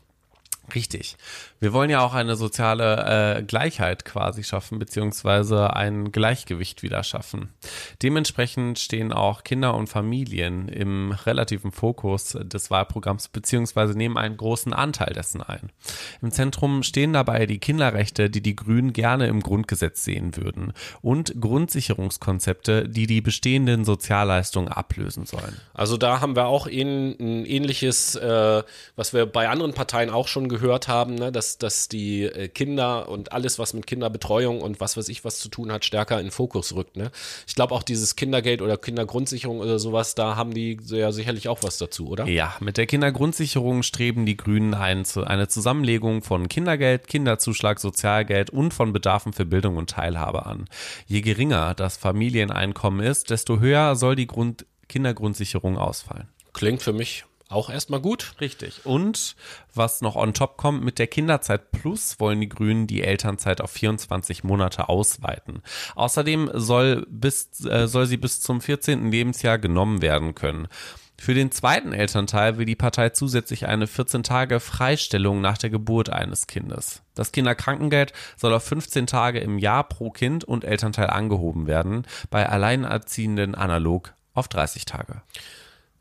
Richtig. 0.74 1.18
Wir 1.59 1.74
wollen 1.74 1.89
ja 1.89 1.99
auch 1.99 2.14
eine 2.14 2.38
soziale 2.38 3.38
äh, 3.38 3.43
Gleichheit 3.43 4.05
quasi 4.05 4.43
schaffen, 4.43 4.80
beziehungsweise 4.80 5.76
ein 5.76 6.11
Gleichgewicht 6.14 6.84
wieder 6.84 7.03
schaffen. 7.03 7.49
Dementsprechend 8.01 8.80
stehen 8.80 9.11
auch 9.11 9.43
Kinder 9.43 9.76
und 9.76 9.88
Familien 9.88 10.70
im 10.70 11.11
relativen 11.11 11.74
Fokus 11.74 12.38
des 12.41 12.72
Wahlprogramms, 12.72 13.28
beziehungsweise 13.28 13.93
nehmen 13.97 14.18
einen 14.18 14.38
großen 14.38 14.72
Anteil 14.72 15.11
dessen 15.14 15.41
ein. 15.41 15.70
Im 16.22 16.32
Zentrum 16.32 16.82
stehen 16.84 17.11
dabei 17.11 17.45
die 17.45 17.59
Kinderrechte, 17.59 18.30
die 18.30 18.41
die 18.41 18.55
Grünen 18.55 18.93
gerne 18.93 19.28
im 19.28 19.41
Grundgesetz 19.41 20.05
sehen 20.05 20.38
würden, 20.38 20.72
und 21.01 21.39
Grundsicherungskonzepte, 21.39 22.88
die 22.88 23.05
die 23.05 23.22
bestehenden 23.22 23.84
Sozialleistungen 23.84 24.70
ablösen 24.70 25.26
sollen. 25.26 25.59
Also 25.74 25.97
da 25.97 26.22
haben 26.22 26.38
wir 26.38 26.45
auch 26.45 26.68
ein, 26.68 27.45
ähnliches, 27.45 28.16
äh, 28.16 28.64
was 28.95 29.14
wir 29.14 29.26
bei 29.26 29.49
anderen 29.49 29.74
Parteien 29.74 30.09
auch 30.09 30.28
schon 30.28 30.52
gehört 30.53 30.87
haben, 30.87 31.15
ne? 31.15 31.31
dass, 31.31 31.57
dass 31.57 31.87
die 31.89 32.23
äh, 32.23 32.47
Kinder 32.47 33.09
und 33.09 33.31
alles, 33.31 33.57
was 33.57 33.73
mit 33.73 33.87
Kinderbetreuung 33.87 34.61
und 34.61 34.79
was 34.79 34.95
weiß 34.95 35.09
ich 35.09 35.25
was 35.25 35.39
zu 35.39 35.49
tun 35.49 35.71
hat, 35.71 35.83
stärker 35.83 36.19
in 36.19 36.27
den 36.27 36.31
Fokus 36.31 36.75
rückt. 36.75 36.95
Ne? 36.95 37.11
Ich 37.47 37.55
glaube 37.55 37.73
auch 37.73 37.81
dieses 37.81 38.15
Kindergeld 38.15 38.61
oder 38.61 38.77
Kindergrundsicherung 38.77 39.59
oder 39.59 39.79
sowas, 39.79 40.13
da 40.13 40.35
haben 40.35 40.53
die 40.53 40.77
ja 40.85 41.11
sicherlich 41.11 41.47
auch 41.47 41.63
was 41.63 41.79
dazu, 41.79 42.07
oder? 42.07 42.27
Ja, 42.27 42.55
mit 42.59 42.77
der 42.77 42.85
Kindergrundsicherung 42.85 43.81
streben 43.81 44.25
die 44.27 44.37
Grünen 44.37 44.75
ein, 44.75 45.03
eine 45.25 45.47
Zusammenlegung 45.47 46.21
von 46.21 46.47
Kindergeld, 46.47 47.07
Kinderzuschlag, 47.07 47.79
Sozialgeld 47.79 48.51
und 48.51 48.73
von 48.73 48.93
Bedarfen 48.93 49.33
für 49.33 49.45
Bildung 49.45 49.77
und 49.77 49.89
Teilhabe 49.89 50.45
an. 50.45 50.65
Je 51.07 51.21
geringer 51.21 51.73
das 51.73 51.97
Familieneinkommen 51.97 53.03
ist, 53.03 53.31
desto 53.31 53.59
höher 53.59 53.95
soll 53.95 54.15
die 54.15 54.27
Grund 54.27 54.65
Kindergrundsicherung 54.87 55.77
ausfallen. 55.77 56.27
Klingt 56.53 56.83
für 56.83 56.93
mich 56.93 57.25
auch 57.53 57.69
erstmal 57.69 58.01
gut. 58.01 58.33
Richtig. 58.41 58.85
Und 58.85 59.35
was 59.73 60.01
noch 60.01 60.15
on 60.15 60.33
top 60.33 60.57
kommt, 60.57 60.83
mit 60.83 60.99
der 60.99 61.07
Kinderzeit 61.07 61.71
Plus 61.71 62.19
wollen 62.19 62.41
die 62.41 62.49
Grünen 62.49 62.87
die 62.87 63.03
Elternzeit 63.03 63.61
auf 63.61 63.71
24 63.71 64.43
Monate 64.43 64.89
ausweiten. 64.89 65.61
Außerdem 65.95 66.51
soll, 66.53 67.05
bis, 67.09 67.65
äh, 67.65 67.87
soll 67.87 68.05
sie 68.05 68.17
bis 68.17 68.41
zum 68.41 68.61
14. 68.61 69.11
Lebensjahr 69.11 69.57
genommen 69.57 70.01
werden 70.01 70.35
können. 70.35 70.67
Für 71.23 71.33
den 71.33 71.51
zweiten 71.51 71.93
Elternteil 71.93 72.57
will 72.57 72.65
die 72.65 72.75
Partei 72.75 73.09
zusätzlich 73.09 73.67
eine 73.67 73.87
14 73.87 74.23
Tage 74.23 74.59
Freistellung 74.59 75.39
nach 75.39 75.57
der 75.57 75.69
Geburt 75.69 76.09
eines 76.09 76.47
Kindes. 76.47 77.01
Das 77.15 77.31
Kinderkrankengeld 77.31 78.11
soll 78.35 78.53
auf 78.53 78.63
15 78.63 79.07
Tage 79.07 79.39
im 79.39 79.57
Jahr 79.57 79.87
pro 79.87 80.09
Kind 80.09 80.43
und 80.43 80.65
Elternteil 80.65 81.07
angehoben 81.07 81.65
werden, 81.65 82.05
bei 82.29 82.49
Alleinerziehenden 82.49 83.55
analog 83.55 84.13
auf 84.33 84.47
30 84.49 84.83
Tage. 84.85 85.21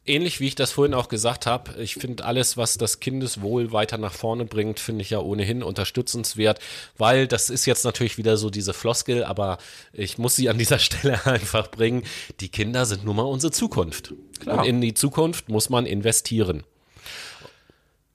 Ähnlich 0.05 0.41
wie 0.41 0.49
ich 0.49 0.57
das 0.57 0.73
vorhin 0.73 0.95
auch 0.95 1.09
gesagt 1.09 1.47
habe, 1.47 1.81
ich 1.81 1.95
finde 1.95 2.25
alles, 2.25 2.57
was 2.57 2.77
das 2.77 2.99
Kindeswohl 2.99 3.71
weiter 3.71 3.99
nach 3.99 4.13
vorne 4.13 4.45
bringt, 4.45 4.81
finde 4.81 5.03
ich 5.03 5.11
ja 5.11 5.21
ohnehin 5.21 5.63
unterstützenswert, 5.63 6.59
weil 6.99 7.29
das 7.29 7.51
ist 7.51 7.67
jetzt 7.67 7.85
natürlich 7.85 8.19
wieder 8.19 8.37
so 8.37 8.51
diese 8.51 8.73
Floskel, 8.73 9.23
aber 9.23 9.59
ich 9.93 10.19
muss 10.19 10.35
sie 10.35 10.49
an 10.49 10.59
dieser 10.59 10.79
Stelle 10.81 11.25
einfach 11.25 11.71
bringen. 11.71 12.03
Die 12.41 12.49
Kinder 12.49 12.85
sind 12.85 13.05
nun 13.05 13.15
mal 13.15 13.23
unsere 13.23 13.53
Zukunft. 13.53 14.13
Klar. 14.41 14.59
Und 14.59 14.65
in 14.65 14.81
die 14.81 14.95
Zukunft 14.95 15.49
muss 15.49 15.71
man 15.71 15.87
investieren. 15.87 16.65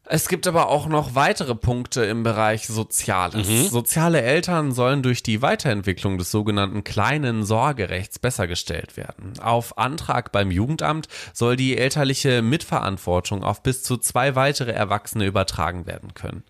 Es 0.10 0.30
gibt 0.30 0.48
aber 0.48 0.70
auch 0.70 0.88
noch 0.88 1.16
weitere 1.16 1.56
Punkte 1.56 2.06
im 2.06 2.24
Bereich 2.24 2.68
Soziales. 2.68 3.48
Mhm. 3.48 3.68
Soziale 3.68 4.22
Eltern 4.22 4.72
sollen 4.72 5.04
durch 5.04 5.24
die 5.24 5.42
Weiterentwicklung 5.42 6.18
des 6.18 6.32
sogenannten 6.32 6.84
kleinen 6.84 7.46
Sorgerechts 7.46 8.20
besser 8.20 8.48
gestellt 8.48 8.98
werden. 8.98 9.40
Auf 9.40 9.78
Antrag 9.78 10.32
beim 10.32 10.52
Jugendamt 10.52 11.08
soll 11.34 11.56
die 11.56 11.78
elterliche 11.78 12.42
Mitverantwortung 12.42 13.44
auf 13.44 13.64
bis 13.64 13.84
zu 13.84 13.98
zwei 13.98 14.36
weitere 14.36 14.72
Erwachsene 14.72 15.26
übertragen 15.26 15.86
werden 15.86 16.14
können. 16.14 16.44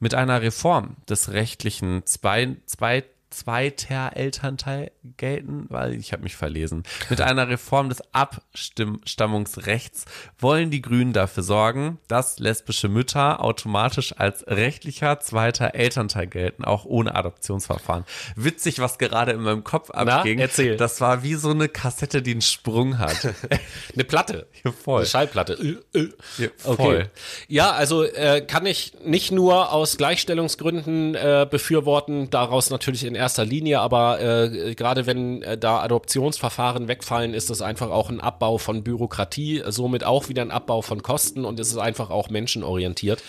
Mit 0.00 0.14
einer 0.14 0.42
Reform 0.42 0.96
des 1.08 1.32
rechtlichen 1.32 2.04
zwei, 2.06 2.56
zwei 2.66 3.04
zweiter 3.30 4.16
Elternteil 4.16 4.90
gelten, 5.16 5.66
weil 5.68 5.94
ich 5.94 6.12
habe 6.12 6.22
mich 6.22 6.36
verlesen. 6.36 6.82
Mit 7.10 7.20
einer 7.20 7.48
Reform 7.48 7.88
des 7.88 8.02
Abstammungsrechts 8.12 10.04
wollen 10.38 10.70
die 10.70 10.82
Grünen 10.82 11.12
dafür 11.12 11.42
sorgen, 11.42 11.98
dass 12.08 12.38
lesbische 12.38 12.88
Mütter 12.88 13.42
automatisch 13.42 14.14
als 14.18 14.46
rechtlicher 14.46 15.20
zweiter 15.20 15.74
Elternteil 15.74 16.26
gelten, 16.26 16.64
auch 16.64 16.84
ohne 16.84 17.14
Adoptionsverfahren. 17.14 18.04
Witzig, 18.36 18.78
was 18.78 18.98
gerade 18.98 19.32
in 19.32 19.40
meinem 19.42 19.64
Kopf 19.64 19.90
abging. 19.90 20.38
erzähl. 20.38 20.76
Das 20.76 21.00
war 21.00 21.22
wie 21.22 21.34
so 21.34 21.50
eine 21.50 21.68
Kassette, 21.68 22.22
die 22.22 22.32
einen 22.32 22.42
Sprung 22.42 22.98
hat. 22.98 23.16
Eine 23.94 24.04
Platte. 24.04 24.46
Ja, 24.64 24.72
voll. 24.72 24.98
Eine 25.00 25.06
Schallplatte. 25.06 25.78
Ja, 26.38 26.48
Okay. 26.64 26.76
voll. 26.76 27.10
Ja, 27.48 27.70
also 27.72 28.04
äh, 28.04 28.40
kann 28.40 28.66
ich 28.66 28.92
nicht 29.04 29.32
nur 29.32 29.72
aus 29.72 29.96
Gleichstellungsgründen 29.96 31.14
äh, 31.14 31.46
befürworten, 31.50 32.30
daraus 32.30 32.70
natürlich 32.70 33.04
in 33.04 33.14
erster 33.14 33.44
Linie, 33.44 33.80
aber 33.80 34.20
äh, 34.20 34.74
gerade 34.74 34.95
wenn 35.04 35.42
äh, 35.42 35.58
da 35.58 35.80
Adoptionsverfahren 35.80 36.88
wegfallen, 36.88 37.34
ist 37.34 37.50
das 37.50 37.60
einfach 37.60 37.90
auch 37.90 38.08
ein 38.08 38.20
Abbau 38.20 38.56
von 38.56 38.82
Bürokratie, 38.82 39.62
somit 39.66 40.04
auch 40.04 40.30
wieder 40.30 40.40
ein 40.40 40.50
Abbau 40.50 40.80
von 40.80 41.02
Kosten 41.02 41.44
und 41.44 41.60
es 41.60 41.68
ist 41.68 41.76
einfach 41.76 42.08
auch 42.08 42.30
menschenorientiert. 42.30 43.22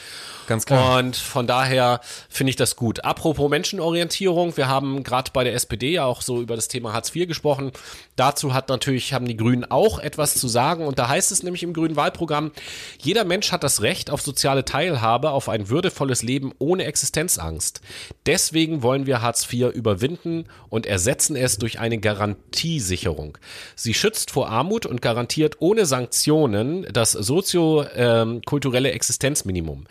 Ganz 0.47 0.65
klar. 0.65 0.97
Und 0.99 1.17
von 1.17 1.45
daher 1.45 1.99
finde 2.29 2.51
ich 2.51 2.55
das 2.55 2.77
gut. 2.77 3.03
Apropos 3.03 3.49
Menschenorientierung, 3.49 4.55
wir 4.55 4.69
haben 4.69 5.03
gerade 5.03 5.31
bei 5.33 5.43
der 5.43 5.53
SPD 5.53 5.91
ja 5.91 6.05
auch 6.05 6.21
so 6.21 6.41
über 6.41 6.55
das 6.55 6.69
Thema 6.69 6.93
Hartz 6.93 7.13
IV 7.13 7.27
gesprochen. 7.27 7.71
Dazu 8.15 8.53
hat 8.53 8.69
natürlich, 8.69 9.13
haben 9.13 9.27
die 9.27 9.35
Grünen 9.35 9.65
auch 9.69 9.99
etwas 9.99 10.35
zu 10.35 10.47
sagen. 10.47 10.87
Und 10.87 10.99
da 10.99 11.09
heißt 11.09 11.33
es 11.33 11.43
nämlich 11.43 11.63
im 11.63 11.73
Grünen 11.73 11.97
Wahlprogramm, 11.97 12.51
jeder 12.99 13.25
Mensch 13.25 13.51
hat 13.51 13.63
das 13.63 13.81
Recht 13.81 14.09
auf 14.09 14.21
soziale 14.21 14.63
Teilhabe, 14.63 15.31
auf 15.31 15.49
ein 15.49 15.67
würdevolles 15.67 16.23
Leben 16.23 16.53
ohne 16.59 16.85
Existenzangst. 16.85 17.81
Deswegen 18.25 18.81
wollen 18.81 19.05
wir 19.05 19.21
Hartz 19.21 19.51
IV 19.51 19.73
überwinden 19.73 20.45
und 20.69 20.85
ersetzen 20.85 21.35
es 21.35 21.57
durch 21.57 21.79
eine 21.79 21.97
Garantiesicherung. 21.97 23.37
Sie 23.75 23.93
schützt 23.93 24.31
vor 24.31 24.49
Armut 24.49 24.85
und 24.85 25.01
garantiert 25.01 25.57
ohne 25.59 25.85
Sanktionen 25.85 26.87
das 26.93 27.11
sozio-kulturelle 27.11 28.91
Existenzminimum. 28.91 29.87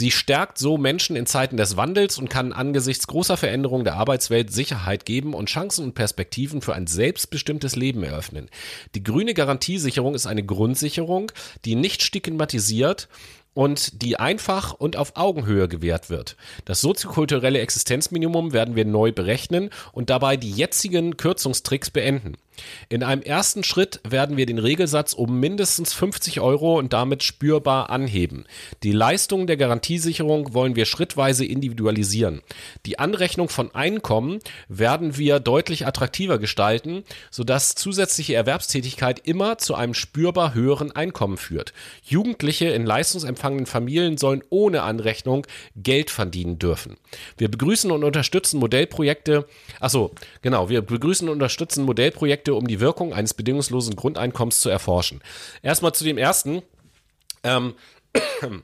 Sie 0.00 0.10
stärkt 0.10 0.56
so 0.56 0.78
Menschen 0.78 1.14
in 1.14 1.26
Zeiten 1.26 1.58
des 1.58 1.76
Wandels 1.76 2.16
und 2.16 2.30
kann 2.30 2.54
angesichts 2.54 3.06
großer 3.06 3.36
Veränderungen 3.36 3.84
der 3.84 3.96
Arbeitswelt 3.96 4.50
Sicherheit 4.50 5.04
geben 5.04 5.34
und 5.34 5.50
Chancen 5.50 5.84
und 5.84 5.94
Perspektiven 5.94 6.62
für 6.62 6.74
ein 6.74 6.86
selbstbestimmtes 6.86 7.76
Leben 7.76 8.02
eröffnen. 8.02 8.48
Die 8.94 9.04
grüne 9.04 9.34
Garantiesicherung 9.34 10.14
ist 10.14 10.24
eine 10.24 10.42
Grundsicherung, 10.42 11.30
die 11.66 11.74
nicht 11.74 12.02
stigmatisiert 12.02 13.10
und 13.52 14.00
die 14.00 14.16
einfach 14.16 14.72
und 14.72 14.96
auf 14.96 15.16
Augenhöhe 15.16 15.68
gewährt 15.68 16.08
wird. 16.08 16.38
Das 16.64 16.80
soziokulturelle 16.80 17.60
Existenzminimum 17.60 18.54
werden 18.54 18.76
wir 18.76 18.86
neu 18.86 19.12
berechnen 19.12 19.68
und 19.92 20.08
dabei 20.08 20.38
die 20.38 20.50
jetzigen 20.50 21.18
Kürzungstricks 21.18 21.90
beenden. 21.90 22.38
In 22.88 23.02
einem 23.02 23.22
ersten 23.22 23.64
Schritt 23.64 24.00
werden 24.08 24.36
wir 24.36 24.46
den 24.46 24.58
Regelsatz 24.58 25.12
um 25.12 25.38
mindestens 25.38 25.92
50 25.92 26.40
Euro 26.40 26.78
und 26.78 26.92
damit 26.92 27.22
spürbar 27.22 27.90
anheben. 27.90 28.44
Die 28.82 28.92
Leistungen 28.92 29.46
der 29.46 29.56
Garantiesicherung 29.56 30.54
wollen 30.54 30.76
wir 30.76 30.86
schrittweise 30.86 31.44
individualisieren. 31.44 32.42
Die 32.86 32.98
Anrechnung 32.98 33.48
von 33.48 33.74
Einkommen 33.74 34.40
werden 34.68 35.16
wir 35.16 35.40
deutlich 35.40 35.86
attraktiver 35.86 36.38
gestalten, 36.38 37.04
sodass 37.30 37.74
zusätzliche 37.74 38.34
Erwerbstätigkeit 38.34 39.20
immer 39.26 39.58
zu 39.58 39.74
einem 39.74 39.94
spürbar 39.94 40.54
höheren 40.54 40.92
Einkommen 40.92 41.36
führt. 41.36 41.72
Jugendliche 42.02 42.66
in 42.66 42.84
leistungsempfangenden 42.84 43.66
Familien 43.66 44.18
sollen 44.18 44.42
ohne 44.50 44.82
Anrechnung 44.82 45.46
Geld 45.76 46.10
verdienen 46.10 46.58
dürfen. 46.58 46.96
Wir 47.38 47.50
begrüßen 47.50 47.90
und 47.90 48.04
unterstützen 48.04 48.58
Modellprojekte. 48.58 49.46
Achso, 49.80 50.12
genau, 50.42 50.68
wir 50.68 50.82
begrüßen 50.82 51.28
und 51.28 51.34
unterstützen 51.34 51.84
Modellprojekte, 51.84 52.49
um 52.56 52.66
die 52.66 52.80
Wirkung 52.80 53.12
eines 53.12 53.34
bedingungslosen 53.34 53.96
Grundeinkommens 53.96 54.60
zu 54.60 54.68
erforschen. 54.68 55.20
Erstmal 55.62 55.92
zu 55.92 56.04
dem 56.04 56.18
ersten. 56.18 56.62
Ähm, 57.42 57.74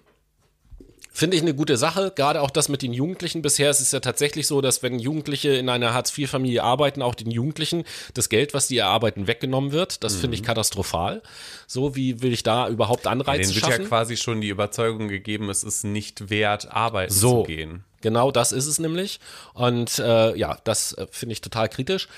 Finde 1.17 1.35
ich 1.35 1.43
eine 1.43 1.55
gute 1.55 1.79
Sache, 1.79 2.13
gerade 2.15 2.43
auch 2.43 2.51
das 2.51 2.69
mit 2.69 2.83
den 2.83 2.93
Jugendlichen. 2.93 3.41
Bisher 3.41 3.71
ist 3.71 3.81
es 3.81 3.91
ja 3.91 4.01
tatsächlich 4.01 4.47
so, 4.47 4.61
dass 4.61 4.83
wenn 4.83 4.99
Jugendliche 4.99 5.49
in 5.55 5.71
einer 5.71 5.95
Hartz-IV-Familie 5.95 6.63
arbeiten, 6.63 7.01
auch 7.01 7.15
den 7.15 7.31
Jugendlichen 7.31 7.85
das 8.13 8.29
Geld, 8.29 8.53
was 8.53 8.69
die 8.69 8.77
erarbeiten, 8.77 9.27
weggenommen 9.27 9.73
wird. 9.73 10.05
Das 10.05 10.15
finde 10.15 10.35
ich 10.35 10.43
katastrophal. 10.43 11.23
So, 11.67 11.97
wie 11.97 12.21
will 12.21 12.35
ich 12.35 12.43
da 12.43 12.69
überhaupt 12.69 13.07
Anreize 13.07 13.41
Denen 13.45 13.55
wird 13.55 13.65
schaffen? 13.65 13.83
ja 13.85 13.89
quasi 13.89 14.19
schon 14.19 14.43
die 14.43 14.51
Überzeugung 14.51 15.09
gegeben, 15.09 15.49
es 15.49 15.65
ist 15.65 15.85
nicht 15.85 16.29
wert, 16.29 16.71
arbeiten 16.71 17.15
So. 17.15 17.41
zu 17.41 17.47
gehen. 17.47 17.85
Genau 18.03 18.31
das 18.31 18.53
ist 18.53 18.67
es 18.67 18.79
nämlich. 18.79 19.19
Und 19.55 19.99
äh, 19.99 20.37
ja, 20.37 20.59
das 20.65 20.93
äh, 20.93 21.07
finde 21.11 21.33
ich 21.33 21.41
total 21.41 21.71
kritisch. 21.71 22.09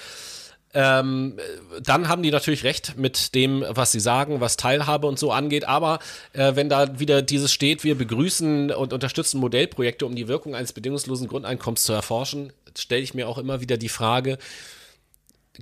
Ähm, 0.74 1.38
äh, 1.38 1.80
dann 1.80 2.08
haben 2.08 2.22
die 2.22 2.30
natürlich 2.30 2.64
recht 2.64 2.98
mit 2.98 3.34
dem, 3.34 3.64
was 3.68 3.92
sie 3.92 4.00
sagen, 4.00 4.40
was 4.40 4.56
Teilhabe 4.56 5.06
und 5.06 5.18
so 5.18 5.32
angeht. 5.32 5.66
Aber 5.66 5.98
äh, 6.32 6.56
wenn 6.56 6.68
da 6.68 6.98
wieder 6.98 7.22
dieses 7.22 7.52
steht, 7.52 7.84
wir 7.84 7.96
begrüßen 7.96 8.70
und 8.70 8.92
unterstützen 8.92 9.40
Modellprojekte, 9.40 10.04
um 10.04 10.14
die 10.14 10.28
Wirkung 10.28 10.54
eines 10.54 10.72
bedingungslosen 10.72 11.28
Grundeinkommens 11.28 11.84
zu 11.84 11.92
erforschen, 11.92 12.52
stelle 12.76 13.02
ich 13.02 13.14
mir 13.14 13.28
auch 13.28 13.38
immer 13.38 13.60
wieder 13.60 13.76
die 13.76 13.88
Frage, 13.88 14.38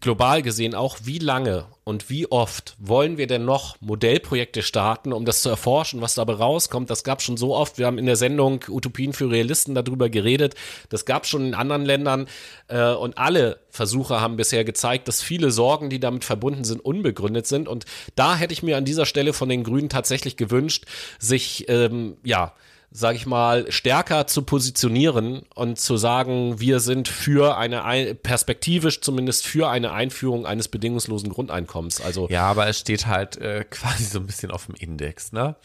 global 0.01 0.43
gesehen 0.43 0.75
auch, 0.75 0.99
wie 1.05 1.19
lange 1.19 1.67
und 1.85 2.11
wie 2.11 2.31
oft 2.31 2.77
wollen 2.79 3.17
wir 3.17 3.27
denn 3.27 3.45
noch 3.45 3.81
Modellprojekte 3.81 4.63
starten, 4.63 5.13
um 5.13 5.25
das 5.25 5.43
zu 5.43 5.49
erforschen, 5.49 6.01
was 6.01 6.15
dabei 6.15 6.35
rauskommt? 6.35 6.91
Das 6.91 7.05
gab 7.05 7.23
schon 7.23 7.37
so 7.37 7.55
oft. 7.55 7.79
Wir 7.79 7.87
haben 7.87 7.99
in 7.99 8.07
der 8.07 8.17
Sendung 8.17 8.65
Utopien 8.69 9.13
für 9.13 9.31
Realisten 9.31 9.75
darüber 9.75 10.11
geredet. 10.11 10.55
Das 10.89 11.05
gab 11.05 11.27
schon 11.27 11.47
in 11.47 11.55
anderen 11.55 11.85
Ländern 11.85 12.27
äh, 12.69 12.93
und 12.93 13.17
alle 13.19 13.61
Versuche 13.71 14.21
haben 14.21 14.37
bisher 14.37 14.65
gezeigt, 14.65 15.09
dass 15.09 15.23
viele 15.23 15.51
Sorgen, 15.51 15.89
die 15.89 16.01
damit 16.01 16.25
verbunden 16.25 16.65
sind, 16.65 16.85
unbegründet 16.85 17.47
sind. 17.47 17.69
Und 17.69 17.85
da 18.15 18.37
hätte 18.37 18.53
ich 18.53 18.63
mir 18.63 18.77
an 18.77 18.85
dieser 18.85 19.07
Stelle 19.07 19.33
von 19.33 19.49
den 19.49 19.65
Grünen 19.65 19.89
tatsächlich 19.89 20.37
gewünscht, 20.37 20.85
sich 21.19 21.69
ähm, 21.69 22.17
ja 22.25 22.53
sage 22.99 23.17
ich 23.19 23.27
mal, 23.27 23.71
stärker 23.71 24.27
zu 24.27 24.41
positionieren 24.41 25.43
und 25.55 25.79
zu 25.79 25.99
sagen, 25.99 26.61
wir 26.61 26.81
sind 26.81 27.09
für 27.09 27.59
eine, 27.59 27.85
Ein- 27.85 28.17
perspektivisch 28.17 29.03
zumindest 29.03 29.47
für 29.47 29.69
eine 29.69 29.93
Einführung 29.93 30.47
eines 30.47 30.69
bedingungslosen 30.69 31.29
Grundeinkommens. 31.29 32.01
Also 32.01 32.27
Ja, 32.31 32.45
aber 32.47 32.69
es 32.69 32.79
steht 32.79 33.07
halt 33.07 33.37
äh, 33.37 33.65
quasi 33.71 34.05
so 34.05 34.19
ein 34.19 34.27
bisschen 34.27 34.51
auf 34.51 34.65
dem 34.67 34.75
Index, 34.77 35.33
ne? 35.33 35.57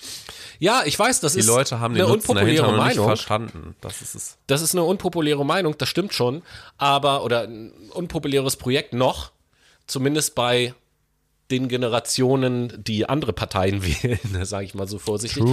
ja, 0.60 0.82
ich 0.86 1.00
weiß, 1.00 1.22
das 1.22 1.34
Die 1.34 1.40
ist 1.40 1.48
Leute 1.48 1.80
haben 1.80 1.94
eine 1.96 2.06
unpopuläre 2.06 2.64
noch 2.66 2.72
nicht 2.86 2.98
Meinung. 2.98 3.06
verstanden. 3.08 3.76
Das 3.80 4.02
ist 4.02 4.14
es. 4.14 4.38
Das 4.48 4.62
ist 4.62 4.76
eine 4.76 4.84
unpopuläre 4.84 5.46
Meinung, 5.46 5.78
das 5.78 5.88
stimmt 5.88 6.14
schon, 6.14 6.42
aber 6.78 7.24
oder 7.24 7.44
ein 7.44 7.72
unpopuläres 7.94 8.58
Projekt 8.58 8.94
noch, 8.94 9.32
zumindest 9.88 10.36
bei 10.36 10.74
den 11.52 11.68
Generationen, 11.68 12.74
die 12.84 13.08
andere 13.08 13.34
Parteien 13.34 13.84
wählen, 14.04 14.20
sage 14.46 14.66
ich 14.66 14.74
mal 14.74 14.88
so 14.88 14.98
vorsichtig. 14.98 15.44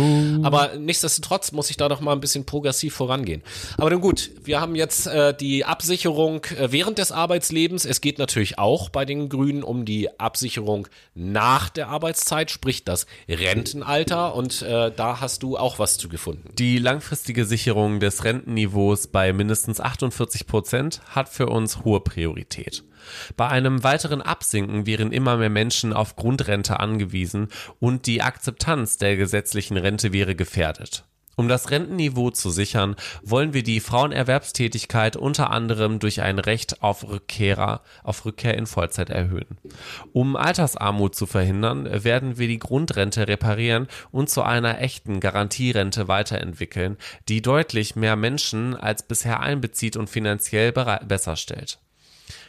Aber 0.42 0.76
nichtsdestotrotz 0.78 1.52
muss 1.52 1.70
ich 1.70 1.76
da 1.76 1.88
doch 1.88 2.00
mal 2.00 2.12
ein 2.12 2.20
bisschen 2.20 2.46
progressiv 2.46 2.94
vorangehen. 2.94 3.42
Aber 3.76 3.90
nun 3.90 4.00
gut, 4.00 4.30
wir 4.44 4.60
haben 4.60 4.74
jetzt 4.74 5.06
äh, 5.06 5.34
die 5.34 5.64
Absicherung 5.64 6.44
äh, 6.56 6.70
während 6.70 6.98
des 6.98 7.12
Arbeitslebens. 7.12 7.84
Es 7.84 8.00
geht 8.00 8.18
natürlich 8.18 8.58
auch 8.58 8.88
bei 8.88 9.04
den 9.04 9.28
Grünen 9.28 9.62
um 9.62 9.84
die 9.84 10.18
Absicherung 10.18 10.88
nach 11.14 11.68
der 11.68 11.88
Arbeitszeit, 11.88 12.50
sprich 12.50 12.84
das 12.84 13.06
Rentenalter. 13.28 14.34
Und 14.34 14.62
äh, 14.62 14.92
da 14.94 15.20
hast 15.20 15.42
du 15.42 15.56
auch 15.56 15.78
was 15.78 15.98
zu 15.98 16.08
gefunden. 16.08 16.50
Die 16.58 16.78
langfristige 16.78 17.44
Sicherung 17.44 18.00
des 18.00 18.24
Rentenniveaus 18.24 19.08
bei 19.08 19.32
mindestens 19.32 19.80
48 19.80 20.46
Prozent 20.46 21.00
hat 21.08 21.28
für 21.28 21.46
uns 21.46 21.84
hohe 21.84 22.00
Priorität. 22.00 22.84
Bei 23.36 23.48
einem 23.48 23.82
weiteren 23.84 24.22
Absinken 24.22 24.86
wären 24.86 25.12
immer 25.12 25.36
mehr 25.36 25.50
Menschen 25.50 25.87
auf 25.92 26.16
Grundrente 26.16 26.80
angewiesen 26.80 27.48
und 27.80 28.06
die 28.06 28.22
Akzeptanz 28.22 28.98
der 28.98 29.16
gesetzlichen 29.16 29.76
Rente 29.76 30.12
wäre 30.12 30.34
gefährdet. 30.34 31.04
Um 31.38 31.46
das 31.46 31.70
Rentenniveau 31.70 32.30
zu 32.30 32.50
sichern, 32.50 32.96
wollen 33.22 33.52
wir 33.52 33.62
die 33.62 33.78
Frauenerwerbstätigkeit 33.78 35.14
unter 35.14 35.50
anderem 35.50 36.00
durch 36.00 36.20
ein 36.20 36.40
Recht 36.40 36.82
auf 36.82 37.08
Rückkehrer, 37.08 37.82
auf 38.02 38.24
Rückkehr 38.24 38.58
in 38.58 38.66
Vollzeit 38.66 39.08
erhöhen. 39.08 39.56
Um 40.12 40.34
Altersarmut 40.34 41.14
zu 41.14 41.26
verhindern, 41.26 42.02
werden 42.02 42.38
wir 42.38 42.48
die 42.48 42.58
Grundrente 42.58 43.28
reparieren 43.28 43.86
und 44.10 44.28
zu 44.28 44.42
einer 44.42 44.80
echten 44.80 45.20
Garantierente 45.20 46.08
weiterentwickeln, 46.08 46.96
die 47.28 47.40
deutlich 47.40 47.94
mehr 47.94 48.16
Menschen 48.16 48.74
als 48.74 49.04
bisher 49.04 49.38
einbezieht 49.38 49.96
und 49.96 50.10
finanziell 50.10 50.72
besser 50.72 51.36
stellt. 51.36 51.78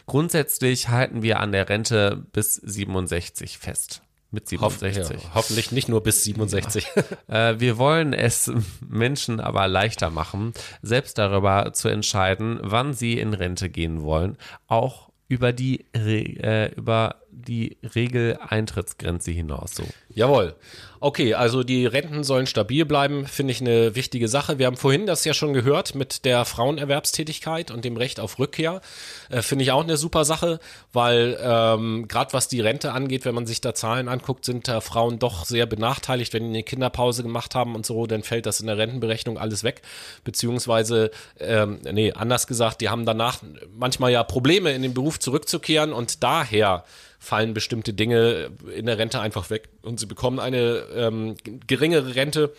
Grundsätzlich 0.10 0.90
halten 0.90 1.22
wir 1.22 1.40
an 1.40 1.52
der 1.52 1.70
Rente 1.70 2.26
bis 2.34 2.56
67 2.56 3.60
fest. 3.60 4.02
mit 4.32 4.52
Hoff, 4.60 4.80
67. 4.80 5.22
ja, 5.22 5.30
hoffentlich 5.36 5.72
nicht 5.72 5.88
nur 5.88 6.02
bis 6.02 6.24
67. 6.24 6.88
Äh, 7.28 7.60
wir 7.60 7.78
wollen 7.78 8.14
es 8.14 8.52
Menschen 8.88 9.40
aber 9.40 9.68
leichter 9.68 10.10
machen, 10.10 10.54
selbst 10.82 11.20
darüber 11.20 11.74
zu 11.74 11.90
entscheiden, 11.90 12.60
wann 12.64 12.94
sie 12.94 13.20
in 13.20 13.36
Rente 13.36 13.70
gehen 13.70 14.02
wollen, 14.02 14.36
auch 14.68 15.10
über 15.28 15.54
die, 15.54 15.86
äh, 15.94 16.74
über 16.74 17.18
die 17.48 17.78
Regeleintrittsgrenze 17.84 19.32
hinaus. 19.32 19.76
So. 19.76 19.84
Jawohl. 20.14 20.56
Okay, 21.02 21.34
also 21.34 21.64
die 21.64 21.86
Renten 21.86 22.26
sollen 22.26 22.46
stabil 22.46 22.84
bleiben, 22.84 23.26
finde 23.26 23.52
ich 23.52 23.62
eine 23.62 23.96
wichtige 23.96 24.28
Sache. 24.28 24.60
Wir 24.60 24.66
haben 24.66 24.76
vorhin 24.76 25.06
das 25.06 25.24
ja 25.24 25.34
schon 25.34 25.54
gehört 25.54 25.96
mit 25.96 26.26
der 26.26 26.44
Frauenerwerbstätigkeit 26.44 27.72
und 27.72 27.86
dem 27.86 27.96
Recht 27.96 28.20
auf 28.20 28.38
Rückkehr. 28.38 28.82
Äh, 29.30 29.42
finde 29.42 29.64
ich 29.64 29.72
auch 29.72 29.84
eine 29.84 29.96
super 29.96 30.26
Sache, 30.26 30.60
weil 30.92 31.40
ähm, 31.42 32.10
gerade 32.10 32.34
was 32.34 32.50
die 32.50 32.60
Rente 32.60 32.92
angeht, 32.92 33.24
wenn 33.24 33.34
man 33.34 33.48
sich 33.48 33.62
da 33.62 33.74
Zahlen 33.74 34.10
anguckt, 34.10 34.44
sind 34.44 34.68
da 34.68 34.82
Frauen 34.82 35.20
doch 35.20 35.46
sehr 35.46 35.66
benachteiligt. 35.66 36.34
Wenn 36.34 36.44
die 36.44 36.50
eine 36.50 36.64
Kinderpause 36.64 37.24
gemacht 37.24 37.56
haben 37.56 37.76
und 37.76 37.86
so, 37.86 38.06
dann 38.06 38.24
fällt 38.24 38.46
das 38.46 38.60
in 38.60 38.68
der 38.68 38.78
Rentenberechnung 38.78 39.38
alles 39.38 39.64
weg. 39.64 39.82
Beziehungsweise, 40.26 41.12
ähm, 41.40 41.80
nee, 41.90 42.12
anders 42.12 42.46
gesagt, 42.46 42.82
die 42.82 42.90
haben 42.90 43.06
danach 43.06 43.40
manchmal 43.74 44.12
ja 44.12 44.24
Probleme 44.24 44.74
in 44.74 44.82
den 44.82 44.94
Beruf 44.94 45.18
zurückzukehren 45.18 45.94
und 45.94 46.24
daher 46.24 46.84
fallen 47.20 47.54
bestimmte 47.54 47.94
Dinge 47.94 48.52
in 48.74 48.86
der 48.86 48.98
Rente 48.98 49.20
einfach 49.20 49.50
weg 49.50 49.70
und 49.82 50.00
sie 50.00 50.06
bekommen 50.06 50.40
eine 50.40 50.84
ähm, 50.96 51.36
geringere 51.68 52.16
Rente. 52.16 52.54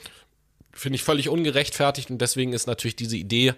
Finde 0.72 0.96
ich 0.96 1.02
völlig 1.02 1.28
ungerechtfertigt 1.28 2.10
und 2.10 2.18
deswegen 2.18 2.52
ist 2.52 2.66
natürlich 2.66 2.94
diese 2.94 3.16
Idee, 3.16 3.54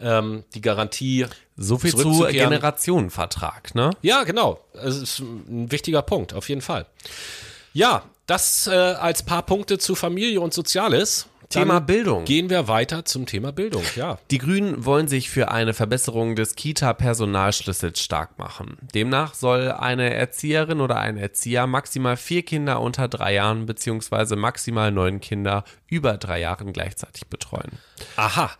ähm, 0.00 0.44
die 0.54 0.60
Garantie. 0.60 1.26
So 1.56 1.78
viel 1.78 1.94
zu. 1.94 2.26
Generationenvertrag, 2.28 3.74
ne? 3.74 3.90
Ja, 4.02 4.24
genau. 4.24 4.58
Es 4.72 4.96
ist 4.96 5.18
ein 5.20 5.70
wichtiger 5.70 6.02
Punkt, 6.02 6.34
auf 6.34 6.48
jeden 6.48 6.62
Fall. 6.62 6.86
Ja, 7.72 8.04
das 8.26 8.66
äh, 8.66 8.72
als 8.72 9.22
paar 9.22 9.42
Punkte 9.42 9.78
zu 9.78 9.94
Familie 9.94 10.40
und 10.40 10.52
Soziales. 10.52 11.27
Thema 11.48 11.74
Dann 11.74 11.86
Bildung. 11.86 12.24
Gehen 12.24 12.50
wir 12.50 12.68
weiter 12.68 13.04
zum 13.06 13.24
Thema 13.24 13.52
Bildung, 13.52 13.82
ja. 13.96 14.18
Die 14.30 14.38
Grünen 14.38 14.84
wollen 14.84 15.08
sich 15.08 15.30
für 15.30 15.50
eine 15.50 15.72
Verbesserung 15.72 16.36
des 16.36 16.56
Kita-Personalschlüssels 16.56 18.00
stark 18.00 18.38
machen. 18.38 18.76
Demnach 18.94 19.32
soll 19.34 19.72
eine 19.72 20.12
Erzieherin 20.12 20.80
oder 20.80 20.98
ein 20.98 21.16
Erzieher 21.16 21.66
maximal 21.66 22.18
vier 22.18 22.42
Kinder 22.42 22.80
unter 22.80 23.08
drei 23.08 23.34
Jahren 23.34 23.64
beziehungsweise 23.64 24.36
maximal 24.36 24.92
neun 24.92 25.20
Kinder 25.20 25.64
über 25.86 26.18
drei 26.18 26.40
Jahren 26.40 26.72
gleichzeitig 26.74 27.28
betreuen. 27.28 27.78
Aha. 28.16 28.50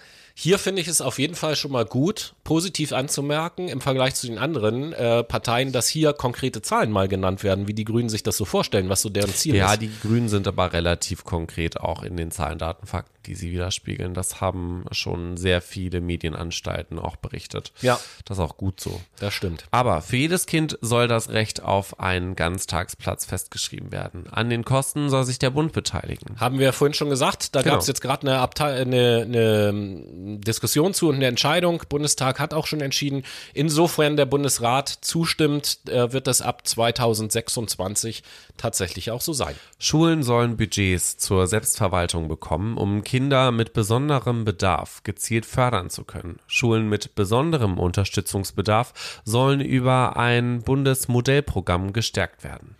Hier 0.40 0.60
finde 0.60 0.80
ich 0.80 0.86
es 0.86 1.00
auf 1.00 1.18
jeden 1.18 1.34
Fall 1.34 1.56
schon 1.56 1.72
mal 1.72 1.84
gut, 1.84 2.34
positiv 2.44 2.92
anzumerken 2.92 3.66
im 3.66 3.80
Vergleich 3.80 4.14
zu 4.14 4.28
den 4.28 4.38
anderen 4.38 4.92
äh, 4.92 5.24
Parteien, 5.24 5.72
dass 5.72 5.88
hier 5.88 6.12
konkrete 6.12 6.62
Zahlen 6.62 6.92
mal 6.92 7.08
genannt 7.08 7.42
werden, 7.42 7.66
wie 7.66 7.74
die 7.74 7.82
Grünen 7.82 8.08
sich 8.08 8.22
das 8.22 8.36
so 8.36 8.44
vorstellen, 8.44 8.88
was 8.88 9.02
so 9.02 9.08
deren 9.08 9.34
Ziel 9.34 9.56
Ja, 9.56 9.72
ist. 9.72 9.82
die 9.82 9.90
Grünen 10.00 10.28
sind 10.28 10.46
aber 10.46 10.72
relativ 10.72 11.24
konkret 11.24 11.80
auch 11.80 12.04
in 12.04 12.16
den 12.16 12.30
Zahlen, 12.30 12.58
Daten, 12.58 12.86
Fakten, 12.86 13.17
die 13.26 13.34
sie 13.34 13.52
widerspiegeln. 13.52 14.14
Das 14.14 14.40
haben 14.40 14.84
schon 14.92 15.36
sehr 15.36 15.60
viele 15.60 16.00
Medienanstalten 16.00 16.98
auch 16.98 17.16
berichtet. 17.16 17.72
Ja. 17.82 17.98
Das 18.24 18.38
ist 18.38 18.42
auch 18.44 18.56
gut 18.56 18.80
so. 18.80 19.00
Das 19.20 19.34
stimmt. 19.34 19.64
Aber 19.70 20.00
für 20.02 20.16
jedes 20.16 20.46
Kind 20.46 20.78
soll 20.80 21.08
das 21.08 21.28
Recht 21.30 21.62
auf 21.62 22.00
einen 22.00 22.36
Ganztagsplatz 22.36 23.26
festgeschrieben 23.26 23.92
werden. 23.92 24.26
An 24.30 24.48
den 24.50 24.64
Kosten 24.64 25.10
soll 25.10 25.24
sich 25.24 25.38
der 25.38 25.50
Bund 25.50 25.72
beteiligen. 25.72 26.40
Haben 26.40 26.58
wir 26.58 26.66
ja 26.66 26.72
vorhin 26.72 26.94
schon 26.94 27.10
gesagt, 27.10 27.54
da 27.54 27.62
Genau. 27.62 27.74
gab 27.74 27.80
es 27.82 27.86
jetzt 27.88 28.00
gerade 28.00 28.22
eine, 28.30 28.40
eine, 28.40 29.22
eine 29.22 29.68
ähm, 29.68 30.40
Diskussion 30.40 30.94
zu 30.94 31.08
und 31.08 31.16
eine 31.16 31.26
Entscheidung. 31.26 31.82
Bundestag 31.88 32.38
hat 32.40 32.54
auch 32.54 32.66
schon 32.66 32.80
entschieden, 32.80 33.24
insofern 33.54 34.16
der 34.16 34.26
Bundesrat 34.26 34.88
zustimmt, 35.02 35.80
äh, 35.88 36.12
wird 36.12 36.26
das 36.26 36.40
ab 36.40 36.66
2026 36.66 38.22
tatsächlich 38.56 39.10
auch 39.10 39.20
so 39.20 39.32
sein. 39.32 39.54
Schulen 39.78 40.22
sollen 40.22 40.56
Budgets 40.56 41.18
zur 41.18 41.46
Selbstverwaltung 41.46 42.28
bekommen, 42.28 42.76
um 42.76 43.02
Kinder 43.04 43.17
mit 43.20 43.72
besonderem 43.72 44.44
Bedarf 44.44 45.02
gezielt 45.02 45.46
fördern 45.46 45.90
zu 45.90 46.04
können. 46.04 46.38
Schulen 46.46 46.88
mit 46.88 47.14
besonderem 47.14 47.78
Unterstützungsbedarf 47.78 49.20
sollen 49.24 49.60
über 49.60 50.16
ein 50.16 50.62
Bundesmodellprogramm 50.62 51.92
gestärkt 51.92 52.44
werden. 52.44 52.76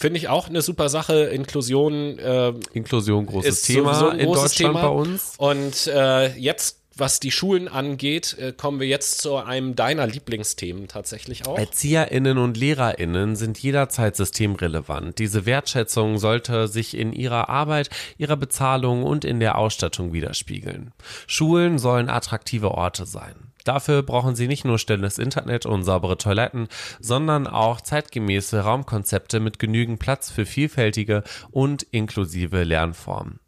Finde 0.00 0.18
ich 0.18 0.28
auch 0.28 0.48
eine 0.48 0.62
super 0.62 0.88
Sache. 0.88 1.24
Inklusion 1.24 2.18
äh, 2.18 2.54
Inklusion 2.72 3.26
großes 3.26 3.58
ist 3.58 3.66
Thema 3.66 3.94
sowieso 3.94 4.08
ein 4.12 4.18
in 4.20 4.26
großes 4.26 4.42
Deutschland 4.42 4.76
Thema. 4.76 4.88
bei 4.88 4.94
uns. 4.94 5.34
Und 5.36 5.86
äh, 5.88 6.34
jetzt, 6.36 6.79
was 7.00 7.20
die 7.20 7.30
Schulen 7.30 7.68
angeht, 7.68 8.36
äh, 8.38 8.52
kommen 8.52 8.78
wir 8.78 8.86
jetzt 8.86 9.20
zu 9.20 9.36
einem 9.36 9.74
deiner 9.74 10.06
Lieblingsthemen 10.06 10.88
tatsächlich 10.88 11.46
auch. 11.46 11.58
ErzieherInnen 11.58 12.38
und 12.38 12.56
LehrerInnen 12.56 13.36
sind 13.36 13.58
jederzeit 13.58 14.16
systemrelevant. 14.16 15.18
Diese 15.18 15.46
Wertschätzung 15.46 16.18
sollte 16.18 16.68
sich 16.68 16.96
in 16.96 17.12
ihrer 17.12 17.48
Arbeit, 17.48 17.90
ihrer 18.18 18.36
Bezahlung 18.36 19.02
und 19.02 19.24
in 19.24 19.40
der 19.40 19.58
Ausstattung 19.58 20.12
widerspiegeln. 20.12 20.92
Schulen 21.26 21.78
sollen 21.78 22.08
attraktive 22.08 22.70
Orte 22.72 23.06
sein. 23.06 23.34
Dafür 23.64 24.02
brauchen 24.02 24.34
sie 24.34 24.48
nicht 24.48 24.64
nur 24.64 24.78
schnelles 24.78 25.18
Internet 25.18 25.66
und 25.66 25.82
saubere 25.82 26.16
Toiletten, 26.16 26.68
sondern 26.98 27.46
auch 27.46 27.80
zeitgemäße 27.80 28.60
Raumkonzepte 28.60 29.40
mit 29.40 29.58
genügend 29.58 29.98
Platz 29.98 30.30
für 30.30 30.46
vielfältige 30.46 31.22
und 31.50 31.82
inklusive 31.82 32.62
Lernformen. 32.64 33.40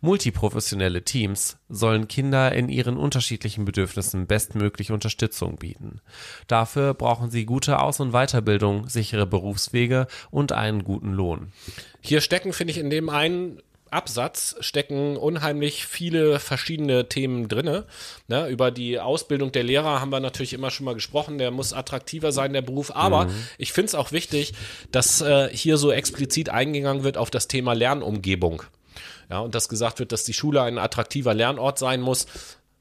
Multiprofessionelle 0.00 1.04
Teams 1.04 1.58
sollen 1.68 2.08
Kinder 2.08 2.52
in 2.52 2.68
ihren 2.68 2.96
unterschiedlichen 2.96 3.64
Bedürfnissen 3.64 4.26
bestmöglich 4.26 4.90
Unterstützung 4.90 5.56
bieten. 5.56 6.00
Dafür 6.46 6.94
brauchen 6.94 7.30
sie 7.30 7.44
gute 7.44 7.80
Aus- 7.80 8.00
und 8.00 8.12
Weiterbildung, 8.12 8.88
sichere 8.88 9.26
Berufswege 9.26 10.06
und 10.30 10.52
einen 10.52 10.84
guten 10.84 11.12
Lohn. 11.12 11.52
Hier 12.00 12.20
stecken, 12.20 12.52
finde 12.52 12.72
ich, 12.72 12.78
in 12.78 12.90
dem 12.90 13.08
einen 13.08 13.60
Absatz 13.90 14.56
stecken 14.60 15.16
unheimlich 15.16 15.86
viele 15.86 16.38
verschiedene 16.40 17.08
Themen 17.08 17.48
drinne. 17.48 17.86
Ne, 18.26 18.48
über 18.48 18.70
die 18.70 19.00
Ausbildung 19.00 19.52
der 19.52 19.62
Lehrer 19.62 20.00
haben 20.00 20.10
wir 20.10 20.20
natürlich 20.20 20.52
immer 20.52 20.70
schon 20.70 20.84
mal 20.84 20.94
gesprochen. 20.94 21.38
Der 21.38 21.50
muss 21.50 21.72
attraktiver 21.72 22.32
sein, 22.32 22.52
der 22.52 22.62
Beruf. 22.62 22.94
Aber 22.94 23.28
ich 23.56 23.72
finde 23.72 23.88
es 23.88 23.94
auch 23.94 24.12
wichtig, 24.12 24.52
dass 24.92 25.20
äh, 25.20 25.48
hier 25.52 25.76
so 25.76 25.90
explizit 25.90 26.50
eingegangen 26.50 27.04
wird 27.04 27.16
auf 27.16 27.30
das 27.30 27.48
Thema 27.48 27.72
Lernumgebung. 27.72 28.62
Ja, 29.30 29.40
und 29.40 29.54
dass 29.54 29.68
gesagt 29.68 29.98
wird, 29.98 30.12
dass 30.12 30.24
die 30.24 30.32
Schule 30.32 30.62
ein 30.62 30.78
attraktiver 30.78 31.34
Lernort 31.34 31.78
sein 31.78 32.00
muss. 32.00 32.26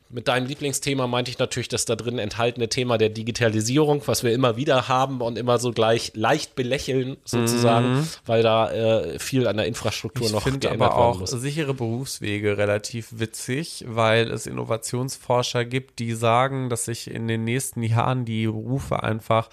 Mit 0.09 0.29
deinem 0.29 0.47
Lieblingsthema 0.47 1.05
meinte 1.05 1.31
ich 1.31 1.37
natürlich 1.37 1.67
das 1.67 1.83
da 1.83 1.97
drin 1.97 2.17
enthaltene 2.17 2.69
Thema 2.69 2.97
der 2.97 3.09
Digitalisierung, 3.09 4.03
was 4.05 4.23
wir 4.23 4.31
immer 4.31 4.55
wieder 4.55 4.87
haben 4.87 5.19
und 5.19 5.37
immer 5.37 5.59
so 5.59 5.73
gleich 5.73 6.13
leicht 6.15 6.55
belächeln 6.55 7.17
sozusagen, 7.25 8.07
weil 8.25 8.41
da 8.41 8.71
äh, 8.71 9.19
viel 9.19 9.47
an 9.47 9.57
der 9.57 9.65
Infrastruktur 9.65 10.27
Ich 10.27 10.31
noch 10.31 10.43
finde 10.43 10.59
geändert 10.59 10.91
aber 10.91 10.97
auch 10.97 11.19
muss. 11.19 11.31
sichere 11.31 11.73
Berufswege 11.73 12.57
relativ 12.57 13.19
witzig, 13.19 13.83
weil 13.85 14.31
es 14.31 14.47
Innovationsforscher 14.47 15.65
gibt, 15.65 15.99
die 15.99 16.13
sagen, 16.13 16.69
dass 16.69 16.85
sich 16.85 17.11
in 17.11 17.27
den 17.27 17.43
nächsten 17.43 17.83
Jahren 17.83 18.23
die 18.23 18.45
Berufe 18.45 19.03
einfach 19.03 19.49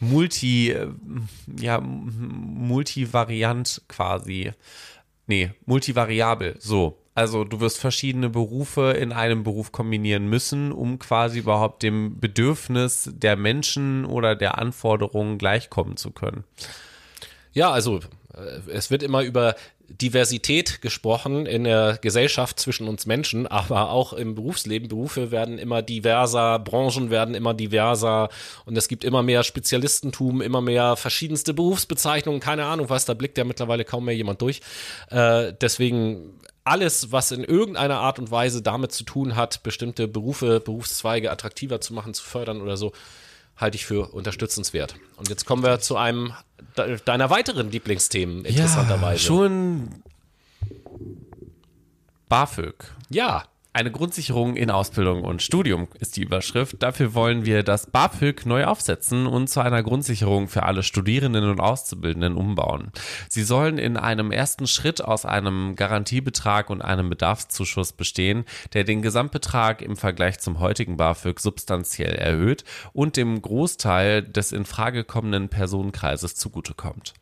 multi, 0.00 0.72
äh, 0.72 0.88
ja, 1.60 1.80
multivariant 1.80 3.82
quasi, 3.86 4.50
nee, 5.32 5.50
multivariabel, 5.64 6.56
so. 6.58 6.98
Also 7.14 7.44
du 7.44 7.60
wirst 7.60 7.78
verschiedene 7.78 8.28
Berufe 8.28 8.92
in 8.92 9.12
einem 9.12 9.44
Beruf 9.44 9.72
kombinieren 9.72 10.28
müssen, 10.28 10.72
um 10.72 10.98
quasi 10.98 11.38
überhaupt 11.38 11.82
dem 11.82 12.20
Bedürfnis 12.20 13.10
der 13.14 13.36
Menschen 13.36 14.04
oder 14.04 14.34
der 14.34 14.58
Anforderungen 14.58 15.38
gleichkommen 15.38 15.96
zu 15.96 16.10
können. 16.10 16.44
Ja, 17.54 17.70
also 17.70 18.00
es 18.72 18.90
wird 18.90 19.02
immer 19.02 19.22
über 19.22 19.54
Diversität 19.88 20.80
gesprochen 20.80 21.44
in 21.44 21.64
der 21.64 21.98
Gesellschaft 22.00 22.58
zwischen 22.58 22.88
uns 22.88 23.04
Menschen, 23.04 23.46
aber 23.46 23.90
auch 23.90 24.12
im 24.12 24.34
Berufsleben. 24.34 24.88
Berufe 24.88 25.30
werden 25.30 25.58
immer 25.58 25.82
diverser, 25.82 26.58
Branchen 26.58 27.10
werden 27.10 27.34
immer 27.34 27.52
diverser 27.52 28.30
und 28.64 28.76
es 28.76 28.88
gibt 28.88 29.04
immer 29.04 29.22
mehr 29.22 29.42
Spezialistentum, 29.42 30.40
immer 30.40 30.60
mehr 30.60 30.96
verschiedenste 30.96 31.52
Berufsbezeichnungen, 31.52 32.40
keine 32.40 32.64
Ahnung 32.64 32.88
was, 32.88 33.04
da 33.04 33.14
blickt 33.14 33.36
ja 33.36 33.44
mittlerweile 33.44 33.84
kaum 33.84 34.06
mehr 34.06 34.16
jemand 34.16 34.40
durch. 34.40 34.60
Äh, 35.10 35.52
deswegen 35.60 36.40
alles, 36.64 37.10
was 37.12 37.32
in 37.32 37.44
irgendeiner 37.44 37.98
Art 37.98 38.18
und 38.18 38.30
Weise 38.30 38.62
damit 38.62 38.92
zu 38.92 39.04
tun 39.04 39.36
hat, 39.36 39.62
bestimmte 39.62 40.08
Berufe, 40.08 40.60
Berufszweige 40.60 41.30
attraktiver 41.30 41.80
zu 41.80 41.92
machen, 41.92 42.14
zu 42.14 42.24
fördern 42.24 42.60
oder 42.60 42.76
so, 42.76 42.92
halte 43.62 43.76
ich 43.76 43.86
für 43.86 44.12
unterstützenswert. 44.12 44.96
Und 45.16 45.28
jetzt 45.30 45.46
kommen 45.46 45.62
wir 45.62 45.80
zu 45.80 45.96
einem 45.96 46.32
de- 46.76 46.98
deiner 47.04 47.30
weiteren 47.30 47.70
Lieblingsthemen, 47.70 48.44
interessanterweise. 48.44 49.20
schon 49.22 50.02
BAföG. 52.28 52.74
Ja, 53.08 53.44
Eine 53.74 53.90
Grundsicherung 53.90 54.54
in 54.54 54.70
Ausbildung 54.70 55.24
und 55.24 55.40
Studium 55.40 55.88
ist 55.98 56.18
die 56.18 56.22
Überschrift. 56.22 56.82
Dafür 56.82 57.14
wollen 57.14 57.46
wir 57.46 57.62
das 57.62 57.86
BAföG 57.86 58.44
neu 58.44 58.66
aufsetzen 58.66 59.26
und 59.26 59.48
zu 59.48 59.60
einer 59.60 59.82
Grundsicherung 59.82 60.48
für 60.48 60.64
alle 60.64 60.82
Studierenden 60.82 61.48
und 61.48 61.58
Auszubildenden 61.58 62.36
umbauen. 62.36 62.92
Sie 63.30 63.42
sollen 63.42 63.78
in 63.78 63.96
einem 63.96 64.30
ersten 64.30 64.66
Schritt 64.66 65.02
aus 65.02 65.24
einem 65.24 65.74
Garantiebetrag 65.74 66.68
und 66.68 66.82
einem 66.82 67.08
Bedarfszuschuss 67.08 67.94
bestehen, 67.94 68.44
der 68.74 68.84
den 68.84 69.00
Gesamtbetrag 69.00 69.80
im 69.80 69.96
Vergleich 69.96 70.38
zum 70.38 70.60
heutigen 70.60 70.98
BAföG 70.98 71.40
substanziell 71.40 72.14
erhöht 72.14 72.64
und 72.92 73.16
dem 73.16 73.40
Großteil 73.40 74.22
des 74.22 74.52
in 74.52 74.66
Frage 74.66 75.02
kommenden 75.02 75.48
Personenkreises 75.48 76.34
zugutekommt. 76.34 77.14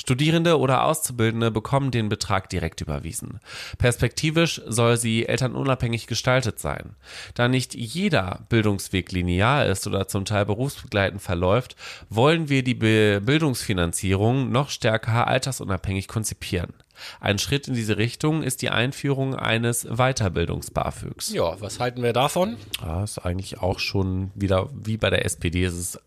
Studierende 0.00 0.58
oder 0.58 0.84
Auszubildende 0.84 1.50
bekommen 1.50 1.90
den 1.90 2.08
Betrag 2.08 2.48
direkt 2.48 2.80
überwiesen. 2.80 3.40
Perspektivisch 3.78 4.62
soll 4.66 4.96
sie 4.96 5.26
elternunabhängig 5.26 6.06
gestaltet 6.06 6.58
sein. 6.58 6.94
Da 7.34 7.48
nicht 7.48 7.74
jeder 7.74 8.46
Bildungsweg 8.48 9.10
linear 9.12 9.66
ist 9.66 9.86
oder 9.86 10.08
zum 10.08 10.24
Teil 10.24 10.46
berufsbegleitend 10.46 11.20
verläuft, 11.20 11.76
wollen 12.08 12.48
wir 12.48 12.62
die 12.62 12.74
Bildungsfinanzierung 12.74 14.50
noch 14.50 14.70
stärker 14.70 15.26
altersunabhängig 15.26 16.08
konzipieren. 16.08 16.72
Ein 17.20 17.38
Schritt 17.38 17.68
in 17.68 17.74
diese 17.74 17.96
Richtung 17.96 18.42
ist 18.42 18.62
die 18.62 18.70
Einführung 18.70 19.34
eines 19.36 19.84
Weiterbildungs-BAföGs. 19.84 21.32
Ja, 21.32 21.60
was 21.60 21.78
halten 21.78 22.02
wir 22.02 22.12
davon? 22.12 22.56
Ja, 22.80 23.04
ist 23.04 23.18
eigentlich 23.18 23.60
auch 23.60 23.78
schon 23.78 24.32
wieder 24.34 24.68
wie 24.72 24.96
bei 24.96 25.10
der 25.10 25.24
SPD, 25.24 25.64
ist 25.64 25.74
es 25.74 26.00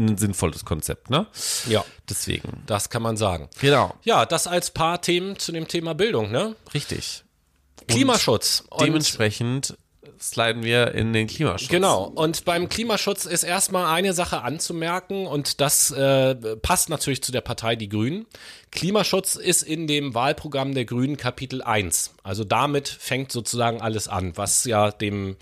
ein 0.00 0.18
sinnvolles 0.18 0.64
Konzept, 0.64 1.10
ne? 1.10 1.26
Ja. 1.68 1.84
Deswegen. 2.08 2.62
Das 2.66 2.90
kann 2.90 3.02
man 3.02 3.16
sagen. 3.16 3.48
Genau. 3.60 3.94
Ja, 4.02 4.26
das 4.26 4.46
als 4.46 4.70
paar 4.70 5.00
Themen 5.00 5.38
zu 5.38 5.52
dem 5.52 5.68
Thema 5.68 5.94
Bildung, 5.94 6.30
ne? 6.30 6.56
Richtig. 6.74 7.24
Klimaschutz. 7.86 8.64
Und 8.70 8.86
dementsprechend 8.86 9.76
sliden 10.20 10.62
wir 10.62 10.94
in 10.94 11.12
den 11.12 11.26
Klimaschutz. 11.26 11.70
Genau. 11.70 12.04
Und 12.04 12.44
beim 12.44 12.68
Klimaschutz 12.68 13.24
ist 13.24 13.42
erstmal 13.42 13.86
eine 13.86 14.12
Sache 14.12 14.42
anzumerken 14.42 15.26
und 15.26 15.60
das 15.60 15.90
äh, 15.90 16.34
passt 16.56 16.90
natürlich 16.90 17.22
zu 17.22 17.32
der 17.32 17.40
Partei 17.40 17.74
Die 17.74 17.88
Grünen. 17.88 18.26
Klimaschutz 18.70 19.36
ist 19.36 19.62
in 19.62 19.86
dem 19.86 20.14
Wahlprogramm 20.14 20.74
der 20.74 20.84
Grünen 20.84 21.16
Kapitel 21.16 21.62
1. 21.62 22.14
Also 22.22 22.44
damit 22.44 22.88
fängt 22.88 23.32
sozusagen 23.32 23.80
alles 23.80 24.08
an, 24.08 24.36
was 24.36 24.64
ja 24.64 24.90
dem 24.90 25.36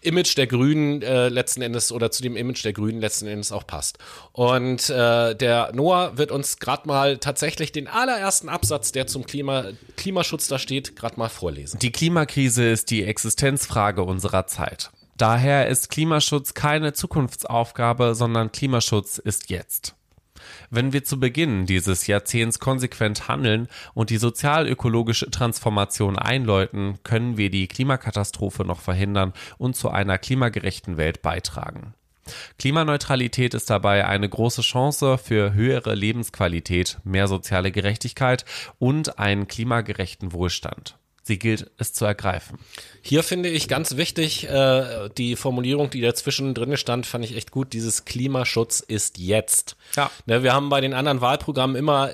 Image 0.00 0.36
der 0.36 0.46
Grünen 0.46 1.02
äh, 1.02 1.28
letzten 1.28 1.62
Endes 1.62 1.92
oder 1.92 2.10
zu 2.10 2.22
dem 2.22 2.36
Image 2.36 2.64
der 2.64 2.72
Grünen 2.72 3.00
letzten 3.00 3.26
Endes 3.26 3.52
auch 3.52 3.66
passt. 3.66 3.98
Und 4.32 4.90
äh, 4.90 5.34
der 5.34 5.72
Noah 5.74 6.16
wird 6.16 6.30
uns 6.30 6.58
gerade 6.58 6.86
mal 6.86 7.18
tatsächlich 7.18 7.72
den 7.72 7.88
allerersten 7.88 8.48
Absatz, 8.48 8.92
der 8.92 9.06
zum 9.06 9.26
Klima, 9.26 9.66
Klimaschutz 9.96 10.48
da 10.48 10.58
steht, 10.58 10.96
gerade 10.96 11.18
mal 11.18 11.28
vorlesen. 11.28 11.78
Die 11.78 11.92
Klimakrise 11.92 12.68
ist 12.68 12.90
die 12.90 13.04
Existenzfrage 13.04 14.02
unserer 14.02 14.46
Zeit. 14.46 14.90
Daher 15.16 15.66
ist 15.66 15.90
Klimaschutz 15.90 16.54
keine 16.54 16.92
Zukunftsaufgabe, 16.92 18.14
sondern 18.14 18.52
Klimaschutz 18.52 19.18
ist 19.18 19.50
jetzt. 19.50 19.97
Wenn 20.70 20.92
wir 20.92 21.02
zu 21.02 21.18
Beginn 21.18 21.64
dieses 21.64 22.06
Jahrzehnts 22.06 22.58
konsequent 22.58 23.28
handeln 23.28 23.68
und 23.94 24.10
die 24.10 24.18
sozial-ökologische 24.18 25.30
Transformation 25.30 26.18
einläuten, 26.18 26.98
können 27.04 27.38
wir 27.38 27.50
die 27.50 27.68
Klimakatastrophe 27.68 28.64
noch 28.64 28.80
verhindern 28.80 29.32
und 29.56 29.76
zu 29.76 29.88
einer 29.88 30.18
klimagerechten 30.18 30.98
Welt 30.98 31.22
beitragen. 31.22 31.94
Klimaneutralität 32.58 33.54
ist 33.54 33.70
dabei 33.70 34.06
eine 34.06 34.28
große 34.28 34.60
Chance 34.60 35.16
für 35.16 35.54
höhere 35.54 35.94
Lebensqualität, 35.94 36.98
mehr 37.02 37.28
soziale 37.28 37.72
Gerechtigkeit 37.72 38.44
und 38.78 39.18
einen 39.18 39.48
klimagerechten 39.48 40.32
Wohlstand. 40.34 40.98
Sie 41.28 41.38
gilt 41.38 41.70
es 41.76 41.92
zu 41.92 42.06
ergreifen. 42.06 42.58
Hier 43.02 43.22
finde 43.22 43.50
ich 43.50 43.68
ganz 43.68 43.98
wichtig, 43.98 44.48
äh, 44.48 45.10
die 45.18 45.36
Formulierung, 45.36 45.90
die 45.90 46.00
dazwischen 46.00 46.54
drin 46.54 46.74
stand, 46.78 47.04
fand 47.04 47.22
ich 47.22 47.36
echt 47.36 47.50
gut. 47.50 47.74
Dieses 47.74 48.06
Klimaschutz 48.06 48.80
ist 48.80 49.18
jetzt. 49.18 49.76
Ja. 49.94 50.10
Ne, 50.24 50.42
wir 50.42 50.54
haben 50.54 50.70
bei 50.70 50.80
den 50.80 50.94
anderen 50.94 51.20
Wahlprogrammen 51.20 51.76
immer, 51.76 52.12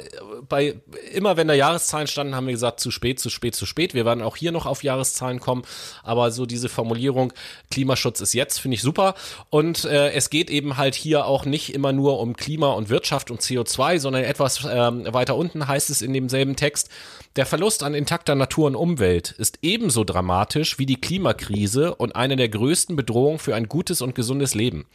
bei, 0.48 0.80
immer 1.12 1.36
wenn 1.36 1.46
da 1.46 1.54
Jahreszahlen 1.54 2.08
standen, 2.08 2.34
haben 2.34 2.48
wir 2.48 2.54
gesagt, 2.54 2.80
zu 2.80 2.90
spät, 2.90 3.20
zu 3.20 3.30
spät, 3.30 3.54
zu 3.54 3.66
spät. 3.66 3.94
Wir 3.94 4.04
werden 4.04 4.20
auch 4.20 4.34
hier 4.34 4.50
noch 4.50 4.66
auf 4.66 4.82
Jahreszahlen 4.82 5.38
kommen. 5.38 5.62
Aber 6.02 6.32
so 6.32 6.44
diese 6.44 6.68
Formulierung, 6.68 7.32
Klimaschutz 7.70 8.20
ist 8.20 8.34
jetzt, 8.34 8.58
finde 8.58 8.74
ich 8.74 8.82
super. 8.82 9.14
Und 9.48 9.84
äh, 9.84 10.10
es 10.10 10.28
geht 10.28 10.50
eben 10.50 10.76
halt 10.76 10.96
hier 10.96 11.26
auch 11.26 11.44
nicht 11.44 11.72
immer 11.72 11.92
nur 11.92 12.18
um 12.18 12.34
Klima 12.34 12.72
und 12.72 12.88
Wirtschaft 12.88 13.30
und 13.30 13.40
CO2, 13.40 14.00
sondern 14.00 14.24
etwas 14.24 14.66
ähm, 14.68 15.06
weiter 15.14 15.36
unten 15.36 15.68
heißt 15.68 15.88
es 15.90 16.02
in 16.02 16.12
demselben 16.12 16.56
Text, 16.56 16.90
der 17.36 17.46
Verlust 17.46 17.82
an 17.82 17.94
intakter 17.94 18.34
Natur 18.36 18.68
und 18.68 18.76
Umwelt 18.76 19.32
ist 19.32 19.58
ebenso 19.62 20.04
dramatisch 20.04 20.78
wie 20.78 20.86
die 20.86 21.00
Klimakrise 21.00 21.94
und 21.94 22.14
eine 22.14 22.36
der 22.36 22.48
größten 22.48 22.94
Bedrohungen 22.94 23.40
für 23.40 23.56
ein 23.56 23.68
gutes 23.68 24.02
und 24.02 24.14
gesundes 24.14 24.54
Leben. 24.54 24.86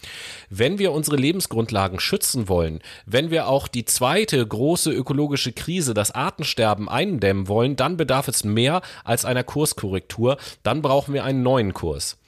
Wenn 0.50 0.80
wir 0.80 0.94
unsere 0.94 1.18
Lebensgrundlagen 1.18 2.00
schützen 2.00 2.48
wollen, 2.48 2.80
wenn 3.06 3.30
wir 3.30 3.48
auch 3.48 3.68
die 3.68 3.84
zweite 3.84 4.46
große 4.46 4.92
ökologische 4.92 5.52
Krise, 5.52 5.94
das 5.94 6.12
Artensterben, 6.12 6.88
eindämmen 6.88 7.50
wollen, 7.50 7.76
dann 7.76 7.98
bedarf 7.98 8.30
es 8.30 8.46
mehr 8.46 8.82
als 9.04 9.26
einer 9.26 9.44
Kurskorrektur, 9.44 10.38
dann 10.64 10.82
brauchen 10.82 11.14
wir 11.14 11.26
einen 11.26 11.44
neuen 11.44 11.74
Kurs. 11.74 12.19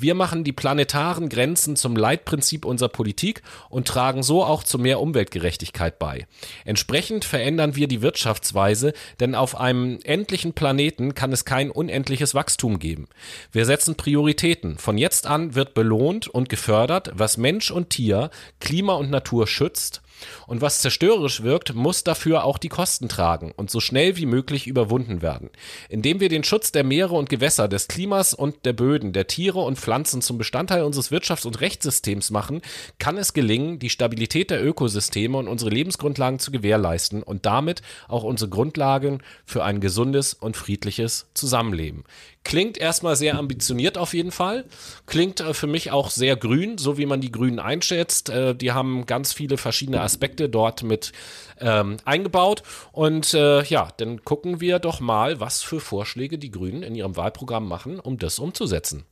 Wir 0.00 0.14
machen 0.14 0.44
die 0.44 0.52
planetaren 0.52 1.28
Grenzen 1.28 1.76
zum 1.76 1.94
Leitprinzip 1.94 2.64
unserer 2.64 2.88
Politik 2.88 3.42
und 3.68 3.86
tragen 3.86 4.22
so 4.22 4.42
auch 4.42 4.64
zu 4.64 4.78
mehr 4.78 4.98
Umweltgerechtigkeit 4.98 5.98
bei. 5.98 6.26
Entsprechend 6.64 7.26
verändern 7.26 7.76
wir 7.76 7.86
die 7.86 8.00
Wirtschaftsweise, 8.00 8.94
denn 9.20 9.34
auf 9.34 9.60
einem 9.60 9.98
endlichen 10.04 10.54
Planeten 10.54 11.14
kann 11.14 11.34
es 11.34 11.44
kein 11.44 11.70
unendliches 11.70 12.34
Wachstum 12.34 12.78
geben. 12.78 13.08
Wir 13.52 13.66
setzen 13.66 13.94
Prioritäten. 13.94 14.78
Von 14.78 14.96
jetzt 14.96 15.26
an 15.26 15.54
wird 15.54 15.74
belohnt 15.74 16.28
und 16.28 16.48
gefördert, 16.48 17.10
was 17.12 17.36
Mensch 17.36 17.70
und 17.70 17.90
Tier, 17.90 18.30
Klima 18.58 18.94
und 18.94 19.10
Natur 19.10 19.46
schützt 19.46 20.00
und 20.46 20.60
was 20.60 20.80
zerstörerisch 20.80 21.42
wirkt, 21.42 21.74
muss 21.74 22.04
dafür 22.04 22.44
auch 22.44 22.58
die 22.58 22.68
Kosten 22.68 23.08
tragen 23.08 23.52
und 23.56 23.70
so 23.70 23.80
schnell 23.80 24.16
wie 24.16 24.26
möglich 24.26 24.66
überwunden 24.66 25.22
werden. 25.22 25.50
Indem 25.88 26.20
wir 26.20 26.28
den 26.28 26.44
Schutz 26.44 26.72
der 26.72 26.84
Meere 26.84 27.14
und 27.14 27.28
Gewässer, 27.28 27.68
des 27.68 27.88
Klimas 27.88 28.34
und 28.34 28.64
der 28.64 28.72
Böden, 28.72 29.12
der 29.12 29.26
Tiere 29.26 29.60
und 29.60 29.78
Pflanzen 29.78 30.22
zum 30.22 30.38
Bestandteil 30.38 30.84
unseres 30.84 31.10
Wirtschafts- 31.10 31.46
und 31.46 31.60
Rechtssystems 31.60 32.30
machen, 32.30 32.62
kann 32.98 33.16
es 33.16 33.32
gelingen, 33.32 33.78
die 33.78 33.90
Stabilität 33.90 34.50
der 34.50 34.64
Ökosysteme 34.64 35.38
und 35.38 35.48
unsere 35.48 35.70
Lebensgrundlagen 35.70 36.38
zu 36.38 36.50
gewährleisten 36.50 37.22
und 37.22 37.46
damit 37.46 37.82
auch 38.08 38.24
unsere 38.24 38.50
Grundlagen 38.50 39.22
für 39.44 39.64
ein 39.64 39.80
gesundes 39.80 40.34
und 40.34 40.56
friedliches 40.56 41.26
Zusammenleben. 41.34 42.04
Klingt 42.42 42.78
erstmal 42.78 43.16
sehr 43.16 43.38
ambitioniert 43.38 43.98
auf 43.98 44.14
jeden 44.14 44.32
Fall. 44.32 44.64
Klingt 45.06 45.40
äh, 45.40 45.52
für 45.52 45.66
mich 45.66 45.90
auch 45.90 46.10
sehr 46.10 46.36
grün, 46.36 46.78
so 46.78 46.96
wie 46.96 47.06
man 47.06 47.20
die 47.20 47.30
Grünen 47.30 47.58
einschätzt. 47.58 48.30
Äh, 48.30 48.54
die 48.54 48.72
haben 48.72 49.04
ganz 49.06 49.32
viele 49.32 49.58
verschiedene 49.58 50.00
Aspekte 50.00 50.48
dort 50.48 50.82
mit 50.82 51.12
ähm, 51.58 51.98
eingebaut. 52.04 52.62
Und 52.92 53.34
äh, 53.34 53.62
ja, 53.64 53.88
dann 53.98 54.24
gucken 54.24 54.60
wir 54.60 54.78
doch 54.78 55.00
mal, 55.00 55.38
was 55.38 55.62
für 55.62 55.80
Vorschläge 55.80 56.38
die 56.38 56.50
Grünen 56.50 56.82
in 56.82 56.94
ihrem 56.94 57.16
Wahlprogramm 57.16 57.68
machen, 57.68 58.00
um 58.00 58.18
das 58.18 58.38
umzusetzen. 58.38 59.04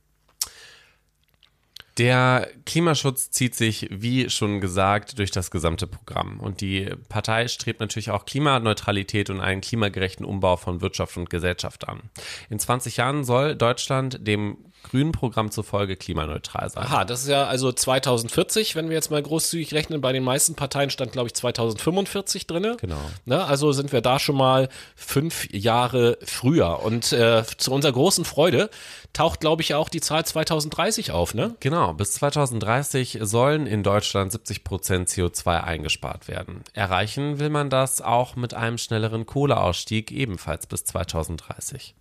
Der 1.99 2.49
Klimaschutz 2.65 3.29
zieht 3.29 3.55
sich, 3.55 3.89
wie 3.91 4.29
schon 4.29 4.61
gesagt, 4.61 5.19
durch 5.19 5.31
das 5.31 5.51
gesamte 5.51 5.85
Programm. 5.85 6.39
Und 6.39 6.61
die 6.61 6.89
Partei 7.09 7.49
strebt 7.49 7.81
natürlich 7.81 8.09
auch 8.09 8.23
Klimaneutralität 8.23 9.29
und 9.29 9.41
einen 9.41 9.59
klimagerechten 9.59 10.25
Umbau 10.25 10.55
von 10.55 10.79
Wirtschaft 10.79 11.17
und 11.17 11.29
Gesellschaft 11.29 11.89
an. 11.89 12.03
In 12.49 12.57
20 12.57 12.95
Jahren 12.95 13.25
soll 13.25 13.53
Deutschland 13.53 14.25
dem 14.25 14.68
grünen 14.83 15.11
Programm 15.11 15.51
zufolge 15.51 15.95
klimaneutral 15.95 16.69
sein. 16.69 16.83
Aha, 16.83 17.05
das 17.05 17.23
ist 17.23 17.29
ja 17.29 17.45
also 17.45 17.71
2040, 17.71 18.75
wenn 18.75 18.89
wir 18.89 18.95
jetzt 18.95 19.11
mal 19.11 19.21
großzügig 19.21 19.73
rechnen. 19.73 20.01
Bei 20.01 20.13
den 20.13 20.23
meisten 20.23 20.55
Parteien 20.55 20.89
stand, 20.89 21.11
glaube 21.11 21.27
ich, 21.27 21.33
2045 21.33 22.47
drin. 22.47 22.75
Genau. 22.79 22.99
Ne, 23.25 23.43
also 23.43 23.71
sind 23.71 23.91
wir 23.91 24.01
da 24.01 24.19
schon 24.19 24.37
mal 24.37 24.69
fünf 24.95 25.51
Jahre 25.53 26.17
früher. 26.23 26.83
Und 26.83 27.11
äh, 27.11 27.43
zu 27.57 27.71
unserer 27.71 27.91
großen 27.91 28.25
Freude 28.25 28.69
taucht, 29.13 29.39
glaube 29.39 29.61
ich, 29.61 29.73
auch 29.73 29.89
die 29.89 30.01
Zahl 30.01 30.25
2030 30.25 31.11
auf, 31.11 31.33
ne? 31.33 31.55
Genau, 31.59 31.93
bis 31.93 32.13
2030 32.13 33.19
sollen 33.21 33.67
in 33.67 33.83
Deutschland 33.83 34.31
70 34.31 34.63
Prozent 34.63 35.09
CO2 35.09 35.63
eingespart 35.63 36.27
werden. 36.27 36.63
Erreichen 36.73 37.39
will 37.39 37.49
man 37.49 37.69
das 37.69 38.01
auch 38.01 38.35
mit 38.35 38.53
einem 38.53 38.77
schnelleren 38.77 39.25
Kohleausstieg 39.25 40.11
ebenfalls 40.11 40.67
bis 40.67 40.85
2030. 40.85 41.95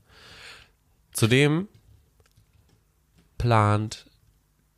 Zudem 1.13 1.69
plant 3.39 4.05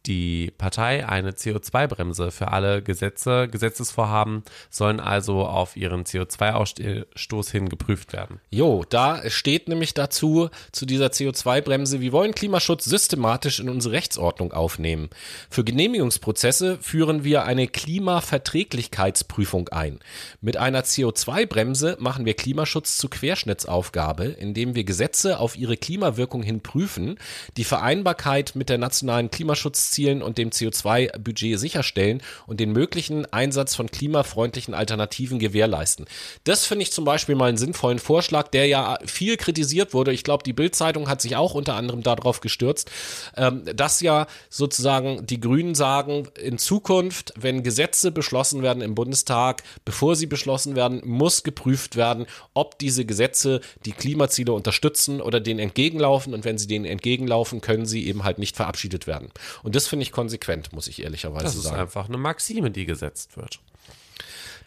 die 0.06 0.52
Partei 0.56 1.06
eine 1.06 1.32
CO2-Bremse 1.32 2.30
für 2.30 2.48
alle 2.48 2.82
Gesetze. 2.82 3.48
Gesetzesvorhaben 3.48 4.44
sollen 4.70 5.00
also 5.00 5.44
auf 5.44 5.76
ihren 5.76 6.04
CO2-Ausstoß 6.04 7.50
hin 7.50 7.68
geprüft 7.68 8.12
werden. 8.12 8.40
Jo, 8.50 8.84
da 8.88 9.28
steht 9.28 9.68
nämlich 9.68 9.92
dazu, 9.94 10.48
zu 10.72 10.86
dieser 10.86 11.08
CO2-Bremse, 11.08 12.00
wir 12.00 12.12
wollen 12.12 12.34
Klimaschutz 12.34 12.86
systematisch 12.86 13.60
in 13.60 13.68
unsere 13.68 13.94
Rechtsordnung 13.94 14.52
aufnehmen. 14.52 15.10
Für 15.50 15.64
Genehmigungsprozesse 15.64 16.78
führen 16.80 17.24
wir 17.24 17.44
eine 17.44 17.68
Klimaverträglichkeitsprüfung 17.68 19.68
ein. 19.68 20.00
Mit 20.40 20.56
einer 20.56 20.82
CO2-Bremse 20.82 21.98
machen 22.00 22.24
wir 22.24 22.32
Klimaschutz 22.34 22.96
zur 22.96 23.10
Querschnittsaufgabe, 23.10 24.24
indem 24.24 24.74
wir 24.74 24.84
Gesetze 24.84 25.38
auf 25.38 25.56
ihre 25.56 25.76
Klimawirkung 25.76 26.42
hin 26.42 26.62
prüfen, 26.62 27.18
die 27.56 27.64
Vereinbarkeit 27.64 28.56
mit 28.56 28.70
der 28.70 28.78
nationalen 28.78 29.30
Klimaschutz 29.30 29.89
Klimaschutzzielen 29.90 30.22
und 30.22 30.38
dem 30.38 30.50
CO2-Budget 30.50 31.58
sicherstellen 31.58 32.22
und 32.46 32.60
den 32.60 32.72
möglichen 32.72 33.30
Einsatz 33.32 33.74
von 33.74 33.90
klimafreundlichen 33.90 34.74
Alternativen 34.74 35.38
gewährleisten. 35.38 36.06
Das 36.44 36.66
finde 36.66 36.84
ich 36.84 36.92
zum 36.92 37.04
Beispiel 37.04 37.34
mal 37.34 37.48
einen 37.48 37.58
sinnvollen 37.58 37.98
Vorschlag, 37.98 38.48
der 38.48 38.66
ja 38.66 38.98
viel 39.04 39.36
kritisiert 39.36 39.92
wurde. 39.92 40.12
Ich 40.12 40.24
glaube, 40.24 40.44
die 40.44 40.52
Bild-Zeitung 40.52 41.08
hat 41.08 41.20
sich 41.20 41.36
auch 41.36 41.54
unter 41.54 41.74
anderem 41.74 42.02
darauf 42.02 42.40
gestürzt, 42.40 42.90
ähm, 43.36 43.64
dass 43.74 44.00
ja 44.00 44.26
sozusagen 44.48 45.26
die 45.26 45.40
Grünen 45.40 45.74
sagen, 45.74 46.28
in 46.40 46.58
Zukunft, 46.58 47.32
wenn 47.36 47.62
Gesetze 47.62 48.12
beschlossen 48.12 48.62
werden 48.62 48.82
im 48.82 48.94
Bundestag, 48.94 49.62
bevor 49.84 50.16
sie 50.16 50.26
beschlossen 50.26 50.76
werden, 50.76 51.00
muss 51.04 51.42
geprüft 51.42 51.96
werden, 51.96 52.26
ob 52.54 52.78
diese 52.78 53.04
Gesetze 53.04 53.60
die 53.84 53.92
Klimaziele 53.92 54.52
unterstützen 54.52 55.20
oder 55.20 55.40
denen 55.40 55.60
entgegenlaufen. 55.60 56.34
Und 56.34 56.44
wenn 56.44 56.58
sie 56.58 56.66
denen 56.66 56.84
entgegenlaufen, 56.84 57.60
können 57.60 57.86
sie 57.86 58.06
eben 58.06 58.24
halt 58.24 58.38
nicht 58.38 58.56
verabschiedet 58.56 59.06
werden. 59.06 59.30
Und 59.62 59.74
das 59.74 59.79
finde 59.86 60.02
ich 60.04 60.12
konsequent, 60.12 60.72
muss 60.72 60.86
ich 60.86 61.02
ehrlicherweise 61.02 61.44
Das 61.44 61.54
ist 61.54 61.62
sagen. 61.64 61.80
einfach 61.80 62.08
eine 62.08 62.16
Maxime, 62.18 62.70
die 62.70 62.86
gesetzt 62.86 63.36
wird. 63.36 63.58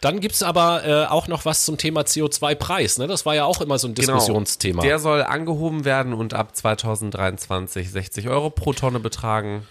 Dann 0.00 0.20
gibt 0.20 0.34
es 0.34 0.42
aber 0.42 0.84
äh, 0.84 1.06
auch 1.06 1.28
noch 1.28 1.44
was 1.46 1.64
zum 1.64 1.78
Thema 1.78 2.02
CO2-Preis. 2.02 2.98
Ne? 2.98 3.06
Das 3.06 3.24
war 3.24 3.34
ja 3.34 3.44
auch 3.46 3.60
immer 3.62 3.78
so 3.78 3.88
ein 3.88 3.94
Diskussionsthema. 3.94 4.82
Genau. 4.82 4.88
Der 4.90 4.98
soll 4.98 5.22
angehoben 5.22 5.84
werden 5.86 6.12
und 6.12 6.34
ab 6.34 6.54
2023 6.54 7.90
60 7.90 8.28
Euro 8.28 8.50
pro 8.50 8.72
Tonne 8.74 9.00
betragen. 9.00 9.66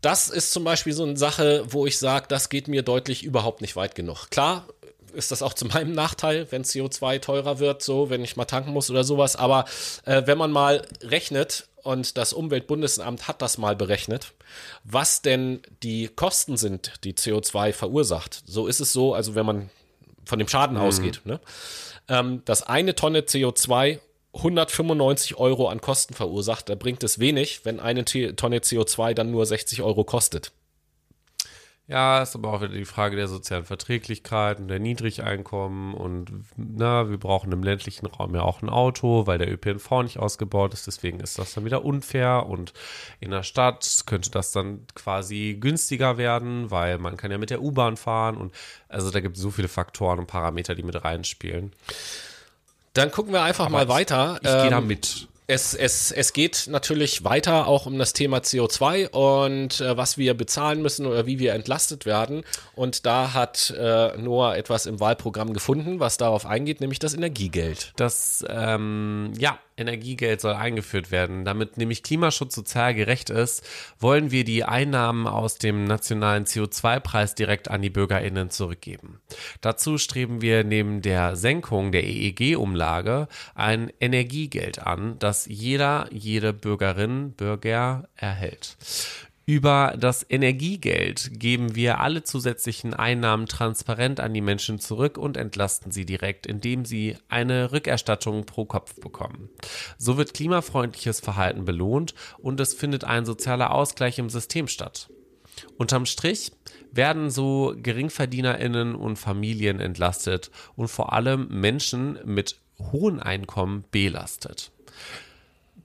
das 0.00 0.28
ist 0.28 0.52
zum 0.52 0.64
Beispiel 0.64 0.92
so 0.92 1.02
eine 1.04 1.16
Sache, 1.16 1.64
wo 1.66 1.86
ich 1.86 1.98
sage, 1.98 2.26
das 2.28 2.50
geht 2.50 2.68
mir 2.68 2.82
deutlich 2.82 3.24
überhaupt 3.24 3.62
nicht 3.62 3.74
weit 3.74 3.94
genug. 3.94 4.28
Klar 4.30 4.66
ist 5.14 5.30
das 5.30 5.42
auch 5.42 5.54
zu 5.54 5.64
meinem 5.66 5.92
Nachteil, 5.92 6.46
wenn 6.50 6.62
CO2 6.62 7.20
teurer 7.20 7.58
wird, 7.58 7.82
so, 7.82 8.10
wenn 8.10 8.22
ich 8.22 8.36
mal 8.36 8.44
tanken 8.44 8.72
muss 8.72 8.90
oder 8.90 9.02
sowas. 9.02 9.34
Aber 9.36 9.64
äh, 10.04 10.22
wenn 10.26 10.36
man 10.38 10.50
mal 10.52 10.82
rechnet, 11.02 11.68
und 11.84 12.16
das 12.16 12.32
Umweltbundesamt 12.32 13.28
hat 13.28 13.42
das 13.42 13.58
mal 13.58 13.76
berechnet, 13.76 14.32
was 14.84 15.22
denn 15.22 15.62
die 15.82 16.08
Kosten 16.08 16.56
sind, 16.56 16.92
die 17.04 17.14
CO2 17.14 17.72
verursacht. 17.72 18.42
So 18.46 18.66
ist 18.66 18.80
es 18.80 18.92
so, 18.92 19.14
also 19.14 19.34
wenn 19.34 19.46
man 19.46 19.70
von 20.24 20.38
dem 20.38 20.48
Schaden 20.48 20.76
ausgeht, 20.76 21.20
ne? 21.24 21.40
ähm, 22.08 22.42
dass 22.44 22.62
eine 22.62 22.94
Tonne 22.94 23.20
CO2 23.20 24.00
195 24.32 25.36
Euro 25.36 25.68
an 25.68 25.80
Kosten 25.80 26.14
verursacht, 26.14 26.68
da 26.68 26.74
bringt 26.74 27.04
es 27.04 27.18
wenig, 27.18 27.64
wenn 27.64 27.78
eine 27.78 28.04
Tonne 28.04 28.58
CO2 28.58 29.14
dann 29.14 29.30
nur 29.30 29.46
60 29.46 29.82
Euro 29.82 30.04
kostet. 30.04 30.52
Ja, 31.86 32.22
ist 32.22 32.34
aber 32.34 32.50
auch 32.50 32.62
wieder 32.62 32.72
die 32.72 32.86
Frage 32.86 33.14
der 33.14 33.28
sozialen 33.28 33.66
Verträglichkeit 33.66 34.58
und 34.58 34.68
der 34.68 34.78
Niedrigeinkommen 34.78 35.92
und 35.92 36.32
na, 36.56 37.10
wir 37.10 37.18
brauchen 37.18 37.52
im 37.52 37.62
ländlichen 37.62 38.06
Raum 38.06 38.34
ja 38.34 38.40
auch 38.40 38.62
ein 38.62 38.70
Auto, 38.70 39.26
weil 39.26 39.36
der 39.36 39.52
ÖPNV 39.52 40.02
nicht 40.02 40.18
ausgebaut 40.18 40.72
ist, 40.72 40.86
deswegen 40.86 41.20
ist 41.20 41.38
das 41.38 41.52
dann 41.52 41.66
wieder 41.66 41.84
unfair 41.84 42.46
und 42.46 42.72
in 43.20 43.32
der 43.32 43.42
Stadt 43.42 44.04
könnte 44.06 44.30
das 44.30 44.50
dann 44.50 44.86
quasi 44.94 45.58
günstiger 45.60 46.16
werden, 46.16 46.70
weil 46.70 46.96
man 46.96 47.18
kann 47.18 47.30
ja 47.30 47.36
mit 47.36 47.50
der 47.50 47.60
U-Bahn 47.60 47.98
fahren 47.98 48.38
und 48.38 48.54
also 48.88 49.10
da 49.10 49.20
gibt 49.20 49.36
es 49.36 49.42
so 49.42 49.50
viele 49.50 49.68
Faktoren 49.68 50.18
und 50.20 50.26
Parameter, 50.26 50.74
die 50.74 50.84
mit 50.84 51.04
reinspielen. 51.04 51.74
Dann 52.94 53.10
gucken 53.10 53.34
wir 53.34 53.42
einfach 53.42 53.68
mal 53.68 53.82
ich- 53.82 53.88
weiter. 53.90 54.36
Ich 54.36 54.48
gehe 54.48 54.70
da 54.70 54.78
Ähm, 54.78 54.86
mit. 54.86 55.28
Es, 55.46 55.74
es, 55.74 56.10
es 56.10 56.32
geht 56.32 56.68
natürlich 56.70 57.22
weiter 57.24 57.66
auch 57.66 57.84
um 57.84 57.98
das 57.98 58.14
Thema 58.14 58.38
CO2 58.38 59.10
und 59.10 59.80
äh, 59.80 59.94
was 59.94 60.16
wir 60.16 60.32
bezahlen 60.32 60.80
müssen 60.80 61.04
oder 61.04 61.26
wie 61.26 61.38
wir 61.38 61.52
entlastet 61.52 62.06
werden. 62.06 62.44
Und 62.74 63.04
da 63.04 63.34
hat 63.34 63.74
äh, 63.76 64.16
Noah 64.16 64.56
etwas 64.56 64.86
im 64.86 65.00
Wahlprogramm 65.00 65.52
gefunden, 65.52 66.00
was 66.00 66.16
darauf 66.16 66.46
eingeht, 66.46 66.80
nämlich 66.80 66.98
das 66.98 67.12
Energiegeld. 67.12 67.92
Das 67.96 68.42
ähm, 68.48 69.32
ja, 69.36 69.58
Energiegeld 69.76 70.40
soll 70.40 70.54
eingeführt 70.54 71.10
werden. 71.10 71.44
Damit 71.44 71.76
nämlich 71.76 72.02
Klimaschutz 72.02 72.54
sozial 72.54 72.94
gerecht 72.94 73.30
ist, 73.30 73.66
wollen 73.98 74.30
wir 74.30 74.44
die 74.44 74.64
Einnahmen 74.64 75.26
aus 75.26 75.58
dem 75.58 75.84
nationalen 75.84 76.44
CO2-Preis 76.44 77.34
direkt 77.34 77.68
an 77.70 77.82
die 77.82 77.90
BürgerInnen 77.90 78.50
zurückgeben. 78.50 79.20
Dazu 79.60 79.98
streben 79.98 80.40
wir 80.40 80.64
neben 80.64 81.02
der 81.02 81.36
Senkung 81.36 81.92
der 81.92 82.04
EEG-Umlage 82.04 83.28
ein 83.54 83.92
Energiegeld 84.00 84.78
an, 84.78 85.18
das 85.18 85.46
jeder, 85.46 86.08
jede 86.12 86.52
Bürgerin, 86.52 87.32
Bürger 87.32 88.08
erhält. 88.16 88.76
Über 89.46 89.94
das 89.98 90.24
Energiegeld 90.28 91.38
geben 91.38 91.74
wir 91.74 92.00
alle 92.00 92.22
zusätzlichen 92.22 92.94
Einnahmen 92.94 93.44
transparent 93.46 94.18
an 94.18 94.32
die 94.32 94.40
Menschen 94.40 94.78
zurück 94.78 95.18
und 95.18 95.36
entlasten 95.36 95.92
sie 95.92 96.06
direkt, 96.06 96.46
indem 96.46 96.86
sie 96.86 97.18
eine 97.28 97.70
Rückerstattung 97.70 98.46
pro 98.46 98.64
Kopf 98.64 98.94
bekommen. 98.94 99.50
So 99.98 100.16
wird 100.16 100.32
klimafreundliches 100.32 101.20
Verhalten 101.20 101.66
belohnt 101.66 102.14
und 102.38 102.58
es 102.58 102.72
findet 102.72 103.04
ein 103.04 103.26
sozialer 103.26 103.74
Ausgleich 103.74 104.18
im 104.18 104.30
System 104.30 104.66
statt. 104.66 105.10
Unterm 105.76 106.06
Strich 106.06 106.52
werden 106.90 107.28
so 107.30 107.74
GeringverdienerInnen 107.76 108.94
und 108.94 109.16
Familien 109.16 109.78
entlastet 109.78 110.50
und 110.74 110.88
vor 110.88 111.12
allem 111.12 111.48
Menschen 111.48 112.18
mit 112.24 112.60
hohen 112.78 113.20
Einkommen 113.20 113.84
belastet. 113.90 114.72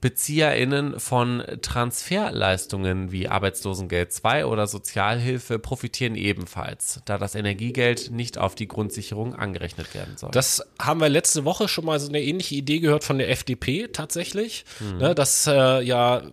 BezieherInnen 0.02 1.00
von 1.00 1.44
Transferleistungen 1.62 3.12
wie 3.12 3.28
Arbeitslosengeld 3.28 4.14
2 4.14 4.46
oder 4.46 4.68
Sozialhilfe 4.68 5.60
profitieren 5.60 6.16
ebenfalls, 6.16 7.02
da 7.06 7.18
das 7.18 7.36
Energiegeld 7.36 8.12
nicht 8.12 8.38
auf 8.38 8.56
die 8.56 8.68
Grundsicherung 8.68 9.36
angerechnet 9.36 9.94
werden 9.94 10.16
soll. 10.18 10.32
Das 10.32 10.64
haben 10.80 11.02
wir 11.02 11.10
letzte 11.10 11.44
Woche 11.46 11.68
schon 11.68 11.86
mal 11.86 12.00
so 12.00 12.10
eine 12.10 12.22
ähnliche 12.22 12.56
Idee 12.56 12.80
gehört 12.80 13.04
von 13.04 13.18
der 13.18 13.30
FDP 13.30 13.90
tatsächlich, 13.90 14.66
ne, 15.00 15.14
dass 15.16 15.48
äh, 15.48 15.82
ja 15.82 16.24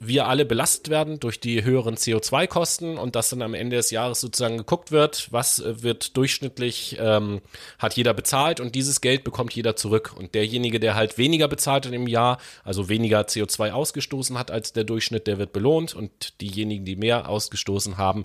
wir 0.00 0.26
alle 0.26 0.44
belastet 0.44 0.88
werden 0.88 1.20
durch 1.20 1.40
die 1.40 1.64
höheren 1.64 1.96
CO2-Kosten 1.96 2.98
und 2.98 3.16
dass 3.16 3.30
dann 3.30 3.42
am 3.42 3.54
Ende 3.54 3.76
des 3.76 3.90
Jahres 3.90 4.20
sozusagen 4.20 4.56
geguckt 4.56 4.92
wird, 4.92 5.28
was 5.30 5.58
äh, 5.60 5.82
wird 5.82 6.16
durchschnittlich, 6.16 6.96
ähm, 7.00 7.40
hat 7.78 7.94
jeder 7.94 8.14
bezahlt 8.14 8.60
und 8.60 8.74
dieses 8.74 9.00
Geld 9.00 9.24
bekommt 9.24 9.52
jeder 9.54 9.76
zurück. 9.76 10.14
Und 10.16 10.34
derjenige, 10.34 10.80
der 10.80 10.94
halt 10.94 11.18
weniger 11.18 11.48
bezahlt 11.48 11.86
hat 11.86 11.92
im 11.92 12.06
Jahr, 12.06 12.38
also 12.64 12.88
weniger 12.88 13.20
CO2 13.22 13.72
ausgestoßen 13.72 14.38
hat 14.38 14.50
als 14.50 14.72
der 14.72 14.84
Durchschnitt, 14.84 15.26
der 15.26 15.38
wird 15.38 15.52
belohnt 15.52 15.94
und 15.94 16.40
diejenigen, 16.40 16.84
die 16.84 16.96
mehr 16.96 17.28
ausgestoßen 17.28 17.96
haben, 17.96 18.24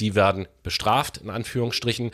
die 0.00 0.14
werden 0.14 0.48
bestraft, 0.62 1.18
in 1.18 1.30
Anführungsstrichen. 1.30 2.10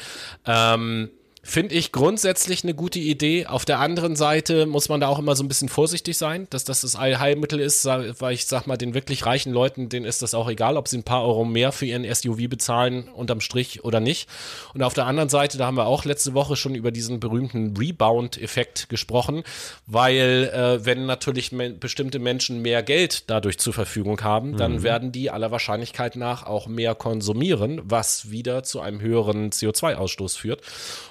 Ähm, 0.46 1.10
Finde 1.48 1.76
ich 1.76 1.92
grundsätzlich 1.92 2.62
eine 2.62 2.74
gute 2.74 2.98
Idee. 2.98 3.46
Auf 3.46 3.64
der 3.64 3.78
anderen 3.78 4.16
Seite 4.16 4.66
muss 4.66 4.90
man 4.90 5.00
da 5.00 5.08
auch 5.08 5.18
immer 5.18 5.34
so 5.34 5.42
ein 5.42 5.48
bisschen 5.48 5.70
vorsichtig 5.70 6.18
sein, 6.18 6.46
dass 6.50 6.64
das 6.64 6.82
das 6.82 6.94
Allheilmittel 6.94 7.58
ist, 7.58 7.86
weil 7.86 8.34
ich 8.34 8.44
sag 8.44 8.66
mal, 8.66 8.76
den 8.76 8.92
wirklich 8.92 9.24
reichen 9.24 9.54
Leuten, 9.54 9.88
denen 9.88 10.04
ist 10.04 10.20
das 10.20 10.34
auch 10.34 10.50
egal, 10.50 10.76
ob 10.76 10.88
sie 10.88 10.98
ein 10.98 11.04
paar 11.04 11.24
Euro 11.24 11.46
mehr 11.46 11.72
für 11.72 11.86
ihren 11.86 12.04
SUV 12.04 12.50
bezahlen, 12.50 13.08
unterm 13.08 13.40
Strich 13.40 13.82
oder 13.82 13.98
nicht. 13.98 14.28
Und 14.74 14.82
auf 14.82 14.92
der 14.92 15.06
anderen 15.06 15.30
Seite, 15.30 15.56
da 15.56 15.64
haben 15.64 15.78
wir 15.78 15.86
auch 15.86 16.04
letzte 16.04 16.34
Woche 16.34 16.54
schon 16.54 16.74
über 16.74 16.90
diesen 16.90 17.18
berühmten 17.18 17.74
Rebound-Effekt 17.74 18.90
gesprochen, 18.90 19.42
weil 19.86 20.50
äh, 20.52 20.84
wenn 20.84 21.06
natürlich 21.06 21.50
men 21.50 21.78
bestimmte 21.78 22.18
Menschen 22.18 22.60
mehr 22.60 22.82
Geld 22.82 23.30
dadurch 23.30 23.56
zur 23.58 23.72
Verfügung 23.72 24.20
haben, 24.20 24.58
dann 24.58 24.82
werden 24.82 25.12
die 25.12 25.30
aller 25.30 25.50
Wahrscheinlichkeit 25.50 26.14
nach 26.14 26.44
auch 26.44 26.66
mehr 26.66 26.94
konsumieren, 26.94 27.80
was 27.84 28.30
wieder 28.30 28.64
zu 28.64 28.80
einem 28.80 29.00
höheren 29.00 29.48
CO2-Ausstoß 29.48 30.36
führt. 30.36 30.60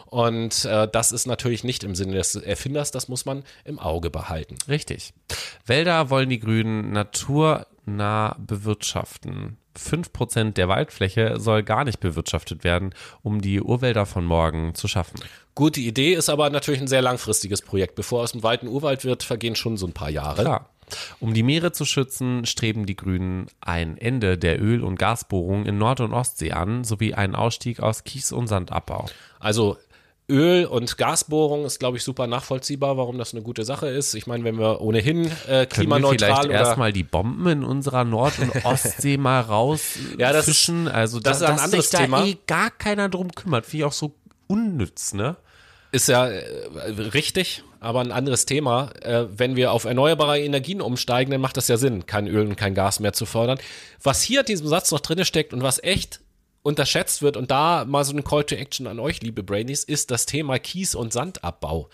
Und 0.09 0.65
äh, 0.65 0.87
das 0.87 1.11
ist 1.11 1.27
natürlich 1.27 1.63
nicht 1.63 1.83
im 1.83 1.95
Sinne 1.95 2.13
des 2.13 2.35
Erfinders, 2.35 2.91
das 2.91 3.07
muss 3.07 3.25
man 3.25 3.43
im 3.65 3.79
Auge 3.79 4.09
behalten. 4.09 4.55
Richtig. 4.67 5.13
Wälder 5.65 6.09
wollen 6.09 6.29
die 6.29 6.39
Grünen 6.39 6.91
naturnah 6.91 8.35
bewirtschaften. 8.39 9.57
5% 9.77 10.53
der 10.53 10.67
Waldfläche 10.67 11.39
soll 11.39 11.63
gar 11.63 11.83
nicht 11.83 11.99
bewirtschaftet 11.99 12.63
werden, 12.63 12.93
um 13.21 13.41
die 13.41 13.61
Urwälder 13.61 14.05
von 14.05 14.25
morgen 14.25 14.73
zu 14.75 14.87
schaffen. 14.87 15.19
Gute 15.55 15.79
Idee, 15.79 16.13
ist 16.13 16.29
aber 16.29 16.49
natürlich 16.49 16.81
ein 16.81 16.87
sehr 16.87 17.01
langfristiges 17.01 17.61
Projekt. 17.61 17.95
Bevor 17.95 18.23
aus 18.23 18.31
dem 18.31 18.43
Wald 18.43 18.63
ein 18.63 18.69
Urwald 18.69 19.05
wird, 19.05 19.23
vergehen 19.23 19.55
schon 19.55 19.77
so 19.77 19.87
ein 19.87 19.93
paar 19.93 20.09
Jahre. 20.09 20.41
Klar. 20.41 20.69
Um 21.19 21.33
die 21.33 21.43
Meere 21.43 21.73
zu 21.73 21.83
schützen, 21.83 22.45
streben 22.45 22.85
die 22.85 22.95
Grünen 22.95 23.47
ein 23.59 23.97
Ende 23.97 24.37
der 24.37 24.61
Öl- 24.61 24.83
und 24.83 24.97
Gasbohrungen 24.97 25.65
in 25.65 25.77
Nord- 25.77 25.99
und 25.99 26.13
Ostsee 26.13 26.53
an, 26.53 26.85
sowie 26.85 27.13
einen 27.13 27.35
Ausstieg 27.35 27.81
aus 27.81 28.05
Kies- 28.05 28.31
und 28.31 28.47
Sandabbau. 28.47 29.07
Also 29.39 29.77
Öl- 30.29 30.65
und 30.65 30.97
Gasbohrung 30.97 31.65
ist, 31.65 31.79
glaube 31.79 31.97
ich, 31.97 32.03
super 32.03 32.27
nachvollziehbar, 32.27 32.97
warum 32.97 33.17
das 33.17 33.33
eine 33.33 33.41
gute 33.43 33.63
Sache 33.63 33.87
ist. 33.87 34.13
Ich 34.13 34.27
meine, 34.27 34.43
wenn 34.43 34.59
wir 34.59 34.81
ohnehin 34.81 35.25
äh, 35.25 35.29
Können 35.29 35.47
wir 35.47 35.65
klimaneutral 35.67 36.41
vielleicht 36.43 36.49
erstmal 36.49 36.91
die 36.91 37.03
Bomben 37.03 37.47
in 37.47 37.63
unserer 37.63 38.03
Nord- 38.03 38.37
und 38.39 38.53
Ostsee 38.65 39.15
mal 39.17 39.39
rausfischen? 39.41 40.19
Ja, 40.19 40.33
das- 40.33 40.45
fischen? 40.45 40.87
also 40.89 41.19
das 41.19 41.39
dass, 41.39 41.49
ist 41.49 41.53
ein 41.55 41.59
anderes 41.63 41.89
sich 41.89 41.99
Thema. 41.99 42.19
da 42.21 42.25
eh 42.25 42.37
gar 42.45 42.71
keiner 42.71 43.07
drum 43.07 43.31
kümmert. 43.31 43.65
Finde 43.65 43.77
ich 43.77 43.83
auch 43.85 43.93
so 43.93 44.15
unnütz, 44.47 45.13
ne? 45.13 45.37
Ist 45.93 46.09
ja 46.09 46.27
äh, 46.27 46.41
richtig, 47.13 47.63
aber 47.79 48.01
ein 48.01 48.11
anderes 48.11 48.45
Thema. 48.45 48.89
Äh, 49.03 49.27
wenn 49.37 49.55
wir 49.55 49.71
auf 49.71 49.85
erneuerbare 49.85 50.41
Energien 50.41 50.81
umsteigen, 50.81 51.31
dann 51.31 51.39
macht 51.39 51.55
das 51.55 51.69
ja 51.69 51.77
Sinn, 51.77 52.05
kein 52.05 52.27
Öl 52.27 52.45
und 52.45 52.57
kein 52.57 52.73
Gas 52.75 52.99
mehr 52.99 53.13
zu 53.13 53.25
fördern. 53.25 53.57
Was 54.03 54.21
hier 54.21 54.41
in 54.41 54.45
diesem 54.47 54.67
Satz 54.67 54.91
noch 54.91 54.99
drin 54.99 55.23
steckt 55.23 55.53
und 55.53 55.63
was 55.63 55.81
echt 55.81 56.19
unterschätzt 56.67 57.21
wird, 57.21 57.37
und 57.37 57.49
da 57.49 57.85
mal 57.85 58.03
so 58.03 58.13
ein 58.13 58.25
Call 58.25 58.43
to 58.43 58.55
Action 58.55 58.87
an 58.87 58.99
euch, 58.99 59.21
liebe 59.21 59.41
Brainies, 59.41 59.85
ist 59.85 60.11
das 60.11 60.25
Thema 60.25 60.59
Kies- 60.59 60.95
und 60.95 61.13
Sandabbau. 61.13 61.89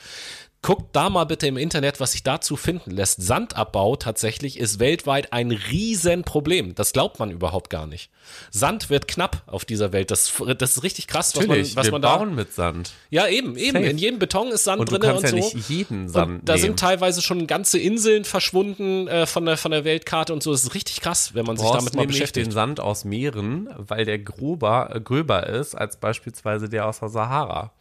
Guckt 0.64 0.96
da 0.96 1.10
mal 1.10 1.26
bitte 1.26 1.46
im 1.46 1.58
Internet, 1.58 2.00
was 2.00 2.14
sich 2.14 2.24
dazu 2.24 2.56
finden 2.56 2.90
lässt. 2.92 3.22
Sandabbau 3.22 3.98
tatsächlich 3.98 4.58
ist 4.58 4.80
weltweit 4.80 5.34
ein 5.34 5.52
Riesenproblem. 5.52 6.74
Das 6.74 6.94
glaubt 6.94 7.20
man 7.20 7.32
überhaupt 7.32 7.70
gar 7.70 7.86
nicht. 7.86 8.10
Sand 8.50 8.90
wird 8.90 9.10
knapp 9.10 9.44
auf 9.46 9.66
dieser 9.66 9.92
Welt. 9.92 10.10
Das, 10.10 10.32
das 10.58 10.78
ist 10.78 10.84
richtig 10.84 11.08
krass, 11.08 11.36
was 11.36 11.46
Natürlich, 11.46 11.76
man, 11.76 11.82
was 11.82 11.88
wir 11.88 11.92
man 11.92 12.02
da. 12.02 12.16
bauen 12.18 12.34
mit 12.34 12.54
Sand. 12.54 12.92
Ja, 13.10 13.28
eben, 13.28 13.58
eben. 13.58 13.74
Safe. 13.78 13.90
In 13.90 13.98
jedem 13.98 14.20
Beton 14.20 14.48
ist 14.54 14.64
Sand 14.64 14.80
Und 14.80 14.90
drin 14.90 15.04
und 15.04 15.22
ja 15.22 15.28
so. 15.28 15.36
nicht 15.36 15.70
jeden 15.70 16.08
Sand 16.08 16.40
und 16.40 16.48
da 16.48 16.54
nehmen. 16.54 16.64
sind 16.64 16.80
teilweise 16.80 17.22
schon 17.22 17.46
ganze 17.46 17.78
Inseln 17.78 18.24
verschwunden 18.24 19.10
äh, 19.10 19.26
von, 19.26 19.46
der, 19.46 19.58
von 19.58 19.72
der 19.72 19.84
Weltkarte 19.84 20.32
und 20.32 20.42
so. 20.42 20.54
Das 20.54 20.64
ist 20.64 20.76
richtig 20.76 21.02
krass, 21.02 21.36
wenn 21.36 21.46
man 21.46 21.58
sich 21.58 21.70
damit 21.70 21.94
mal 21.94 22.08
beschäftigt. 22.08 22.48
den 22.48 22.52
Sand 22.54 22.80
aus 22.80 23.04
Meeren, 23.04 23.68
weil 23.78 24.06
der 24.06 24.18
grober, 24.18 24.92
äh, 24.96 25.02
gröber 25.02 25.46
ist 25.46 25.76
als 25.76 25.98
beispielsweise 25.98 26.70
der 26.70 26.88
aus 26.88 27.02
der 27.02 27.10
Sahara. 27.10 27.74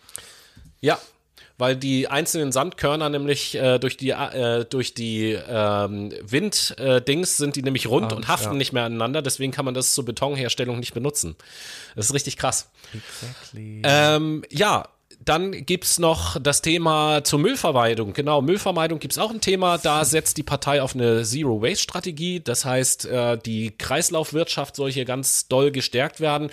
Ja, 0.81 0.99
weil 1.63 1.77
die 1.77 2.09
einzelnen 2.09 2.51
Sandkörner 2.51 3.09
nämlich 3.09 3.55
äh, 3.55 3.79
durch 3.79 3.97
die, 3.97 4.11
äh, 4.11 4.65
durch 4.65 4.95
die 4.95 5.39
ähm, 5.49 6.13
Winddings 6.21 6.73
äh, 6.73 7.01
Dings 7.01 7.37
sind 7.37 7.55
die 7.55 7.63
nämlich 7.63 7.87
rund 7.87 8.13
Ah, 8.13 8.17
und 8.17 8.27
haften 8.27 8.55
ja. 8.55 8.59
nicht 8.59 8.73
mehr 8.73 8.83
aneinander. 8.83 9.23
Deswegen 9.23 9.53
kann 9.53 9.65
man 9.65 9.73
das 9.73 9.95
zur 9.95 10.05
Betonherstellung 10.05 10.81
nicht 10.81 10.93
benutzen. 10.93 11.37
Das 11.95 12.07
ist 12.07 12.15
richtig 12.15 12.37
krass. 12.37 12.69
Exactly. 12.93 13.81
Ähm, 13.85 14.43
ja, 14.51 14.89
dann 15.25 15.53
gibt's 15.65 16.01
noch 16.01 16.37
das 16.41 16.63
Thema 16.63 17.23
zur 17.23 17.39
Müllvermeidung. 17.39 18.13
Genau, 18.13 18.43
Müllvermeidung 18.43 18.99
gibt's 18.99 19.19
auch 19.19 19.31
ein 19.31 19.41
Thema. 19.41 19.79
Da 19.79 20.05
setzt 20.05 20.39
die 20.39 20.43
Partei 20.43 20.83
auf 20.83 20.97
eine 20.97 21.23
Zero-Waste-Strategie. 21.23 22.41
Das 22.41 22.65
heißt, 22.65 23.07
äh, 23.07 23.39
die 23.39 23.71
Kreislaufwirtschaft 23.71 24.75
soll 24.75 24.91
hier 24.91 25.05
ganz 25.05 25.47
doll 25.47 25.71
gestärkt 25.71 26.21
werden. 26.21 26.51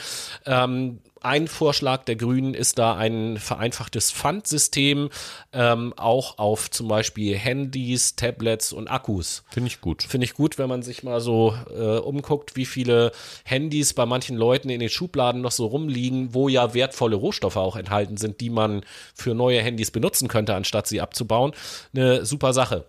Ein 1.21 1.47
Vorschlag 1.47 2.05
der 2.05 2.15
Grünen 2.15 2.53
ist 2.53 2.79
da 2.79 2.95
ein 2.95 3.37
vereinfachtes 3.37 4.11
Pfandsystem, 4.11 5.09
ähm, 5.51 5.93
auch 5.97 6.37
auf 6.37 6.71
zum 6.71 6.87
Beispiel 6.87 7.37
Handys, 7.37 8.15
Tablets 8.15 8.71
und 8.71 8.87
Akkus. 8.87 9.43
Finde 9.49 9.67
ich 9.67 9.81
gut. 9.81 10.03
Finde 10.03 10.25
ich 10.25 10.33
gut, 10.33 10.57
wenn 10.57 10.69
man 10.69 10.81
sich 10.81 11.03
mal 11.03 11.19
so 11.19 11.55
äh, 11.69 11.97
umguckt, 11.97 12.55
wie 12.55 12.65
viele 12.65 13.11
Handys 13.43 13.93
bei 13.93 14.05
manchen 14.05 14.37
Leuten 14.37 14.69
in 14.69 14.79
den 14.79 14.89
Schubladen 14.89 15.41
noch 15.41 15.51
so 15.51 15.65
rumliegen, 15.65 16.33
wo 16.33 16.47
ja 16.47 16.73
wertvolle 16.73 17.17
Rohstoffe 17.17 17.57
auch 17.57 17.75
enthalten 17.75 18.15
sind, 18.15 18.39
die 18.39 18.49
man 18.49 18.85
für 19.13 19.35
neue 19.35 19.61
Handys 19.61 19.91
benutzen 19.91 20.29
könnte, 20.29 20.55
anstatt 20.55 20.87
sie 20.87 21.01
abzubauen. 21.01 21.51
Eine 21.93 22.25
super 22.25 22.53
Sache. 22.53 22.85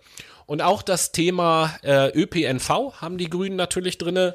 Und 0.51 0.63
auch 0.63 0.83
das 0.83 1.13
Thema 1.13 1.77
äh, 1.85 2.09
ÖPNV 2.09 3.01
haben 3.01 3.19
die 3.19 3.31
Grünen 3.31 3.55
natürlich 3.55 3.99
drinne. 3.99 4.35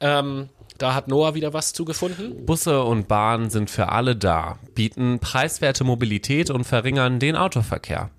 Ähm, 0.00 0.48
da 0.78 0.92
hat 0.92 1.06
Noah 1.06 1.36
wieder 1.36 1.52
was 1.52 1.72
zugefunden. 1.72 2.44
Busse 2.44 2.82
und 2.82 3.06
Bahnen 3.06 3.48
sind 3.48 3.70
für 3.70 3.90
alle 3.90 4.16
da, 4.16 4.58
bieten 4.74 5.20
preiswerte 5.20 5.84
Mobilität 5.84 6.50
und 6.50 6.64
verringern 6.64 7.20
den 7.20 7.36
Autoverkehr. 7.36 8.10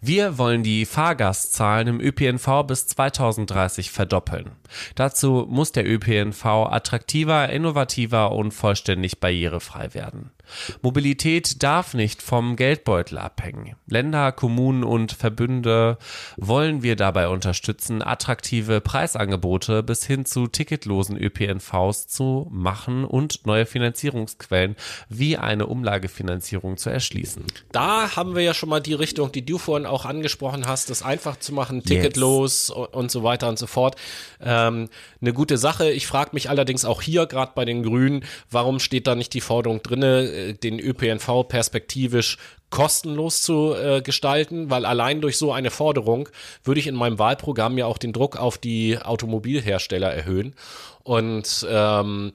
Wir 0.00 0.38
wollen 0.38 0.62
die 0.62 0.86
Fahrgastzahlen 0.86 1.88
im 1.88 2.00
ÖPNV 2.00 2.62
bis 2.64 2.86
2030 2.86 3.90
verdoppeln. 3.90 4.52
Dazu 4.94 5.46
muss 5.48 5.72
der 5.72 5.90
ÖPNV 5.90 6.44
attraktiver, 6.44 7.48
innovativer 7.48 8.30
und 8.30 8.52
vollständig 8.52 9.18
barrierefrei 9.18 9.94
werden. 9.94 10.30
Mobilität 10.82 11.62
darf 11.62 11.94
nicht 11.94 12.22
vom 12.22 12.56
Geldbeutel 12.56 13.18
abhängen. 13.18 13.76
Länder, 13.86 14.32
Kommunen 14.32 14.84
und 14.84 15.12
Verbünde 15.12 15.98
wollen 16.36 16.82
wir 16.82 16.96
dabei 16.96 17.28
unterstützen, 17.28 18.02
attraktive 18.02 18.80
Preisangebote 18.80 19.82
bis 19.82 20.04
hin 20.04 20.24
zu 20.24 20.46
ticketlosen 20.46 21.16
ÖPNVs 21.16 22.08
zu 22.08 22.48
machen 22.50 23.04
und 23.04 23.46
neue 23.46 23.66
Finanzierungsquellen 23.66 24.76
wie 25.08 25.36
eine 25.36 25.66
Umlagefinanzierung 25.66 26.76
zu 26.76 26.90
erschließen. 26.90 27.44
Da 27.72 28.16
haben 28.16 28.34
wir 28.34 28.42
ja 28.42 28.54
schon 28.54 28.68
mal 28.68 28.80
die 28.80 28.94
Richtung, 28.94 29.32
die 29.32 29.44
du 29.44 29.58
vorhin 29.58 29.86
auch 29.86 30.04
angesprochen 30.04 30.66
hast, 30.66 30.90
das 30.90 31.02
einfach 31.02 31.38
zu 31.38 31.52
machen, 31.52 31.82
ticketlos 31.82 32.70
und 32.70 33.10
so 33.10 33.22
weiter 33.22 33.48
und 33.48 33.58
so 33.58 33.66
fort. 33.66 33.96
Ähm, 34.40 34.88
eine 35.20 35.32
gute 35.32 35.58
Sache. 35.58 35.90
Ich 35.90 36.06
frage 36.06 36.30
mich 36.32 36.50
allerdings 36.50 36.84
auch 36.84 37.02
hier, 37.02 37.26
gerade 37.26 37.52
bei 37.54 37.64
den 37.64 37.82
Grünen, 37.82 38.24
warum 38.50 38.80
steht 38.80 39.06
da 39.06 39.14
nicht 39.14 39.34
die 39.34 39.40
Forderung 39.40 39.82
drinne, 39.82 40.24
äh, 40.34 40.52
den 40.54 40.78
ÖPNV 40.78 41.48
perspektivisch 41.48 42.38
kostenlos 42.70 43.42
zu 43.42 43.74
äh, 43.74 44.02
gestalten, 44.02 44.68
weil 44.68 44.84
allein 44.84 45.20
durch 45.20 45.38
so 45.38 45.52
eine 45.52 45.70
Forderung 45.70 46.28
würde 46.64 46.80
ich 46.80 46.88
in 46.88 46.96
meinem 46.96 47.18
Wahlprogramm 47.18 47.78
ja 47.78 47.86
auch 47.86 47.98
den 47.98 48.12
Druck 48.12 48.36
auf 48.36 48.58
die 48.58 48.98
Automobilhersteller 48.98 50.12
erhöhen. 50.12 50.54
Und 51.04 51.66
ähm, 51.70 52.32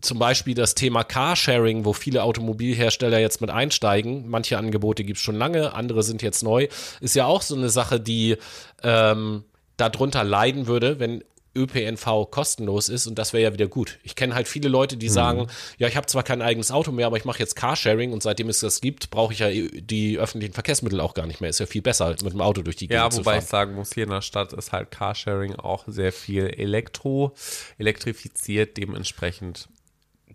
zum 0.00 0.18
Beispiel 0.18 0.54
das 0.54 0.74
Thema 0.74 1.04
Carsharing, 1.04 1.84
wo 1.84 1.92
viele 1.92 2.22
Automobilhersteller 2.22 3.18
jetzt 3.18 3.40
mit 3.40 3.50
einsteigen. 3.50 4.28
Manche 4.28 4.56
Angebote 4.56 5.04
gibt 5.04 5.18
es 5.18 5.22
schon 5.24 5.36
lange, 5.36 5.74
andere 5.74 6.02
sind 6.02 6.22
jetzt 6.22 6.42
neu. 6.42 6.68
Ist 7.00 7.16
ja 7.16 7.26
auch 7.26 7.42
so 7.42 7.56
eine 7.56 7.70
Sache, 7.70 8.00
die 8.00 8.36
ähm, 8.82 9.44
darunter 9.76 10.24
leiden 10.24 10.66
würde, 10.66 11.00
wenn 11.00 11.24
ÖPNV 11.56 12.30
kostenlos 12.30 12.88
ist 12.88 13.06
und 13.06 13.18
das 13.18 13.32
wäre 13.32 13.42
ja 13.42 13.52
wieder 13.52 13.66
gut. 13.66 13.98
Ich 14.04 14.14
kenne 14.14 14.34
halt 14.34 14.46
viele 14.46 14.68
Leute, 14.68 14.96
die 14.96 15.08
sagen, 15.08 15.48
ja, 15.78 15.88
ich 15.88 15.96
habe 15.96 16.06
zwar 16.06 16.22
kein 16.22 16.42
eigenes 16.42 16.70
Auto 16.70 16.92
mehr, 16.92 17.06
aber 17.06 17.16
ich 17.16 17.24
mache 17.24 17.40
jetzt 17.40 17.56
Carsharing 17.56 18.12
und 18.12 18.22
seitdem 18.22 18.48
es 18.48 18.60
das 18.60 18.80
gibt, 18.80 19.10
brauche 19.10 19.32
ich 19.32 19.40
ja 19.40 19.48
die 19.50 20.18
öffentlichen 20.18 20.54
Verkehrsmittel 20.54 21.00
auch 21.00 21.14
gar 21.14 21.26
nicht 21.26 21.40
mehr. 21.40 21.50
Ist 21.50 21.58
ja 21.60 21.66
viel 21.66 21.82
besser, 21.82 22.10
mit 22.10 22.32
dem 22.32 22.40
Auto 22.40 22.62
durch 22.62 22.76
die 22.76 22.86
Gegend 22.86 23.02
Ja, 23.02 23.10
zu 23.10 23.18
wobei 23.18 23.32
fahren. 23.32 23.42
ich 23.42 23.48
sagen 23.48 23.74
muss, 23.74 23.92
hier 23.92 24.04
in 24.04 24.10
der 24.10 24.22
Stadt 24.22 24.52
ist 24.52 24.70
halt 24.72 24.90
Carsharing 24.92 25.56
auch 25.56 25.84
sehr 25.88 26.12
viel 26.12 26.46
Elektro, 26.46 27.34
elektrifiziert, 27.78 28.76
dementsprechend 28.76 29.68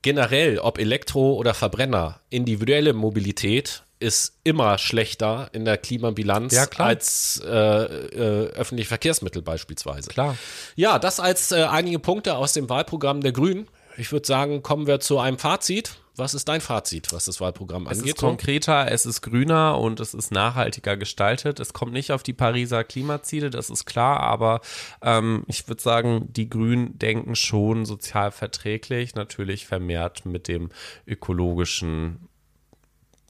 generell, 0.01 0.59
ob 0.59 0.77
Elektro 0.77 1.33
oder 1.35 1.53
Verbrenner, 1.53 2.19
individuelle 2.29 2.93
Mobilität 2.93 3.84
ist 3.99 4.37
immer 4.43 4.77
schlechter 4.77 5.49
in 5.53 5.65
der 5.65 5.77
Klimabilanz 5.77 6.53
Ja, 6.53 6.67
als 6.77 7.41
äh, 7.45 7.47
äh, 7.49 8.47
öffentliche 8.51 8.89
Verkehrsmittel 8.89 9.41
beispielsweise. 9.41 10.09
Klar. 10.09 10.37
Ja, 10.75 10.99
das 10.99 11.19
als 11.19 11.51
äh, 11.51 11.63
einige 11.63 11.99
Punkte 11.99 12.35
aus 12.35 12.53
dem 12.53 12.69
Wahlprogramm 12.69 13.21
der 13.21 13.31
Grünen. 13.31 13.67
Ich 13.97 14.11
würde 14.11 14.27
sagen, 14.27 14.61
kommen 14.61 14.87
wir 14.87 14.99
zu 14.99 15.19
einem 15.19 15.37
Fazit. 15.37 15.95
Was 16.17 16.33
ist 16.33 16.47
dein 16.47 16.61
Fazit, 16.61 17.11
was 17.11 17.25
das 17.25 17.41
Wahlprogramm 17.41 17.87
Es 17.87 17.99
angeht? 17.99 18.15
ist 18.15 18.19
konkreter, 18.21 18.89
es 18.89 19.05
ist 19.05 19.21
grüner 19.21 19.77
und 19.79 19.99
es 19.99 20.13
ist 20.13 20.31
nachhaltiger 20.31 20.95
gestaltet. 20.95 21.59
Es 21.59 21.73
kommt 21.73 21.91
nicht 21.91 22.11
auf 22.13 22.23
die 22.23 22.31
Pariser 22.31 22.85
Klimaziele, 22.85 23.49
das 23.49 23.69
ist 23.69 23.85
klar, 23.85 24.21
aber 24.21 24.61
ähm, 25.01 25.43
ich 25.47 25.67
würde 25.67 25.81
sagen, 25.81 26.27
die 26.31 26.49
Grünen 26.49 26.97
denken 26.97 27.35
schon 27.35 27.85
sozial 27.85 28.31
verträglich, 28.31 29.15
natürlich 29.15 29.65
vermehrt 29.67 30.25
mit 30.25 30.47
dem 30.47 30.69
ökologischen, 31.05 32.29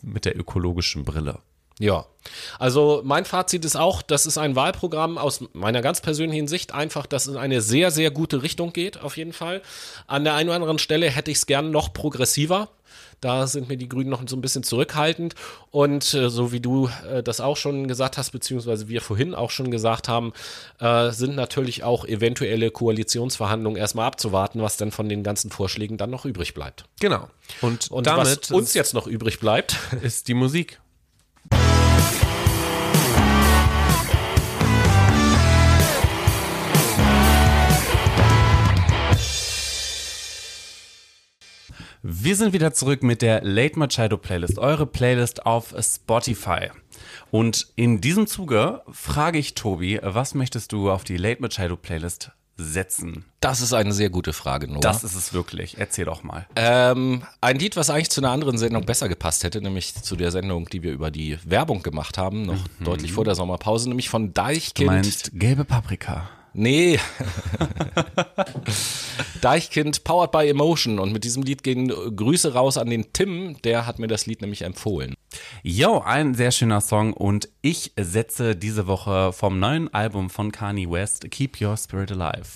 mit 0.06 0.26
der 0.26 0.38
ökologischen 0.38 1.04
Brille. 1.04 1.40
Ja, 1.78 2.06
also 2.58 3.02
mein 3.04 3.26
Fazit 3.26 3.66
ist 3.66 3.76
auch, 3.76 4.02
das 4.02 4.26
ist 4.26 4.38
ein 4.38 4.56
Wahlprogramm 4.56 5.18
aus 5.18 5.44
meiner 5.52 5.82
ganz 5.82 6.00
persönlichen 6.00 6.48
Sicht 6.48 6.74
einfach, 6.74 7.06
das 7.06 7.28
in 7.28 7.36
eine 7.36 7.62
sehr, 7.62 7.92
sehr 7.92 8.12
gute 8.12 8.44
Richtung 8.44 8.72
geht, 8.72 9.02
auf 9.02 9.18
jeden 9.18 9.34
Fall. 9.34 9.62
An 10.08 10.24
der 10.24 10.36
einen 10.36 10.50
oder 10.50 10.56
anderen 10.56 10.80
Stelle 10.80 11.10
hätte 11.10 11.32
ich 11.32 11.38
es 11.38 11.46
gern 11.48 11.72
noch 11.72 11.92
progressiver. 11.92 12.70
Da 13.22 13.48
sind 13.48 13.70
mir 13.70 13.78
die 13.78 13.90
Grünen 13.90 14.10
noch 14.10 14.22
so 14.28 14.36
ein 14.36 14.42
bisschen 14.42 14.64
zurückhaltend. 14.64 15.36
Und 15.72 16.14
äh, 16.14 16.30
so 16.30 16.52
wie 16.52 16.60
du 16.60 16.90
äh, 17.10 17.24
das 17.24 17.42
auch 17.42 17.58
schon 17.58 17.88
gesagt 17.88 18.18
hast, 18.18 18.32
beziehungsweise 18.32 18.88
wir 18.88 19.02
vorhin 19.02 19.36
auch 19.36 19.52
schon 19.52 19.72
gesagt 19.72 20.08
haben, 20.08 20.34
äh, 20.80 21.12
sind 21.12 21.36
natürlich 21.36 21.84
auch 21.84 22.06
eventuelle 22.06 22.72
Koalitionsverhandlungen 22.72 23.80
erstmal 23.80 24.08
abzuwarten, 24.08 24.62
was 24.62 24.78
dann 24.78 24.92
von 24.92 25.10
den 25.10 25.24
ganzen 25.24 25.52
Vorschlägen 25.52 25.98
dann 25.98 26.10
noch 26.10 26.26
übrig 26.26 26.54
bleibt. 26.54 26.86
Genau. 27.00 27.28
Und, 27.62 27.92
Und 27.92 28.08
damit 28.08 28.50
was 28.50 28.52
uns 28.52 28.74
jetzt 28.74 28.94
noch 28.94 29.08
übrig 29.08 29.40
bleibt, 29.40 29.78
ist 30.02 30.28
die 30.28 30.34
Musik. 30.34 30.80
Wir 42.08 42.36
sind 42.36 42.54
wieder 42.54 42.72
zurück 42.72 43.02
mit 43.02 43.24
der 43.24 43.44
Late 43.44 43.80
Machado 43.80 44.20
Playlist, 44.20 44.60
eure 44.60 44.86
Playlist 44.86 45.48
auf 45.48 45.74
Spotify. 45.82 46.70
Und 47.32 47.70
in 47.76 48.00
diesem 48.00 48.28
Zuge 48.28 48.84
frage 48.92 49.40
ich 49.40 49.56
Tobi, 49.56 50.00
was 50.04 50.36
möchtest 50.36 50.72
du 50.72 50.92
auf 50.92 51.04
die 51.04 51.18
Late 51.18 51.42
Machado 51.42 51.76
Playlist 51.76 52.30
setzen? 52.58 53.26
das 53.40 53.62
ist 53.62 53.74
eine 53.74 53.92
sehr 53.92 54.12
gute 54.12 54.34
Frage, 54.34 54.68
Noah. 54.68 54.82
Das 54.82 55.04
ist 55.04 55.16
es 55.16 55.34
wirklich. 55.34 55.80
Erzähl 55.80 56.06
doch 56.06 56.22
mal. 56.22 56.46
Ähm, 56.56 57.24
ein 57.42 57.58
Lied, 57.58 57.76
was 57.76 57.90
eigentlich 57.90 58.12
zu 58.12 58.22
einer 58.22 58.30
anderen 58.30 58.60
Sendung 58.60 58.86
besser 58.86 59.10
gepasst 59.10 59.44
hätte, 59.44 59.60
nämlich 59.60 59.96
zu 59.96 60.16
der 60.16 60.30
Sendung, 60.30 60.70
die 60.70 60.84
wir 60.84 60.94
über 60.94 61.10
die 61.10 61.40
Werbung 61.44 61.82
gemacht 61.82 62.20
haben, 62.20 62.44
noch 62.44 62.68
deutlich 62.82 63.14
vor 63.14 63.26
der 63.26 63.34
Sommerpause, 63.34 63.90
nämlich 63.90 64.10
von 64.10 64.28
Du 64.28 64.34
Deichkind. 64.34 64.92
meinst 64.92 65.32
gelbe 65.34 65.66
Paprika. 65.66 66.30
Nee. 66.58 67.00
Deichkind 69.42 70.06
Powered 70.06 70.32
by 70.32 70.48
Emotion. 70.48 71.00
Und 71.00 71.12
mit 71.12 71.26
diesem 71.26 71.44
Lied 71.44 71.64
gehen 71.64 71.90
Grüße 71.90 72.54
raus 72.54 72.78
an 72.78 72.90
den 72.90 73.12
Tim, 73.12 73.62
der 73.64 73.86
hat 73.86 74.00
mir 74.00 74.08
das 74.08 74.26
Lied 74.26 74.40
nämlich 74.42 74.62
empfohlen. 74.62 75.16
Yo, 75.64 76.00
ein 76.00 76.34
sehr 76.34 76.52
schöner 76.52 76.80
Song 76.80 77.12
und 77.12 77.50
ich 77.62 77.92
setze 78.00 78.56
diese 78.56 78.88
Woche 78.88 79.34
vom 79.34 79.60
neuen 79.60 79.94
Album 79.94 80.30
von 80.30 80.54
Kanye 80.54 80.90
West 80.90 81.30
Keep 81.30 81.60
Your 81.62 81.76
Spirit 81.76 82.14
Alive. 82.14 82.48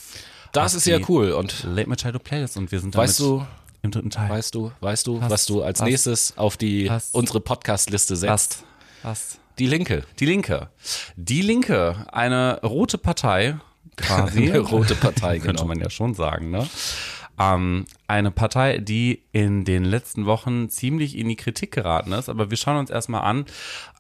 Das 0.54 0.74
ist 0.74 0.88
ja 0.88 1.00
cool. 1.10 1.32
Und 1.34 1.64
Late 1.64 1.90
Machado 1.90 2.20
Playlist 2.20 2.56
und 2.56 2.72
wir 2.72 2.80
sind 2.80 2.96
damit 2.96 3.10
weißt 3.10 3.20
du, 3.20 3.46
im 3.82 3.92
dritten 3.92 4.12
Teil. 4.12 4.30
weißt 4.30 4.56
du, 4.56 4.72
weißt 4.80 5.08
du, 5.08 5.22
Was? 5.22 5.30
was 5.30 5.46
du 5.46 5.62
als 5.62 5.82
Was? 5.82 5.88
nächstes 5.90 6.38
auf 6.38 6.56
die 6.56 6.90
Was? 6.90 7.10
unsere 7.12 7.42
Podcast-Liste 7.42 8.16
setzt? 8.16 8.64
was? 9.04 9.20
Was? 9.34 9.40
Die 9.60 9.68
Linke. 9.68 10.06
Die 10.20 10.26
Linke. 10.26 10.70
Die 11.18 11.42
Linke, 11.42 12.06
eine 12.14 12.62
rote 12.64 12.98
Partei, 12.98 13.58
quasi. 14.02 14.50
Eine 14.50 14.60
rote 14.60 14.96
Partei, 14.96 15.40
Könnte 15.40 15.64
genau. 15.64 15.68
man 15.68 15.80
ja 15.80 15.90
schon 15.90 16.14
sagen, 16.14 16.52
ne? 16.52 16.68
Ähm, 17.40 17.86
eine 18.08 18.32
Partei, 18.32 18.80
die 18.80 19.24
in 19.32 19.64
den 19.64 19.86
letzten 19.86 20.26
Wochen 20.26 20.70
ziemlich 20.70 21.18
in 21.18 21.30
die 21.30 21.38
Kritik 21.38 21.72
geraten 21.72 22.12
ist. 22.12 22.28
Aber 22.28 22.50
wir 22.50 22.58
schauen 22.58 22.78
uns 22.78 22.90
erstmal 22.90 23.22
an, 23.22 23.46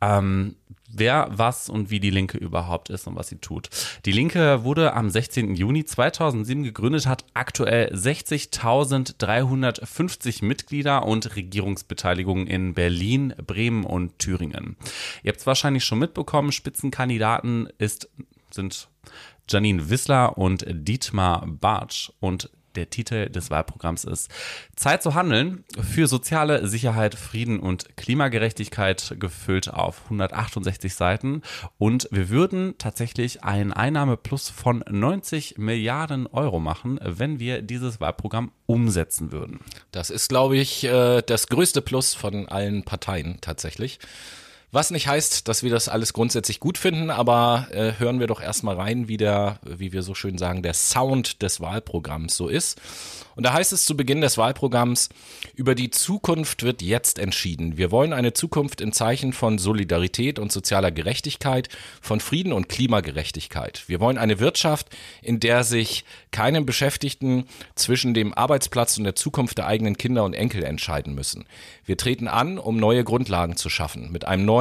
ähm, 0.01 0.55
wer, 0.91 1.29
was 1.31 1.69
und 1.69 1.89
wie 1.89 1.99
die 1.99 2.09
Linke 2.09 2.37
überhaupt 2.37 2.89
ist 2.89 3.07
und 3.07 3.15
was 3.15 3.29
sie 3.29 3.37
tut. 3.37 3.69
Die 4.05 4.11
Linke 4.11 4.65
wurde 4.65 4.93
am 4.93 5.09
16. 5.09 5.55
Juni 5.55 5.85
2007 5.85 6.63
gegründet, 6.63 7.07
hat 7.07 7.23
aktuell 7.33 7.93
60.350 7.93 10.43
Mitglieder 10.43 11.05
und 11.05 11.33
Regierungsbeteiligungen 11.35 12.47
in 12.47 12.73
Berlin, 12.73 13.35
Bremen 13.45 13.85
und 13.85 14.17
Thüringen. 14.19 14.75
Ihr 15.23 15.29
habt 15.29 15.39
es 15.39 15.47
wahrscheinlich 15.47 15.85
schon 15.85 15.99
mitbekommen, 15.99 16.51
Spitzenkandidaten 16.51 17.69
ist, 17.77 18.09
sind 18.51 18.89
Janine 19.49 19.89
Wissler 19.89 20.37
und 20.37 20.65
Dietmar 20.67 21.45
Bartsch 21.47 22.11
und 22.19 22.49
der 22.75 22.89
Titel 22.89 23.29
des 23.29 23.49
Wahlprogramms 23.49 24.03
ist 24.03 24.29
Zeit 24.75 25.03
zu 25.03 25.15
handeln 25.15 25.65
für 25.81 26.07
soziale 26.07 26.67
Sicherheit, 26.67 27.15
Frieden 27.15 27.59
und 27.59 27.97
Klimagerechtigkeit, 27.97 29.15
gefüllt 29.19 29.73
auf 29.73 30.03
168 30.05 30.93
Seiten. 30.93 31.41
Und 31.77 32.07
wir 32.11 32.29
würden 32.29 32.75
tatsächlich 32.77 33.43
einen 33.43 33.73
Einnahmeplus 33.73 34.49
von 34.49 34.83
90 34.89 35.57
Milliarden 35.57 36.27
Euro 36.27 36.59
machen, 36.59 36.99
wenn 37.03 37.39
wir 37.39 37.61
dieses 37.61 37.99
Wahlprogramm 37.99 38.51
umsetzen 38.65 39.31
würden. 39.31 39.59
Das 39.91 40.09
ist, 40.09 40.29
glaube 40.29 40.57
ich, 40.57 40.83
äh, 40.83 41.21
das 41.21 41.47
größte 41.47 41.81
Plus 41.81 42.13
von 42.13 42.47
allen 42.47 42.83
Parteien 42.83 43.39
tatsächlich. 43.41 43.99
Was 44.71 44.91
nicht 44.91 45.07
heißt, 45.07 45.47
dass 45.47 45.63
wir 45.63 45.71
das 45.71 45.89
alles 45.89 46.13
grundsätzlich 46.13 46.59
gut 46.59 46.77
finden, 46.77 47.09
aber 47.09 47.67
äh, 47.71 47.93
hören 47.97 48.19
wir 48.19 48.27
doch 48.27 48.39
erstmal 48.39 48.75
rein, 48.75 49.07
wie 49.07 49.17
der, 49.17 49.59
wie 49.65 49.93
wir 49.93 50.03
so 50.03 50.13
schön 50.13 50.37
sagen, 50.37 50.61
der 50.61 50.75
Sound 50.75 51.41
des 51.41 51.59
Wahlprogramms 51.59 52.37
so 52.37 52.47
ist. 52.47 52.79
Und 53.35 53.45
da 53.45 53.53
heißt 53.53 53.73
es 53.73 53.85
zu 53.85 53.97
Beginn 53.97 54.21
des 54.21 54.37
Wahlprogramms, 54.37 55.09
über 55.55 55.73
die 55.73 55.89
Zukunft 55.89 56.61
wird 56.61 56.83
jetzt 56.83 57.17
entschieden. 57.17 57.77
Wir 57.77 57.89
wollen 57.89 58.13
eine 58.13 58.33
Zukunft 58.33 58.79
im 58.79 58.91
Zeichen 58.91 59.33
von 59.33 59.57
Solidarität 59.57 60.37
und 60.37 60.51
sozialer 60.51 60.91
Gerechtigkeit, 60.91 61.69
von 62.01 62.19
Frieden 62.19 62.53
und 62.53 62.69
Klimagerechtigkeit. 62.69 63.85
Wir 63.87 63.99
wollen 63.99 64.17
eine 64.19 64.39
Wirtschaft, 64.39 64.89
in 65.23 65.39
der 65.39 65.63
sich 65.63 66.03
keinem 66.31 66.65
Beschäftigten 66.65 67.45
zwischen 67.73 68.13
dem 68.13 68.35
Arbeitsplatz 68.35 68.97
und 68.97 69.05
der 69.05 69.15
Zukunft 69.15 69.57
der 69.57 69.67
eigenen 69.67 69.97
Kinder 69.97 70.25
und 70.25 70.33
Enkel 70.33 70.63
entscheiden 70.63 71.15
müssen. 71.15 71.45
Wir 71.85 71.97
treten 71.97 72.27
an, 72.27 72.59
um 72.59 72.77
neue 72.77 73.03
Grundlagen 73.03 73.55
zu 73.55 73.69
schaffen, 73.69 74.11
mit 74.11 74.25
einem 74.25 74.45
neuen 74.45 74.58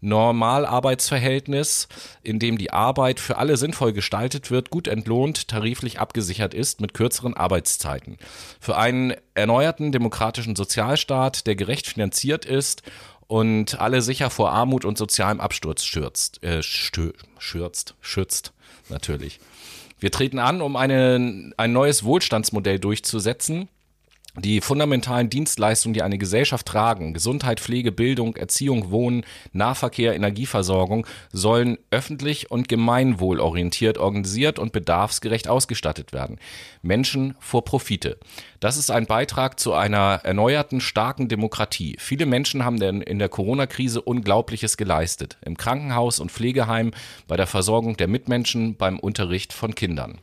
Normalarbeitsverhältnis, 0.00 1.88
in 2.22 2.38
dem 2.38 2.58
die 2.58 2.72
Arbeit 2.72 3.20
für 3.20 3.38
alle 3.38 3.56
sinnvoll 3.56 3.92
gestaltet 3.92 4.50
wird, 4.50 4.70
gut 4.70 4.88
entlohnt, 4.88 5.48
tariflich 5.48 6.00
abgesichert 6.00 6.54
ist, 6.54 6.80
mit 6.80 6.94
kürzeren 6.94 7.34
Arbeitszeiten. 7.34 8.18
Für 8.60 8.76
einen 8.76 9.14
erneuerten 9.34 9.92
demokratischen 9.92 10.56
Sozialstaat, 10.56 11.46
der 11.46 11.56
gerecht 11.56 11.86
finanziert 11.86 12.44
ist 12.44 12.82
und 13.26 13.80
alle 13.80 14.02
sicher 14.02 14.30
vor 14.30 14.52
Armut 14.52 14.84
und 14.84 14.98
sozialem 14.98 15.40
Absturz 15.40 15.84
schürzt, 15.84 16.42
äh, 16.42 16.62
stö, 16.62 17.12
schürzt, 17.38 17.94
schützt, 18.00 18.52
natürlich. 18.88 19.40
Wir 20.00 20.10
treten 20.12 20.38
an, 20.38 20.62
um 20.62 20.76
eine, 20.76 21.52
ein 21.56 21.72
neues 21.72 22.04
Wohlstandsmodell 22.04 22.78
durchzusetzen, 22.78 23.68
die 24.36 24.60
fundamentalen 24.60 25.30
Dienstleistungen, 25.30 25.94
die 25.94 26.02
eine 26.02 26.18
Gesellschaft 26.18 26.66
tragen, 26.66 27.12
Gesundheit, 27.12 27.60
Pflege, 27.60 27.92
Bildung, 27.92 28.36
Erziehung, 28.36 28.90
Wohnen, 28.90 29.24
Nahverkehr, 29.52 30.14
Energieversorgung, 30.14 31.06
sollen 31.32 31.78
öffentlich 31.90 32.50
und 32.50 32.68
gemeinwohlorientiert 32.68 33.98
organisiert 33.98 34.58
und 34.58 34.72
bedarfsgerecht 34.72 35.48
ausgestattet 35.48 36.12
werden. 36.12 36.38
Menschen 36.82 37.34
vor 37.40 37.64
Profite. 37.64 38.18
Das 38.60 38.76
ist 38.76 38.90
ein 38.90 39.06
Beitrag 39.06 39.58
zu 39.58 39.72
einer 39.72 40.20
erneuerten, 40.22 40.80
starken 40.80 41.28
Demokratie. 41.28 41.96
Viele 41.98 42.26
Menschen 42.26 42.64
haben 42.64 42.80
in 42.80 43.18
der 43.18 43.28
Corona-Krise 43.28 44.00
Unglaubliches 44.00 44.76
geleistet. 44.76 45.36
Im 45.44 45.56
Krankenhaus 45.56 46.20
und 46.20 46.30
Pflegeheim, 46.30 46.92
bei 47.26 47.36
der 47.36 47.46
Versorgung 47.46 47.96
der 47.96 48.08
Mitmenschen, 48.08 48.76
beim 48.76 48.98
Unterricht 48.98 49.52
von 49.52 49.74
Kindern. 49.74 50.18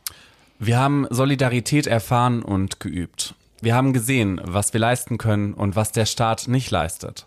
Wir 0.58 0.78
haben 0.78 1.06
Solidarität 1.10 1.86
erfahren 1.86 2.42
und 2.42 2.80
geübt. 2.80 3.34
Wir 3.62 3.74
haben 3.74 3.92
gesehen, 3.92 4.40
was 4.44 4.72
wir 4.72 4.80
leisten 4.80 5.18
können 5.18 5.54
und 5.54 5.76
was 5.76 5.92
der 5.92 6.06
Staat 6.06 6.46
nicht 6.48 6.70
leistet. 6.70 7.26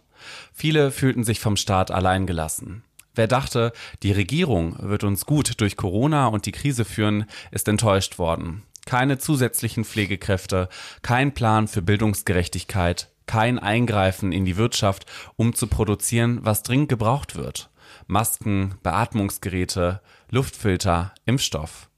Viele 0.53 0.91
fühlten 0.91 1.23
sich 1.23 1.39
vom 1.39 1.55
Staat 1.55 1.91
alleingelassen. 1.91 2.83
Wer 3.15 3.27
dachte, 3.27 3.73
die 4.03 4.11
Regierung 4.11 4.75
wird 4.79 5.03
uns 5.03 5.25
gut 5.25 5.59
durch 5.59 5.75
Corona 5.75 6.27
und 6.27 6.45
die 6.45 6.51
Krise 6.51 6.85
führen, 6.85 7.25
ist 7.51 7.67
enttäuscht 7.67 8.19
worden. 8.19 8.63
Keine 8.85 9.17
zusätzlichen 9.17 9.83
Pflegekräfte, 9.83 10.69
kein 11.01 11.33
Plan 11.33 11.67
für 11.67 11.81
Bildungsgerechtigkeit, 11.81 13.09
kein 13.25 13.59
Eingreifen 13.59 14.31
in 14.31 14.45
die 14.45 14.57
Wirtschaft, 14.57 15.05
um 15.35 15.53
zu 15.53 15.67
produzieren, 15.67 16.39
was 16.43 16.63
dringend 16.63 16.89
gebraucht 16.89 17.35
wird. 17.35 17.69
Masken, 18.07 18.75
Beatmungsgeräte, 18.83 20.01
Luftfilter, 20.29 21.13
Impfstoff. 21.25 21.88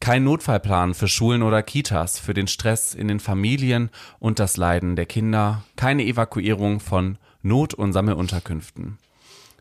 Kein 0.00 0.24
Notfallplan 0.24 0.94
für 0.94 1.08
Schulen 1.08 1.42
oder 1.42 1.62
Kitas, 1.62 2.18
für 2.18 2.34
den 2.34 2.46
Stress 2.46 2.94
in 2.94 3.08
den 3.08 3.20
Familien 3.20 3.90
und 4.18 4.38
das 4.38 4.56
Leiden 4.56 4.94
der 4.94 5.06
Kinder, 5.06 5.64
keine 5.76 6.04
Evakuierung 6.04 6.80
von 6.80 7.18
Not- 7.42 7.74
und 7.74 7.92
Sammelunterkünften. 7.92 8.98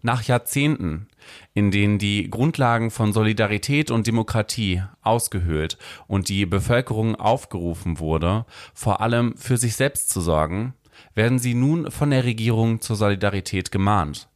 Nach 0.02 0.22
Jahrzehnten, 0.22 1.08
in 1.56 1.72
denen 1.72 1.98
die 1.98 2.30
Grundlagen 2.30 2.92
von 2.92 3.12
Solidarität 3.12 3.90
und 3.90 4.06
Demokratie 4.06 4.84
ausgehöhlt 5.02 5.80
und 6.06 6.30
die 6.30 6.46
Bevölkerung 6.46 7.16
aufgerufen 7.16 7.98
wurde, 8.00 8.46
vor 8.76 9.02
allem 9.02 9.36
für 9.38 9.58
sich 9.58 9.76
selbst 9.76 10.10
zu 10.10 10.22
sorgen, 10.22 10.76
werden 11.16 11.40
sie 11.40 11.56
nun 11.56 11.90
von 11.90 12.12
der 12.12 12.24
Regierung 12.24 12.82
zur 12.82 12.98
Solidarität 12.98 13.72
gemahnt. 13.72 14.28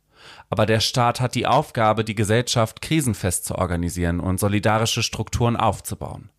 Aber 0.49 0.65
der 0.65 0.79
Staat 0.79 1.21
hat 1.21 1.35
die 1.35 1.45
Aufgabe, 1.45 2.03
die 2.03 2.15
Gesellschaft 2.15 2.81
krisenfest 2.81 3.45
zu 3.45 3.55
organisieren 3.55 4.19
und 4.19 4.39
solidarische 4.39 5.03
Strukturen 5.03 5.55
aufzubauen. 5.55 6.29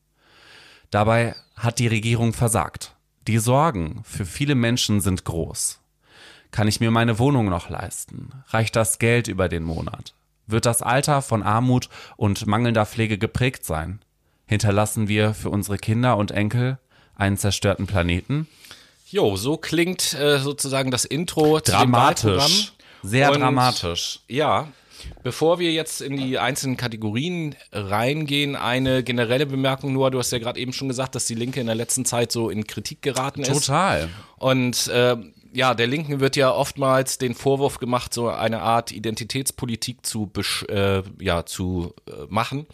Dabei 0.90 1.36
hat 1.56 1.78
die 1.78 1.86
Regierung 1.86 2.32
versagt. 2.32 2.96
Die 3.28 3.38
Sorgen 3.38 4.02
für 4.04 4.26
viele 4.26 4.56
Menschen 4.56 5.00
sind 5.00 5.24
groß. 5.24 5.78
Kann 6.50 6.66
ich 6.66 6.80
mir 6.80 6.90
meine 6.90 7.20
Wohnung 7.20 7.48
noch 7.48 7.68
leisten? 7.70 8.30
Reicht 8.48 8.74
das 8.74 8.98
Geld 8.98 9.28
über 9.28 9.48
den 9.48 9.62
Monat? 9.62 10.14
Wird 10.48 10.66
das 10.66 10.82
Alter 10.82 11.22
von 11.22 11.44
Armut 11.44 11.88
und 12.16 12.46
mangelnder 12.46 12.86
Pflege 12.86 13.18
geprägt 13.18 13.64
sein? 13.64 14.00
Hinterlassen 14.46 15.06
wir 15.06 15.32
für 15.32 15.50
unsere 15.50 15.78
Kinder 15.78 16.16
und 16.16 16.32
Enkel 16.32 16.78
einen 17.14 17.36
zerstörten 17.36 17.86
Planeten? 17.86 18.48
Jo, 19.06 19.36
so 19.36 19.56
klingt 19.56 20.14
äh, 20.14 20.40
sozusagen 20.40 20.90
das 20.90 21.04
Intro 21.04 21.60
zu 21.60 21.70
dem 21.70 21.92
Wahlprogramm. 21.92 22.50
Sehr 23.02 23.32
Und- 23.32 23.40
dramatisch. 23.40 24.20
Ja, 24.28 24.68
bevor 25.22 25.58
wir 25.58 25.72
jetzt 25.72 26.00
in 26.00 26.16
die 26.16 26.38
einzelnen 26.38 26.76
Kategorien 26.76 27.54
reingehen, 27.72 28.56
eine 28.56 29.02
generelle 29.02 29.46
Bemerkung 29.46 29.92
nur. 29.92 30.10
Du 30.10 30.18
hast 30.18 30.30
ja 30.30 30.38
gerade 30.38 30.60
eben 30.60 30.72
schon 30.72 30.88
gesagt, 30.88 31.14
dass 31.14 31.26
die 31.26 31.34
Linke 31.34 31.60
in 31.60 31.66
der 31.66 31.74
letzten 31.74 32.04
Zeit 32.04 32.32
so 32.32 32.50
in 32.50 32.66
Kritik 32.66 33.02
geraten 33.02 33.42
ist. 33.42 33.66
Total. 33.66 34.08
Und 34.38 34.88
äh, 34.88 35.16
ja, 35.52 35.74
der 35.74 35.86
Linken 35.86 36.20
wird 36.20 36.36
ja 36.36 36.52
oftmals 36.52 37.18
den 37.18 37.34
Vorwurf 37.34 37.78
gemacht, 37.78 38.14
so 38.14 38.28
eine 38.28 38.60
Art 38.60 38.92
Identitätspolitik 38.92 40.06
zu, 40.06 40.30
äh, 40.68 41.02
ja, 41.18 41.44
zu 41.44 41.94
äh, 42.06 42.12
machen. 42.28 42.66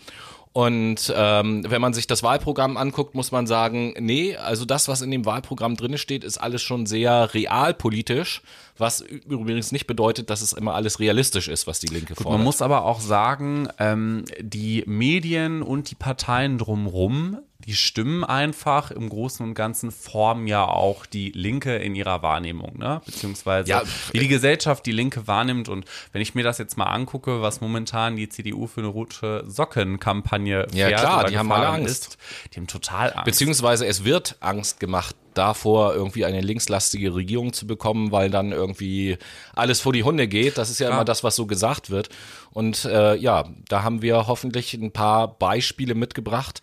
Und 0.56 1.12
ähm, 1.14 1.64
wenn 1.68 1.82
man 1.82 1.92
sich 1.92 2.06
das 2.06 2.22
Wahlprogramm 2.22 2.78
anguckt, 2.78 3.14
muss 3.14 3.30
man 3.30 3.46
sagen, 3.46 3.92
nee, 4.00 4.36
also 4.36 4.64
das, 4.64 4.88
was 4.88 5.02
in 5.02 5.10
dem 5.10 5.26
Wahlprogramm 5.26 5.76
drin 5.76 5.98
steht, 5.98 6.24
ist 6.24 6.38
alles 6.38 6.62
schon 6.62 6.86
sehr 6.86 7.34
realpolitisch, 7.34 8.40
was 8.78 9.02
übrigens 9.02 9.70
nicht 9.70 9.86
bedeutet, 9.86 10.30
dass 10.30 10.40
es 10.40 10.54
immer 10.54 10.74
alles 10.74 10.98
realistisch 10.98 11.48
ist, 11.48 11.66
was 11.66 11.78
die 11.80 11.88
Linke 11.88 12.14
Man 12.14 12.22
fordert. 12.22 12.40
muss 12.40 12.62
aber 12.62 12.86
auch 12.86 13.00
sagen, 13.00 13.68
ähm, 13.78 14.24
die 14.40 14.82
Medien 14.86 15.60
und 15.60 15.90
die 15.90 15.94
Parteien 15.94 16.56
drumrum, 16.56 17.36
die 17.66 17.74
stimmen 17.74 18.22
einfach 18.22 18.92
im 18.92 19.08
Großen 19.08 19.44
und 19.44 19.54
Ganzen, 19.54 19.90
formen 19.90 20.46
ja 20.46 20.64
auch 20.64 21.04
die 21.04 21.32
Linke 21.32 21.74
in 21.76 21.96
ihrer 21.96 22.22
Wahrnehmung, 22.22 22.78
ne? 22.78 23.00
Beziehungsweise 23.04 23.68
Ja, 23.68 23.82
wie 24.12 24.20
die 24.20 24.28
Gesellschaft 24.28 24.86
die 24.86 24.92
Linke 24.92 25.26
wahrnimmt. 25.26 25.68
Und 25.68 25.84
wenn 26.12 26.22
ich 26.22 26.36
mir 26.36 26.44
das 26.44 26.58
jetzt 26.58 26.76
mal 26.76 26.84
angucke, 26.84 27.42
was 27.42 27.60
momentan 27.60 28.14
die 28.14 28.28
CDU 28.28 28.68
für 28.68 28.82
eine 28.82 28.88
rote 28.88 29.42
Sockenkampagne 29.48 30.68
Ja, 30.72 30.86
fährt 30.88 31.00
klar, 31.00 31.24
die 31.24 31.38
haben 31.38 31.50
alle 31.50 31.66
Angst. 31.68 32.06
Ist, 32.06 32.18
die 32.54 32.60
haben 32.60 32.68
total 32.68 33.12
Angst. 33.12 33.24
Beziehungsweise 33.24 33.84
es 33.86 34.04
wird 34.04 34.36
Angst 34.40 34.78
gemacht 34.78 35.16
davor, 35.34 35.94
irgendwie 35.94 36.24
eine 36.24 36.40
linkslastige 36.40 37.14
Regierung 37.14 37.52
zu 37.52 37.66
bekommen, 37.66 38.12
weil 38.12 38.30
dann 38.30 38.52
irgendwie 38.52 39.18
alles 39.54 39.80
vor 39.80 39.92
die 39.92 40.04
Hunde 40.04 40.28
geht. 40.28 40.56
Das 40.56 40.70
ist 40.70 40.78
ja 40.78 40.86
Klar. 40.86 40.98
immer 40.98 41.04
das, 41.04 41.24
was 41.24 41.36
so 41.36 41.46
gesagt 41.46 41.90
wird. 41.90 42.10
Und 42.52 42.84
äh, 42.84 43.16
ja, 43.16 43.44
da 43.68 43.82
haben 43.82 44.02
wir 44.02 44.28
hoffentlich 44.28 44.72
ein 44.74 44.92
paar 44.92 45.36
Beispiele 45.38 45.94
mitgebracht, 45.94 46.60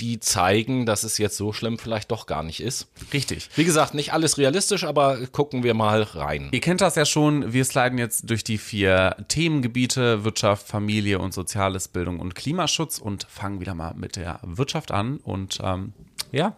die 0.00 0.20
zeigen, 0.20 0.86
dass 0.86 1.02
es 1.02 1.18
jetzt 1.18 1.36
so 1.36 1.52
schlimm 1.52 1.78
vielleicht 1.78 2.10
doch 2.10 2.26
gar 2.26 2.42
nicht 2.42 2.60
ist. 2.60 2.88
Richtig. 3.12 3.48
Wie 3.56 3.64
gesagt, 3.64 3.94
nicht 3.94 4.12
alles 4.12 4.38
realistisch, 4.38 4.84
aber 4.84 5.18
gucken 5.28 5.62
wir 5.62 5.74
mal 5.74 6.02
rein. 6.02 6.48
Ihr 6.52 6.60
kennt 6.60 6.80
das 6.80 6.94
ja 6.94 7.04
schon, 7.04 7.52
wir 7.52 7.64
sliden 7.64 7.98
jetzt 7.98 8.28
durch 8.30 8.44
die 8.44 8.58
vier 8.58 9.16
Themengebiete 9.28 10.24
Wirtschaft, 10.24 10.66
Familie 10.66 11.18
und 11.18 11.34
Soziales, 11.34 11.88
Bildung 11.88 12.20
und 12.20 12.34
Klimaschutz 12.34 12.98
und 12.98 13.26
fangen 13.28 13.60
wieder 13.60 13.74
mal 13.74 13.94
mit 13.94 14.16
der 14.16 14.40
Wirtschaft 14.42 14.90
an. 14.90 15.18
Und 15.18 15.58
ähm, 15.62 15.92
ja, 16.32 16.56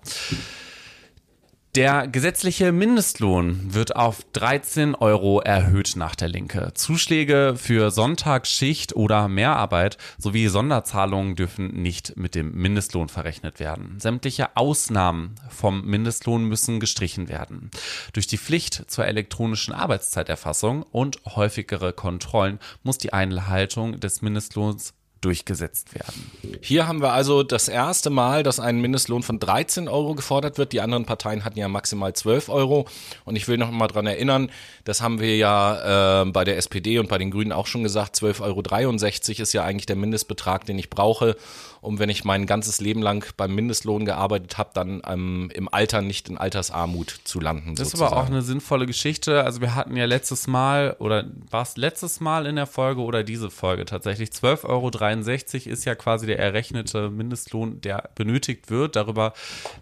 der 1.76 2.08
gesetzliche 2.08 2.72
Mindestlohn 2.72 3.72
wird 3.72 3.94
auf 3.94 4.24
13 4.32 4.96
Euro 4.96 5.40
erhöht 5.40 5.94
nach 5.94 6.16
der 6.16 6.28
Linke. 6.28 6.72
Zuschläge 6.74 7.54
für 7.56 7.92
Sonntagsschicht 7.92 8.96
oder 8.96 9.28
Mehrarbeit 9.28 9.96
sowie 10.18 10.48
Sonderzahlungen 10.48 11.36
dürfen 11.36 11.80
nicht 11.80 12.16
mit 12.16 12.34
dem 12.34 12.52
Mindestlohn 12.54 13.08
verrechnet 13.08 13.60
werden. 13.60 14.00
Sämtliche 14.00 14.56
Ausnahmen 14.56 15.36
vom 15.48 15.84
Mindestlohn 15.84 16.44
müssen 16.44 16.80
gestrichen 16.80 17.28
werden. 17.28 17.70
Durch 18.14 18.26
die 18.26 18.38
Pflicht 18.38 18.90
zur 18.90 19.06
elektronischen 19.06 19.72
Arbeitszeiterfassung 19.72 20.82
und 20.82 21.20
häufigere 21.24 21.92
Kontrollen 21.92 22.58
muss 22.82 22.98
die 22.98 23.12
Einhaltung 23.12 24.00
des 24.00 24.22
Mindestlohns 24.22 24.94
durchgesetzt 25.20 25.94
werden. 25.94 26.30
Hier 26.62 26.88
haben 26.88 27.02
wir 27.02 27.12
also 27.12 27.42
das 27.42 27.68
erste 27.68 28.10
Mal, 28.10 28.42
dass 28.42 28.60
ein 28.60 28.80
Mindestlohn 28.80 29.22
von 29.22 29.38
13 29.38 29.88
Euro 29.88 30.14
gefordert 30.14 30.58
wird. 30.58 30.72
Die 30.72 30.80
anderen 30.80 31.04
Parteien 31.04 31.44
hatten 31.44 31.58
ja 31.58 31.68
maximal 31.68 32.12
12 32.12 32.48
Euro. 32.48 32.86
Und 33.24 33.36
ich 33.36 33.46
will 33.48 33.58
noch 33.58 33.70
mal 33.70 33.88
dran 33.88 34.06
erinnern, 34.06 34.50
das 34.84 35.02
haben 35.02 35.20
wir 35.20 35.36
ja 35.36 36.22
äh, 36.22 36.30
bei 36.30 36.44
der 36.44 36.56
SPD 36.56 36.98
und 36.98 37.08
bei 37.08 37.18
den 37.18 37.30
Grünen 37.30 37.52
auch 37.52 37.66
schon 37.66 37.82
gesagt, 37.82 38.16
12,63 38.16 38.42
Euro 38.42 39.42
ist 39.42 39.52
ja 39.52 39.64
eigentlich 39.64 39.86
der 39.86 39.96
Mindestbetrag, 39.96 40.64
den 40.64 40.78
ich 40.78 40.90
brauche, 40.90 41.36
um 41.80 41.98
wenn 41.98 42.10
ich 42.10 42.24
mein 42.24 42.46
ganzes 42.46 42.80
Leben 42.80 43.02
lang 43.02 43.26
beim 43.36 43.54
Mindestlohn 43.54 44.04
gearbeitet 44.04 44.58
habe, 44.58 44.70
dann 44.74 45.02
ähm, 45.06 45.50
im 45.54 45.72
Alter 45.72 46.02
nicht 46.02 46.28
in 46.28 46.38
Altersarmut 46.38 47.20
zu 47.24 47.40
landen. 47.40 47.74
Das 47.74 47.88
sozusagen. 47.88 48.10
ist 48.10 48.12
aber 48.12 48.22
auch 48.22 48.26
eine 48.26 48.42
sinnvolle 48.42 48.86
Geschichte. 48.86 49.44
Also 49.44 49.60
wir 49.60 49.74
hatten 49.74 49.96
ja 49.96 50.04
letztes 50.04 50.46
Mal, 50.46 50.96
oder 50.98 51.26
war 51.50 51.62
es 51.62 51.76
letztes 51.76 52.20
Mal 52.20 52.46
in 52.46 52.56
der 52.56 52.66
Folge 52.66 53.00
oder 53.02 53.24
diese 53.24 53.50
Folge 53.50 53.84
tatsächlich, 53.84 54.30
12,63 54.30 54.66
Euro 54.66 55.72
ist 55.72 55.84
ja 55.84 55.94
quasi 55.94 56.26
der 56.26 56.38
errechnete 56.38 57.10
Mindestlohn, 57.10 57.80
der 57.80 58.10
benötigt 58.14 58.70
wird. 58.70 58.96
Darüber 58.96 59.32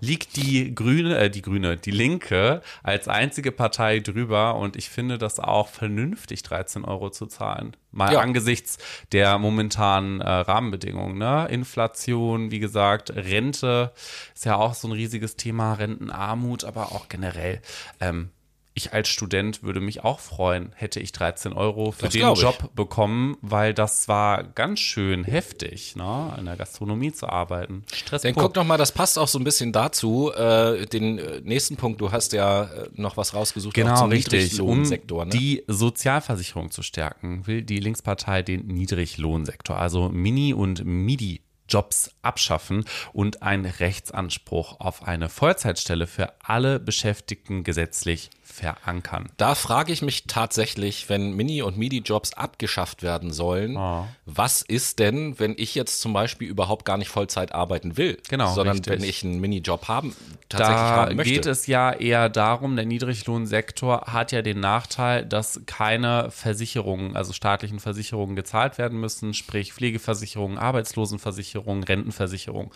liegt 0.01 0.37
die 0.37 0.75
Grüne, 0.75 1.19
äh, 1.19 1.31
die 1.31 1.43
Grüne, 1.43 1.77
die 1.77 1.91
Linke 1.91 2.63
als 2.83 3.09
einzige 3.09 3.53
Partei 3.53 4.01
drüber 4.01 4.57
und 4.57 4.77
ich 4.77 4.89
finde 4.89 5.19
das 5.19 5.41
auch 5.41 5.69
vernünftig, 5.69 6.43
13 6.43 6.85
Euro 6.85 7.11
zu 7.11 7.27
zahlen. 7.27 7.77
Mal 7.91 8.13
ja. 8.13 8.21
angesichts 8.21 8.79
der 9.13 9.39
momentanen 9.39 10.21
äh, 10.21 10.29
Rahmenbedingungen. 10.29 11.19
Ne? 11.19 11.49
Inflation, 11.51 12.51
wie 12.51 12.59
gesagt, 12.59 13.11
Rente 13.11 13.93
ist 14.35 14.45
ja 14.45 14.57
auch 14.57 14.75
so 14.75 14.89
ein 14.89 14.93
riesiges 14.93 15.37
Thema, 15.37 15.75
Rentenarmut, 15.75 16.65
aber 16.65 16.93
auch 16.93 17.09
generell 17.09 17.63
ähm, 18.01 18.31
ich 18.79 18.95
als 18.95 19.09
Student 19.09 19.63
würde 19.63 19.81
mich 19.81 20.05
auch 20.05 20.21
freuen, 20.21 20.73
hätte 20.75 21.01
ich 21.01 21.13
13 21.13 21.53
Euro 21.53 21.93
für 21.93 22.07
das 22.07 22.15
den 22.15 22.35
Job 22.35 22.75
bekommen, 22.75 23.37
weil 23.43 23.75
das 23.75 24.09
war 24.09 24.43
ganz 24.43 24.81
schön 24.81 25.25
heftig, 25.25 25.97
ne, 25.97 26.35
in 26.39 26.47
der 26.47 26.57
Gastronomie 26.57 27.13
zu 27.13 27.29
arbeiten. 27.29 27.85
Stress. 27.93 28.23
Dann 28.23 28.35
guck 28.35 28.55
doch 28.55 28.65
mal, 28.65 28.79
das 28.79 28.93
passt 28.93 29.19
auch 29.19 29.29
so 29.29 29.39
ein 29.39 29.45
bisschen 29.45 29.73
dazu. 29.73 30.33
Äh, 30.33 30.87
den 30.87 31.19
äh, 31.19 31.41
nächsten 31.43 31.77
Punkt, 31.77 32.01
du 32.01 32.11
hast 32.11 32.33
ja 32.33 32.65
äh, 32.65 32.89
noch 32.95 33.17
was 33.17 33.35
rausgesucht. 33.35 33.75
Genau, 33.75 34.07
richtig. 34.07 34.61
Um 34.61 34.83
ne? 34.83 34.99
die 35.31 35.65
Sozialversicherung 35.67 36.71
zu 36.71 36.83
stärken, 36.83 37.47
will 37.47 37.63
die 37.63 37.81
Linkspartei 37.81 38.43
den 38.43 38.67
Niedriglohnsektor, 38.67 39.77
also 39.77 40.09
Mini- 40.09 40.55
und 40.55 40.85
Midi 40.85 41.43
Jobs 41.69 42.11
abschaffen 42.23 42.85
und 43.13 43.43
einen 43.43 43.67
Rechtsanspruch 43.67 44.81
auf 44.81 45.07
eine 45.07 45.29
Vollzeitstelle 45.29 46.07
für 46.07 46.33
alle 46.43 46.81
Beschäftigten 46.81 47.63
gesetzlich 47.63 48.31
verankern. 48.59 49.31
Da 49.37 49.55
frage 49.55 49.93
ich 49.93 50.03
mich 50.03 50.25
tatsächlich, 50.27 51.09
wenn 51.09 51.33
Mini- 51.33 51.63
und 51.63 51.79
MIDI-Jobs 51.79 52.35
abgeschafft 52.35 53.03
werden 53.03 53.33
sollen, 53.33 53.77
oh. 53.77 54.07
was 54.27 54.63
ist 54.63 54.99
denn, 54.99 55.39
wenn 55.39 55.55
ich 55.57 55.75
jetzt 55.75 56.01
zum 56.01 56.13
Beispiel 56.13 56.49
überhaupt 56.49 56.85
gar 56.85 56.99
nicht 56.99 57.09
Vollzeit 57.09 57.53
arbeiten 57.53 57.97
will, 57.97 58.19
genau, 58.29 58.53
sondern 58.55 58.77
richtig. 58.77 58.93
wenn 58.93 59.03
ich 59.03 59.25
einen 59.25 59.41
Minijob 59.41 59.89
haben, 59.89 60.15
tatsächlich 60.49 60.77
da 60.77 60.97
haben 60.97 61.17
möchte? 61.17 61.33
geht 61.33 61.47
es 61.47 61.67
ja 61.67 61.93
eher 61.93 62.29
darum, 62.29 62.77
der 62.77 62.87
Niedriglohnsektor 62.87 64.03
hat 64.07 64.33
ja 64.33 64.43
den 64.43 64.61
Nachteil, 64.61 65.25
dass 65.25 65.61
keine 65.67 66.31
Versicherungen, 66.31 67.17
also 67.17 67.33
staatlichen 67.33 67.79
Versicherungen 67.79 68.37
gezahlt 68.37 68.79
werden 68.79 68.99
müssen, 69.01 69.35
sprich 69.35 69.73
Pflegeversicherungen, 69.73 70.59
Arbeitslosenversicherungen, 70.59 71.85
Rentenversicherung. 71.85 72.73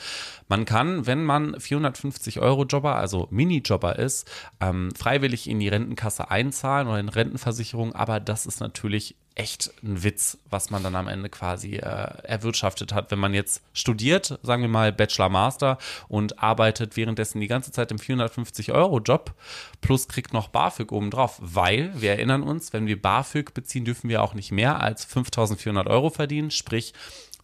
Man 0.48 0.64
kann, 0.64 1.06
wenn 1.06 1.24
man 1.24 1.58
450 1.58 2.40
Euro 2.40 2.64
Jobber, 2.64 2.96
also 2.96 3.28
Minijobber 3.30 3.98
ist, 3.98 4.30
ähm, 4.60 4.90
freiwillig 4.96 5.48
in 5.48 5.60
die 5.60 5.68
Rentenkasse 5.72 6.30
einzahlen 6.30 6.86
oder 6.86 7.00
in 7.00 7.08
Rentenversicherung, 7.08 7.94
aber 7.94 8.20
das 8.20 8.46
ist 8.46 8.60
natürlich 8.60 9.16
echt 9.34 9.72
ein 9.82 10.02
Witz, 10.02 10.38
was 10.50 10.70
man 10.70 10.82
dann 10.82 10.94
am 10.94 11.08
Ende 11.08 11.28
quasi 11.28 11.76
äh, 11.76 11.80
erwirtschaftet 11.80 12.92
hat. 12.92 13.10
Wenn 13.10 13.18
man 13.18 13.34
jetzt 13.34 13.62
studiert, 13.72 14.38
sagen 14.42 14.62
wir 14.62 14.68
mal 14.68 14.92
Bachelor, 14.92 15.30
Master 15.30 15.78
und 16.08 16.38
arbeitet 16.38 16.96
währenddessen 16.96 17.40
die 17.40 17.46
ganze 17.46 17.72
Zeit 17.72 17.90
im 17.90 17.96
450-Euro-Job 17.96 19.34
plus 19.80 20.08
kriegt 20.08 20.32
noch 20.32 20.48
BAföG 20.48 20.92
obendrauf, 20.92 21.38
weil, 21.40 21.92
wir 22.00 22.10
erinnern 22.10 22.42
uns, 22.42 22.72
wenn 22.72 22.86
wir 22.86 23.00
BAföG 23.00 23.54
beziehen, 23.54 23.84
dürfen 23.84 24.10
wir 24.10 24.22
auch 24.22 24.34
nicht 24.34 24.52
mehr 24.52 24.80
als 24.80 25.04
5400 25.04 25.86
Euro 25.86 26.10
verdienen, 26.10 26.50
sprich 26.50 26.92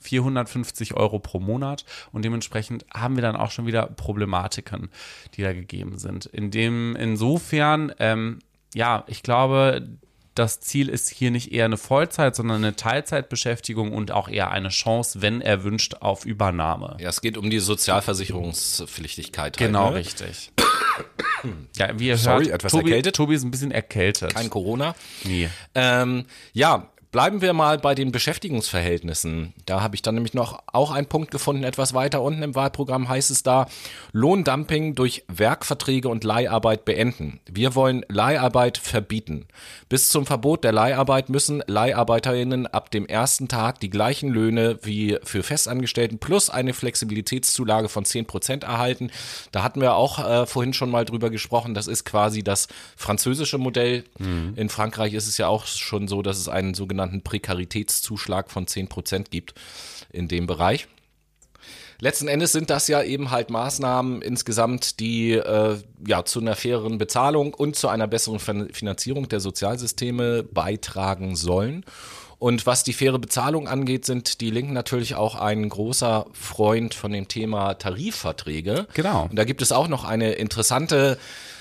450 0.00 0.94
Euro 0.94 1.18
pro 1.18 1.40
Monat 1.40 1.84
und 2.12 2.24
dementsprechend 2.24 2.84
haben 2.92 3.16
wir 3.16 3.22
dann 3.22 3.36
auch 3.36 3.50
schon 3.50 3.66
wieder 3.66 3.86
Problematiken, 3.86 4.90
die 5.34 5.42
da 5.42 5.52
gegeben 5.52 5.98
sind. 5.98 6.26
In 6.26 6.50
dem, 6.50 6.96
insofern, 6.96 7.92
ähm, 7.98 8.38
ja, 8.74 9.04
ich 9.06 9.22
glaube, 9.22 9.88
das 10.38 10.60
Ziel 10.60 10.88
ist 10.88 11.10
hier 11.10 11.30
nicht 11.30 11.52
eher 11.52 11.64
eine 11.64 11.76
Vollzeit, 11.76 12.36
sondern 12.36 12.58
eine 12.58 12.76
Teilzeitbeschäftigung 12.76 13.92
und 13.92 14.12
auch 14.12 14.28
eher 14.28 14.50
eine 14.50 14.68
Chance, 14.68 15.20
wenn 15.20 15.40
erwünscht, 15.40 15.96
auf 16.00 16.24
Übernahme. 16.24 16.96
Ja, 17.00 17.08
es 17.08 17.20
geht 17.20 17.36
um 17.36 17.50
die 17.50 17.58
Sozialversicherungspflichtigkeit. 17.58 19.38
Halt, 19.38 19.56
genau, 19.56 19.86
halt, 19.86 19.94
ne? 19.94 20.00
richtig. 20.00 20.52
ja, 21.76 21.98
wie 21.98 22.08
ihr 22.08 22.16
Sorry, 22.16 22.44
hört, 22.44 22.54
etwas 22.54 22.72
Tobi, 22.72 22.90
erkältet. 22.90 23.16
Tobi 23.16 23.34
ist 23.34 23.44
ein 23.44 23.50
bisschen 23.50 23.72
erkältet. 23.72 24.34
Kein 24.34 24.50
Corona. 24.50 24.94
Nee. 25.24 25.48
Ähm, 25.74 26.26
ja, 26.52 26.88
Bleiben 27.10 27.40
wir 27.40 27.54
mal 27.54 27.78
bei 27.78 27.94
den 27.94 28.12
Beschäftigungsverhältnissen. 28.12 29.54
Da 29.64 29.80
habe 29.80 29.94
ich 29.94 30.02
dann 30.02 30.14
nämlich 30.14 30.34
noch 30.34 30.62
auch 30.66 30.90
einen 30.90 31.06
Punkt 31.06 31.30
gefunden, 31.30 31.64
etwas 31.64 31.94
weiter 31.94 32.20
unten 32.20 32.42
im 32.42 32.54
Wahlprogramm 32.54 33.08
heißt 33.08 33.30
es 33.30 33.42
da, 33.42 33.66
Lohndumping 34.12 34.94
durch 34.94 35.24
Werkverträge 35.26 36.10
und 36.10 36.22
Leiharbeit 36.22 36.84
beenden. 36.84 37.40
Wir 37.50 37.74
wollen 37.74 38.04
Leiharbeit 38.08 38.76
verbieten. 38.76 39.46
Bis 39.88 40.10
zum 40.10 40.26
Verbot 40.26 40.64
der 40.64 40.72
Leiharbeit 40.72 41.30
müssen 41.30 41.62
Leiharbeiterinnen 41.66 42.66
ab 42.66 42.90
dem 42.90 43.06
ersten 43.06 43.48
Tag 43.48 43.80
die 43.80 43.88
gleichen 43.88 44.28
Löhne 44.28 44.78
wie 44.82 45.16
für 45.24 45.42
Festangestellten 45.42 46.18
plus 46.18 46.50
eine 46.50 46.74
Flexibilitätszulage 46.74 47.88
von 47.88 48.04
10 48.04 48.26
Prozent 48.26 48.64
erhalten. 48.64 49.10
Da 49.50 49.62
hatten 49.62 49.80
wir 49.80 49.94
auch 49.94 50.18
äh, 50.18 50.44
vorhin 50.44 50.74
schon 50.74 50.90
mal 50.90 51.06
drüber 51.06 51.30
gesprochen. 51.30 51.72
Das 51.72 51.86
ist 51.86 52.04
quasi 52.04 52.42
das 52.42 52.68
französische 52.96 53.56
Modell. 53.56 54.04
Mhm. 54.18 54.52
In 54.56 54.68
Frankreich 54.68 55.14
ist 55.14 55.26
es 55.26 55.38
ja 55.38 55.48
auch 55.48 55.64
schon 55.64 56.06
so, 56.06 56.20
dass 56.20 56.36
es 56.36 56.50
einen 56.50 56.74
sogenannten 56.74 56.97
sogenannten 56.98 57.22
Prekaritätszuschlag 57.22 58.50
von 58.50 58.66
10 58.66 58.88
Prozent 58.88 59.30
gibt 59.30 59.54
in 60.12 60.28
dem 60.28 60.46
Bereich. 60.46 60.88
Letzten 62.00 62.28
Endes 62.28 62.52
sind 62.52 62.70
das 62.70 62.86
ja 62.86 63.02
eben 63.02 63.30
halt 63.32 63.50
Maßnahmen 63.50 64.22
insgesamt, 64.22 65.00
die 65.00 65.32
äh, 65.32 65.78
ja 66.06 66.24
zu 66.24 66.40
einer 66.40 66.54
faireren 66.54 66.98
Bezahlung 66.98 67.54
und 67.54 67.74
zu 67.74 67.88
einer 67.88 68.06
besseren 68.06 68.38
Finanzierung 68.38 69.28
der 69.28 69.40
Sozialsysteme 69.40 70.44
beitragen 70.44 71.34
sollen. 71.34 71.84
Und 72.38 72.66
was 72.66 72.84
die 72.84 72.92
faire 72.92 73.18
Bezahlung 73.18 73.66
angeht, 73.66 74.04
sind 74.04 74.40
die 74.40 74.50
Linken 74.50 74.72
natürlich 74.72 75.16
auch 75.16 75.34
ein 75.34 75.68
großer 75.68 76.26
Freund 76.32 76.94
von 76.94 77.10
dem 77.10 77.26
Thema 77.26 77.74
Tarifverträge. 77.74 78.86
Genau. 78.94 79.24
Und 79.28 79.36
da 79.36 79.42
gibt 79.42 79.60
es 79.60 79.72
auch 79.72 79.88
noch 79.88 80.04
eine 80.04 80.34
interessante 80.34 81.18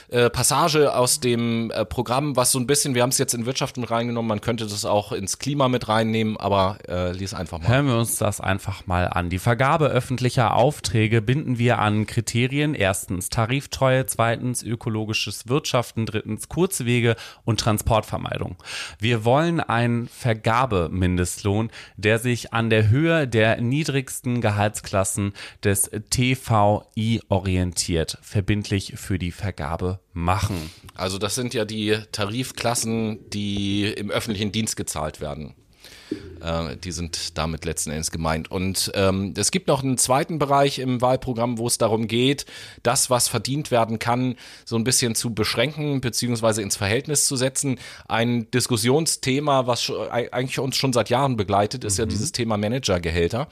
äh, 0.10 0.30
Passage 0.30 0.96
aus 0.96 1.20
dem 1.20 1.70
äh, 1.72 1.84
Programm, 1.84 2.36
was 2.36 2.52
so 2.52 2.60
ein 2.60 2.68
bisschen, 2.68 2.96
wir 2.96 3.02
haben 3.02 3.10
es 3.10 3.18
jetzt 3.18 3.34
in 3.34 3.46
Wirtschaft 3.46 3.78
mit 3.78 3.92
reingenommen, 3.92 4.30
man 4.30 4.42
könnte 4.42 4.66
das 4.66 4.86
auch 4.86 5.12
ins 5.12 5.38
Klima 5.40 5.68
mit 5.68 5.90
reinnehmen, 5.90 6.38
aber 6.38 6.78
äh, 6.88 7.12
lies 7.12 7.34
einfach 7.34 7.60
mal. 7.60 7.68
Hören 7.68 7.88
wir 7.88 7.98
uns 7.98 8.16
das 8.18 8.40
einfach 8.40 8.88
mal 8.88 9.08
an. 9.08 9.30
Die 9.30 9.40
Vergabe 9.40 9.88
öffentlicher 9.88 10.56
Aufträge 10.56 11.22
binden 11.22 11.58
wir 11.58 11.80
an 11.80 12.06
Kriterien. 12.06 12.74
Erstens 12.74 13.30
Tariftreue, 13.30 14.06
zweitens 14.06 14.64
ökologisches 14.64 15.50
Wirtschaften, 15.50 16.06
drittens 16.06 16.48
Kurzwege 16.48 17.16
und 17.44 17.60
Transportvermeidung. 17.60 18.56
Wir 19.00 19.26
wollen 19.26 19.60
einen 19.60 20.08
Vergabemindestlohn, 20.08 21.70
der 21.98 22.20
sich 22.20 22.54
an 22.54 22.70
der 22.70 22.90
Höhe 22.90 23.28
der 23.28 23.60
niedrigsten 23.60 24.40
Gehaltsklassen 24.40 25.34
des 25.64 25.92
TVI 26.10 27.22
orientiert, 27.28 28.18
verbindlich 28.22 28.94
für 28.96 29.20
die 29.20 29.32
Vergabe 29.32 29.97
machen. 30.14 30.72
Also 30.96 31.18
das 31.18 31.36
sind 31.36 31.54
ja 31.54 31.66
die 31.66 31.98
Tarifklassen, 32.12 33.30
die 33.30 33.86
im 33.86 34.10
öffentlichen 34.10 34.52
Dienst 34.52 34.76
gezahlt 34.76 35.22
werden. 35.22 35.56
Äh, 36.42 36.78
die 36.78 36.92
sind 36.92 37.38
damit 37.38 37.66
letzten 37.66 37.92
Endes 37.92 38.12
gemeint. 38.12 38.50
Und 38.50 38.92
ähm, 38.96 39.34
es 39.38 39.52
gibt 39.52 39.68
noch 39.68 39.84
einen 39.84 39.98
zweiten 39.98 40.40
Bereich 40.40 40.80
im 40.80 41.02
Wahlprogramm, 41.02 41.58
wo 41.58 41.68
es 41.68 41.78
darum 41.78 42.08
geht, 42.08 42.46
das, 42.84 43.10
was 43.10 43.28
verdient 43.28 43.72
werden 43.72 44.00
kann, 44.00 44.36
so 44.66 44.76
ein 44.76 44.84
bisschen 44.84 45.16
zu 45.16 45.34
beschränken 45.34 46.02
beziehungsweise 46.02 46.62
ins 46.62 46.78
Verhältnis 46.78 47.26
zu 47.26 47.36
setzen. 47.36 47.80
Ein 48.08 48.50
Diskussionsthema, 48.52 49.68
was 49.68 49.92
eigentlich 50.12 50.60
uns 50.60 50.76
schon 50.78 50.94
seit 50.94 51.10
Jahren 51.10 51.38
begleitet, 51.38 51.84
ist 51.84 51.98
mhm. 51.98 52.04
ja 52.04 52.06
dieses 52.08 52.32
Thema 52.32 52.58
Managergehälter. 52.58 53.48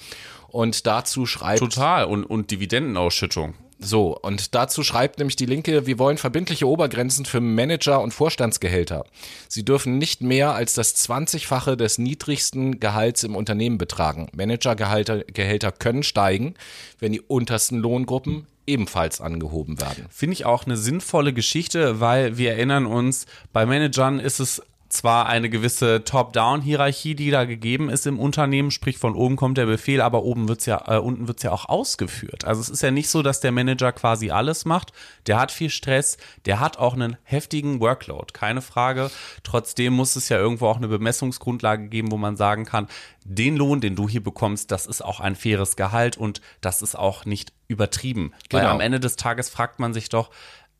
Und 0.47 0.87
dazu 0.87 1.25
schreibt. 1.25 1.59
Total. 1.59 2.05
Und, 2.05 2.23
und 2.23 2.49
Dividendenausschüttung. 2.51 3.55
So, 3.79 4.17
und 4.17 4.55
dazu 4.55 4.83
schreibt 4.83 5.19
nämlich 5.19 5.35
die 5.35 5.45
Linke, 5.45 5.85
wir 5.85 5.99
wollen 5.99 6.17
verbindliche 6.17 6.67
Obergrenzen 6.67 7.25
für 7.25 7.41
Manager 7.41 8.01
und 8.01 8.13
Vorstandsgehälter. 8.13 9.05
Sie 9.49 9.65
dürfen 9.65 9.97
nicht 9.97 10.21
mehr 10.21 10.53
als 10.53 10.73
das 10.73 10.95
20-fache 10.95 11.75
des 11.75 11.97
niedrigsten 11.97 12.79
Gehalts 12.79 13.23
im 13.23 13.35
Unternehmen 13.35 13.77
betragen. 13.77 14.29
Managergehälter 14.33 15.23
Gehälter 15.25 15.71
können 15.71 16.03
steigen, 16.03 16.55
wenn 16.99 17.11
die 17.11 17.21
untersten 17.21 17.79
Lohngruppen 17.79 18.47
ebenfalls 18.67 19.21
angehoben 19.21 19.79
werden. 19.79 20.07
Finde 20.09 20.33
ich 20.33 20.45
auch 20.45 20.65
eine 20.65 20.77
sinnvolle 20.77 21.33
Geschichte, 21.33 21.99
weil 21.99 22.37
wir 22.37 22.51
erinnern 22.51 22.85
uns, 22.85 23.25
bei 23.53 23.65
Managern 23.65 24.19
ist 24.19 24.39
es 24.39 24.61
zwar 24.95 25.27
eine 25.27 25.49
gewisse 25.49 26.03
Top-Down-Hierarchie, 26.03 27.15
die 27.15 27.29
da 27.29 27.45
gegeben 27.45 27.89
ist 27.89 28.07
im 28.07 28.19
Unternehmen, 28.19 28.71
sprich 28.71 28.97
von 28.97 29.15
oben 29.15 29.35
kommt 29.35 29.57
der 29.57 29.65
Befehl, 29.65 30.01
aber 30.01 30.23
oben 30.23 30.47
wird's 30.47 30.65
ja, 30.65 30.83
äh, 30.87 30.97
unten 30.97 31.27
wird's 31.27 31.43
ja 31.43 31.51
auch 31.51 31.69
ausgeführt. 31.69 32.45
Also 32.45 32.61
es 32.61 32.69
ist 32.69 32.81
ja 32.81 32.91
nicht 32.91 33.09
so, 33.09 33.21
dass 33.21 33.39
der 33.39 33.51
Manager 33.51 33.91
quasi 33.91 34.31
alles 34.31 34.65
macht. 34.65 34.93
Der 35.27 35.39
hat 35.39 35.51
viel 35.51 35.69
Stress, 35.69 36.17
der 36.45 36.59
hat 36.59 36.77
auch 36.77 36.93
einen 36.93 37.17
heftigen 37.23 37.79
Workload, 37.79 38.33
keine 38.33 38.61
Frage. 38.61 39.11
Trotzdem 39.43 39.93
muss 39.93 40.15
es 40.15 40.29
ja 40.29 40.37
irgendwo 40.37 40.67
auch 40.67 40.77
eine 40.77 40.87
Bemessungsgrundlage 40.87 41.87
geben, 41.87 42.11
wo 42.11 42.17
man 42.17 42.37
sagen 42.37 42.65
kann, 42.65 42.87
den 43.23 43.57
Lohn, 43.57 43.81
den 43.81 43.95
du 43.95 44.07
hier 44.07 44.23
bekommst, 44.23 44.71
das 44.71 44.85
ist 44.85 45.03
auch 45.03 45.19
ein 45.19 45.35
faires 45.35 45.75
Gehalt 45.75 46.17
und 46.17 46.41
das 46.61 46.81
ist 46.81 46.95
auch 46.95 47.25
nicht 47.25 47.53
übertrieben. 47.67 48.31
Genau. 48.49 48.63
Weil 48.63 48.69
am 48.69 48.79
Ende 48.79 48.99
des 48.99 49.15
Tages 49.15 49.49
fragt 49.49 49.79
man 49.79 49.93
sich 49.93 50.09
doch, 50.09 50.29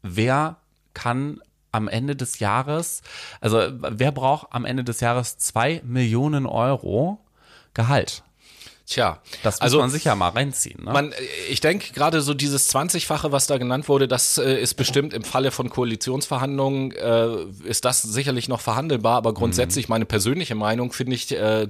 wer 0.01 0.57
kann 0.93 1.41
am 1.75 1.87
Ende 1.87 2.15
des 2.15 2.39
Jahres, 2.39 3.01
also 3.41 3.61
wer 3.71 4.11
braucht 4.11 4.47
am 4.51 4.65
Ende 4.65 4.83
des 4.83 4.99
Jahres 5.01 5.37
zwei 5.37 5.81
Millionen 5.83 6.45
Euro 6.45 7.19
Gehalt? 7.73 8.23
Tja, 8.87 9.19
das 9.41 9.55
muss 9.55 9.61
also, 9.61 9.79
man 9.79 9.89
sich 9.89 10.03
ja 10.03 10.15
mal 10.15 10.29
reinziehen. 10.29 10.83
Ne? 10.83 10.91
Man, 10.91 11.11
ich 11.49 11.59
denke 11.59 11.91
gerade 11.91 12.21
so 12.21 12.35
dieses 12.35 12.73
20-fache, 12.73 13.31
was 13.31 13.47
da 13.47 13.57
genannt 13.57 13.89
wurde, 13.89 14.07
das 14.07 14.37
äh, 14.37 14.61
ist 14.61 14.75
bestimmt 14.75 15.11
im 15.13 15.23
Falle 15.23 15.49
von 15.49 15.69
Koalitionsverhandlungen, 15.71 16.91
äh, 16.91 17.45
ist 17.63 17.83
das 17.83 18.03
sicherlich 18.03 18.47
noch 18.47 18.61
verhandelbar, 18.61 19.17
aber 19.17 19.33
grundsätzlich 19.33 19.87
mhm. 19.87 19.93
meine 19.93 20.05
persönliche 20.05 20.53
Meinung 20.53 20.93
finde 20.93 21.15
ich 21.15 21.31
äh, 21.31 21.67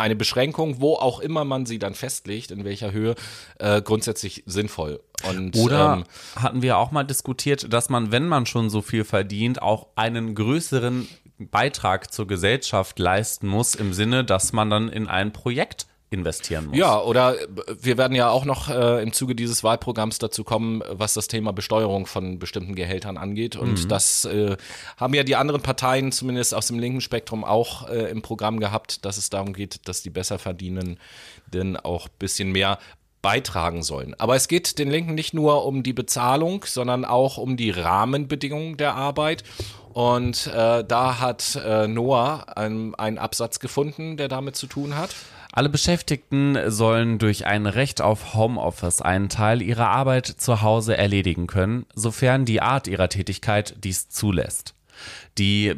eine 0.00 0.16
Beschränkung, 0.16 0.80
wo 0.80 0.94
auch 0.94 1.20
immer 1.20 1.44
man 1.44 1.66
sie 1.66 1.78
dann 1.78 1.94
festlegt, 1.94 2.50
in 2.50 2.64
welcher 2.64 2.92
Höhe, 2.92 3.14
äh, 3.58 3.82
grundsätzlich 3.82 4.42
sinnvoll. 4.46 5.00
Und, 5.28 5.56
Oder 5.56 5.94
ähm, 5.94 6.04
hatten 6.42 6.62
wir 6.62 6.78
auch 6.78 6.90
mal 6.90 7.04
diskutiert, 7.04 7.72
dass 7.72 7.88
man, 7.88 8.10
wenn 8.10 8.26
man 8.26 8.46
schon 8.46 8.70
so 8.70 8.82
viel 8.82 9.04
verdient, 9.04 9.62
auch 9.62 9.88
einen 9.96 10.34
größeren 10.34 11.08
Beitrag 11.38 12.12
zur 12.12 12.26
Gesellschaft 12.26 12.98
leisten 12.98 13.46
muss, 13.46 13.74
im 13.74 13.92
Sinne, 13.92 14.24
dass 14.24 14.52
man 14.52 14.70
dann 14.70 14.88
in 14.88 15.06
ein 15.08 15.32
Projekt 15.32 15.86
investieren 16.10 16.66
muss. 16.66 16.76
Ja, 16.76 17.00
oder 17.00 17.36
wir 17.80 17.96
werden 17.96 18.16
ja 18.16 18.30
auch 18.30 18.44
noch 18.44 18.68
äh, 18.68 19.02
im 19.02 19.12
Zuge 19.12 19.36
dieses 19.36 19.62
Wahlprogramms 19.62 20.18
dazu 20.18 20.42
kommen, 20.42 20.82
was 20.90 21.14
das 21.14 21.28
Thema 21.28 21.52
Besteuerung 21.52 22.06
von 22.06 22.40
bestimmten 22.40 22.74
Gehältern 22.74 23.16
angeht. 23.16 23.54
Und 23.54 23.84
mhm. 23.84 23.88
das 23.88 24.24
äh, 24.24 24.56
haben 24.96 25.14
ja 25.14 25.22
die 25.22 25.36
anderen 25.36 25.62
Parteien, 25.62 26.10
zumindest 26.10 26.52
aus 26.52 26.66
dem 26.66 26.80
linken 26.80 27.00
Spektrum, 27.00 27.44
auch 27.44 27.88
äh, 27.88 28.10
im 28.10 28.22
Programm 28.22 28.58
gehabt, 28.58 29.04
dass 29.04 29.18
es 29.18 29.30
darum 29.30 29.52
geht, 29.52 29.86
dass 29.88 30.02
die 30.02 30.10
besser 30.10 30.40
verdienen, 30.40 30.98
denn 31.52 31.76
auch 31.76 32.08
bisschen 32.08 32.50
mehr 32.50 32.78
beitragen 33.22 33.82
sollen. 33.82 34.14
Aber 34.18 34.34
es 34.34 34.48
geht 34.48 34.78
den 34.78 34.90
Linken 34.90 35.14
nicht 35.14 35.34
nur 35.34 35.64
um 35.64 35.82
die 35.82 35.92
Bezahlung, 35.92 36.64
sondern 36.66 37.04
auch 37.04 37.36
um 37.36 37.56
die 37.56 37.70
Rahmenbedingungen 37.70 38.76
der 38.76 38.94
Arbeit. 38.94 39.44
Und 39.92 40.46
äh, 40.48 40.84
da 40.84 41.20
hat 41.20 41.60
äh, 41.64 41.86
Noah 41.86 42.46
einen 42.56 43.18
Absatz 43.18 43.60
gefunden, 43.60 44.16
der 44.16 44.28
damit 44.28 44.56
zu 44.56 44.66
tun 44.66 44.96
hat. 44.96 45.14
Alle 45.52 45.68
Beschäftigten 45.68 46.70
sollen 46.70 47.18
durch 47.18 47.46
ein 47.46 47.66
Recht 47.66 48.00
auf 48.00 48.34
Homeoffice 48.34 49.02
einen 49.02 49.28
Teil 49.28 49.62
ihrer 49.62 49.88
Arbeit 49.88 50.26
zu 50.26 50.62
Hause 50.62 50.96
erledigen 50.96 51.48
können, 51.48 51.86
sofern 51.94 52.44
die 52.44 52.62
Art 52.62 52.86
ihrer 52.86 53.08
Tätigkeit 53.08 53.74
dies 53.82 54.08
zulässt. 54.08 54.74
Die 55.38 55.74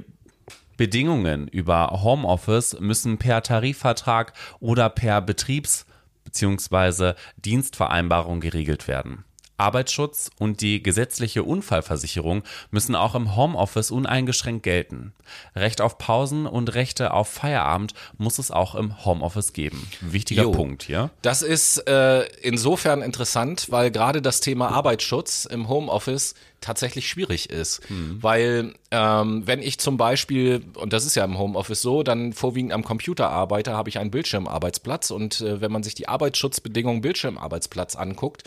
Bedingungen 0.77 1.49
über 1.49 2.03
Homeoffice 2.03 2.79
müssen 2.81 3.17
per 3.19 3.43
Tarifvertrag 3.43 4.35
oder 4.61 4.91
per 4.91 5.23
Betriebs- 5.23 5.87
bzw. 6.25 7.15
Dienstvereinbarung 7.37 8.41
geregelt 8.41 8.89
werden. 8.89 9.25
Arbeitsschutz 9.57 10.31
und 10.39 10.61
die 10.61 10.83
gesetzliche 10.83 11.45
Unfallversicherung 11.45 12.43
müssen 12.71 12.95
auch 12.95 13.15
im 13.15 13.37
Homeoffice 13.37 13.91
uneingeschränkt 13.91 14.63
gelten. 14.63 15.13
Recht 15.55 15.81
auf 15.81 15.99
Pausen 15.99 16.47
und 16.47 16.75
Rechte 16.75 17.13
auf 17.13 17.29
Feierabend 17.29 17.95
muss 18.19 18.39
es 18.39 18.51
auch 18.51 18.75
im 18.75 19.05
Homeoffice 19.05 19.53
geben. 19.53 19.87
Wichtiger 20.01 20.43
jo, 20.43 20.53
Punkt 20.53 20.83
hier. 20.83 21.11
Das 21.23 21.43
ist 21.43 21.87
äh, 21.89 22.25
insofern 22.43 23.03
interessant, 23.03 23.67
weil 23.71 23.91
gerade 23.91 24.23
das 24.23 24.41
Thema 24.41 24.69
Arbeitsschutz 24.69 25.45
im 25.45 25.69
Homeoffice 25.69 26.35
tatsächlich 26.63 27.09
schwierig 27.09 27.51
ist. 27.51 27.89
Mhm. 27.91 28.23
Weil 28.23 28.75
ähm, 28.91 29.47
wenn 29.47 29.61
ich 29.61 29.79
zum 29.79 29.97
Beispiel, 29.97 30.65
und 30.75 30.93
das 30.93 31.05
ist 31.05 31.15
ja 31.15 31.25
im 31.25 31.39
Homeoffice 31.39 31.83
so, 31.83 32.03
dann 32.03 32.33
vorwiegend 32.33 32.73
am 32.73 32.85
Computer 32.85 33.29
arbeite, 33.29 33.73
habe 33.73 33.91
ich 33.91 33.99
einen 33.99 34.11
Bildschirmarbeitsplatz 34.11 35.11
und 35.11 35.41
äh, 35.41 35.61
wenn 35.61 35.73
man 35.73 35.83
sich 35.83 35.95
die 35.95 36.09
Arbeitsschutzbedingungen 36.09 37.03
Bildschirmarbeitsplatz 37.03 37.97
anguckt, 37.97 38.45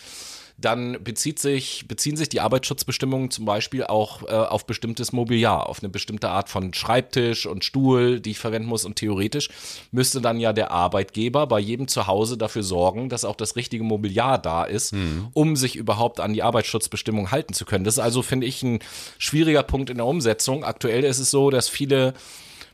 dann 0.58 1.04
bezieht 1.04 1.40
sich, 1.40 1.86
beziehen 1.88 2.16
sich 2.16 2.30
die 2.30 2.40
Arbeitsschutzbestimmungen 2.40 3.30
zum 3.30 3.44
Beispiel 3.44 3.84
auch 3.84 4.24
äh, 4.24 4.28
auf 4.28 4.66
bestimmtes 4.66 5.12
Mobiliar, 5.12 5.68
auf 5.68 5.80
eine 5.82 5.90
bestimmte 5.90 6.30
Art 6.30 6.48
von 6.48 6.74
Schreibtisch 6.74 7.46
und 7.46 7.66
Stuhl, 7.66 8.22
die 8.22 8.32
ich 8.32 8.40
verwenden 8.40 8.70
muss. 8.70 8.86
Und 8.86 8.96
theoretisch 8.96 9.50
müsste 9.92 10.22
dann 10.22 10.40
ja 10.40 10.54
der 10.54 10.72
Arbeitgeber 10.72 11.46
bei 11.48 11.60
jedem 11.60 11.90
Zuhause 11.90 12.38
dafür 12.38 12.64
sorgen, 12.64 13.10
dass 13.10 13.26
auch 13.26 13.36
das 13.36 13.58
richtige 13.58 13.84
Mobiliar 13.84 14.38
da 14.38 14.64
ist, 14.64 14.94
mhm. 14.94 15.28
um 15.34 15.58
sich 15.58 15.76
überhaupt 15.76 16.22
an 16.22 16.34
die 16.34 16.44
Arbeitsschutzbestimmungen 16.44 17.32
halten 17.32 17.54
zu 17.54 17.66
können. 17.66 17.84
Das 17.84 17.96
ist 17.96 18.04
also, 18.04 18.22
finde 18.22 18.48
ich, 18.48 18.64
ein 18.64 18.80
schwieriger 19.18 19.64
Punkt 19.64 19.90
in 19.90 19.98
der 19.98 20.06
Umsetzung. 20.06 20.64
Aktuell 20.64 21.04
ist 21.04 21.20
es 21.20 21.32
so, 21.32 21.50
dass 21.50 21.68
viele 21.68 22.14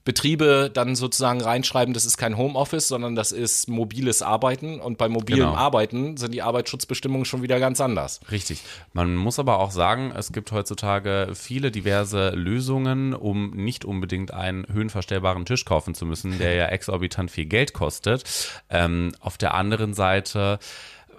Betriebe 0.03 0.71
dann 0.73 0.95
sozusagen 0.95 1.41
reinschreiben, 1.41 1.93
das 1.93 2.05
ist 2.05 2.17
kein 2.17 2.37
Homeoffice, 2.37 2.87
sondern 2.87 3.15
das 3.15 3.31
ist 3.31 3.69
mobiles 3.69 4.21
Arbeiten. 4.21 4.79
Und 4.79 4.97
bei 4.97 5.07
mobilem 5.07 5.49
genau. 5.49 5.55
Arbeiten 5.55 6.17
sind 6.17 6.33
die 6.33 6.41
Arbeitsschutzbestimmungen 6.41 7.25
schon 7.25 7.43
wieder 7.43 7.59
ganz 7.59 7.79
anders. 7.79 8.19
Richtig. 8.31 8.61
Man 8.93 9.15
muss 9.15 9.37
aber 9.37 9.59
auch 9.59 9.71
sagen, 9.71 10.11
es 10.17 10.31
gibt 10.31 10.51
heutzutage 10.51 11.29
viele 11.33 11.71
diverse 11.71 12.31
Lösungen, 12.31 13.13
um 13.13 13.51
nicht 13.51 13.85
unbedingt 13.85 14.33
einen 14.33 14.65
höhenverstellbaren 14.71 15.45
Tisch 15.45 15.65
kaufen 15.65 15.93
zu 15.93 16.05
müssen, 16.05 16.39
der 16.39 16.55
ja 16.55 16.65
exorbitant 16.67 17.29
viel 17.29 17.45
Geld 17.45 17.73
kostet. 17.73 18.23
Ähm, 18.69 19.11
auf 19.19 19.37
der 19.37 19.53
anderen 19.53 19.93
Seite 19.93 20.59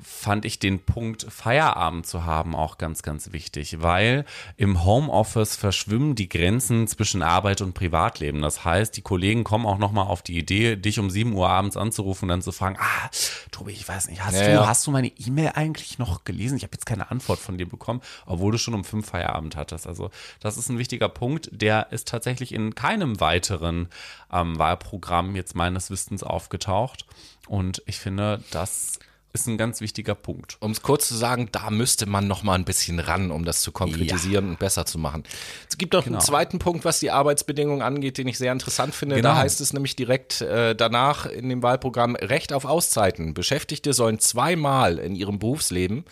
fand 0.02 0.44
ich 0.44 0.58
den 0.58 0.84
Punkt 0.84 1.26
Feierabend 1.28 2.06
zu 2.06 2.24
haben 2.24 2.54
auch 2.54 2.78
ganz, 2.78 3.02
ganz 3.02 3.32
wichtig, 3.32 3.82
weil 3.82 4.24
im 4.56 4.84
Homeoffice 4.84 5.56
verschwimmen 5.56 6.14
die 6.14 6.28
Grenzen 6.28 6.86
zwischen 6.88 7.22
Arbeit 7.22 7.60
und 7.60 7.74
Privatleben. 7.74 8.42
Das 8.42 8.64
heißt, 8.64 8.96
die 8.96 9.02
Kollegen 9.02 9.44
kommen 9.44 9.66
auch 9.66 9.78
nochmal 9.78 10.06
auf 10.06 10.22
die 10.22 10.36
Idee, 10.36 10.76
dich 10.76 10.98
um 10.98 11.10
7 11.10 11.32
Uhr 11.32 11.48
abends 11.48 11.76
anzurufen 11.76 12.24
und 12.24 12.28
dann 12.30 12.42
zu 12.42 12.52
fragen, 12.52 12.76
ah, 12.78 13.10
Tobi, 13.50 13.72
ich 13.72 13.88
weiß 13.88 14.08
nicht, 14.08 14.24
hast, 14.24 14.34
ja, 14.34 14.46
du, 14.46 14.52
ja. 14.52 14.66
hast 14.66 14.86
du 14.86 14.90
meine 14.90 15.08
E-Mail 15.08 15.52
eigentlich 15.54 15.98
noch 15.98 16.24
gelesen? 16.24 16.56
Ich 16.56 16.64
habe 16.64 16.72
jetzt 16.72 16.86
keine 16.86 17.10
Antwort 17.10 17.38
von 17.38 17.58
dir 17.58 17.68
bekommen, 17.68 18.00
obwohl 18.26 18.52
du 18.52 18.58
schon 18.58 18.74
um 18.74 18.84
5 18.84 19.06
Feierabend 19.06 19.56
hattest. 19.56 19.86
Also 19.86 20.10
das 20.40 20.56
ist 20.56 20.68
ein 20.68 20.78
wichtiger 20.78 21.08
Punkt, 21.08 21.48
der 21.52 21.92
ist 21.92 22.08
tatsächlich 22.08 22.52
in 22.52 22.74
keinem 22.74 23.20
weiteren 23.20 23.88
ähm, 24.32 24.58
Wahlprogramm 24.58 25.36
jetzt 25.36 25.54
meines 25.54 25.90
Wissens 25.90 26.22
aufgetaucht. 26.22 27.06
Und 27.46 27.82
ich 27.86 27.98
finde, 27.98 28.42
das 28.50 28.98
ist 29.32 29.46
ein 29.46 29.56
ganz 29.56 29.80
wichtiger 29.80 30.14
Punkt. 30.14 30.56
Um 30.60 30.72
es 30.72 30.82
kurz 30.82 31.08
zu 31.08 31.14
sagen, 31.14 31.48
da 31.52 31.70
müsste 31.70 32.06
man 32.06 32.28
noch 32.28 32.42
mal 32.42 32.54
ein 32.54 32.64
bisschen 32.64 32.98
ran, 32.98 33.30
um 33.30 33.44
das 33.44 33.62
zu 33.62 33.72
konkretisieren 33.72 34.44
ja. 34.44 34.50
und 34.52 34.58
besser 34.58 34.84
zu 34.84 34.98
machen. 34.98 35.24
Es 35.68 35.78
gibt 35.78 35.94
noch 35.94 36.04
genau. 36.04 36.18
einen 36.18 36.26
zweiten 36.26 36.58
Punkt, 36.58 36.84
was 36.84 37.00
die 37.00 37.10
Arbeitsbedingungen 37.10 37.82
angeht, 37.82 38.18
den 38.18 38.28
ich 38.28 38.36
sehr 38.36 38.52
interessant 38.52 38.94
finde. 38.94 39.16
Genau. 39.16 39.30
Da 39.30 39.36
heißt 39.36 39.60
es 39.60 39.72
nämlich 39.72 39.96
direkt 39.96 40.42
äh, 40.42 40.74
danach 40.74 41.26
in 41.26 41.48
dem 41.48 41.62
Wahlprogramm 41.62 42.14
Recht 42.16 42.52
auf 42.52 42.64
Auszeiten. 42.64 43.32
Beschäftigte 43.32 43.94
sollen 43.94 44.18
zweimal 44.18 44.98
in 44.98 45.14
ihrem 45.14 45.38
Berufsleben 45.38 46.04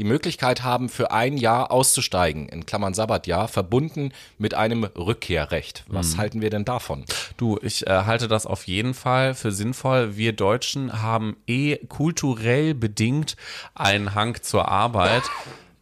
die 0.00 0.04
Möglichkeit 0.04 0.62
haben, 0.62 0.88
für 0.88 1.10
ein 1.10 1.36
Jahr 1.36 1.70
auszusteigen, 1.70 2.48
in 2.48 2.64
Klammern 2.64 2.94
Sabbatjahr, 2.94 3.48
verbunden 3.48 4.12
mit 4.38 4.54
einem 4.54 4.84
Rückkehrrecht. 4.84 5.84
Was 5.88 6.14
mhm. 6.14 6.18
halten 6.18 6.40
wir 6.40 6.48
denn 6.48 6.64
davon? 6.64 7.04
Du, 7.36 7.58
ich 7.60 7.86
äh, 7.86 7.90
halte 8.06 8.26
das 8.26 8.46
auf 8.46 8.66
jeden 8.66 8.94
Fall 8.94 9.34
für 9.34 9.52
sinnvoll. 9.52 10.16
Wir 10.16 10.32
Deutschen 10.32 11.02
haben 11.02 11.36
eh 11.46 11.76
kulturell 11.76 12.72
bedingt 12.72 13.36
einen 13.74 14.14
Hang 14.14 14.40
zur 14.40 14.68
Arbeit. 14.68 15.24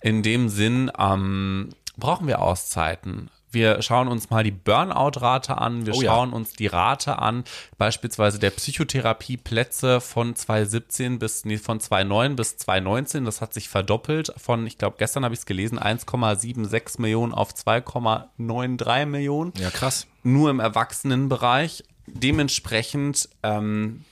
In 0.01 0.24
dem 0.24 0.49
Sinn 0.49 0.90
ähm, 0.99 1.69
brauchen 1.97 2.27
wir 2.27 2.43
Auszeiten 2.43 3.31
Wir 3.51 3.81
schauen 3.83 4.09
uns 4.09 4.29
mal 4.31 4.45
die 4.45 4.51
Burnout-Rate 4.51 5.57
an. 5.59 5.87
Wir 5.87 5.95
Oh 5.95 6.03
ja. 6.03 6.11
schauen 6.12 6.33
uns 6.33 6.53
die 6.53 6.66
Rate 6.66 7.19
an, 7.19 7.45
beispielsweise 7.79 8.39
der 8.39 8.51
Psychotherapieplätze 8.51 10.01
von 10.01 10.37
2017 10.37 11.19
bis, 11.19 11.45
nee, 11.45 11.57
von 11.59 11.81
2009 11.81 12.37
bis 12.37 12.57
2019. 12.59 13.25
Das 13.25 13.41
hat 13.41 13.55
sich 13.55 13.69
verdoppelt 13.69 14.33
von, 14.37 14.66
ich 14.66 14.77
glaube, 14.79 14.97
gestern 14.99 15.25
habe 15.25 15.35
ich 15.35 15.41
es 15.41 15.47
gelesen, 15.47 15.79
1,76 15.79 17.01
Millionen 17.01 17.33
auf 17.33 17.53
2,93 17.55 19.07
Millionen 19.07 19.53
Ja, 19.59 19.70
krass. 19.70 20.07
nur 20.23 20.51
im 20.51 20.61
Erwachsenenbereich. 20.61 21.85
Dementsprechend 22.07 23.29
ähm, 23.43 24.05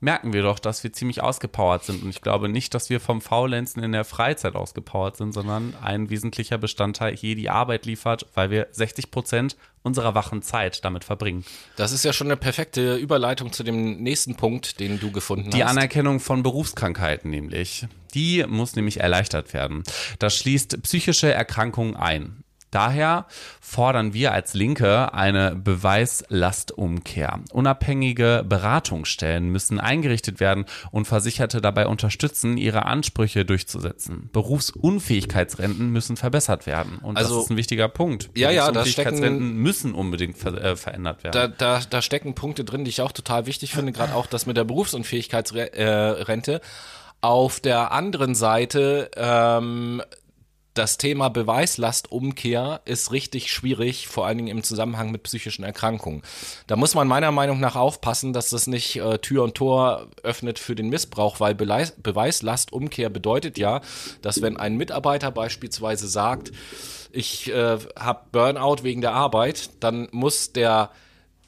merken 0.00 0.32
wir 0.32 0.42
doch, 0.42 0.58
dass 0.58 0.82
wir 0.82 0.92
ziemlich 0.92 1.22
ausgepowert 1.22 1.84
sind. 1.84 2.02
Und 2.02 2.10
ich 2.10 2.22
glaube 2.22 2.48
nicht, 2.48 2.74
dass 2.74 2.90
wir 2.90 3.00
vom 3.00 3.20
Faulenzen 3.20 3.82
in 3.82 3.92
der 3.92 4.04
Freizeit 4.04 4.54
ausgepowert 4.54 5.16
sind, 5.16 5.32
sondern 5.32 5.74
ein 5.82 6.10
wesentlicher 6.10 6.58
Bestandteil 6.58 7.14
hier 7.14 7.36
die 7.36 7.50
Arbeit 7.50 7.86
liefert, 7.86 8.26
weil 8.34 8.50
wir 8.50 8.68
60 8.72 9.10
Prozent 9.10 9.56
unserer 9.82 10.14
wachen 10.14 10.42
Zeit 10.42 10.84
damit 10.84 11.04
verbringen. 11.04 11.44
Das 11.76 11.92
ist 11.92 12.04
ja 12.04 12.12
schon 12.12 12.26
eine 12.26 12.36
perfekte 12.36 12.96
Überleitung 12.96 13.52
zu 13.52 13.62
dem 13.62 14.02
nächsten 14.02 14.36
Punkt, 14.36 14.80
den 14.80 15.00
du 15.00 15.10
gefunden 15.10 15.50
Die 15.50 15.64
hast. 15.64 15.70
Anerkennung 15.70 16.20
von 16.20 16.42
Berufskrankheiten 16.42 17.30
nämlich. 17.30 17.86
Die 18.14 18.44
muss 18.46 18.76
nämlich 18.76 19.00
erleichtert 19.00 19.54
werden. 19.54 19.84
Das 20.18 20.36
schließt 20.36 20.82
psychische 20.82 21.32
Erkrankungen 21.32 21.96
ein. 21.96 22.42
Daher 22.70 23.26
fordern 23.60 24.14
wir 24.14 24.32
als 24.32 24.54
Linke 24.54 25.12
eine 25.12 25.56
Beweislastumkehr. 25.56 27.40
Unabhängige 27.52 28.44
Beratungsstellen 28.48 29.48
müssen 29.48 29.80
eingerichtet 29.80 30.38
werden 30.40 30.66
und 30.90 31.06
Versicherte 31.06 31.60
dabei 31.60 31.86
unterstützen, 31.86 32.56
ihre 32.56 32.86
Ansprüche 32.86 33.44
durchzusetzen. 33.44 34.30
Berufsunfähigkeitsrenten 34.32 35.90
müssen 35.90 36.16
verbessert 36.16 36.66
werden. 36.66 36.98
Und 37.02 37.16
Also- 37.16 37.36
das 37.36 37.44
ist 37.44 37.50
ein 37.50 37.56
wichtiger 37.56 37.88
Punkt. 37.88 38.30
Ja, 38.36 38.50
ja, 38.50 38.66
da 38.66 38.72
Berufsunfähigkeitsrenten 38.72 39.54
müssen 39.56 39.94
unbedingt 39.94 40.38
ver 40.38 40.54
äh, 40.62 40.76
verändert 40.76 41.24
werden. 41.24 41.32
da, 41.32 41.48
da, 41.48 41.80
da 41.88 42.02
stecken 42.02 42.34
Punkte 42.34 42.64
drin, 42.64 42.84
die 42.84 42.90
ich 42.90 43.02
auch 43.02 43.12
total 43.12 43.46
wichtig 43.46 43.72
finde, 43.72 43.92
gerade 43.92 44.14
auch 44.14 44.26
das 44.26 44.46
mit 44.46 44.56
der 44.56 44.64
Berufsunfähigkeitsrente. 44.64 46.52
Äh. 46.54 46.60
Auf 47.22 47.60
der 47.60 47.92
anderen 47.92 48.34
Seite, 48.34 49.10
ähm, 49.14 50.00
das 50.80 50.96
Thema 50.96 51.28
Beweislastumkehr 51.28 52.80
ist 52.86 53.12
richtig 53.12 53.52
schwierig, 53.52 54.08
vor 54.08 54.24
allen 54.24 54.38
Dingen 54.38 54.48
im 54.48 54.62
Zusammenhang 54.62 55.10
mit 55.10 55.24
psychischen 55.24 55.62
Erkrankungen. 55.62 56.22
Da 56.68 56.76
muss 56.76 56.94
man 56.94 57.06
meiner 57.06 57.32
Meinung 57.32 57.60
nach 57.60 57.76
aufpassen, 57.76 58.32
dass 58.32 58.48
das 58.48 58.66
nicht 58.66 58.96
äh, 58.96 59.18
Tür 59.18 59.44
und 59.44 59.54
Tor 59.54 60.06
öffnet 60.22 60.58
für 60.58 60.74
den 60.74 60.88
Missbrauch, 60.88 61.38
weil 61.38 61.54
Beleis 61.54 61.92
Beweislastumkehr 61.98 63.10
bedeutet 63.10 63.58
ja, 63.58 63.82
dass 64.22 64.40
wenn 64.40 64.56
ein 64.56 64.78
Mitarbeiter 64.78 65.30
beispielsweise 65.30 66.08
sagt, 66.08 66.50
ich 67.12 67.52
äh, 67.52 67.76
habe 67.98 68.20
Burnout 68.32 68.82
wegen 68.82 69.02
der 69.02 69.12
Arbeit, 69.12 69.68
dann 69.80 70.08
muss 70.12 70.52
der 70.54 70.92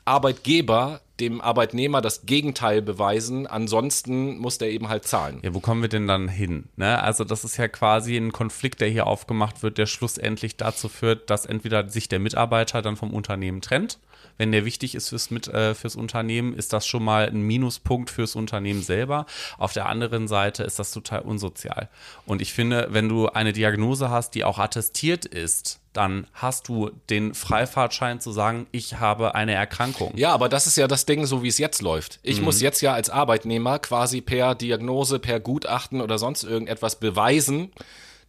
Arbeitgeber 0.04 1.00
dem 1.22 1.40
Arbeitnehmer 1.40 2.00
das 2.00 2.26
Gegenteil 2.26 2.82
beweisen, 2.82 3.46
ansonsten 3.46 4.38
muss 4.38 4.58
der 4.58 4.70
eben 4.70 4.88
halt 4.88 5.06
zahlen. 5.06 5.38
Ja, 5.42 5.54
wo 5.54 5.60
kommen 5.60 5.80
wir 5.80 5.88
denn 5.88 6.08
dann 6.08 6.28
hin? 6.28 6.64
Ne? 6.76 7.00
Also 7.00 7.24
das 7.24 7.44
ist 7.44 7.56
ja 7.56 7.68
quasi 7.68 8.16
ein 8.16 8.32
Konflikt, 8.32 8.80
der 8.80 8.88
hier 8.88 9.06
aufgemacht 9.06 9.62
wird, 9.62 9.78
der 9.78 9.86
schlussendlich 9.86 10.56
dazu 10.56 10.88
führt, 10.88 11.30
dass 11.30 11.46
entweder 11.46 11.88
sich 11.88 12.08
der 12.08 12.18
Mitarbeiter 12.18 12.82
dann 12.82 12.96
vom 12.96 13.14
Unternehmen 13.14 13.60
trennt. 13.60 13.98
Wenn 14.38 14.50
der 14.50 14.64
wichtig 14.64 14.94
ist 14.94 15.10
fürs, 15.10 15.30
mit, 15.30 15.48
äh, 15.48 15.74
fürs 15.74 15.94
Unternehmen, 15.94 16.54
ist 16.54 16.72
das 16.72 16.86
schon 16.86 17.04
mal 17.04 17.28
ein 17.28 17.42
Minuspunkt 17.42 18.10
fürs 18.10 18.34
Unternehmen 18.34 18.82
selber. 18.82 19.26
Auf 19.58 19.72
der 19.72 19.86
anderen 19.86 20.26
Seite 20.26 20.64
ist 20.64 20.78
das 20.78 20.90
total 20.90 21.20
unsozial. 21.20 21.88
Und 22.26 22.42
ich 22.42 22.52
finde, 22.52 22.88
wenn 22.90 23.08
du 23.08 23.28
eine 23.28 23.52
Diagnose 23.52 24.10
hast, 24.10 24.34
die 24.34 24.44
auch 24.44 24.58
attestiert 24.58 25.26
ist, 25.26 25.80
dann 25.92 26.26
hast 26.32 26.68
du 26.68 26.90
den 27.10 27.34
Freifahrtschein 27.34 28.20
zu 28.20 28.32
sagen, 28.32 28.66
ich 28.72 28.98
habe 28.98 29.34
eine 29.34 29.52
Erkrankung. 29.52 30.12
Ja, 30.16 30.32
aber 30.32 30.48
das 30.48 30.66
ist 30.66 30.76
ja 30.76 30.88
das 30.88 31.04
Ding, 31.04 31.11
so 31.24 31.42
wie 31.42 31.48
es 31.48 31.58
jetzt 31.58 31.82
läuft. 31.82 32.18
Ich 32.22 32.40
muss 32.40 32.60
jetzt 32.60 32.80
ja 32.80 32.92
als 32.92 33.10
Arbeitnehmer 33.10 33.78
quasi 33.78 34.20
per 34.20 34.54
Diagnose, 34.54 35.18
per 35.18 35.40
Gutachten 35.40 36.00
oder 36.00 36.18
sonst 36.18 36.44
irgendetwas 36.44 36.98
beweisen, 36.98 37.70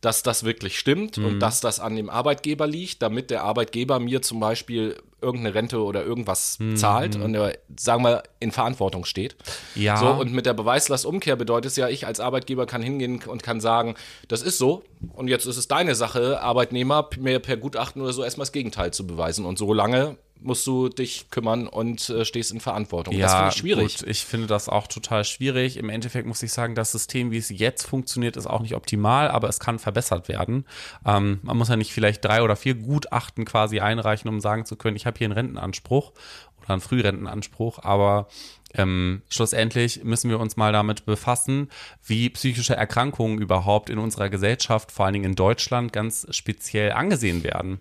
dass 0.01 0.22
das 0.22 0.43
wirklich 0.43 0.77
stimmt 0.77 1.18
und 1.18 1.39
dass 1.39 1.61
das 1.61 1.80
an 1.80 1.95
dem 1.95 2.10
Arbeitgeber 2.10 2.68
liegt, 2.68 3.01
damit 3.01 3.30
der 3.30 3.43
Arbeitgeber 3.43 3.99
mir 3.99 4.22
zum 4.22 4.39
Beispiel 4.41 4.97
irgendeine 5.22 5.55
Rente 5.55 5.81
oder 5.81 6.03
irgendwas 6.03 6.60
zahlt 6.76 7.15
und 7.15 7.34
er, 7.34 7.57
sagen 7.80 8.03
wir, 8.03 8.23
in 8.41 8.51
Verantwortung 8.51 9.05
steht. 9.05 9.38
Ja. 9.76 9.95
So, 9.95 10.07
und 10.10 10.34
mit 10.34 10.45
der 10.45 10.53
Beweislastumkehr 10.53 11.38
bedeutet 11.38 11.72
es 11.72 11.77
ja, 11.77 11.88
ich 11.88 12.05
als 12.05 12.19
Arbeitgeber 12.19 12.65
kann 12.65 12.81
hingehen 12.81 13.22
und 13.26 13.41
kann 13.43 13.61
sagen, 13.61 13.95
das 14.27 14.41
ist 14.41 14.57
so 14.57 14.84
und 15.14 15.30
jetzt 15.30 15.45
ist 15.45 15.55
es 15.55 15.69
deine 15.69 15.95
Sache, 15.95 16.41
Arbeitnehmer, 16.41 17.10
mir 17.18 17.39
per 17.39 17.55
Gutachten 17.55 18.01
oder 18.01 18.11
so 18.11 18.26
erstmal 18.26 18.43
das 18.43 18.51
Gegenteil 18.51 18.91
zu 18.91 19.07
beweisen. 19.07 19.45
Und 19.45 19.57
so 19.57 19.73
lange 19.73 20.18
musst 20.39 20.68
du 20.68 20.89
dich 20.89 21.30
kümmern 21.30 21.68
und 21.68 22.10
äh, 22.10 22.26
stehst 22.26 22.51
in 22.51 22.60
Verantwortung. 22.60 23.18
das 23.18 23.34
finde 23.34 23.49
ich 23.49 23.55
schwierig. 23.55 23.97
Gut, 23.99 24.07
ich 24.07 24.26
finde 24.26 24.47
das 24.47 24.69
auch 24.69 24.88
total 24.88 25.23
schwierig. 25.23 25.77
Im 25.77 25.89
Endeffekt 25.89 26.27
muss 26.27 26.43
ich 26.43 26.51
sagen, 26.51 26.76
das 26.76 26.91
System, 26.91 27.31
wie 27.31 27.38
es 27.38 27.49
jetzt 27.49 27.88
funktioniert, 27.88 28.35
ist 28.35 28.47
auch 28.47 28.61
nicht 28.61 28.76
optimal, 28.76 29.30
aber 29.30 29.47
es 29.49 29.60
kann 29.60 29.80
verbessert 29.80 30.27
werden. 30.27 30.65
Ähm, 31.05 31.39
man 31.43 31.57
muss 31.57 31.69
ja 31.69 31.76
nicht 31.76 31.93
vielleicht 31.93 32.26
drei 32.26 32.41
oder 32.43 32.55
vier 32.55 32.76
Gutachten 32.76 33.45
quasi 33.45 33.80
einreichen, 33.80 34.30
um 34.30 34.41
sagen 34.41 34.65
zu 34.65 34.76
können, 34.76 34.97
ich 34.97 35.05
habe 35.05 35.18
hier 35.18 35.26
einen 35.26 35.34
Rentenanspruch 35.34 36.11
oder 36.61 36.73
einen 36.73 36.81
Frührentenanspruch, 36.81 37.80
aber 37.80 38.27
ähm, 38.73 39.22
schlussendlich 39.30 40.03
müssen 40.03 40.30
wir 40.30 40.39
uns 40.39 40.57
mal 40.57 40.73
damit 40.73 41.05
befassen, 41.05 41.69
wie 42.03 42.30
psychische 42.30 42.76
Erkrankungen 42.76 43.39
überhaupt 43.39 43.89
in 43.89 43.99
unserer 43.99 44.30
Gesellschaft, 44.30 44.91
vor 44.91 45.05
allen 45.05 45.14
Dingen 45.14 45.26
in 45.26 45.35
Deutschland, 45.35 45.93
ganz 45.93 46.27
speziell 46.31 46.91
angesehen 46.91 47.43
werden. 47.43 47.80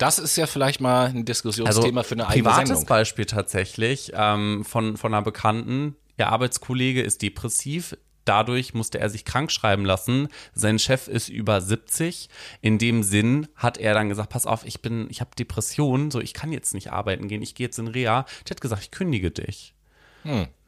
Das 0.00 0.18
ist 0.18 0.36
ja 0.36 0.46
vielleicht 0.46 0.80
mal 0.80 1.08
ein 1.08 1.26
Diskussionsthema 1.26 2.02
für 2.02 2.14
eine 2.14 2.26
eigene 2.26 2.48
Also 2.48 2.56
privates 2.60 2.68
Sendung. 2.68 2.86
Beispiel 2.86 3.26
tatsächlich 3.26 4.12
ähm, 4.14 4.64
von, 4.64 4.96
von 4.96 5.12
einer 5.12 5.22
Bekannten. 5.22 5.94
Ihr 6.16 6.28
Arbeitskollege 6.28 7.02
ist 7.02 7.20
depressiv. 7.20 7.96
Dadurch 8.24 8.72
musste 8.72 8.98
er 8.98 9.10
sich 9.10 9.26
krank 9.26 9.52
schreiben 9.52 9.84
lassen. 9.84 10.28
Sein 10.54 10.78
Chef 10.78 11.06
ist 11.06 11.28
über 11.28 11.60
70. 11.60 12.30
In 12.62 12.78
dem 12.78 13.02
Sinn 13.02 13.48
hat 13.56 13.76
er 13.76 13.92
dann 13.92 14.08
gesagt: 14.08 14.30
Pass 14.30 14.46
auf, 14.46 14.64
ich 14.64 14.80
bin, 14.80 15.06
ich 15.10 15.20
habe 15.20 15.30
Depressionen, 15.38 16.10
so 16.10 16.20
ich 16.20 16.32
kann 16.32 16.50
jetzt 16.50 16.72
nicht 16.72 16.92
arbeiten 16.92 17.28
gehen. 17.28 17.42
Ich 17.42 17.54
gehe 17.54 17.66
jetzt 17.66 17.78
in 17.78 17.88
Reha. 17.88 18.24
Die 18.46 18.50
hat 18.50 18.60
gesagt: 18.62 18.82
Ich 18.82 18.90
kündige 18.90 19.30
dich. 19.30 19.74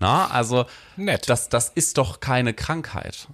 Na, 0.02 0.26
also. 0.26 0.66
Nett. 0.96 1.28
Das, 1.28 1.48
das 1.48 1.68
ist 1.70 1.96
doch 1.96 2.18
keine 2.20 2.52
Krankheit. 2.54 3.28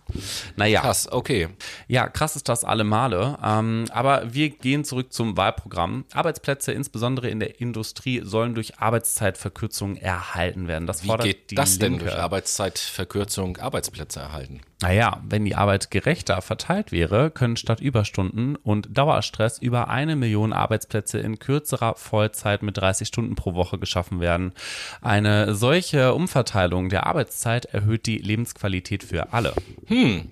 Naja, 0.57 0.83
Krass, 0.83 1.11
okay. 1.11 1.49
ja, 1.89 2.09
krass 2.09 2.37
ist 2.37 2.49
das 2.49 2.63
alle 2.63 2.85
Male. 2.85 3.39
Ähm, 3.43 3.87
aber 3.91 4.33
wir 4.33 4.51
gehen 4.51 4.85
zurück 4.85 5.13
zum 5.13 5.37
Wahlprogramm. 5.37 6.05
Arbeitsplätze, 6.13 6.73
insbesondere 6.73 7.29
in 7.31 7.41
der 7.41 7.61
Industrie, 7.61 8.21
sollen 8.23 8.55
durch 8.55 8.79
Arbeitszeitverkürzung 8.79 9.97
erhalten 9.97 10.69
werden. 10.69 10.87
Das 10.87 11.03
Wie 11.03 11.07
fordert 11.09 11.27
geht 11.27 11.51
die 11.51 11.55
das 11.55 11.79
denn 11.79 11.93
Linke. 11.95 12.05
durch 12.05 12.19
Arbeitszeitverkürzung 12.19 13.57
Arbeitsplätze 13.57 14.21
erhalten? 14.21 14.61
Naja, 14.81 15.21
wenn 15.27 15.45
die 15.45 15.57
Arbeit 15.57 15.91
gerechter 15.91 16.41
verteilt 16.41 16.93
wäre, 16.93 17.33
können 17.33 17.57
statt 17.57 17.81
Überstunden 17.81 18.55
und 18.55 18.97
Dauerstress 18.97 19.59
über 19.59 19.89
eine 19.89 20.15
Million 20.15 20.53
Arbeitsplätze 20.53 21.19
in 21.19 21.41
kürzerer 21.41 21.97
Vollzeit 21.97 22.63
mit 22.63 22.77
30 22.77 23.09
Stunden 23.09 23.35
pro 23.35 23.55
Woche 23.55 23.79
geschaffen 23.79 24.21
werden. 24.21 24.53
Eine 25.01 25.57
solche 25.57 26.15
Umverteilung 26.15 26.58
der 26.89 27.07
Arbeitszeit 27.07 27.67
erhöht 27.67 28.07
die 28.07 28.19
Lebensqualität 28.19 29.05
für 29.05 29.33
alle. 29.33 29.55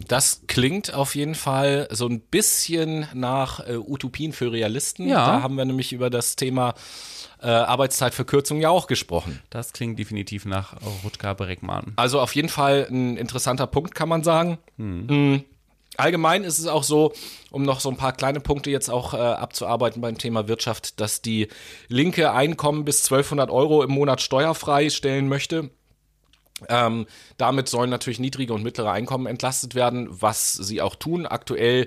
Das 0.09 0.43
klingt 0.49 0.93
auf 0.93 1.15
jeden 1.15 1.35
Fall 1.35 1.89
so 1.91 2.07
ein 2.07 2.21
bisschen 2.21 3.07
nach 3.15 3.61
äh, 3.67 3.77
Utopien 3.77 4.33
für 4.33 4.51
Realisten. 4.51 5.09
Ja. 5.09 5.27
Da 5.27 5.43
haben 5.43 5.57
wir 5.57 5.65
nämlich 5.65 5.93
über 5.93 6.11
das 6.11 6.37
Thema 6.37 6.75
äh, 7.41 7.49
Arbeitszeitverkürzung 7.49 8.61
ja 8.61 8.71
auch 8.71 8.87
gesprochen. 8.87 9.41
Das 9.51 9.73
klingt 9.73 9.99
definitiv 9.99 10.45
nach 10.47 10.75
Rutger 11.05 11.35
Bregmann. 11.35 11.93
Also 11.97 12.21
auf 12.21 12.35
jeden 12.35 12.49
Fall 12.49 12.87
ein 12.91 13.17
interessanter 13.17 13.67
Punkt, 13.67 13.95
kann 13.95 14.09
man 14.09 14.25
sagen. 14.25 14.59
Mm. 14.77 15.37
Allgemein 15.97 16.45
ist 16.45 16.59
es 16.59 16.67
auch 16.67 16.83
so, 16.83 17.13
um 17.51 17.63
noch 17.63 17.81
so 17.81 17.89
ein 17.89 17.97
paar 17.97 18.13
kleine 18.13 18.41
Punkte 18.41 18.71
jetzt 18.71 18.91
auch 18.91 19.15
äh, 19.15 19.17
abzuarbeiten 19.17 20.03
beim 20.03 20.19
Thema 20.19 20.49
Wirtschaft, 20.49 21.01
dass 21.01 21.23
die 21.23 21.49
Linke 21.89 22.33
Einkommen 22.33 22.85
bis 22.85 23.05
1200 23.05 23.51
Euro 23.51 23.83
im 23.83 23.93
Monat 23.93 24.21
steuerfrei 24.21 24.91
stellen 24.91 25.29
möchte. 25.29 25.71
Ähm, 26.69 27.07
damit 27.37 27.69
sollen 27.69 27.91
natürlich 27.91 28.19
niedrige 28.19 28.55
und 28.55 28.63
mittlere 28.63 28.91
Einkommen 28.91 29.27
entlastet 29.27 29.75
werden, 29.75 30.09
was 30.11 30.55
sie 30.55 30.81
auch 30.81 30.95
tun. 30.95 31.27
Aktuell 31.27 31.87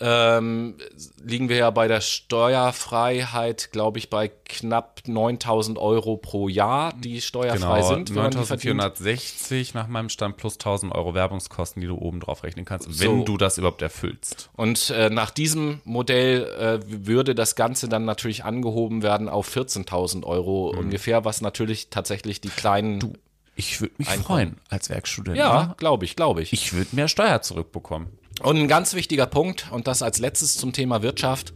ähm, 0.00 0.76
liegen 1.24 1.48
wir 1.48 1.56
ja 1.56 1.70
bei 1.70 1.88
der 1.88 2.00
Steuerfreiheit, 2.00 3.70
glaube 3.72 3.98
ich, 3.98 4.10
bei 4.10 4.28
knapp 4.28 5.00
9000 5.06 5.78
Euro 5.78 6.16
pro 6.16 6.48
Jahr, 6.48 6.92
die 6.98 7.20
steuerfrei 7.20 7.80
Genau, 7.80 7.88
sind. 7.88 8.10
wenn 8.10 8.22
man 8.22 8.30
die 8.32 8.38
verdient. 8.44 8.76
9460 8.78 9.74
nach 9.74 9.86
meinem 9.88 10.08
Stand 10.08 10.36
plus 10.36 10.54
1000 10.54 10.94
Euro 10.94 11.14
Werbungskosten, 11.14 11.80
die 11.80 11.86
du 11.86 11.96
oben 11.96 12.20
drauf 12.20 12.42
rechnen 12.42 12.64
kannst, 12.64 12.88
wenn 13.00 13.18
So. 13.18 13.24
du 13.24 13.36
das 13.36 13.58
überhaupt 13.58 13.82
erfüllst. 13.82 14.50
Und 14.54 14.90
äh, 14.90 15.10
nach 15.10 15.30
diesem 15.30 15.80
Modell 15.84 16.44
äh, 16.58 16.80
würde 17.06 17.34
das 17.34 17.54
Ganze 17.54 17.88
dann 17.88 18.04
natürlich 18.04 18.44
angehoben 18.44 19.02
werden 19.02 19.28
auf 19.28 19.54
14.000 19.56 20.24
Euro 20.24 20.68
ungefähr, 20.70 21.24
was 21.24 21.40
natürlich 21.40 21.90
tatsächlich 21.90 22.40
die 22.40 22.48
kleinen. 22.50 23.16
Ich 23.54 23.80
würde 23.80 23.94
mich 23.98 24.08
Einkommen. 24.08 24.24
freuen 24.24 24.56
als 24.68 24.88
Werkstudent. 24.88 25.36
ja, 25.36 25.66
ne? 25.66 25.74
glaube 25.76 26.04
ich, 26.04 26.16
glaube 26.16 26.42
ich. 26.42 26.52
Ich 26.52 26.72
würde 26.72 26.94
mehr 26.96 27.08
Steuer 27.08 27.42
zurückbekommen. 27.42 28.08
Und 28.40 28.56
ein 28.56 28.68
ganz 28.68 28.94
wichtiger 28.94 29.26
Punkt, 29.26 29.70
und 29.70 29.86
das 29.86 30.02
als 30.02 30.18
letztes 30.18 30.56
zum 30.56 30.72
Thema 30.72 31.02
Wirtschaft. 31.02 31.52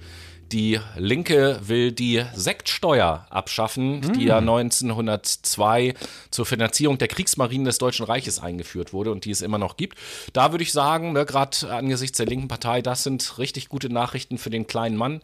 Die 0.53 0.79
Linke 0.97 1.59
will 1.63 1.91
die 1.91 2.23
Sektsteuer 2.33 3.27
abschaffen, 3.31 3.99
mm. 3.99 4.13
die 4.13 4.27
ja 4.27 4.39
1902 4.39 5.95
zur 6.31 6.47
Finanzierung 6.47 6.99
der 6.99 7.09
Kriegsmarinen 7.09 7.65
des 7.65 7.79
Deutschen 7.79 8.07
Reiches 8.07 8.39
eingeführt 8.39 8.93
wurde 8.93 9.11
und 9.11 9.25
die 9.25 9.33
es 9.33 9.43
immer 9.43 9.59
noch 9.59 9.77
gibt. 9.77 9.99
Da 10.33 10.53
würde 10.53 10.63
ich 10.63 10.71
sagen, 10.71 11.15
ne, 11.15 11.25
gerade 11.25 11.69
angesichts 11.69 12.19
der 12.19 12.27
linken 12.27 12.47
Partei, 12.47 12.81
das 12.81 13.03
sind 13.03 13.39
richtig 13.39 13.69
gute 13.69 13.89
Nachrichten 13.89 14.39
für 14.39 14.51
den 14.51 14.69
kleinen 14.69 14.97
Mann 14.97 15.21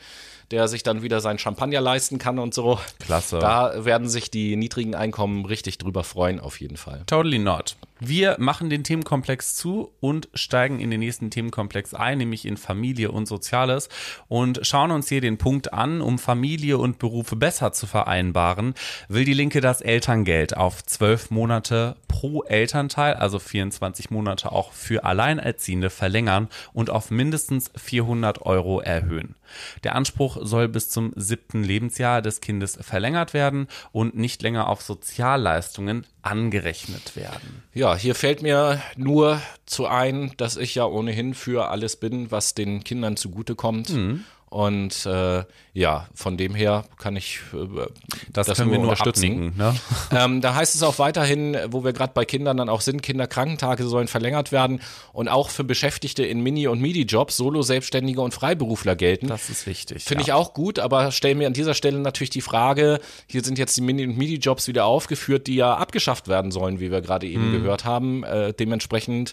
der 0.50 0.68
sich 0.68 0.82
dann 0.82 1.02
wieder 1.02 1.20
sein 1.20 1.38
Champagner 1.38 1.80
leisten 1.80 2.18
kann 2.18 2.38
und 2.38 2.54
so. 2.54 2.78
Klasse. 2.98 3.38
Da 3.38 3.84
werden 3.84 4.08
sich 4.08 4.30
die 4.30 4.56
niedrigen 4.56 4.94
Einkommen 4.94 5.44
richtig 5.44 5.78
drüber 5.78 6.04
freuen, 6.04 6.40
auf 6.40 6.60
jeden 6.60 6.76
Fall. 6.76 7.02
Totally 7.06 7.38
not. 7.38 7.76
Wir 8.04 8.34
machen 8.40 8.68
den 8.68 8.82
Themenkomplex 8.82 9.54
zu 9.54 9.92
und 10.00 10.28
steigen 10.34 10.80
in 10.80 10.90
den 10.90 10.98
nächsten 10.98 11.30
Themenkomplex 11.30 11.94
ein, 11.94 12.18
nämlich 12.18 12.46
in 12.46 12.56
Familie 12.56 13.12
und 13.12 13.26
Soziales 13.26 13.88
und 14.26 14.58
schauen 14.66 14.90
uns 14.90 15.08
hier 15.08 15.20
den 15.20 15.38
Punkt 15.38 15.72
an, 15.72 16.00
um 16.00 16.18
Familie 16.18 16.78
und 16.78 16.98
Berufe 16.98 17.36
besser 17.36 17.72
zu 17.72 17.86
vereinbaren, 17.86 18.74
will 19.06 19.24
die 19.24 19.34
Linke 19.34 19.60
das 19.60 19.82
Elterngeld 19.82 20.56
auf 20.56 20.84
zwölf 20.84 21.30
Monate 21.30 21.94
pro 22.08 22.42
Elternteil, 22.42 23.14
also 23.14 23.38
24 23.38 24.10
Monate 24.10 24.50
auch 24.50 24.72
für 24.72 25.04
Alleinerziehende 25.04 25.88
verlängern 25.88 26.48
und 26.72 26.90
auf 26.90 27.12
mindestens 27.12 27.70
400 27.76 28.42
Euro 28.42 28.80
erhöhen. 28.80 29.36
Der 29.84 29.94
Anspruch 29.94 30.38
soll 30.42 30.68
bis 30.68 30.90
zum 30.90 31.12
siebten 31.14 31.62
Lebensjahr 31.62 32.20
des 32.20 32.40
Kindes 32.40 32.78
verlängert 32.80 33.32
werden 33.32 33.68
und 33.92 34.16
nicht 34.16 34.42
länger 34.42 34.68
auf 34.68 34.82
Sozialleistungen 34.82 36.04
angerechnet 36.22 37.16
werden. 37.16 37.62
Ja, 37.74 37.96
hier 37.96 38.14
fällt 38.14 38.42
mir 38.42 38.80
nur 38.96 39.40
zu 39.66 39.86
ein, 39.86 40.32
dass 40.36 40.56
ich 40.56 40.74
ja 40.74 40.84
ohnehin 40.84 41.34
für 41.34 41.68
alles 41.68 41.96
bin, 41.96 42.30
was 42.30 42.54
den 42.54 42.84
Kindern 42.84 43.16
zugutekommt. 43.16 43.90
Mhm. 43.90 44.24
Und 44.52 45.06
äh, 45.06 45.44
ja, 45.72 46.06
von 46.14 46.36
dem 46.36 46.54
her 46.54 46.84
kann 46.98 47.16
ich 47.16 47.40
äh, 47.54 47.86
das, 48.30 48.46
das 48.46 48.58
können 48.58 48.68
nur 48.68 48.76
wir 48.76 48.82
nur 48.82 48.90
unterstützen. 48.90 49.24
Abnicken, 49.24 49.56
ne? 49.56 49.74
ähm, 50.12 50.42
da 50.42 50.54
heißt 50.54 50.74
es 50.74 50.82
auch 50.82 50.98
weiterhin, 50.98 51.56
wo 51.68 51.84
wir 51.84 51.94
gerade 51.94 52.12
bei 52.12 52.26
Kindern 52.26 52.58
dann 52.58 52.68
auch 52.68 52.82
sind, 52.82 53.02
Kinderkrankentage 53.02 53.84
sollen 53.84 54.08
verlängert 54.08 54.52
werden 54.52 54.82
und 55.14 55.28
auch 55.28 55.48
für 55.48 55.64
Beschäftigte 55.64 56.22
in 56.22 56.42
Mini- 56.42 56.66
und 56.66 56.82
Midi-Jobs, 56.82 57.34
Solo-Selbstständige 57.38 58.20
und 58.20 58.34
Freiberufler 58.34 58.94
gelten. 58.94 59.28
Das 59.28 59.48
ist 59.48 59.66
wichtig. 59.66 60.04
Finde 60.04 60.24
ja. 60.24 60.28
ich 60.28 60.32
auch 60.34 60.52
gut, 60.52 60.78
aber 60.78 61.12
stellen 61.12 61.38
mir 61.38 61.46
an 61.46 61.54
dieser 61.54 61.72
Stelle 61.72 61.98
natürlich 62.00 62.28
die 62.28 62.42
Frage, 62.42 63.00
hier 63.26 63.42
sind 63.42 63.58
jetzt 63.58 63.74
die 63.78 63.80
Mini- 63.80 64.04
und 64.04 64.18
Midi-Jobs 64.18 64.68
wieder 64.68 64.84
aufgeführt, 64.84 65.46
die 65.46 65.54
ja 65.54 65.74
abgeschafft 65.74 66.28
werden 66.28 66.50
sollen, 66.50 66.78
wie 66.78 66.90
wir 66.90 67.00
gerade 67.00 67.26
eben 67.26 67.48
mhm. 67.48 67.62
gehört 67.62 67.86
haben. 67.86 68.22
Äh, 68.24 68.52
dementsprechend 68.52 69.32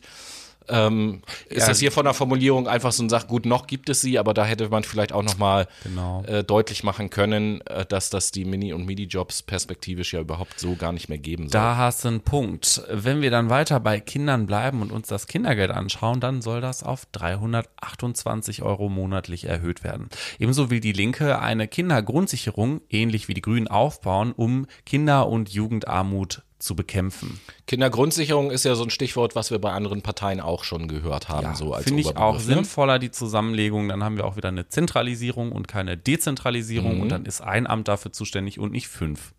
ähm, 0.70 1.22
ist 1.48 1.62
ja. 1.62 1.68
das 1.68 1.80
hier 1.80 1.92
von 1.92 2.06
der 2.06 2.14
Formulierung 2.14 2.68
einfach 2.68 2.92
so 2.92 3.04
ein 3.04 3.10
Sach, 3.10 3.28
gut, 3.28 3.46
noch 3.46 3.68
gibt 3.68 3.90
es 3.90 4.02
sie, 4.02 4.20
aber 4.20 4.34
da 4.34 4.46
hätte 4.46 4.70
man 4.70 4.84
vielleicht 4.84 5.12
auch 5.12 5.24
nochmal 5.24 5.68
genau. 5.84 6.24
äh, 6.24 6.44
deutlich 6.44 6.84
machen 6.84 7.10
können, 7.10 7.62
äh, 7.62 7.86
dass 7.86 8.10
das 8.10 8.32
die 8.32 8.46
Mini- 8.46 8.74
und 8.74 8.86
Midi-Jobs 8.86 9.44
perspektivisch 9.44 10.14
ja 10.14 10.22
überhaupt 10.22 10.60
so 10.60 10.76
gar 10.76 10.92
nicht 10.92 11.10
mehr 11.10 11.18
geben 11.18 11.44
soll. 11.44 11.52
Da 11.52 11.78
hast 11.78 12.04
du 12.04 12.10
einen 12.10 12.22
Punkt. 12.22 12.82
Wenn 12.90 13.22
wir 13.22 13.32
dann 13.32 13.50
weiter 13.50 13.80
bei 13.80 14.00
Kindern 14.00 14.46
bleiben 14.46 14.82
und 14.82 14.92
uns 14.92 15.08
das 15.08 15.28
Kindergeld 15.28 15.72
anschauen, 15.72 16.20
dann 16.20 16.42
soll 16.42 16.62
das 16.62 16.84
auf 16.84 17.06
328 17.12 18.62
Euro 18.62 18.90
monatlich 18.90 19.46
erhöht 19.46 19.84
werden. 19.84 20.10
Ebenso 20.40 20.70
will 20.70 20.80
die 20.80 20.94
Linke 20.94 21.40
eine 21.40 21.68
Kindergrundsicherung, 21.68 22.82
ähnlich 22.90 23.28
wie 23.28 23.34
die 23.34 23.42
Grünen, 23.42 23.68
aufbauen, 23.68 24.34
um 24.36 24.68
Kinder- 24.86 25.28
und 25.28 25.50
Jugendarmut 25.50 26.44
zu 26.60 26.76
bekämpfen. 26.76 27.40
Kindergrundsicherung 27.68 28.52
ist 28.52 28.66
ja 28.66 28.76
so 28.76 28.84
ein 28.84 28.90
Stichwort, 28.90 29.36
was 29.36 29.50
wir 29.50 29.60
bei 29.60 29.72
anderen 29.72 30.02
Parteien 30.02 30.42
auch 30.42 30.64
schon 30.64 30.88
gehört 30.88 31.30
haben. 31.30 31.48
Ja, 31.48 31.56
so 31.56 31.74
Finde 31.74 32.02
ich 32.02 32.18
auch 32.18 32.36
ne? 32.36 32.40
sinnvoller, 32.42 33.00
die 33.00 33.12
Zusammenlegung. 33.12 33.88
Dann 33.90 34.04
haben 34.04 34.18
wir 34.18 34.26
auch 34.26 34.36
wieder 34.36 34.50
eine 34.50 34.68
Zentralisierung 34.68 35.52
und 35.52 35.68
keine 35.68 35.98
Dezentralisierung 35.98 36.96
mhm. 36.96 37.02
und 37.02 37.10
dann 37.10 37.26
ist 37.26 37.42
ein 37.42 37.66
Amt 37.66 37.88
dafür 37.88 38.12
zuständig 38.12 38.60
und 38.60 38.72
nicht 38.72 38.90
fünf. 38.90 39.34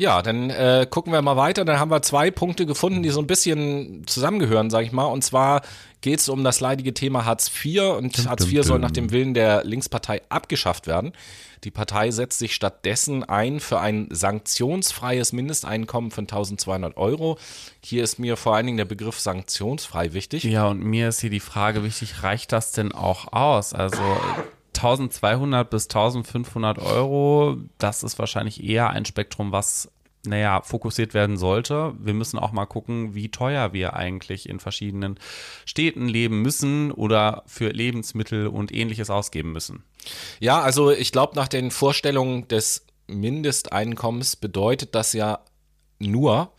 Ja, 0.00 0.22
dann 0.22 0.48
äh, 0.48 0.86
gucken 0.88 1.12
wir 1.12 1.20
mal 1.20 1.36
weiter. 1.36 1.66
Dann 1.66 1.78
haben 1.78 1.90
wir 1.90 2.00
zwei 2.00 2.30
Punkte 2.30 2.64
gefunden, 2.64 3.02
die 3.02 3.10
so 3.10 3.20
ein 3.20 3.26
bisschen 3.26 4.06
zusammengehören, 4.06 4.70
sage 4.70 4.86
ich 4.86 4.92
mal. 4.92 5.04
Und 5.04 5.22
zwar 5.22 5.60
geht 6.00 6.20
es 6.20 6.28
um 6.28 6.44
das 6.44 6.60
leidige 6.60 6.94
Thema 6.94 7.24
Hartz 7.24 7.50
IV 7.64 7.82
und 7.98 8.16
dum, 8.16 8.28
Hartz 8.28 8.46
IV 8.46 8.64
soll 8.64 8.78
nach 8.78 8.90
dem 8.90 9.10
Willen 9.10 9.34
der 9.34 9.64
Linkspartei 9.64 10.22
abgeschafft 10.28 10.86
werden. 10.86 11.12
Die 11.64 11.70
Partei 11.70 12.10
setzt 12.10 12.38
sich 12.38 12.54
stattdessen 12.54 13.22
ein 13.22 13.60
für 13.60 13.80
ein 13.80 14.08
sanktionsfreies 14.10 15.32
Mindesteinkommen 15.32 16.10
von 16.10 16.24
1200 16.24 16.96
Euro. 16.96 17.38
Hier 17.84 18.02
ist 18.02 18.18
mir 18.18 18.36
vor 18.36 18.56
allen 18.56 18.66
Dingen 18.66 18.78
der 18.78 18.86
Begriff 18.86 19.20
sanktionsfrei 19.20 20.14
wichtig. 20.14 20.44
Ja, 20.44 20.68
und 20.68 20.82
mir 20.82 21.08
ist 21.08 21.20
hier 21.20 21.30
die 21.30 21.40
Frage 21.40 21.84
wichtig, 21.84 22.22
reicht 22.22 22.52
das 22.52 22.72
denn 22.72 22.92
auch 22.92 23.32
aus? 23.32 23.74
Also 23.74 24.02
1200 24.74 25.68
bis 25.68 25.84
1500 25.84 26.78
Euro, 26.78 27.58
das 27.76 28.02
ist 28.02 28.18
wahrscheinlich 28.18 28.64
eher 28.64 28.88
ein 28.90 29.04
Spektrum, 29.04 29.52
was 29.52 29.90
naja, 30.26 30.60
fokussiert 30.62 31.14
werden 31.14 31.36
sollte. 31.36 31.94
Wir 31.98 32.12
müssen 32.12 32.38
auch 32.38 32.52
mal 32.52 32.66
gucken, 32.66 33.14
wie 33.14 33.30
teuer 33.30 33.72
wir 33.72 33.94
eigentlich 33.94 34.48
in 34.48 34.60
verschiedenen 34.60 35.18
Städten 35.64 36.08
leben 36.08 36.42
müssen 36.42 36.92
oder 36.92 37.42
für 37.46 37.70
Lebensmittel 37.70 38.46
und 38.46 38.72
ähnliches 38.72 39.08
ausgeben 39.08 39.52
müssen. 39.52 39.82
Ja, 40.38 40.60
also 40.60 40.90
ich 40.90 41.12
glaube, 41.12 41.36
nach 41.36 41.48
den 41.48 41.70
Vorstellungen 41.70 42.48
des 42.48 42.86
Mindesteinkommens 43.06 44.36
bedeutet 44.36 44.94
das 44.94 45.12
ja 45.12 45.40
nur, 45.98 46.52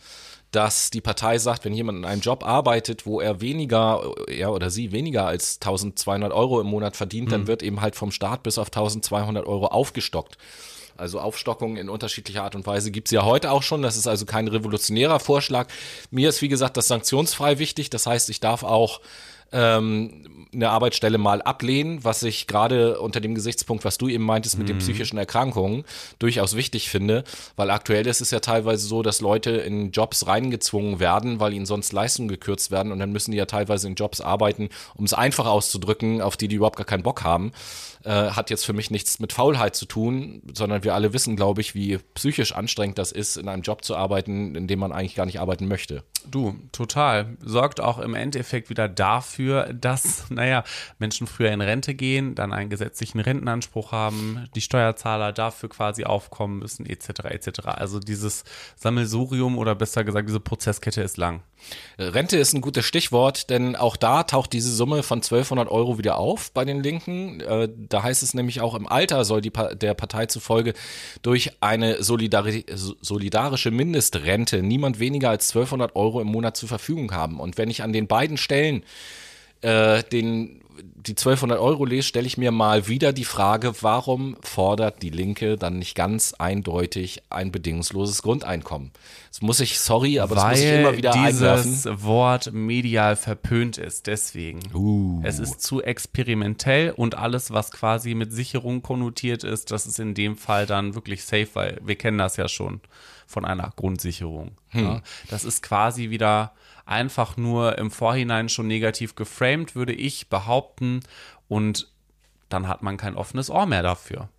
dass 0.52 0.90
die 0.90 1.02
Partei 1.02 1.38
sagt, 1.38 1.64
wenn 1.64 1.74
jemand 1.74 2.00
in 2.00 2.06
einem 2.06 2.22
Job 2.22 2.46
arbeitet, 2.46 3.06
wo 3.06 3.22
er 3.22 3.40
weniger, 3.42 4.14
er 4.28 4.52
oder 4.52 4.70
sie 4.70 4.92
weniger 4.92 5.26
als 5.26 5.56
1200 5.62 6.34
Euro 6.34 6.60
im 6.60 6.68
Monat 6.68 6.98
verdient, 6.98 7.28
mhm. 7.28 7.32
dann 7.32 7.48
wird 7.48 7.64
eben 7.64 7.80
halt 7.80 7.96
vom 7.96 8.12
Staat 8.12 8.44
bis 8.44 8.58
auf 8.58 8.68
1200 8.68 9.46
Euro 9.46 9.68
aufgestockt. 9.68 10.38
Also 11.02 11.20
Aufstockungen 11.20 11.78
in 11.78 11.90
unterschiedlicher 11.90 12.44
Art 12.44 12.54
und 12.54 12.68
Weise 12.68 12.92
gibt 12.92 13.08
es 13.08 13.12
ja 13.12 13.26
heute 13.26 13.50
auch 13.50 13.64
schon. 13.64 13.82
Das 13.82 13.98
ist 13.98 14.06
also 14.06 14.28
kein 14.28 14.48
revolutionärer 14.48 15.20
Vorschlag. 15.20 15.68
Mir 16.12 16.30
ist, 16.30 16.44
wie 16.44 16.48
gesagt, 16.48 16.78
das 16.78 16.88
sanktionsfrei 16.88 17.58
wichtig. 17.58 17.90
Das 17.90 18.06
heißt, 18.06 18.30
ich 18.30 18.40
darf 18.40 18.62
auch 18.62 19.02
ähm, 19.52 20.48
eine 20.54 20.70
Arbeitsstelle 20.70 21.18
mal 21.18 21.42
ablehnen, 21.42 22.04
was 22.04 22.22
ich 22.22 22.46
gerade 22.46 23.00
unter 23.00 23.20
dem 23.20 23.34
Gesichtspunkt, 23.34 23.84
was 23.84 23.98
du 23.98 24.10
eben 24.10 24.24
meintest 24.24 24.60
mit 24.60 24.68
mhm. 24.68 24.74
den 24.74 24.78
psychischen 24.78 25.18
Erkrankungen, 25.18 25.86
durchaus 26.20 26.56
wichtig 26.56 26.90
finde, 26.90 27.24
weil 27.56 27.72
aktuell 27.72 28.06
ist 28.06 28.22
es 28.22 28.30
ja 28.30 28.40
teilweise 28.40 28.86
so, 28.86 29.02
dass 29.02 29.22
Leute 29.22 29.52
in 29.52 29.92
Jobs 29.92 30.28
reingezwungen 30.28 31.00
werden, 31.00 31.40
weil 31.40 31.54
ihnen 31.54 31.66
sonst 31.66 31.94
Leistungen 31.94 32.28
gekürzt 32.28 32.70
werden 32.70 32.92
und 32.92 33.00
dann 33.00 33.12
müssen 33.12 33.32
die 33.32 33.38
ja 33.38 33.46
teilweise 33.46 33.88
in 33.88 33.96
Jobs 33.96 34.22
arbeiten, 34.22 34.70
um 34.94 35.06
es 35.06 35.14
einfach 35.14 35.48
auszudrücken, 35.48 36.22
auf 36.22 36.38
die 36.38 36.48
die 36.48 36.58
überhaupt 36.58 36.78
gar 36.78 36.86
keinen 36.86 37.04
Bock 37.04 37.24
haben 37.24 37.52
äh, 38.04 38.32
hat 38.32 38.50
jetzt 38.50 38.66
für 38.66 38.74
mich 38.74 38.92
nichts 38.92 39.20
mit 39.20 39.34
Faulheit 39.34 39.76
zu 39.76 39.86
tun, 39.86 40.42
sondern 40.54 40.84
wir 40.84 40.94
alle 40.94 41.14
wissen, 41.14 41.36
glaube 41.36 41.62
ich, 41.62 41.76
wie 41.76 41.98
psychisch 42.16 42.54
anstrengend 42.54 42.98
das 42.98 43.12
ist, 43.12 43.38
in 43.38 43.48
einem 43.48 43.62
Job 43.62 43.84
zu 43.84 43.96
arbeiten, 43.96 44.56
in 44.56 44.68
dem 44.68 44.80
man 44.80 44.92
eigentlich 44.92 45.16
gar 45.16 45.26
nicht 45.26 45.40
arbeiten 45.40 45.68
möchte. 45.68 46.04
Du, 46.30 46.56
total. 46.72 47.38
Sorgt 47.44 47.80
auch 47.80 48.00
im 48.00 48.14
Endeffekt 48.14 48.70
wieder 48.70 48.88
dafür, 48.88 49.74
dass, 49.74 50.26
naja, 50.30 50.64
Menschen 51.00 51.28
früher 51.28 51.52
in 51.52 51.62
Rente 51.62 51.94
gehen, 51.94 52.36
dann 52.36 52.54
einen 52.54 52.70
gesetzlichen 52.70 53.20
Rentenanspruch 53.20 53.92
haben, 53.92 54.48
die 54.56 54.62
Steuerzahler 54.62 55.32
dafür 55.32 55.70
quasi 55.70 56.04
aufkommen 56.04 56.60
müssen, 56.60 56.86
etc. 56.86 57.26
etc. 57.26 57.60
Also 57.66 58.00
dieses 58.00 58.44
Sammelsurium 58.76 59.58
oder 59.58 59.76
besser 59.76 60.04
gesagt, 60.04 60.28
diese 60.28 60.40
Prozesskette 60.40 61.02
ist 61.02 61.18
lang. 61.18 61.42
Rente 61.98 62.38
ist 62.38 62.54
ein 62.54 62.62
gutes 62.62 62.86
Stichwort, 62.86 63.50
denn 63.50 63.76
auch 63.76 63.96
da 63.96 64.24
taucht 64.24 64.54
diese 64.54 64.74
Summe 64.74 65.04
von 65.04 65.20
1200 65.20 65.70
Euro 65.70 65.98
wieder 65.98 66.18
auf 66.18 66.52
bei 66.52 66.66
den 66.66 66.82
Linken. 66.82 67.42
Äh, 67.42 67.70
da 67.90 68.04
heißt 68.04 68.24
es 68.24 68.34
nämlich 68.34 68.62
auch, 68.62 68.76
im 68.76 68.88
Alter 68.88 69.26
soll 69.26 69.42
die 69.42 69.52
der 69.52 69.94
Partei 69.94 70.26
zufolge 70.26 70.74
durch 71.22 71.52
eine 71.62 72.02
solidari 72.04 72.66
solidarische 73.02 73.72
Mindestrente 73.72 74.62
niemand 74.62 75.00
weniger 75.00 75.30
als 75.30 75.50
1200 75.50 75.96
Euro 75.96 76.22
im 76.22 76.28
Monat 76.28 76.58
zur 76.58 76.70
Verfügung 76.70 77.12
haben. 77.14 77.40
Und 77.40 77.58
wenn 77.58 77.70
ich 77.70 77.84
an 77.84 77.94
den 77.94 78.08
beiden 78.08 78.38
Stellen 78.38 78.84
äh, 79.62 80.04
den 80.04 80.62
die 81.08 81.12
1200 81.12 81.60
Euro 81.60 81.86
lese, 81.86 82.08
stelle 82.08 82.28
ich 82.28 82.38
mir 82.38 82.52
mal 82.52 82.88
wieder 82.88 83.12
die 83.12 83.26
Frage, 83.26 83.74
warum 83.82 84.38
fordert 84.42 85.02
die 85.02 85.10
Linke 85.10 85.58
dann 85.58 85.80
nicht 85.80 85.96
ganz 85.96 86.34
eindeutig 86.34 87.24
ein 87.30 87.52
bedingungsloses 87.52 88.22
Grundeinkommen? 88.22 88.92
Das 89.30 89.42
muss 89.42 89.60
ich, 89.62 89.80
sorry, 89.80 90.20
aber 90.20 90.36
Weil 90.36 90.52
das 90.52 90.60
muss 90.60 90.60
ich 90.60 90.80
immer 90.80 90.98
wieder 90.98 91.12
dieses 91.12 91.42
einwerfen. 91.42 92.04
Wort 92.04 92.54
medial 92.54 93.16
verpönt 93.16 93.78
ist, 93.78 94.08
deswegen. 94.08 94.60
Uh. 94.74 95.22
Es 95.24 95.40
ist 95.40 95.62
zu 95.62 95.82
experimentell 95.82 96.92
und 96.92 97.16
alles, 97.16 97.52
was 97.52 97.72
quasi 97.72 98.14
mit 98.14 98.32
Sicherung 98.32 98.82
konnotiert 98.82 99.44
ist, 99.44 99.72
das 99.72 99.88
ist 99.88 100.00
in 100.00 100.14
dem 100.14 100.38
Fall 100.38 100.66
dann 100.66 100.94
wirklich 100.94 101.24
safe, 101.24 101.50
weil 101.54 101.80
wir 101.84 101.96
kennen 101.96 102.20
das 102.20 102.38
ja 102.38 102.48
schon 102.48 102.82
von 103.26 103.46
einer 103.46 103.74
Grundsicherung. 103.76 104.52
Hm. 104.70 104.84
Ja. 104.84 105.02
Das 105.30 105.46
ist 105.46 105.64
quasi 105.64 106.10
wieder 106.10 106.54
einfach 106.86 107.38
nur 107.38 107.78
im 107.78 107.92
Vorhinein 107.92 108.50
schon 108.50 108.68
negativ 108.68 109.16
geframed, 109.16 109.76
würde 109.76 109.94
ich 109.94 110.30
behaupten. 110.30 111.02
Und 111.48 111.88
dann 112.50 112.68
hat 112.68 112.82
man 112.82 112.98
kein 112.98 113.16
offenes 113.16 113.50
Ohr 113.50 113.66
mehr 113.66 113.84
dafür. 113.84 114.30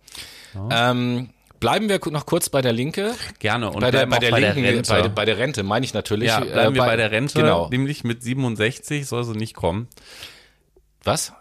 Ja. 0.53 0.91
Ähm, 0.91 1.29
bleiben 1.59 1.89
wir 1.89 1.99
noch 2.11 2.25
kurz 2.25 2.49
bei 2.49 2.61
der 2.61 2.73
Linke. 2.73 3.15
Gerne. 3.39 3.71
Und 3.71 3.81
bei 3.81 3.91
der, 3.91 4.05
bei 4.05 4.19
der 4.19 4.31
bei 4.31 4.39
Linken, 4.39 4.63
der 4.63 4.73
Rente. 4.73 4.91
Bei, 4.91 5.07
bei, 5.07 5.25
der 5.25 5.37
Rente 5.37 5.63
meine 5.63 5.85
ich 5.85 5.93
natürlich. 5.93 6.29
Ja, 6.29 6.39
bleiben 6.41 6.73
äh, 6.73 6.79
wir 6.79 6.85
bei 6.85 6.95
der 6.95 7.11
Rente. 7.11 7.39
Genau. 7.39 7.69
Nämlich 7.69 8.03
mit 8.03 8.21
67 8.21 9.07
soll 9.07 9.23
sie 9.23 9.33
nicht 9.33 9.55
kommen. 9.55 9.87
Was? 11.03 11.33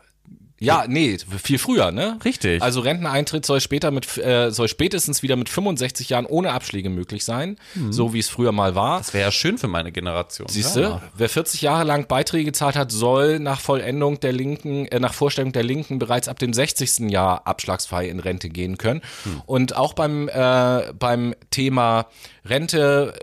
Ja, 0.65 0.85
nee, 0.89 1.19
viel 1.43 1.59
früher, 1.59 1.91
ne? 1.91 2.19
Richtig. 2.25 2.63
Also 2.63 2.81
Renteneintritt 2.81 3.45
soll 3.45 3.61
später 3.61 3.91
mit 3.91 4.17
äh, 4.19 4.51
soll 4.51 4.69
spätestens 4.69 5.23
wieder 5.23 5.37
mit 5.37 5.49
65 5.49 6.09
Jahren 6.09 6.27
ohne 6.27 6.53
Abschläge 6.53 6.91
möglich 6.91 7.25
sein, 7.25 7.57
so 7.91 8.13
wie 8.13 8.19
es 8.19 8.29
früher 8.29 8.53
mal 8.53 8.75
war. 8.75 8.99
Das 8.99 9.13
wäre 9.15 9.25
ja 9.25 9.33
schön 9.33 9.59
für 9.59 9.69
meine 9.69 9.93
Generation. 9.93 10.49
Siehst 10.49 10.77
ja. 10.77 10.91
du, 10.91 11.03
wer 11.17 11.29
40 11.29 11.63
Jahre 11.63 11.85
lang 11.85 12.07
Beiträge 12.07 12.45
gezahlt 12.45 12.77
hat, 12.77 12.93
soll 12.93 13.39
nach 13.39 13.61
Vollendung 13.61 14.21
der 14.21 14.33
Linken, 14.33 14.87
äh, 14.87 15.01
nach 15.01 15.15
Vorstellung 15.15 15.53
der 15.53 15.63
Linken 15.63 15.99
bereits 15.99 16.29
ab 16.29 16.39
dem 16.39 16.53
60. 16.53 17.11
Jahr 17.11 17.47
abschlagsfrei 17.47 18.09
in 18.09 18.21
Rente 18.21 18.49
gehen 18.49 18.79
können. 18.79 19.03
Und 19.47 19.77
auch 19.77 19.93
beim, 19.95 20.29
äh, 20.29 20.93
beim 20.99 21.35
Thema 21.51 22.07
Rente 22.45 23.15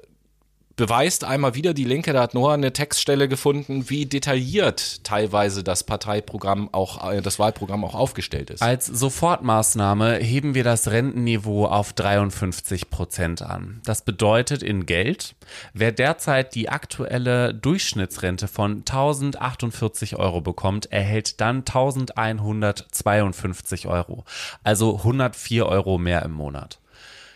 beweist 0.80 1.23
einmal 1.26 1.56
wieder 1.56 1.73
die 1.73 1.84
Linke, 1.84 2.14
da 2.14 2.22
hat 2.22 2.34
Noah 2.34 2.53
eine 2.53 2.72
Textstelle 2.72 3.27
gefunden, 3.27 3.89
wie 3.89 4.06
detailliert 4.06 5.03
teilweise 5.03 5.61
das 5.61 5.84
Parteiprogramm 5.84 6.69
auch, 6.72 7.11
äh, 7.11 7.22
das 7.22 7.38
Wahlprogramm 7.38 7.84
auch 7.84 7.95
aufgestellt 7.95 8.49
ist. 8.49 8.61
Als 8.61 8.85
Sofortmaßnahme 8.85 10.19
heben 10.19 10.56
wir 10.56 10.64
das 10.64 10.89
Rentenniveau 10.89 11.65
auf 11.65 11.91
53 11.91 12.89
Prozent 12.89 13.41
an. 13.41 13.81
Das 13.84 14.03
bedeutet 14.03 14.64
in 14.64 14.85
Geld, 14.85 15.35
wer 15.73 15.91
derzeit 15.91 16.56
die 16.56 16.69
aktuelle 16.69 17.53
Durchschnittsrente 17.53 18.47
von 18.47 18.77
1048 18.77 20.15
Euro 20.15 20.39
bekommt, 20.39 20.93
erhält 20.93 21.41
dann 21.41 21.57
1152 21.57 23.88
Euro, 23.88 24.23
also 24.64 24.95
104 24.95 25.65
Euro 25.65 25.97
mehr 25.97 26.23
im 26.23 26.31
Monat. 26.31 26.80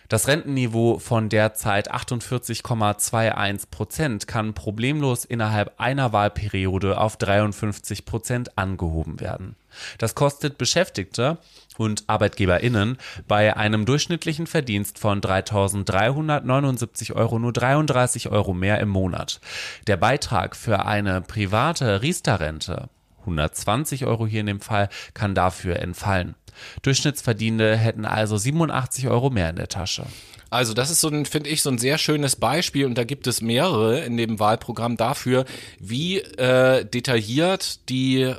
Das 0.09 0.27
Rentenniveau 0.27 0.99
von 0.99 1.29
derzeit 1.29 1.93
48,21 1.93 3.69
Prozent 3.69 4.27
kann 4.27 4.53
problemlos 4.53 5.25
innerhalb 5.25 5.79
einer 5.79 6.13
Wahlperiode 6.13 6.99
auf 6.99 7.17
53 7.17 8.05
Prozent 8.05 8.57
angehoben 8.57 9.19
werden. 9.19 9.55
Das 9.97 10.13
kostet 10.13 10.57
Beschäftigte 10.57 11.37
und 11.77 12.03
ArbeitgeberInnen 12.07 12.97
bei 13.27 13.57
einem 13.57 13.85
durchschnittlichen 13.85 14.45
Verdienst 14.45 14.99
von 14.99 15.21
3.379 15.21 17.13
Euro 17.13 17.39
nur 17.39 17.53
33 17.53 18.29
Euro 18.29 18.53
mehr 18.53 18.79
im 18.79 18.89
Monat. 18.89 19.39
Der 19.87 19.97
Beitrag 19.97 20.55
für 20.55 20.85
eine 20.85 21.21
private 21.21 22.01
Riester-Rente 22.01 22.89
120 23.23 24.05
Euro 24.05 24.27
hier 24.27 24.41
in 24.41 24.47
dem 24.47 24.61
Fall, 24.61 24.89
kann 25.13 25.35
dafür 25.35 25.77
entfallen. 25.77 26.35
Durchschnittsverdienende 26.81 27.75
hätten 27.75 28.05
also 28.05 28.37
87 28.37 29.07
Euro 29.07 29.29
mehr 29.29 29.49
in 29.49 29.55
der 29.55 29.69
Tasche. 29.69 30.05
Also 30.49 30.73
das 30.73 30.91
ist 30.91 31.01
so 31.01 31.09
ein, 31.09 31.25
finde 31.25 31.49
ich, 31.49 31.63
so 31.63 31.71
ein 31.71 31.79
sehr 31.79 31.97
schönes 31.97 32.35
Beispiel 32.35 32.85
und 32.85 32.95
da 32.95 33.03
gibt 33.03 33.25
es 33.25 33.41
mehrere 33.41 34.01
in 34.01 34.17
dem 34.17 34.39
Wahlprogramm 34.39 34.97
dafür, 34.97 35.45
wie 35.79 36.19
äh, 36.19 36.85
detailliert 36.85 37.89
die 37.89 38.33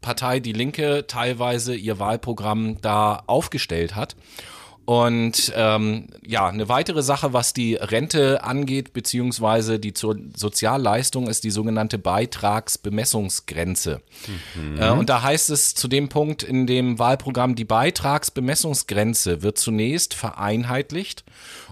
Partei 0.00 0.40
Die 0.40 0.52
Linke 0.52 1.06
teilweise 1.06 1.74
ihr 1.76 1.98
Wahlprogramm 2.00 2.80
da 2.82 3.22
aufgestellt 3.26 3.94
hat. 3.94 4.16
Und 4.92 5.52
ähm, 5.56 6.08
ja, 6.22 6.48
eine 6.48 6.68
weitere 6.68 7.02
Sache, 7.02 7.32
was 7.32 7.54
die 7.54 7.76
Rente 7.76 8.44
angeht, 8.44 8.92
beziehungsweise 8.92 9.78
die 9.78 9.94
Zo 9.94 10.14
Sozialleistung, 10.36 11.28
ist 11.28 11.44
die 11.44 11.50
sogenannte 11.50 11.96
Beitragsbemessungsgrenze. 11.96 14.02
Mhm. 14.54 14.78
Äh, 14.78 14.90
und 14.90 15.08
da 15.08 15.22
heißt 15.22 15.48
es 15.48 15.74
zu 15.74 15.88
dem 15.88 16.10
Punkt 16.10 16.42
in 16.42 16.66
dem 16.66 16.98
Wahlprogramm, 16.98 17.54
die 17.54 17.64
Beitragsbemessungsgrenze 17.64 19.42
wird 19.42 19.56
zunächst 19.56 20.12
vereinheitlicht 20.12 21.24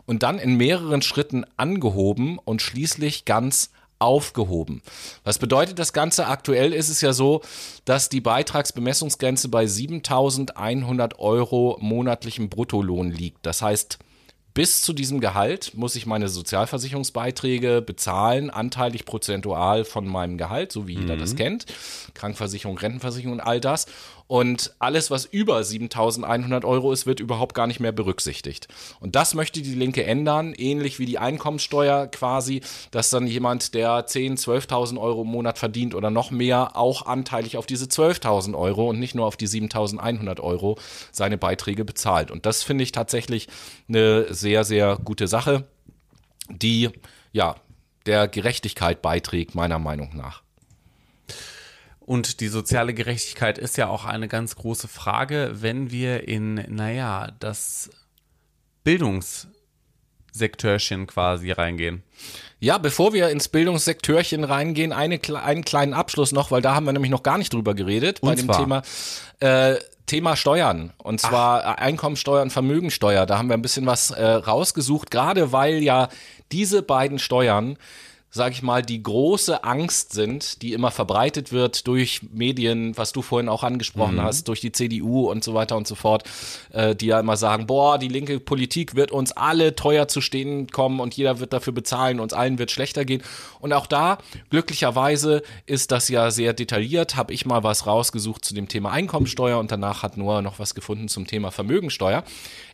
und 0.06 0.22
dann 0.22 0.38
in 0.38 0.56
mehreren 0.56 1.02
Schritten 1.02 1.44
angehoben 1.58 2.38
und 2.38 2.62
schließlich 2.62 3.26
ganz 3.26 3.68
aufgehoben. 4.00 4.82
Was 5.22 5.38
bedeutet 5.38 5.78
das 5.78 5.92
Ganze? 5.92 6.26
Aktuell 6.26 6.72
ist 6.72 6.88
es 6.88 7.00
ja 7.00 7.12
so, 7.12 7.42
dass 7.84 8.08
die 8.08 8.20
Beitragsbemessungsgrenze 8.20 9.48
bei 9.48 9.64
7.100 9.64 11.18
Euro 11.18 11.76
monatlichem 11.80 12.48
Bruttolohn 12.48 13.10
liegt. 13.12 13.46
Das 13.46 13.62
heißt, 13.62 13.98
bis 14.52 14.82
zu 14.82 14.92
diesem 14.92 15.20
Gehalt 15.20 15.74
muss 15.74 15.94
ich 15.94 16.06
meine 16.06 16.28
Sozialversicherungsbeiträge 16.28 17.82
bezahlen, 17.82 18.50
anteilig 18.50 19.04
prozentual 19.04 19.84
von 19.84 20.08
meinem 20.08 20.38
Gehalt, 20.38 20.72
so 20.72 20.88
wie 20.88 20.98
jeder 20.98 21.16
das 21.16 21.36
kennt. 21.36 21.66
Krankenversicherung, 22.14 22.76
Rentenversicherung 22.76 23.34
und 23.34 23.40
all 23.40 23.60
das. 23.60 23.86
Und 24.30 24.76
alles, 24.78 25.10
was 25.10 25.24
über 25.24 25.64
7100 25.64 26.64
Euro 26.64 26.92
ist, 26.92 27.04
wird 27.04 27.18
überhaupt 27.18 27.52
gar 27.52 27.66
nicht 27.66 27.80
mehr 27.80 27.90
berücksichtigt. 27.90 28.68
Und 29.00 29.16
das 29.16 29.34
möchte 29.34 29.60
die 29.60 29.74
Linke 29.74 30.04
ändern, 30.04 30.54
ähnlich 30.56 31.00
wie 31.00 31.04
die 31.04 31.18
Einkommenssteuer 31.18 32.06
quasi, 32.06 32.60
dass 32.92 33.10
dann 33.10 33.26
jemand, 33.26 33.74
der 33.74 34.06
10, 34.06 34.36
12.000 34.36 35.00
Euro 35.00 35.22
im 35.22 35.26
Monat 35.26 35.58
verdient 35.58 35.96
oder 35.96 36.10
noch 36.10 36.30
mehr, 36.30 36.76
auch 36.76 37.06
anteilig 37.06 37.56
auf 37.56 37.66
diese 37.66 37.86
12.000 37.86 38.56
Euro 38.56 38.88
und 38.88 39.00
nicht 39.00 39.16
nur 39.16 39.26
auf 39.26 39.36
die 39.36 39.48
7100 39.48 40.38
Euro 40.38 40.78
seine 41.10 41.36
Beiträge 41.36 41.84
bezahlt. 41.84 42.30
Und 42.30 42.46
das 42.46 42.62
finde 42.62 42.84
ich 42.84 42.92
tatsächlich 42.92 43.48
eine 43.88 44.32
sehr, 44.32 44.62
sehr 44.62 44.96
gute 45.04 45.26
Sache, 45.26 45.64
die 46.48 46.90
ja 47.32 47.56
der 48.06 48.28
Gerechtigkeit 48.28 49.02
beiträgt, 49.02 49.56
meiner 49.56 49.80
Meinung 49.80 50.16
nach. 50.16 50.44
Und 52.00 52.40
die 52.40 52.48
soziale 52.48 52.94
Gerechtigkeit 52.94 53.58
ist 53.58 53.76
ja 53.76 53.88
auch 53.88 54.04
eine 54.04 54.26
ganz 54.26 54.56
große 54.56 54.88
Frage, 54.88 55.52
wenn 55.54 55.90
wir 55.90 56.26
in, 56.26 56.54
naja, 56.68 57.32
das 57.38 57.90
Bildungssektörchen 58.82 61.06
quasi 61.06 61.52
reingehen. 61.52 62.02
Ja, 62.58 62.78
bevor 62.78 63.12
wir 63.12 63.28
ins 63.30 63.48
Bildungssektörchen 63.48 64.44
reingehen, 64.44 64.92
eine, 64.92 65.20
einen 65.34 65.64
kleinen 65.64 65.94
Abschluss 65.94 66.32
noch, 66.32 66.50
weil 66.50 66.62
da 66.62 66.74
haben 66.74 66.84
wir 66.84 66.92
nämlich 66.92 67.10
noch 67.10 67.22
gar 67.22 67.38
nicht 67.38 67.52
drüber 67.52 67.74
geredet, 67.74 68.22
Und 68.22 68.28
bei 68.28 68.34
dem 68.34 68.46
zwar? 68.46 68.58
Thema. 68.58 68.82
Äh, 69.40 69.76
Thema 70.06 70.36
Steuern 70.36 70.92
und 70.98 71.20
zwar 71.20 71.64
Ach. 71.64 71.76
Einkommensteuer 71.76 72.42
und 72.42 72.50
Vermögensteuer. 72.50 73.26
Da 73.26 73.38
haben 73.38 73.48
wir 73.48 73.54
ein 73.54 73.62
bisschen 73.62 73.86
was 73.86 74.10
äh, 74.10 74.24
rausgesucht, 74.24 75.12
gerade 75.12 75.52
weil 75.52 75.84
ja 75.84 76.08
diese 76.50 76.82
beiden 76.82 77.20
Steuern 77.20 77.78
sag 78.30 78.52
ich 78.52 78.62
mal, 78.62 78.82
die 78.82 79.02
große 79.02 79.64
Angst 79.64 80.12
sind, 80.12 80.62
die 80.62 80.72
immer 80.72 80.92
verbreitet 80.92 81.50
wird 81.50 81.86
durch 81.88 82.20
Medien, 82.32 82.96
was 82.96 83.12
du 83.12 83.22
vorhin 83.22 83.48
auch 83.48 83.64
angesprochen 83.64 84.16
mhm. 84.16 84.22
hast, 84.22 84.46
durch 84.46 84.60
die 84.60 84.70
CDU 84.70 85.28
und 85.28 85.42
so 85.42 85.54
weiter 85.54 85.76
und 85.76 85.88
so 85.88 85.96
fort, 85.96 86.22
äh, 86.72 86.94
die 86.94 87.06
ja 87.06 87.18
immer 87.18 87.36
sagen, 87.36 87.66
boah, 87.66 87.98
die 87.98 88.08
linke 88.08 88.38
Politik 88.38 88.94
wird 88.94 89.10
uns 89.10 89.32
alle 89.32 89.74
teuer 89.74 90.06
zu 90.06 90.20
stehen 90.20 90.68
kommen 90.68 91.00
und 91.00 91.14
jeder 91.14 91.40
wird 91.40 91.52
dafür 91.52 91.72
bezahlen, 91.72 92.20
uns 92.20 92.32
allen 92.32 92.58
wird 92.58 92.70
schlechter 92.70 93.04
gehen. 93.04 93.22
Und 93.58 93.72
auch 93.72 93.86
da, 93.86 94.18
glücklicherweise, 94.50 95.42
ist 95.66 95.90
das 95.90 96.08
ja 96.08 96.30
sehr 96.30 96.52
detailliert, 96.52 97.16
habe 97.16 97.32
ich 97.32 97.46
mal 97.46 97.64
was 97.64 97.86
rausgesucht 97.86 98.44
zu 98.44 98.54
dem 98.54 98.68
Thema 98.68 98.92
Einkommensteuer 98.92 99.58
und 99.58 99.72
danach 99.72 100.04
hat 100.04 100.16
Noah 100.16 100.40
noch 100.40 100.60
was 100.60 100.76
gefunden 100.76 101.08
zum 101.08 101.26
Thema 101.26 101.50
Vermögensteuer. 101.50 102.22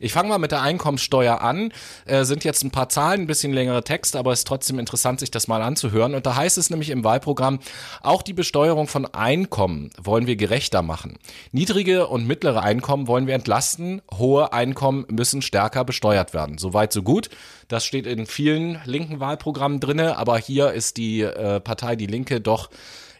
Ich 0.00 0.12
fange 0.12 0.28
mal 0.28 0.38
mit 0.38 0.52
der 0.52 0.60
Einkommensteuer 0.60 1.40
an, 1.40 1.72
äh, 2.04 2.24
sind 2.24 2.44
jetzt 2.44 2.62
ein 2.62 2.70
paar 2.70 2.90
Zahlen, 2.90 3.22
ein 3.22 3.26
bisschen 3.26 3.54
längere 3.54 3.82
Text, 3.82 4.16
aber 4.16 4.32
es 4.32 4.40
ist 4.40 4.48
trotzdem 4.48 4.78
interessant, 4.78 5.20
sich 5.20 5.30
das 5.30 5.45
mal 5.48 5.62
anzuhören. 5.62 6.14
Und 6.14 6.26
da 6.26 6.36
heißt 6.36 6.58
es 6.58 6.70
nämlich 6.70 6.90
im 6.90 7.04
Wahlprogramm, 7.04 7.60
auch 8.02 8.22
die 8.22 8.32
Besteuerung 8.32 8.86
von 8.86 9.06
Einkommen 9.06 9.90
wollen 10.02 10.26
wir 10.26 10.36
gerechter 10.36 10.82
machen. 10.82 11.18
Niedrige 11.52 12.06
und 12.06 12.26
mittlere 12.26 12.62
Einkommen 12.62 13.06
wollen 13.06 13.26
wir 13.26 13.34
entlasten. 13.34 14.02
Hohe 14.12 14.52
Einkommen 14.52 15.06
müssen 15.10 15.42
stärker 15.42 15.84
besteuert 15.84 16.34
werden. 16.34 16.58
Soweit, 16.58 16.92
so 16.92 17.02
gut. 17.02 17.30
Das 17.68 17.84
steht 17.84 18.06
in 18.06 18.26
vielen 18.26 18.80
linken 18.84 19.20
Wahlprogrammen 19.20 19.80
drinne, 19.80 20.16
aber 20.16 20.38
hier 20.38 20.72
ist 20.72 20.96
die 20.96 21.22
äh, 21.22 21.60
Partei 21.60 21.96
Die 21.96 22.06
Linke 22.06 22.40
doch 22.40 22.70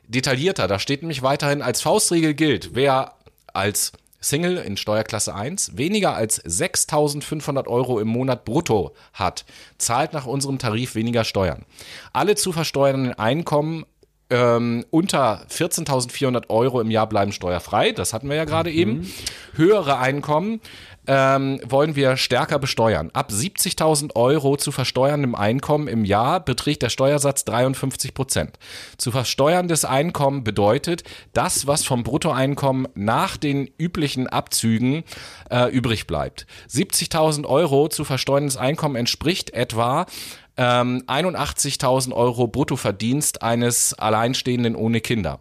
detaillierter. 0.09 0.69
Da 0.69 0.79
steht 0.79 1.03
nämlich 1.03 1.23
weiterhin 1.23 1.63
als 1.63 1.81
Faustregel 1.81 2.35
gilt, 2.35 2.75
wer 2.75 3.13
als 3.53 3.93
Single 4.29 4.57
in 4.59 4.77
Steuerklasse 4.77 5.35
1 5.35 5.77
weniger 5.77 6.15
als 6.15 6.45
6.500 6.45 7.69
Euro 7.69 8.01
im 8.01 8.09
Monat 8.09 8.45
brutto 8.45 8.95
hat, 9.13 9.45
zahlt 9.79 10.13
nach 10.13 10.27
unserem 10.27 10.59
Tarif 10.59 10.95
weniger 10.95 11.25
Steuern. 11.25 11.65
Alle 12.13 12.35
zu 12.35 12.53
versteuernden 12.53 13.15
Einkommen 13.15 13.85
ähm, 14.29 14.85
unter 14.91 15.47
14.400 15.49 16.49
Euro 16.49 16.81
im 16.81 16.91
Jahr 16.91 17.09
bleiben 17.09 17.31
steuerfrei. 17.31 17.93
Das 17.93 18.13
hatten 18.13 18.29
wir 18.29 18.35
ja 18.35 18.45
gerade 18.45 18.71
mhm. 18.71 18.77
eben. 18.77 19.13
Höhere 19.55 19.99
Einkommen 19.99 20.61
ähm, 21.07 21.61
wollen 21.65 21.97
wir 21.97 22.17
stärker 22.17 22.59
besteuern. 22.59 23.11
Ab 23.13 23.31
70.000 23.31 24.17
Euro 24.17 24.57
zu 24.57 24.73
versteuerndem 24.73 25.35
Einkommen 25.35 25.89
im 25.89 26.05
Jahr 26.05 26.41
beträgt 26.41 26.83
der 26.83 26.89
Steuersatz 26.89 27.45
53 27.45 28.15
Prozent. 28.15 28.59
Zu 28.97 29.11
versteuerndes 29.11 29.85
Einkommen 29.85 30.45
bedeutet 30.45 31.05
das, 31.33 31.67
was 31.67 31.85
vom 31.85 32.03
Bruttoeinkommen 32.03 32.89
nach 32.95 33.37
den 33.37 33.71
üblichen 33.79 34.27
Abzügen 34.27 35.05
äh, 35.51 35.71
übrig 35.71 36.07
bleibt. 36.07 36.47
70.000 36.71 37.47
Euro 37.47 37.89
zu 37.89 38.05
versteuerndes 38.05 38.57
Einkommen 38.57 38.97
entspricht 38.97 39.51
etwa 39.51 40.07
ähm, 40.57 41.03
81.000 41.07 42.13
Euro 42.13 42.49
Bruttoverdienst 42.49 43.43
eines 43.43 43.95
Alleinstehenden 43.95 44.75
ohne 44.75 45.01
Kinder. 45.01 45.41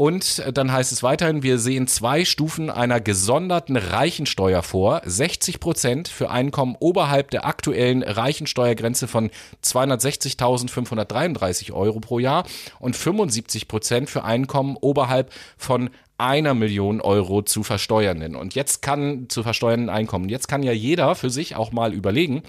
Und 0.00 0.42
dann 0.54 0.72
heißt 0.72 0.92
es 0.92 1.02
weiterhin, 1.02 1.42
wir 1.42 1.58
sehen 1.58 1.86
zwei 1.86 2.24
Stufen 2.24 2.70
einer 2.70 3.02
gesonderten 3.02 3.76
Reichensteuer 3.76 4.62
vor. 4.62 5.02
60 5.04 5.60
Prozent 5.60 6.08
für 6.08 6.30
Einkommen 6.30 6.74
oberhalb 6.80 7.30
der 7.30 7.44
aktuellen 7.44 8.02
Reichensteuergrenze 8.02 9.08
von 9.08 9.28
260.533 9.62 11.72
Euro 11.72 12.00
pro 12.00 12.18
Jahr 12.18 12.46
und 12.78 12.96
75 12.96 13.68
Prozent 13.68 14.08
für 14.08 14.24
Einkommen 14.24 14.78
oberhalb 14.80 15.34
von 15.58 15.90
einer 16.16 16.54
Million 16.54 17.02
Euro 17.02 17.42
zu 17.42 17.62
versteuernden. 17.62 18.36
Und 18.36 18.54
jetzt 18.54 18.80
kann 18.80 19.28
zu 19.28 19.42
versteuernden 19.42 19.90
Einkommen. 19.90 20.30
Jetzt 20.30 20.48
kann 20.48 20.62
ja 20.62 20.72
jeder 20.72 21.14
für 21.14 21.28
sich 21.28 21.56
auch 21.56 21.72
mal 21.72 21.92
überlegen, 21.92 22.42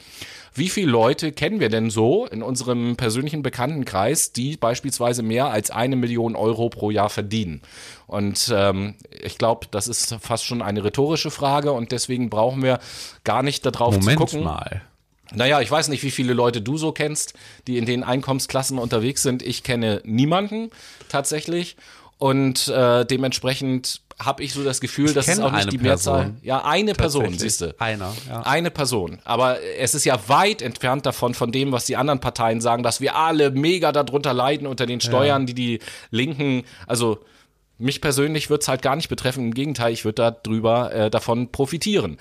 wie 0.53 0.69
viele 0.69 0.91
Leute 0.91 1.31
kennen 1.31 1.59
wir 1.59 1.69
denn 1.69 1.89
so 1.89 2.25
in 2.25 2.43
unserem 2.43 2.97
persönlichen 2.97 3.41
Bekanntenkreis, 3.41 4.33
die 4.33 4.57
beispielsweise 4.57 5.23
mehr 5.23 5.47
als 5.47 5.71
eine 5.71 5.95
Million 5.95 6.35
Euro 6.35 6.69
pro 6.69 6.91
Jahr 6.91 7.09
verdienen? 7.09 7.61
Und 8.07 8.51
ähm, 8.53 8.95
ich 9.23 9.37
glaube, 9.37 9.67
das 9.71 9.87
ist 9.87 10.15
fast 10.19 10.45
schon 10.45 10.61
eine 10.61 10.83
rhetorische 10.83 11.31
Frage 11.31 11.71
und 11.71 11.93
deswegen 11.93 12.29
brauchen 12.29 12.61
wir 12.63 12.79
gar 13.23 13.43
nicht 13.43 13.65
darauf 13.65 13.95
Moment 13.95 14.19
zu 14.19 14.25
gucken. 14.25 14.43
mal. 14.43 14.81
Naja, 15.33 15.61
ich 15.61 15.71
weiß 15.71 15.87
nicht, 15.87 16.03
wie 16.03 16.11
viele 16.11 16.33
Leute 16.33 16.61
du 16.61 16.77
so 16.77 16.91
kennst, 16.91 17.33
die 17.67 17.77
in 17.77 17.85
den 17.85 18.03
Einkommensklassen 18.03 18.77
unterwegs 18.77 19.21
sind. 19.23 19.41
Ich 19.41 19.63
kenne 19.63 20.01
niemanden 20.03 20.71
tatsächlich. 21.07 21.77
Und 22.17 22.67
äh, 22.67 23.05
dementsprechend 23.05 24.01
habe 24.25 24.43
ich 24.43 24.53
so 24.53 24.63
das 24.63 24.81
Gefühl, 24.81 25.13
dass 25.13 25.27
es 25.27 25.39
auch 25.39 25.51
nicht 25.51 25.71
die 25.71 25.77
Mehrzahl. 25.77 26.21
Person. 26.21 26.37
Ja, 26.43 26.63
eine 26.63 26.93
Person, 26.93 27.37
siehst 27.37 27.61
du. 27.61 27.75
Einer, 27.79 28.13
ja. 28.27 28.41
Eine 28.41 28.71
Person. 28.71 29.19
Aber 29.23 29.57
es 29.77 29.95
ist 29.95 30.05
ja 30.05 30.19
weit 30.27 30.61
entfernt 30.61 31.05
davon, 31.05 31.33
von 31.33 31.51
dem, 31.51 31.71
was 31.71 31.85
die 31.85 31.97
anderen 31.97 32.19
Parteien 32.19 32.61
sagen, 32.61 32.83
dass 32.83 33.01
wir 33.01 33.15
alle 33.15 33.51
mega 33.51 33.91
darunter 33.91 34.33
leiden 34.33 34.67
unter 34.67 34.85
den 34.85 35.01
Steuern, 35.01 35.45
die 35.45 35.53
die 35.53 35.79
Linken, 36.09 36.63
also 36.87 37.19
mich 37.77 37.99
persönlich 37.99 38.49
wird 38.49 38.61
es 38.61 38.67
halt 38.67 38.81
gar 38.81 38.95
nicht 38.95 39.09
betreffen. 39.09 39.45
Im 39.45 39.53
Gegenteil, 39.53 39.91
ich 39.91 40.05
würde 40.05 40.37
darüber 40.43 40.93
äh, 40.93 41.09
davon 41.09 41.51
profitieren. 41.51 42.17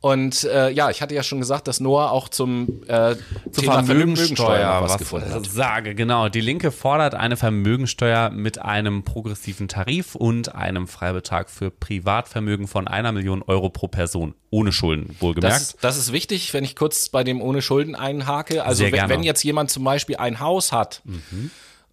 Und 0.00 0.44
äh, 0.44 0.70
ja, 0.70 0.90
ich 0.90 1.02
hatte 1.02 1.14
ja 1.14 1.24
schon 1.24 1.40
gesagt, 1.40 1.66
dass 1.66 1.80
Noah 1.80 2.12
auch 2.12 2.28
zum 2.28 2.82
äh, 2.86 3.16
Zur 3.50 3.64
Thema 3.64 3.82
Vermögensteuer 3.82 4.80
was, 4.80 4.92
was 4.92 4.98
gefunden 4.98 5.34
hat. 5.34 5.46
sage, 5.46 5.96
genau. 5.96 6.28
Die 6.28 6.40
Linke 6.40 6.70
fordert 6.70 7.16
eine 7.16 7.36
Vermögensteuer 7.36 8.30
mit 8.30 8.60
einem 8.60 9.02
progressiven 9.02 9.66
Tarif 9.66 10.14
und 10.14 10.54
einem 10.54 10.86
Freibetrag 10.86 11.50
für 11.50 11.72
Privatvermögen 11.72 12.68
von 12.68 12.86
einer 12.86 13.10
Million 13.10 13.42
Euro 13.42 13.70
pro 13.70 13.88
Person. 13.88 14.34
Ohne 14.50 14.72
Schulden, 14.72 15.16
wohlgemerkt. 15.18 15.56
Das, 15.56 15.76
das 15.80 15.96
ist 15.98 16.12
wichtig, 16.12 16.54
wenn 16.54 16.64
ich 16.64 16.76
kurz 16.76 17.08
bei 17.08 17.24
dem 17.24 17.42
ohne 17.42 17.60
Schulden 17.60 17.94
einhake. 17.96 18.64
Also 18.64 18.84
wenn, 18.84 19.08
wenn 19.08 19.22
jetzt 19.22 19.42
jemand 19.42 19.70
zum 19.70 19.82
Beispiel 19.84 20.16
ein 20.16 20.38
Haus 20.40 20.70
hat, 20.72 21.02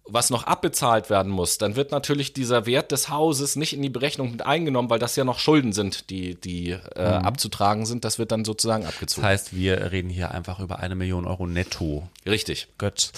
was 0.08 0.30
noch 0.30 0.44
abbezahlt 0.44 1.10
werden 1.10 1.32
muss, 1.32 1.58
dann 1.58 1.76
wird 1.76 1.90
natürlich 1.90 2.32
dieser 2.32 2.66
Wert 2.66 2.92
des 2.92 3.08
Hauses 3.08 3.56
nicht 3.56 3.72
in 3.72 3.82
die 3.82 3.88
Berechnung 3.88 4.30
mit 4.32 4.44
eingenommen, 4.44 4.90
weil 4.90 4.98
das 4.98 5.16
ja 5.16 5.24
noch 5.24 5.38
Schulden 5.38 5.72
sind, 5.72 6.10
die, 6.10 6.34
die 6.34 6.70
äh, 6.70 7.00
abzutragen 7.00 7.86
sind. 7.86 8.04
Das 8.04 8.18
wird 8.18 8.32
dann 8.32 8.44
sozusagen 8.44 8.84
das 8.84 8.94
abgezogen. 8.94 9.26
heißt, 9.26 9.54
wir 9.54 9.92
reden 9.92 10.10
hier 10.10 10.30
einfach 10.30 10.60
über 10.60 10.78
eine 10.78 10.94
Million 10.94 11.26
Euro 11.26 11.46
netto. 11.46 12.08
Richtig. 12.24 12.68
Gott. 12.78 13.10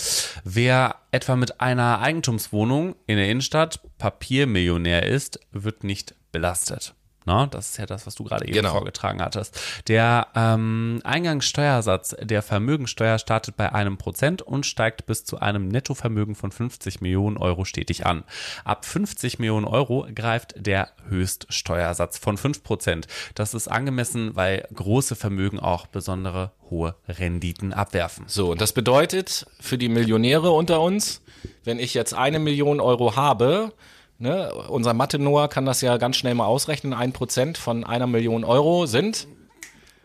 Wer 0.44 0.96
etwa 1.10 1.36
mit 1.36 1.60
einer 1.60 2.00
Eigentumswohnung 2.00 2.94
in 3.06 3.16
der 3.16 3.28
Innenstadt 3.28 3.80
Papiermillionär 3.98 5.04
ist, 5.06 5.40
wird 5.52 5.84
nicht 5.84 6.14
belastet. 6.32 6.94
Na, 7.28 7.44
das 7.46 7.68
ist 7.70 7.76
ja 7.76 7.84
das, 7.84 8.06
was 8.06 8.14
du 8.14 8.24
gerade 8.24 8.46
eben 8.46 8.54
Genau. 8.54 8.70
vorgetragen 8.72 9.20
hattest. 9.20 9.60
Der 9.86 10.28
ähm, 10.34 11.00
Eingangssteuersatz 11.04 12.16
der 12.22 12.40
Vermögensteuer 12.40 13.18
startet 13.18 13.54
bei 13.54 13.70
einem 13.70 13.98
Prozent 13.98 14.40
und 14.40 14.64
steigt 14.64 15.04
bis 15.04 15.26
zu 15.26 15.38
einem 15.38 15.68
Nettovermögen 15.68 16.34
von 16.34 16.50
50 16.50 17.02
Millionen 17.02 17.36
Euro 17.36 17.66
stetig 17.66 18.06
an. 18.06 18.24
Ab 18.64 18.86
50 18.86 19.38
Millionen 19.40 19.66
Euro 19.66 20.06
greift 20.14 20.54
der 20.56 20.88
Höchststeuersatz 21.06 22.16
von 22.16 22.38
5 22.38 22.62
Prozent. 22.62 23.06
Das 23.34 23.52
ist 23.52 23.68
angemessen, 23.68 24.34
weil 24.34 24.66
große 24.74 25.14
Vermögen 25.14 25.60
auch 25.60 25.86
besondere 25.86 26.52
hohe 26.70 26.94
Renditen 27.08 27.74
abwerfen. 27.74 28.24
So, 28.26 28.52
und 28.52 28.62
das 28.62 28.72
bedeutet 28.72 29.46
für 29.60 29.76
die 29.76 29.90
Millionäre 29.90 30.50
unter 30.50 30.80
uns, 30.80 31.20
wenn 31.64 31.78
ich 31.78 31.92
jetzt 31.92 32.14
eine 32.14 32.38
Million 32.38 32.80
Euro 32.80 33.16
habe, 33.16 33.74
ne, 34.18 34.52
unser 34.68 34.94
Mathe-Noah 34.94 35.48
kann 35.48 35.64
das 35.64 35.80
ja 35.80 35.96
ganz 35.96 36.16
schnell 36.16 36.34
mal 36.34 36.46
ausrechnen, 36.46 36.92
ein 36.92 37.12
Prozent 37.12 37.58
von 37.58 37.84
einer 37.84 38.06
Million 38.06 38.44
Euro 38.44 38.86
sind, 38.86 39.28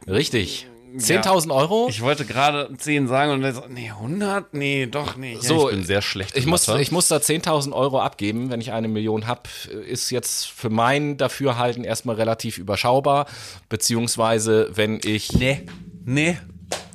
richtig, 0.07 0.67
10.000 0.97 1.53
Euro. 1.53 1.87
Ich 1.89 2.01
wollte 2.01 2.23
gerade 2.25 2.69
10 2.77 3.07
sagen 3.07 3.31
und 3.31 3.41
dann 3.41 3.55
so, 3.55 3.63
nee, 3.67 3.89
100? 3.89 4.53
Nee, 4.53 4.85
doch 4.85 5.15
nicht. 5.15 5.43
So, 5.43 5.69
ich 5.69 5.75
bin 5.75 5.85
sehr 5.85 6.01
schlecht. 6.01 6.37
Ich 6.37 6.45
muss, 6.45 6.67
ich 6.67 6.91
muss 6.91 7.07
da 7.07 7.17
10.000 7.17 7.71
Euro 7.73 7.99
abgeben, 7.99 8.51
wenn 8.51 8.61
ich 8.61 8.71
eine 8.71 8.87
Million 8.87 9.25
habe. 9.25 9.49
Ist 9.87 10.11
jetzt 10.11 10.45
für 10.45 10.69
mein 10.69 11.17
Dafürhalten 11.17 11.83
erstmal 11.83 12.15
relativ 12.15 12.59
überschaubar. 12.59 13.25
Beziehungsweise, 13.69 14.69
wenn 14.75 14.99
ich. 15.03 15.33
nee, 15.33 15.65
nee. 16.05 16.37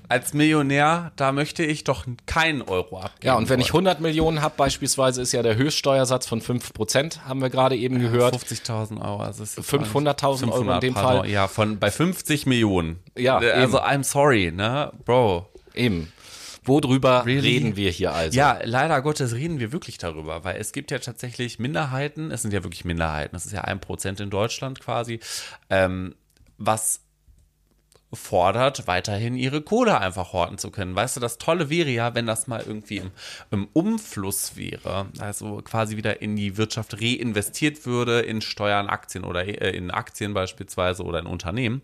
Als 0.09 0.33
Millionär, 0.33 1.13
da 1.17 1.33
möchte 1.33 1.65
ich 1.65 1.85
doch 1.85 2.07
keinen 2.27 2.63
Euro 2.63 2.99
abgeben. 2.99 3.27
Ja, 3.27 3.35
und 3.37 3.49
wenn 3.49 3.61
ich 3.61 3.75
wollen. 3.75 3.87
100 3.87 4.01
Millionen 4.01 4.41
habe, 4.41 4.55
beispielsweise, 4.57 5.21
ist 5.21 5.33
ja 5.33 5.43
der 5.43 5.57
Höchststeuersatz 5.57 6.27
von 6.27 6.41
5%, 6.41 7.21
haben 7.27 7.41
wir 7.43 7.51
gerade 7.51 7.77
eben 7.77 7.99
gehört. 7.99 8.35
50.000 8.35 9.01
Euro. 9.03 9.21
Also 9.21 9.43
es 9.43 9.59
ist 9.59 9.69
500.000 9.69 10.51
Euro 10.51 10.73
in 10.73 10.81
dem 10.81 10.95
pardon, 10.95 11.21
Fall. 11.21 11.31
Ja, 11.31 11.47
von, 11.49 11.79
bei 11.79 11.91
50 11.91 12.47
Millionen. 12.47 13.01
Ja, 13.17 13.41
Äh, 13.43 13.51
Also, 13.53 13.81
I'm 13.81 14.03
sorry, 14.03 14.51
ne, 14.51 14.93
Bro. 15.05 15.49
Eben. 15.75 16.13
Worüber 16.65 17.25
Really? 17.25 17.49
reden 17.49 17.77
wir 17.77 17.91
hier 17.91 18.13
also? 18.13 18.37
Ja, 18.37 18.59
leider 18.63 19.01
Gottes 19.01 19.35
reden 19.35 19.59
wir 19.59 19.73
wirklich 19.73 19.97
darüber, 19.97 20.45
weil 20.45 20.61
es 20.61 20.73
gibt 20.73 20.91
ja 20.91 20.99
tatsächlich 20.99 21.59
Minderheiten, 21.59 22.31
es 22.31 22.43
sind 22.43 22.53
ja 22.53 22.63
wirklich 22.63 22.85
Minderheiten, 22.85 23.35
das 23.35 23.47
ist 23.47 23.53
ja 23.53 23.63
ein 23.63 23.81
Prozent 23.81 24.21
in 24.21 24.29
Deutschland 24.29 24.79
quasi, 24.81 25.19
ähm, 25.71 26.15
was 26.59 27.01
fordert, 28.13 28.87
weiterhin 28.87 29.37
ihre 29.37 29.61
Kohle 29.61 30.01
einfach 30.01 30.33
horten 30.33 30.57
zu 30.59 30.71
können. 30.71 30.95
Weißt 30.97 31.17
du, 31.17 31.21
das 31.21 31.39
Tolle 31.39 31.69
wäre 31.69 31.91
ja, 31.91 32.15
wenn 32.15 32.27
das 32.27 32.47
mal 32.47 32.63
irgendwie 32.67 32.99
im, 32.99 33.11
im 33.51 33.69
Umfluss 33.73 34.57
wäre, 34.57 35.09
also 35.19 35.61
quasi 35.63 35.97
wieder 35.97 36.23
in 36.23 36.35
die 36.37 36.57
Wirtschaft 36.57 37.01
reinvestiert 37.01 37.85
würde, 37.85 38.21
in 38.21 38.41
Steuern, 38.41 38.89
Aktien 38.89 39.25
oder 39.25 39.47
äh, 39.47 39.77
in 39.77 39.91
Aktien 39.91 40.33
beispielsweise 40.35 41.03
oder 41.03 41.19
in 41.19 41.27
Unternehmen. 41.27 41.83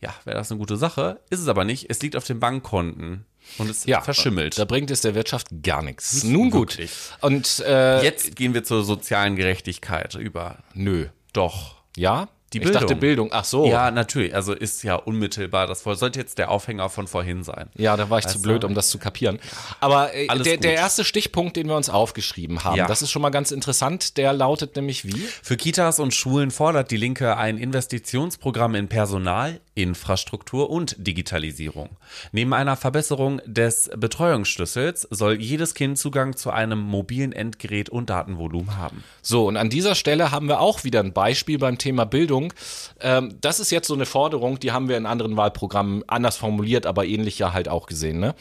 Ja, 0.00 0.14
wäre 0.24 0.36
das 0.36 0.50
eine 0.50 0.58
gute 0.58 0.76
Sache. 0.76 1.20
Ist 1.30 1.40
es 1.40 1.48
aber 1.48 1.64
nicht. 1.64 1.88
Es 1.88 2.02
liegt 2.02 2.16
auf 2.16 2.24
den 2.24 2.40
Bankkonten 2.40 3.24
und 3.58 3.70
es 3.70 3.86
ja 3.86 4.02
verschimmelt. 4.02 4.58
Da 4.58 4.66
bringt 4.66 4.90
es 4.90 5.00
der 5.00 5.14
Wirtschaft 5.14 5.48
gar 5.62 5.82
nichts. 5.82 6.24
Nun 6.24 6.50
gut. 6.50 6.72
wirklich. 6.76 6.92
Und 7.22 7.60
äh, 7.66 8.02
Jetzt 8.02 8.36
gehen 8.36 8.52
wir 8.52 8.64
zur 8.64 8.84
sozialen 8.84 9.36
Gerechtigkeit 9.36 10.14
über. 10.14 10.58
nö. 10.74 11.06
Doch. 11.32 11.76
Ja? 11.96 12.28
Die 12.54 12.58
Ich 12.64 12.70
dachte 12.70 12.86
Bildung. 12.94 13.00
Bildung. 13.00 13.28
Ach 13.32 13.44
so. 13.44 13.66
Ja, 13.66 13.90
natürlich. 13.90 14.34
Also 14.34 14.52
ist 14.54 14.82
ja 14.84 14.94
unmittelbar. 14.96 15.66
Das 15.66 15.82
sollte 15.82 16.18
jetzt 16.18 16.38
der 16.38 16.50
Aufhänger 16.50 16.88
von 16.88 17.06
vorhin 17.06 17.42
sein. 17.44 17.68
Ja, 17.76 17.96
da 17.96 18.08
war 18.10 18.18
ich 18.18 18.26
zu 18.26 18.34
Weißt 18.34 18.42
blöd, 18.42 18.64
um 18.64 18.74
das 18.74 18.88
zu 18.88 18.98
kapieren. 18.98 19.38
Aber 19.80 20.14
äh, 20.14 20.26
der, 20.42 20.56
der 20.58 20.74
erste 20.74 21.04
Stichpunkt, 21.04 21.56
den 21.56 21.66
wir 21.68 21.76
uns 21.76 21.90
aufgeschrieben 21.90 22.64
haben, 22.64 22.76
Ja. 22.76 22.86
das 22.86 23.02
ist 23.02 23.10
schon 23.10 23.22
mal 23.22 23.30
ganz 23.30 23.50
interessant. 23.50 24.16
Der 24.16 24.32
lautet 24.32 24.76
nämlich 24.76 25.04
wie? 25.04 25.18
Für 25.42 25.56
Kitas 25.56 25.98
und 25.98 26.14
Schulen 26.14 26.50
fordert 26.50 26.90
die 26.90 26.96
Linke 26.96 27.36
ein 27.36 27.58
Investitionsprogramm 27.58 28.74
in 28.74 28.88
Personal, 28.88 29.60
Infrastruktur 29.74 30.70
und 30.70 30.94
Digitalisierung. 30.98 31.90
Neben 32.32 32.52
einer 32.52 32.76
Verbesserung 32.76 33.40
des 33.44 33.90
Betreuungsschlüssels 33.96 35.08
soll 35.10 35.40
jedes 35.40 35.74
Kind 35.74 35.98
Zugang 35.98 36.36
zu 36.36 36.50
einem 36.50 36.78
mobilen 36.78 37.32
Endgerät 37.32 37.88
und 37.88 38.10
Datenvolumen 38.10 38.76
haben. 38.76 39.02
So, 39.22 39.48
und 39.48 39.56
an 39.56 39.70
dieser 39.70 39.94
Stelle 39.94 40.30
haben 40.30 40.48
wir 40.48 40.60
auch 40.60 40.84
wieder 40.84 41.00
ein 41.00 41.12
Beispiel 41.12 41.58
beim 41.58 41.78
Thema 41.78 42.04
Bildung. 42.04 42.52
Ähm, 43.00 43.36
das 43.40 43.60
ist 43.60 43.70
jetzt 43.70 43.88
so 43.88 43.94
eine 43.94 44.06
Forderung, 44.06 44.60
die 44.60 44.72
haben 44.72 44.88
wir 44.88 44.96
in 44.96 45.06
anderen 45.06 45.36
Wahlprogrammen 45.36 46.04
anders 46.06 46.36
formuliert, 46.36 46.86
aber 46.86 47.04
ähnlich 47.04 47.38
ja 47.38 47.52
halt 47.52 47.68
auch 47.68 47.86
gesehen, 47.86 48.20
ne? 48.20 48.34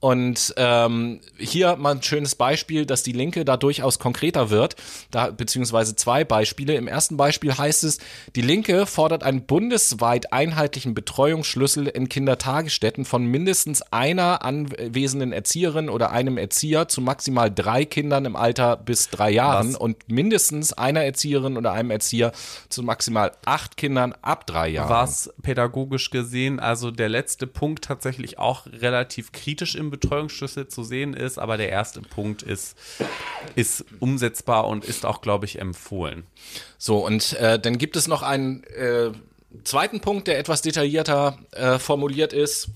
Und 0.00 0.54
ähm, 0.56 1.20
hier 1.38 1.76
mal 1.76 1.96
ein 1.96 2.02
schönes 2.02 2.34
Beispiel, 2.34 2.86
dass 2.86 3.02
die 3.02 3.12
Linke 3.12 3.44
da 3.44 3.56
durchaus 3.56 3.98
konkreter 3.98 4.50
wird, 4.50 4.76
da, 5.10 5.30
beziehungsweise 5.30 5.96
zwei 5.96 6.24
Beispiele. 6.24 6.74
Im 6.74 6.88
ersten 6.88 7.16
Beispiel 7.16 7.56
heißt 7.56 7.84
es, 7.84 7.98
die 8.36 8.42
Linke 8.42 8.86
fordert 8.86 9.22
einen 9.22 9.42
bundesweit 9.42 10.32
einheitlichen 10.32 10.94
Betreuungsschlüssel 10.94 11.88
in 11.88 12.08
Kindertagesstätten 12.08 13.04
von 13.04 13.26
mindestens 13.26 13.82
einer 13.82 14.44
anwesenden 14.44 15.32
Erzieherin 15.32 15.88
oder 15.88 16.10
einem 16.10 16.38
Erzieher 16.38 16.88
zu 16.88 17.00
maximal 17.00 17.52
drei 17.52 17.84
Kindern 17.84 18.24
im 18.24 18.36
Alter 18.36 18.76
bis 18.76 19.10
drei 19.10 19.30
Jahren 19.30 19.70
Was? 19.70 19.76
und 19.76 20.08
mindestens 20.08 20.72
einer 20.72 21.02
Erzieherin 21.02 21.56
oder 21.56 21.72
einem 21.72 21.90
Erzieher 21.90 22.32
zu 22.68 22.82
maximal 22.82 23.32
acht 23.44 23.76
Kindern 23.76 24.14
ab 24.22 24.46
drei 24.46 24.68
Jahren. 24.68 24.88
Was 24.90 25.32
pädagogisch 25.42 26.10
gesehen, 26.10 26.60
also 26.60 26.90
der 26.90 27.08
letzte 27.08 27.46
Punkt 27.46 27.84
tatsächlich 27.84 28.38
auch 28.38 28.66
relativ 28.66 29.32
kritisch 29.32 29.74
im 29.74 29.87
Betreuungsschlüssel 29.90 30.68
zu 30.68 30.82
sehen 30.82 31.14
ist, 31.14 31.38
aber 31.38 31.56
der 31.56 31.70
erste 31.70 32.00
Punkt 32.00 32.42
ist, 32.42 32.76
ist 33.54 33.84
umsetzbar 34.00 34.66
und 34.66 34.84
ist 34.84 35.06
auch, 35.06 35.20
glaube 35.20 35.46
ich, 35.46 35.60
empfohlen. 35.60 36.24
So, 36.78 37.04
und 37.04 37.34
äh, 37.34 37.58
dann 37.58 37.78
gibt 37.78 37.96
es 37.96 38.08
noch 38.08 38.22
einen, 38.22 38.64
äh, 38.64 39.12
zweiten 39.64 40.00
Punkt, 40.00 40.28
der 40.28 40.38
etwas 40.38 40.62
detaillierter 40.62 41.38
äh, 41.52 41.78
formuliert 41.78 42.32
ist. 42.32 42.68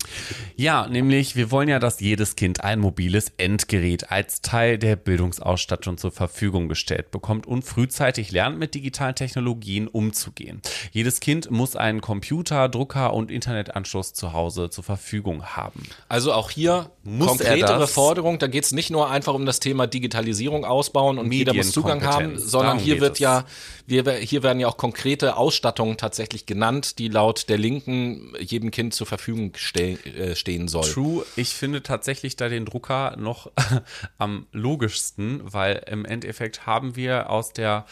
Ja, 0.55 0.87
nämlich 0.87 1.35
wir 1.35 1.51
wollen 1.51 1.69
ja, 1.69 1.79
dass 1.79 1.99
jedes 1.99 2.35
Kind 2.35 2.63
ein 2.63 2.79
mobiles 2.79 3.31
Endgerät 3.37 4.11
als 4.11 4.41
Teil 4.41 4.77
der 4.77 4.95
Bildungsausstattung 4.95 5.97
zur 5.97 6.11
Verfügung 6.11 6.69
gestellt 6.69 7.11
bekommt 7.11 7.45
und 7.45 7.63
frühzeitig 7.63 8.31
lernt, 8.31 8.57
mit 8.57 8.73
digitalen 8.73 9.15
Technologien 9.15 9.87
umzugehen. 9.87 10.61
Jedes 10.91 11.19
Kind 11.19 11.51
muss 11.51 11.75
einen 11.75 12.01
Computer, 12.01 12.69
Drucker 12.69 13.13
und 13.13 13.29
Internetanschluss 13.29 14.13
zu 14.13 14.33
Hause 14.33 14.69
zur 14.69 14.83
Verfügung 14.83 15.45
haben. 15.45 15.83
Also 16.09 16.33
auch 16.33 16.49
hier 16.49 16.89
Muss 17.03 17.27
konkretere 17.27 17.81
er? 17.81 17.87
Forderung. 17.87 18.39
Da 18.39 18.47
geht 18.47 18.63
es 18.63 18.71
nicht 18.71 18.89
nur 18.89 19.09
einfach 19.09 19.33
um 19.33 19.45
das 19.45 19.59
Thema 19.59 19.85
Digitalisierung 19.85 20.65
ausbauen 20.65 21.19
und 21.19 21.31
jeder 21.31 21.53
muss 21.53 21.71
Zugang 21.71 22.03
haben, 22.03 22.37
sondern 22.37 22.77
Darum 22.77 22.83
hier 22.83 23.01
wird 23.01 23.13
es. 23.13 23.19
ja, 23.19 23.45
wir, 23.85 24.11
hier 24.13 24.43
werden 24.43 24.59
ja 24.59 24.67
auch 24.67 24.77
konkrete 24.77 25.37
Ausstattungen 25.37 25.97
tatsächlich 25.97 26.45
genannt, 26.45 26.62
die 26.99 27.07
laut 27.07 27.49
der 27.49 27.57
Linken 27.57 28.33
jedem 28.39 28.71
Kind 28.71 28.93
zur 28.93 29.07
Verfügung 29.07 29.53
ste 29.55 29.93
äh, 30.05 30.35
stehen 30.35 30.67
soll. 30.67 30.85
True, 30.85 31.25
ich 31.35 31.49
finde 31.49 31.83
tatsächlich 31.83 32.35
da 32.35 32.49
den 32.49 32.65
Drucker 32.65 33.15
noch 33.17 33.51
am 34.17 34.47
logischsten, 34.51 35.41
weil 35.43 35.83
im 35.89 36.05
Endeffekt 36.05 36.65
haben 36.65 36.95
wir 36.95 37.29
aus 37.29 37.53
der 37.53 37.85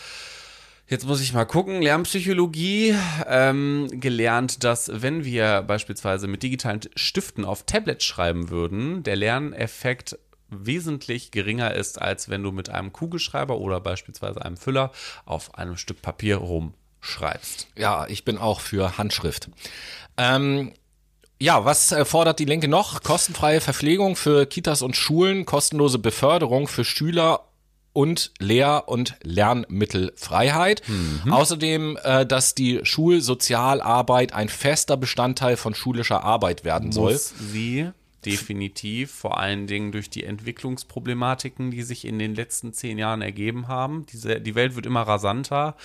Jetzt 0.87 1.07
muss 1.07 1.21
ich 1.21 1.31
mal 1.31 1.45
gucken. 1.45 1.81
Lernpsychologie 1.81 2.93
ähm, 3.25 3.87
gelernt, 3.91 4.65
dass 4.65 4.91
wenn 4.93 5.23
wir 5.23 5.61
beispielsweise 5.61 6.27
mit 6.27 6.43
digitalen 6.43 6.81
Stiften 6.97 7.45
auf 7.45 7.63
Tablet 7.63 8.03
schreiben 8.03 8.49
würden, 8.49 9.01
der 9.01 9.15
Lerneffekt 9.15 10.19
wesentlich 10.49 11.31
geringer 11.31 11.73
ist, 11.73 12.01
als 12.01 12.29
wenn 12.29 12.43
du 12.43 12.51
mit 12.51 12.69
einem 12.69 12.91
Kugelschreiber 12.91 13.57
oder 13.57 13.79
beispielsweise 13.79 14.43
einem 14.43 14.57
Füller 14.57 14.91
auf 15.25 15.55
einem 15.55 15.77
Stück 15.77 16.01
Papier 16.01 16.41
rumschreibst. 17.01 17.67
Ja, 17.77 18.05
ich 18.07 18.25
bin 18.25 18.37
auch 18.37 18.59
für 18.59 18.97
Handschrift. 18.97 19.49
Ähm, 20.17 20.73
ja, 21.39 21.65
was 21.65 21.91
äh, 21.91 22.05
fordert 22.05 22.39
die 22.39 22.45
Linke 22.45 22.67
noch? 22.67 23.01
Kostenfreie 23.01 23.61
Verpflegung 23.61 24.15
für 24.15 24.45
Kitas 24.45 24.81
und 24.81 24.95
Schulen, 24.95 25.45
kostenlose 25.45 25.99
Beförderung 25.99 26.67
für 26.67 26.85
Schüler 26.85 27.47
und 27.93 28.31
Lehr- 28.39 28.87
und 28.87 29.15
Lernmittelfreiheit. 29.23 30.81
Außerdem, 31.29 31.97
äh, 32.03 32.25
dass 32.25 32.55
die 32.55 32.79
Schulsozialarbeit 32.83 34.33
ein 34.33 34.49
fester 34.49 34.95
Bestandteil 34.95 35.57
von 35.57 35.73
schulischer 35.73 36.23
Arbeit 36.23 36.63
werden 36.63 36.91
soll. 36.91 37.13
muss 37.13 37.33
sie 37.51 37.91
definitiv, 38.25 39.11
vor 39.11 39.39
allen 39.39 39.67
Dingen 39.67 39.91
durch 39.91 40.09
die 40.09 40.23
Entwicklungsproblematiken, 40.23 41.71
die 41.71 41.83
sich 41.83 42.05
in 42.05 42.19
den 42.19 42.35
letzten 42.35 42.73
zehn 42.73 42.97
Jahren 42.97 43.21
ergeben 43.21 43.67
haben. 43.67 44.05
Diese, 44.07 44.39
die 44.39 44.55
Welt 44.55 44.75
wird 44.75 44.85
immer 44.85 45.01
rasanter. 45.01 45.75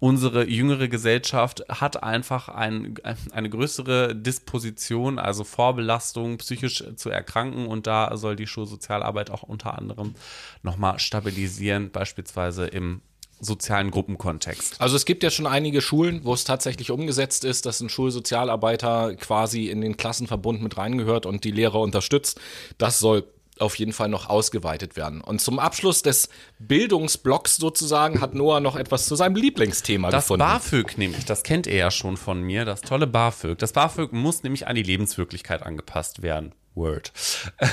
Unsere 0.00 0.48
jüngere 0.48 0.88
Gesellschaft 0.88 1.64
hat 1.68 2.02
einfach 2.02 2.48
ein, 2.48 2.94
eine 3.32 3.50
größere 3.50 4.14
Disposition, 4.14 5.18
also 5.18 5.44
Vorbelastung, 5.44 6.38
psychisch 6.38 6.84
zu 6.96 7.10
erkranken 7.10 7.66
und 7.66 7.86
da 7.86 8.16
soll 8.16 8.36
die 8.36 8.46
Schulsozialarbeit 8.46 9.30
auch 9.30 9.42
unter 9.42 9.76
anderem 9.76 10.14
nochmal 10.62 10.98
stabilisieren, 10.98 11.90
beispielsweise 11.90 12.66
im 12.66 13.02
sozialen 13.40 13.90
Gruppenkontext. 13.90 14.80
Also 14.80 14.96
es 14.96 15.04
gibt 15.04 15.22
ja 15.22 15.30
schon 15.30 15.46
einige 15.46 15.80
Schulen, 15.80 16.24
wo 16.24 16.34
es 16.34 16.44
tatsächlich 16.44 16.90
umgesetzt 16.90 17.44
ist, 17.44 17.66
dass 17.66 17.80
ein 17.80 17.88
Schulsozialarbeiter 17.88 19.14
quasi 19.16 19.68
in 19.68 19.80
den 19.80 19.96
Klassenverbund 19.96 20.62
mit 20.62 20.76
reingehört 20.76 21.26
und 21.26 21.44
die 21.44 21.50
Lehrer 21.50 21.80
unterstützt. 21.80 22.40
Das 22.78 22.98
soll 22.98 23.24
auf 23.60 23.74
jeden 23.76 23.92
Fall 23.92 24.08
noch 24.08 24.28
ausgeweitet 24.28 24.96
werden. 24.96 25.20
Und 25.20 25.40
zum 25.40 25.58
Abschluss 25.58 26.02
des 26.02 26.28
Bildungsblocks 26.58 27.56
sozusagen 27.56 28.20
hat 28.20 28.34
Noah 28.34 28.60
noch 28.60 28.76
etwas 28.76 29.06
zu 29.06 29.16
seinem 29.16 29.36
Lieblingsthema 29.36 30.10
Das 30.10 30.24
gefunden. 30.24 30.40
BAföG 30.40 30.96
nämlich, 30.98 31.24
das 31.24 31.42
kennt 31.42 31.66
ihr 31.66 31.76
ja 31.76 31.90
schon 31.90 32.16
von 32.16 32.40
mir, 32.42 32.64
das 32.64 32.80
tolle 32.82 33.06
BAföG. 33.06 33.58
Das 33.58 33.72
BAföG 33.72 34.12
muss 34.12 34.42
nämlich 34.42 34.66
an 34.66 34.76
die 34.76 34.82
Lebenswirklichkeit 34.82 35.62
angepasst 35.62 36.22
werden. 36.22 36.52
Word. 36.78 37.12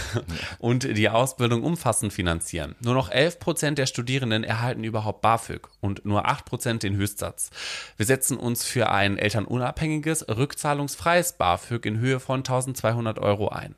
Und 0.60 0.84
die 0.84 1.10
Ausbildung 1.10 1.64
umfassend 1.64 2.12
finanzieren. 2.12 2.76
Nur 2.82 2.94
noch 2.94 3.12
11% 3.12 3.76
der 3.76 3.86
Studierenden 3.86 4.44
erhalten 4.44 4.84
überhaupt 4.84 5.22
BAföG 5.22 5.68
und 5.82 6.06
nur 6.06 6.28
8% 6.28 6.80
den 6.80 6.96
Höchstsatz. 6.96 7.52
Wir 7.98 8.06
setzen 8.06 8.38
uns 8.38 8.66
für 8.66 8.90
ein 8.90 9.18
elternunabhängiges, 9.18 10.28
rückzahlungsfreies 10.28 11.34
BAföG 11.34 11.86
in 11.86 12.00
Höhe 12.00 12.20
von 12.20 12.40
1200 12.40 13.20
Euro 13.20 13.50
ein. 13.50 13.76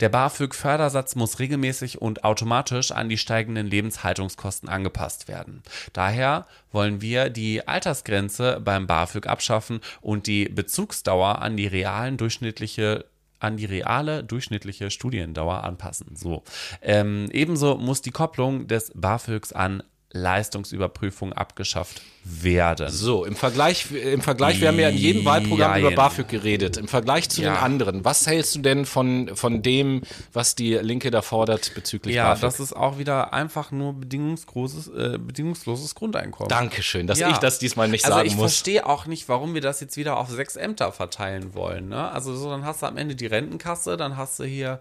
Der 0.00 0.08
BAföG-Fördersatz 0.08 1.14
muss 1.14 1.38
regelmäßig 1.38 2.02
und 2.02 2.24
automatisch 2.24 2.90
an 2.90 3.08
die 3.08 3.18
steigenden 3.18 3.68
Lebenshaltungskosten 3.68 4.68
angepasst 4.68 5.28
werden. 5.28 5.62
Daher 5.92 6.46
wollen 6.72 7.00
wir 7.00 7.30
die 7.30 7.66
Altersgrenze 7.66 8.60
beim 8.62 8.86
BAföG 8.86 9.26
abschaffen 9.26 9.80
und 10.00 10.26
die 10.26 10.48
Bezugsdauer 10.48 11.40
an 11.40 11.56
die 11.56 11.68
realen 11.68 12.16
durchschnittliche 12.16 13.04
an 13.44 13.56
die 13.56 13.66
reale 13.66 14.24
durchschnittliche 14.24 14.90
Studiendauer 14.90 15.62
anpassen. 15.62 16.16
So. 16.16 16.42
Ähm, 16.82 17.28
ebenso 17.30 17.76
muss 17.76 18.02
die 18.02 18.10
Kopplung 18.10 18.66
des 18.66 18.92
BAföGs 18.94 19.52
an 19.52 19.82
Leistungsüberprüfung 20.14 21.32
abgeschafft 21.32 22.02
werden. 22.26 22.88
So, 22.90 23.26
im 23.26 23.36
Vergleich, 23.36 23.90
im 23.92 24.22
Vergleich, 24.22 24.58
wir 24.60 24.68
haben 24.68 24.78
ja 24.78 24.88
in 24.88 24.96
jedem 24.96 25.24
Wahlprogramm 25.26 25.72
Jein. 25.72 25.80
über 25.82 25.90
BAföG 25.90 26.26
geredet. 26.26 26.78
Im 26.78 26.88
Vergleich 26.88 27.28
zu 27.28 27.42
den 27.42 27.52
Ja. 27.52 27.58
anderen, 27.60 28.02
was 28.04 28.26
hältst 28.26 28.54
du 28.54 28.60
denn 28.60 28.86
von, 28.86 29.30
von 29.36 29.60
dem, 29.60 30.00
was 30.32 30.54
die 30.54 30.72
Linke 30.74 31.10
da 31.10 31.20
fordert 31.20 31.74
bezüglich 31.74 32.14
Ja, 32.14 32.28
BAföG? 32.30 32.40
das 32.42 32.60
ist 32.60 32.72
auch 32.74 32.96
wieder 32.96 33.34
einfach 33.34 33.72
nur 33.72 33.92
bedingungsloses, 33.92 34.88
äh, 34.88 35.18
bedingungsloses 35.18 35.94
Grundeinkommen. 35.94 36.48
Dankeschön, 36.48 37.06
dass 37.06 37.18
Ja. 37.18 37.28
ich 37.30 37.36
das 37.38 37.58
diesmal 37.58 37.88
nicht 37.88 38.06
also 38.06 38.16
sagen 38.16 38.26
ich 38.28 38.36
muss. 38.36 38.52
verstehe 38.52 38.86
auch 38.86 39.04
nicht, 39.04 39.28
warum 39.28 39.52
wir 39.52 39.60
das 39.60 39.80
jetzt 39.80 39.98
wieder 39.98 40.16
auf 40.16 40.30
sechs 40.30 40.56
Ämter 40.56 40.92
verteilen 40.92 41.52
wollen. 41.52 41.90
Ne? 41.90 42.10
Also 42.10 42.34
so, 42.34 42.48
dann 42.48 42.64
hast 42.64 42.80
du 42.80 42.86
am 42.86 42.96
Ende 42.96 43.16
die 43.16 43.26
Rentenkasse, 43.26 43.98
dann 43.98 44.16
hast 44.16 44.38
du 44.38 44.44
hier 44.44 44.80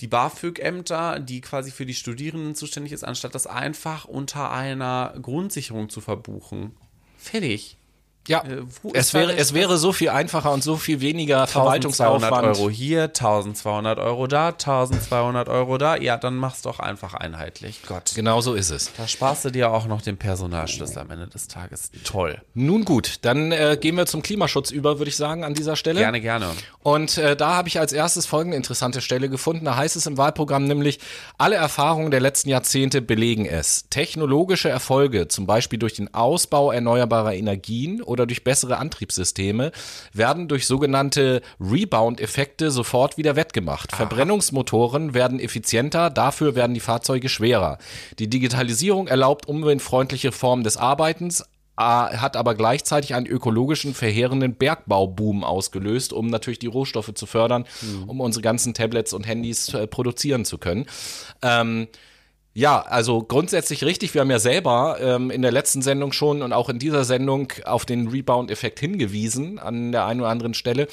die 0.00 0.06
BAföG-Ämter, 0.06 1.20
die 1.20 1.40
quasi 1.40 1.70
für 1.70 1.86
die 1.86 1.94
Studierenden 1.94 2.54
zuständig 2.54 2.92
ist, 2.92 3.04
anstatt 3.04 3.34
das 3.34 3.46
einfach 3.46 4.06
unter 4.06 4.50
einer 4.50 5.14
Grundsicherung 5.20 5.88
zu 5.88 6.00
verbuchen. 6.00 6.72
Fertig. 7.18 7.76
Ja, 8.30 8.42
Äh, 8.44 8.62
es 8.94 9.12
wäre, 9.12 9.36
es 9.36 9.54
wäre 9.54 9.76
so 9.76 9.92
viel 9.92 10.08
einfacher 10.10 10.52
und 10.52 10.62
so 10.62 10.76
viel 10.76 11.00
weniger 11.00 11.42
1200 11.42 11.50
Verwaltungsaufwand. 11.50 12.58
Euro 12.58 12.70
hier, 12.70 13.02
1200 13.04 13.98
Euro 13.98 14.26
da, 14.26 14.48
1200 14.48 15.48
Euro 15.48 15.78
da. 15.78 15.96
Ja, 15.96 16.16
dann 16.16 16.36
mach's 16.36 16.62
doch 16.62 16.78
einfach 16.78 17.14
einheitlich. 17.14 17.80
Gott. 17.88 18.12
Genau 18.14 18.40
so 18.40 18.54
ist 18.54 18.70
es. 18.70 18.92
Da 18.96 19.08
sparst 19.08 19.44
du 19.44 19.50
dir 19.50 19.72
auch 19.72 19.86
noch 19.86 20.00
den 20.02 20.16
Personalschlüssel 20.16 20.98
am 20.98 21.10
Ende 21.10 21.26
des 21.26 21.48
Tages. 21.48 21.90
Toll. 22.04 22.40
Nun 22.54 22.84
gut, 22.84 23.16
dann 23.22 23.50
äh, 23.52 23.76
gehen 23.80 23.96
wir 23.96 24.06
zum 24.06 24.22
Klimaschutz 24.22 24.70
über, 24.70 24.98
würde 24.98 25.08
ich 25.08 25.16
sagen, 25.16 25.42
an 25.44 25.54
dieser 25.54 25.74
Stelle. 25.76 26.00
Gerne, 26.00 26.20
gerne. 26.20 26.46
Und 26.82 27.18
äh, 27.18 27.34
da 27.36 27.56
habe 27.56 27.68
ich 27.68 27.78
als 27.80 27.92
erstes 27.92 28.26
folgende 28.26 28.56
interessante 28.56 29.00
Stelle 29.00 29.28
gefunden. 29.28 29.64
Da 29.64 29.76
heißt 29.76 29.96
es 29.96 30.06
im 30.06 30.16
Wahlprogramm 30.16 30.64
nämlich, 30.64 31.00
alle 31.36 31.56
Erfahrungen 31.56 32.10
der 32.10 32.20
letzten 32.20 32.48
Jahrzehnte 32.48 33.02
belegen 33.02 33.44
es. 33.46 33.86
Technologische 33.90 34.68
Erfolge, 34.68 35.28
zum 35.28 35.46
Beispiel 35.46 35.78
durch 35.78 35.94
den 35.94 36.14
Ausbau 36.14 36.70
erneuerbarer 36.70 37.34
Energien 37.34 38.02
oder 38.02 38.19
durch 38.26 38.44
bessere 38.44 38.78
Antriebssysteme, 38.78 39.72
werden 40.12 40.48
durch 40.48 40.66
sogenannte 40.66 41.42
Rebound-Effekte 41.60 42.70
sofort 42.70 43.16
wieder 43.16 43.36
wettgemacht. 43.36 43.94
Verbrennungsmotoren 43.94 45.14
werden 45.14 45.40
effizienter, 45.40 46.10
dafür 46.10 46.54
werden 46.54 46.74
die 46.74 46.80
Fahrzeuge 46.80 47.28
schwerer. 47.28 47.78
Die 48.18 48.28
Digitalisierung 48.28 49.08
erlaubt 49.08 49.46
umweltfreundliche 49.46 50.32
Formen 50.32 50.64
des 50.64 50.76
Arbeitens, 50.76 51.44
hat 51.76 52.36
aber 52.36 52.54
gleichzeitig 52.54 53.14
einen 53.14 53.26
ökologischen, 53.26 53.94
verheerenden 53.94 54.54
Bergbauboom 54.54 55.44
ausgelöst, 55.44 56.12
um 56.12 56.26
natürlich 56.26 56.58
die 56.58 56.66
Rohstoffe 56.66 57.14
zu 57.14 57.24
fördern, 57.24 57.64
um 58.06 58.20
unsere 58.20 58.42
ganzen 58.42 58.74
Tablets 58.74 59.14
und 59.14 59.26
Handys 59.26 59.72
äh, 59.72 59.86
produzieren 59.86 60.44
zu 60.44 60.58
können. 60.58 60.86
Ähm, 61.40 61.88
ja, 62.52 62.80
also 62.80 63.22
grundsätzlich 63.22 63.84
richtig. 63.84 64.12
Wir 64.14 64.22
haben 64.22 64.30
ja 64.30 64.40
selber 64.40 64.98
ähm, 65.00 65.30
in 65.30 65.42
der 65.42 65.52
letzten 65.52 65.82
Sendung 65.82 66.12
schon 66.12 66.42
und 66.42 66.52
auch 66.52 66.68
in 66.68 66.78
dieser 66.78 67.04
Sendung 67.04 67.52
auf 67.64 67.84
den 67.84 68.08
Rebound-Effekt 68.08 68.80
hingewiesen 68.80 69.58
an 69.58 69.92
der 69.92 70.06
einen 70.06 70.20
oder 70.20 70.30
anderen 70.30 70.54
Stelle. 70.54 70.88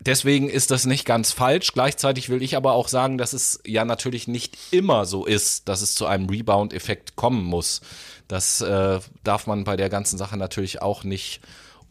Deswegen 0.00 0.48
ist 0.48 0.70
das 0.70 0.86
nicht 0.86 1.06
ganz 1.06 1.32
falsch. 1.32 1.72
Gleichzeitig 1.72 2.28
will 2.28 2.42
ich 2.42 2.56
aber 2.56 2.72
auch 2.72 2.88
sagen, 2.88 3.16
dass 3.16 3.32
es 3.32 3.60
ja 3.66 3.84
natürlich 3.84 4.28
nicht 4.28 4.56
immer 4.70 5.06
so 5.06 5.24
ist, 5.24 5.68
dass 5.68 5.82
es 5.82 5.94
zu 5.94 6.06
einem 6.06 6.28
Rebound-Effekt 6.28 7.16
kommen 7.16 7.44
muss. 7.44 7.80
Das 8.28 8.60
äh, 8.60 9.00
darf 9.24 9.46
man 9.46 9.64
bei 9.64 9.76
der 9.76 9.88
ganzen 9.90 10.18
Sache 10.18 10.36
natürlich 10.36 10.82
auch 10.82 11.04
nicht 11.04 11.40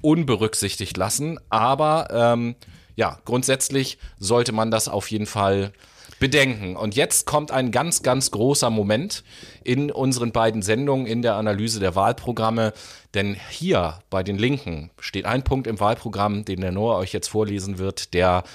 unberücksichtigt 0.02 0.98
lassen. 0.98 1.40
Aber 1.50 2.08
ähm, 2.12 2.56
ja, 2.96 3.20
grundsätzlich 3.26 3.98
sollte 4.20 4.52
man 4.52 4.70
das 4.70 4.88
auf 4.88 5.10
jeden 5.10 5.26
Fall 5.26 5.74
bedenken. 6.24 6.78
Und 6.78 6.96
jetzt 6.96 7.26
kommt 7.26 7.52
ein 7.52 7.72
ganz, 7.72 8.02
ganz 8.02 8.32
großer 8.32 8.70
Moment 8.70 9.26
in 9.66 9.92
unseren 9.92 10.32
beiden 10.32 10.62
Sendungen 10.62 11.06
in 11.06 11.22
der 11.22 11.36
Analyse 11.36 11.82
der 11.82 11.96
Wahlprogramme. 11.96 12.72
Denn 13.14 13.36
hier 13.50 14.00
bei 14.10 14.24
den 14.24 14.38
Linken 14.38 14.90
steht 15.02 15.26
ein 15.26 15.44
Punkt 15.44 15.68
im 15.68 15.82
Wahlprogramm, 15.82 16.46
den 16.46 16.62
der 16.62 16.72
Noah 16.72 17.00
euch 17.00 17.12
jetzt 17.12 17.28
vorlesen 17.28 17.78
wird, 17.78 18.14
der 18.14 18.46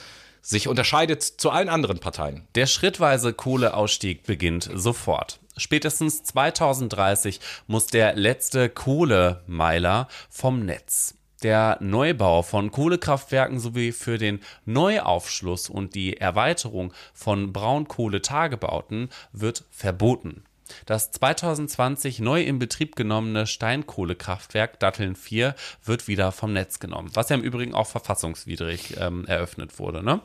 sich 0.41 0.67
unterscheidet 0.67 1.23
zu 1.23 1.51
allen 1.51 1.69
anderen 1.69 1.99
Parteien. 1.99 2.49
Der 2.55 2.65
schrittweise 2.65 3.35
Kohleausstieg 3.35 4.23
beginnt 4.23 4.71
sofort. 4.73 5.39
Spätestens 5.59 6.23
2030 6.23 7.39
muss 7.67 7.87
der 7.89 8.17
letzte 8.17 8.71
Kohlemeiler 8.71 10.09
vom 10.31 10.65
Netz. 10.65 11.18
Der 11.43 11.79
Neubau 11.81 12.43
von 12.43 12.73
Kohlekraftwerken 12.73 13.61
sowie 13.61 13.93
für 13.93 14.19
den 14.19 14.41
Neuaufschluss 14.65 15.69
und 15.69 15.95
die 15.95 16.17
Erweiterung 16.17 16.93
von 17.15 17.53
Braunkohletagebauten 17.53 19.09
wird 19.33 19.65
verboten. 19.71 20.43
Das 20.85 21.13
2020 21.13 22.19
neu 22.19 22.43
in 22.43 22.59
Betrieb 22.59 22.97
genommene 22.97 23.47
Steinkohlekraftwerk 23.47 24.81
Datteln 24.81 25.15
4 25.15 25.55
wird 25.85 26.09
wieder 26.09 26.33
vom 26.33 26.53
Netz 26.53 26.81
genommen, 26.81 27.11
was 27.15 27.29
ja 27.29 27.37
im 27.37 27.43
Übrigen 27.43 27.73
auch 27.73 27.87
verfassungswidrig 27.87 28.97
ähm, 28.99 29.25
eröffnet 29.27 29.79
wurde. 29.79 30.03
Ne? 30.03 30.21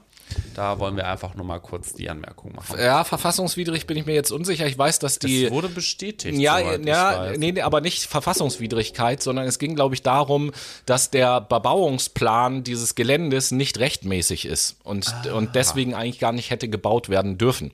Da 0.55 0.79
wollen 0.79 0.95
wir 0.95 1.07
einfach 1.07 1.35
nur 1.35 1.45
mal 1.45 1.59
kurz 1.59 1.93
die 1.93 2.09
Anmerkung 2.09 2.53
machen. 2.55 2.79
Ja, 2.79 3.03
verfassungswidrig 3.03 3.87
bin 3.87 3.97
ich 3.97 4.05
mir 4.05 4.13
jetzt 4.13 4.31
unsicher. 4.31 4.65
Ich 4.65 4.77
weiß, 4.77 4.99
dass 4.99 5.19
die. 5.19 5.45
Es 5.45 5.51
wurde 5.51 5.69
bestätigt. 5.69 6.37
Ja, 6.37 6.59
ja, 6.59 7.31
nee, 7.37 7.51
nee, 7.51 7.61
aber 7.61 7.81
nicht 7.81 8.03
Verfassungswidrigkeit, 8.03 9.21
sondern 9.21 9.45
es 9.45 9.59
ging, 9.59 9.75
glaube 9.75 9.95
ich, 9.95 10.01
darum, 10.01 10.51
dass 10.85 11.11
der 11.11 11.41
Bebauungsplan 11.41 12.63
dieses 12.63 12.95
Geländes 12.95 13.51
nicht 13.51 13.79
rechtmäßig 13.79 14.45
ist 14.45 14.77
und, 14.83 15.07
ah. 15.07 15.33
und 15.33 15.55
deswegen 15.55 15.93
eigentlich 15.93 16.19
gar 16.19 16.31
nicht 16.31 16.49
hätte 16.49 16.67
gebaut 16.67 17.09
werden 17.09 17.37
dürfen. 17.37 17.71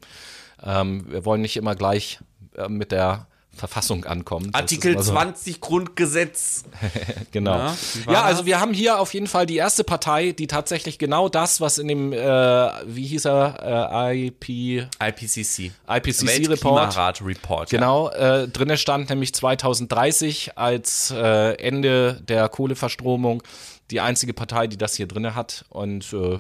Ähm, 0.64 1.06
wir 1.10 1.26
wollen 1.26 1.42
nicht 1.42 1.58
immer 1.58 1.76
gleich 1.76 2.20
äh, 2.56 2.68
mit 2.68 2.92
der 2.92 3.28
Verfassung 3.56 4.06
ankommt. 4.06 4.56
Artikel 4.56 5.02
so. 5.02 5.12
20 5.12 5.60
Grundgesetz. 5.60 6.64
genau. 7.32 7.58
Ja, 7.58 7.76
ja 8.08 8.24
also 8.24 8.46
wir 8.46 8.60
haben 8.60 8.74
hier 8.74 9.00
auf 9.00 9.14
jeden 9.14 9.28
Fall 9.28 9.46
die 9.46 9.58
erste 9.58 9.84
Partei, 9.84 10.32
die 10.32 10.48
tatsächlich 10.48 10.98
genau 10.98 11.30
das, 11.30 11.60
was 11.60 11.78
in 11.78 11.88
dem, 11.88 12.14
äh, 12.14 12.18
wie 12.18 13.06
hieß 13.06 13.26
er, 13.26 14.04
äh, 14.10 14.28
IP, 14.28 14.88
IPCC. 15.02 15.72
IPCC-Report. 15.88 17.22
Report. 17.22 17.70
Genau, 17.70 18.10
ja. 18.10 18.44
äh, 18.44 18.48
drinne 18.48 18.78
stand 18.78 19.10
nämlich 19.10 19.34
2030 19.34 20.58
als 20.58 21.12
äh, 21.12 21.54
Ende 21.56 22.22
der 22.22 22.48
Kohleverstromung 22.50 23.44
die 23.92 24.02
einzige 24.02 24.34
Partei, 24.34 24.68
die 24.68 24.78
das 24.78 24.96
hier 24.96 25.08
drinne 25.08 25.36
hat. 25.36 25.66
Und 25.70 26.14
äh, 26.14 26.40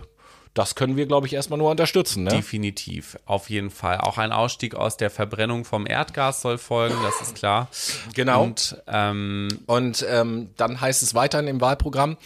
das 0.60 0.76
können 0.76 0.98
wir, 0.98 1.06
glaube 1.06 1.26
ich, 1.26 1.32
erstmal 1.32 1.58
nur 1.58 1.72
unterstützen. 1.72 2.26
Ne? 2.26 2.32
Definitiv, 2.32 3.18
auf 3.26 3.50
jeden 3.50 3.70
Fall. 3.70 4.00
Auch 4.00 4.18
ein 4.18 4.34
Ausstieg 4.34 4.76
aus 4.76 4.98
der 4.98 5.10
Verbrennung 5.10 5.64
vom 5.64 5.88
Erdgas 5.88 6.42
soll 6.42 6.58
folgen, 6.58 6.96
das 7.02 7.22
ist 7.22 7.36
klar. 7.36 7.70
Genau. 8.14 8.44
Und, 8.44 8.76
ähm, 8.88 9.48
Und 9.68 10.06
ähm, 10.10 10.50
dann 10.58 10.82
heißt 10.82 11.02
es 11.02 11.16
weiterhin 11.16 11.48
im 11.48 11.62
Wahlprogramm, 11.62 12.18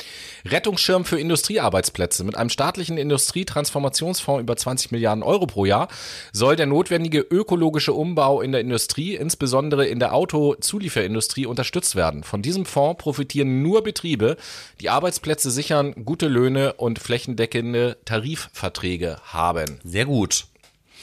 Rettungsschirm 0.45 1.05
für 1.05 1.19
Industriearbeitsplätze. 1.19 2.23
Mit 2.23 2.35
einem 2.35 2.49
staatlichen 2.49 2.97
Industrietransformationsfonds 2.97 4.41
über 4.41 4.57
20 4.57 4.91
Milliarden 4.91 5.21
Euro 5.21 5.45
pro 5.45 5.65
Jahr 5.65 5.87
soll 6.31 6.55
der 6.55 6.65
notwendige 6.65 7.19
ökologische 7.19 7.93
Umbau 7.93 8.41
in 8.41 8.51
der 8.51 8.61
Industrie, 8.61 9.13
insbesondere 9.15 9.85
in 9.85 9.99
der 9.99 10.15
Autozulieferindustrie, 10.15 11.45
unterstützt 11.45 11.95
werden. 11.95 12.23
Von 12.23 12.41
diesem 12.41 12.65
Fonds 12.65 12.97
profitieren 12.97 13.61
nur 13.61 13.83
Betriebe, 13.83 14.37
die 14.81 14.89
Arbeitsplätze 14.89 15.51
sichern, 15.51 15.93
gute 16.03 16.27
Löhne 16.27 16.73
und 16.73 16.97
flächendeckende 16.97 17.97
Tarifverträge 18.23 19.17
haben. 19.25 19.79
Sehr 19.83 20.05
gut. 20.05 20.45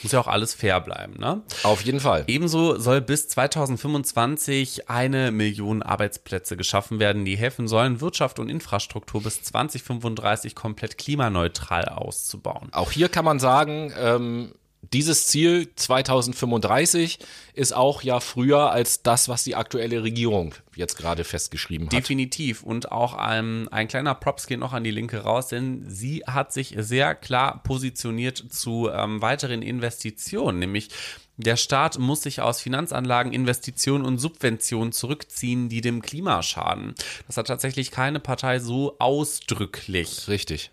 Muss 0.03 0.13
ja 0.13 0.21
auch 0.21 0.29
alles 0.29 0.55
fair 0.55 0.81
bleiben, 0.81 1.19
ne? 1.19 1.43
Auf 1.63 1.83
jeden 1.83 2.01
Fall. 2.01 2.25
Ebenso 2.27 2.79
soll 2.79 3.03
bis 3.03 3.29
2025 3.29 4.89
eine 4.89 5.31
Million 5.31 5.83
Arbeitsplätze 5.83 6.57
geschaffen 6.57 6.99
werden, 6.99 7.27
die 7.27 7.37
helfen 7.37 7.69
sollen, 7.69 8.01
Wirtschaft 8.01 8.39
und 8.39 8.49
Infrastruktur 8.49 9.23
bis 9.23 9.43
2035 9.43 10.55
komplett 10.55 10.97
klimaneutral 10.97 11.85
auszubauen. 11.85 12.71
Auch 12.73 12.93
hier 12.93 13.11
kann 13.11 13.27
man 13.27 13.39
sagen, 13.41 13.93
ähm, 13.99 14.55
dieses 14.95 15.27
Ziel 15.27 15.69
2035 15.77 17.19
ist 17.53 17.75
auch 17.75 18.03
ja 18.03 18.21
früher 18.21 18.71
als 18.71 19.03
das, 19.03 19.29
was 19.29 19.45
die 19.45 19.55
aktuelle 19.55 20.03
Regierung 20.03 20.55
jetzt 20.81 20.97
gerade 20.97 21.23
festgeschrieben 21.23 21.87
hat. 21.87 21.93
Definitiv. 21.93 22.65
Und 22.65 22.91
auch 22.91 23.15
ein, 23.15 23.69
ein 23.69 23.87
kleiner 23.87 24.17
Props 24.17 24.49
geht 24.49 24.59
noch 24.59 24.73
an 24.73 24.83
die 24.83 24.91
Linke 24.91 25.19
raus, 25.19 25.49
denn 25.49 25.85
sie 25.89 26.25
hat 26.27 26.53
sich 26.53 26.75
sehr 26.77 27.15
klar 27.15 27.63
positioniert 27.63 28.37
zu 28.51 28.91
ähm, 28.93 29.23
weiteren 29.23 29.63
Investitionen, 29.63 30.59
nämlich 30.59 30.89
der 31.37 31.57
Staat 31.57 31.99
muss 31.99 32.23
sich 32.23 32.43
aus 32.43 32.61
Finanzanlagen, 32.61 33.33
Investitionen 33.33 34.05
und 34.05 34.19
Subventionen 34.19 34.93
zurückziehen, 34.93 35.71
die 35.71 35.81
dem 35.81 36.03
Klima 36.03 36.43
schaden. 36.43 36.95
Das 37.29 37.39
hat 37.39 37.47
tatsächlich 37.47 37.91
keine 37.91 38.21
Partei 38.21 38.59
so 38.59 38.97
ausdrücklich. 38.99 40.29
Richtig 40.29 40.71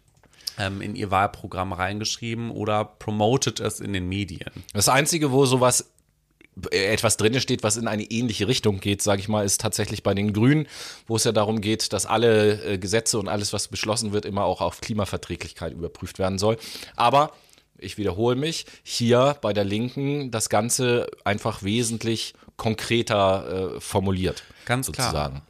ähm, 0.57 0.81
in 0.81 0.95
ihr 0.95 1.11
Wahlprogramm 1.11 1.73
reingeschrieben 1.73 2.51
oder 2.51 2.84
promotet 2.84 3.59
es 3.59 3.79
in 3.79 3.93
den 3.93 4.09
Medien. 4.09 4.51
Das 4.73 4.89
Einzige, 4.89 5.31
wo 5.31 5.45
sowas 5.45 5.91
etwas 6.71 7.17
drin 7.17 7.39
steht, 7.39 7.63
was 7.63 7.77
in 7.77 7.88
eine 7.88 8.03
ähnliche 8.03 8.47
Richtung 8.47 8.79
geht, 8.79 9.01
sage 9.01 9.21
ich 9.21 9.27
mal, 9.27 9.45
ist 9.45 9.61
tatsächlich 9.61 10.03
bei 10.03 10.13
den 10.13 10.34
Grünen, 10.34 10.67
wo 11.07 11.15
es 11.15 11.23
ja 11.23 11.31
darum 11.31 11.61
geht, 11.61 11.93
dass 11.93 12.05
alle 12.05 12.63
äh, 12.63 12.77
Gesetze 12.77 13.19
und 13.19 13.27
alles, 13.27 13.53
was 13.53 13.67
beschlossen 13.67 14.13
wird, 14.13 14.25
immer 14.25 14.43
auch 14.43 14.61
auf 14.61 14.81
Klimaverträglichkeit 14.81 15.73
überprüft 15.73 16.19
werden 16.19 16.38
soll. 16.38 16.57
Aber 16.95 17.31
ich 17.77 17.97
wiederhole 17.97 18.35
mich, 18.35 18.65
hier 18.84 19.38
bei 19.41 19.53
der 19.53 19.63
Linken 19.63 20.31
das 20.31 20.49
Ganze 20.49 21.09
einfach 21.23 21.63
wesentlich 21.63 22.34
konkreter 22.55 23.75
äh, 23.75 23.79
formuliert. 23.79 24.43
Ganz 24.65 24.88
sozusagen. 24.88 25.35
klar. 25.35 25.41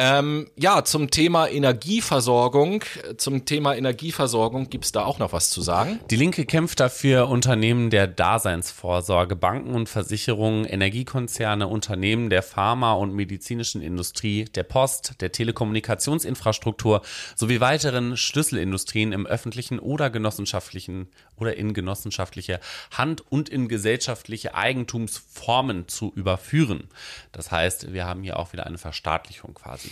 Ähm, 0.00 0.48
ja, 0.54 0.84
zum 0.84 1.10
Thema 1.10 1.48
Energieversorgung. 1.48 2.84
Zum 3.16 3.44
Thema 3.44 3.74
Energieversorgung 3.74 4.70
gibt 4.70 4.84
es 4.84 4.92
da 4.92 5.04
auch 5.04 5.18
noch 5.18 5.32
was 5.32 5.50
zu 5.50 5.60
sagen. 5.60 5.98
Die 6.08 6.14
Linke 6.14 6.46
kämpft 6.46 6.78
dafür, 6.78 7.28
Unternehmen 7.28 7.90
der 7.90 8.06
Daseinsvorsorge, 8.06 9.34
Banken 9.34 9.74
und 9.74 9.88
Versicherungen, 9.88 10.66
Energiekonzerne, 10.66 11.66
Unternehmen 11.66 12.30
der 12.30 12.44
Pharma- 12.44 12.92
und 12.92 13.12
medizinischen 13.12 13.82
Industrie, 13.82 14.44
der 14.44 14.62
Post, 14.62 15.20
der 15.20 15.32
Telekommunikationsinfrastruktur 15.32 17.02
sowie 17.34 17.58
weiteren 17.58 18.16
Schlüsselindustrien 18.16 19.10
im 19.10 19.26
öffentlichen 19.26 19.80
oder 19.80 20.10
genossenschaftlichen 20.10 21.08
oder 21.34 21.56
in 21.56 21.74
genossenschaftliche 21.74 22.60
Hand 22.92 23.24
und 23.30 23.48
in 23.48 23.66
gesellschaftliche 23.68 24.54
Eigentumsformen 24.54 25.88
zu 25.88 26.12
überführen. 26.14 26.88
Das 27.32 27.50
heißt, 27.50 27.92
wir 27.92 28.06
haben 28.06 28.22
hier 28.22 28.38
auch 28.38 28.52
wieder 28.52 28.66
eine 28.66 28.78
Verstaatlichung 28.78 29.54
quasi. 29.54 29.87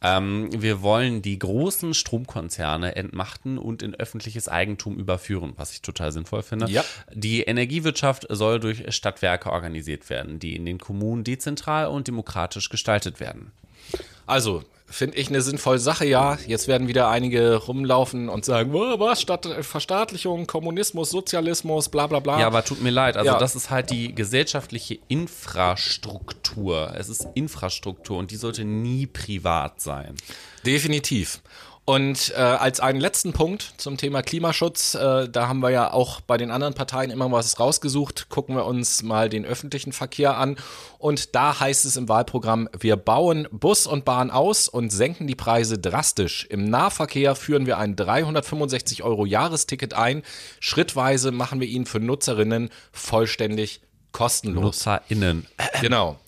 Ähm, 0.00 0.48
wir 0.52 0.82
wollen 0.82 1.22
die 1.22 1.38
großen 1.38 1.92
Stromkonzerne 1.92 2.94
entmachten 2.94 3.58
und 3.58 3.82
in 3.82 3.94
öffentliches 3.94 4.48
Eigentum 4.48 4.96
überführen, 4.96 5.54
was 5.56 5.72
ich 5.72 5.82
total 5.82 6.12
sinnvoll 6.12 6.42
finde. 6.42 6.70
Ja. 6.70 6.84
Die 7.12 7.42
Energiewirtschaft 7.42 8.26
soll 8.30 8.60
durch 8.60 8.94
Stadtwerke 8.94 9.50
organisiert 9.50 10.08
werden, 10.08 10.38
die 10.38 10.54
in 10.54 10.66
den 10.66 10.78
Kommunen 10.78 11.24
dezentral 11.24 11.88
und 11.88 12.06
demokratisch 12.06 12.68
gestaltet 12.68 13.18
werden. 13.18 13.50
Also, 14.26 14.64
Finde 14.90 15.18
ich 15.18 15.28
eine 15.28 15.42
sinnvolle 15.42 15.78
Sache, 15.78 16.06
ja. 16.06 16.38
Jetzt 16.46 16.66
werden 16.66 16.88
wieder 16.88 17.10
einige 17.10 17.56
rumlaufen 17.56 18.30
und 18.30 18.46
sagen, 18.46 18.74
oh, 18.74 18.98
was, 18.98 19.20
Stadt, 19.20 19.46
Verstaatlichung, 19.60 20.46
Kommunismus, 20.46 21.10
Sozialismus, 21.10 21.90
bla 21.90 22.06
bla 22.06 22.20
bla. 22.20 22.40
Ja, 22.40 22.46
aber 22.46 22.64
tut 22.64 22.82
mir 22.82 22.90
leid. 22.90 23.18
Also 23.18 23.32
ja. 23.32 23.38
das 23.38 23.54
ist 23.54 23.68
halt 23.68 23.90
die 23.90 24.14
gesellschaftliche 24.14 24.98
Infrastruktur. 25.08 26.94
Es 26.96 27.10
ist 27.10 27.28
Infrastruktur 27.34 28.16
und 28.16 28.30
die 28.30 28.36
sollte 28.36 28.64
nie 28.64 29.06
privat 29.06 29.82
sein. 29.82 30.14
Definitiv. 30.64 31.42
Und 31.88 32.34
äh, 32.36 32.40
als 32.40 32.80
einen 32.80 33.00
letzten 33.00 33.32
Punkt 33.32 33.72
zum 33.78 33.96
Thema 33.96 34.20
Klimaschutz, 34.20 34.94
äh, 34.94 35.26
da 35.26 35.48
haben 35.48 35.60
wir 35.60 35.70
ja 35.70 35.90
auch 35.90 36.20
bei 36.20 36.36
den 36.36 36.50
anderen 36.50 36.74
Parteien 36.74 37.10
immer 37.10 37.32
was 37.32 37.58
rausgesucht. 37.58 38.28
Gucken 38.28 38.56
wir 38.56 38.66
uns 38.66 39.02
mal 39.02 39.30
den 39.30 39.46
öffentlichen 39.46 39.92
Verkehr 39.92 40.36
an. 40.36 40.56
Und 40.98 41.34
da 41.34 41.58
heißt 41.58 41.86
es 41.86 41.96
im 41.96 42.06
Wahlprogramm, 42.06 42.68
wir 42.78 42.96
bauen 42.96 43.48
Bus 43.50 43.86
und 43.86 44.04
Bahn 44.04 44.30
aus 44.30 44.68
und 44.68 44.90
senken 44.90 45.26
die 45.26 45.34
Preise 45.34 45.78
drastisch. 45.78 46.46
Im 46.50 46.68
Nahverkehr 46.68 47.34
führen 47.34 47.64
wir 47.64 47.78
ein 47.78 47.96
365 47.96 49.02
Euro 49.02 49.24
Jahresticket 49.24 49.94
ein. 49.94 50.24
Schrittweise 50.60 51.32
machen 51.32 51.58
wir 51.58 51.68
ihn 51.68 51.86
für 51.86 52.00
Nutzerinnen 52.00 52.68
vollständig 52.92 53.80
kostenlos. 54.12 54.62
NutzerInnen. 54.62 55.46
Genau. 55.80 56.18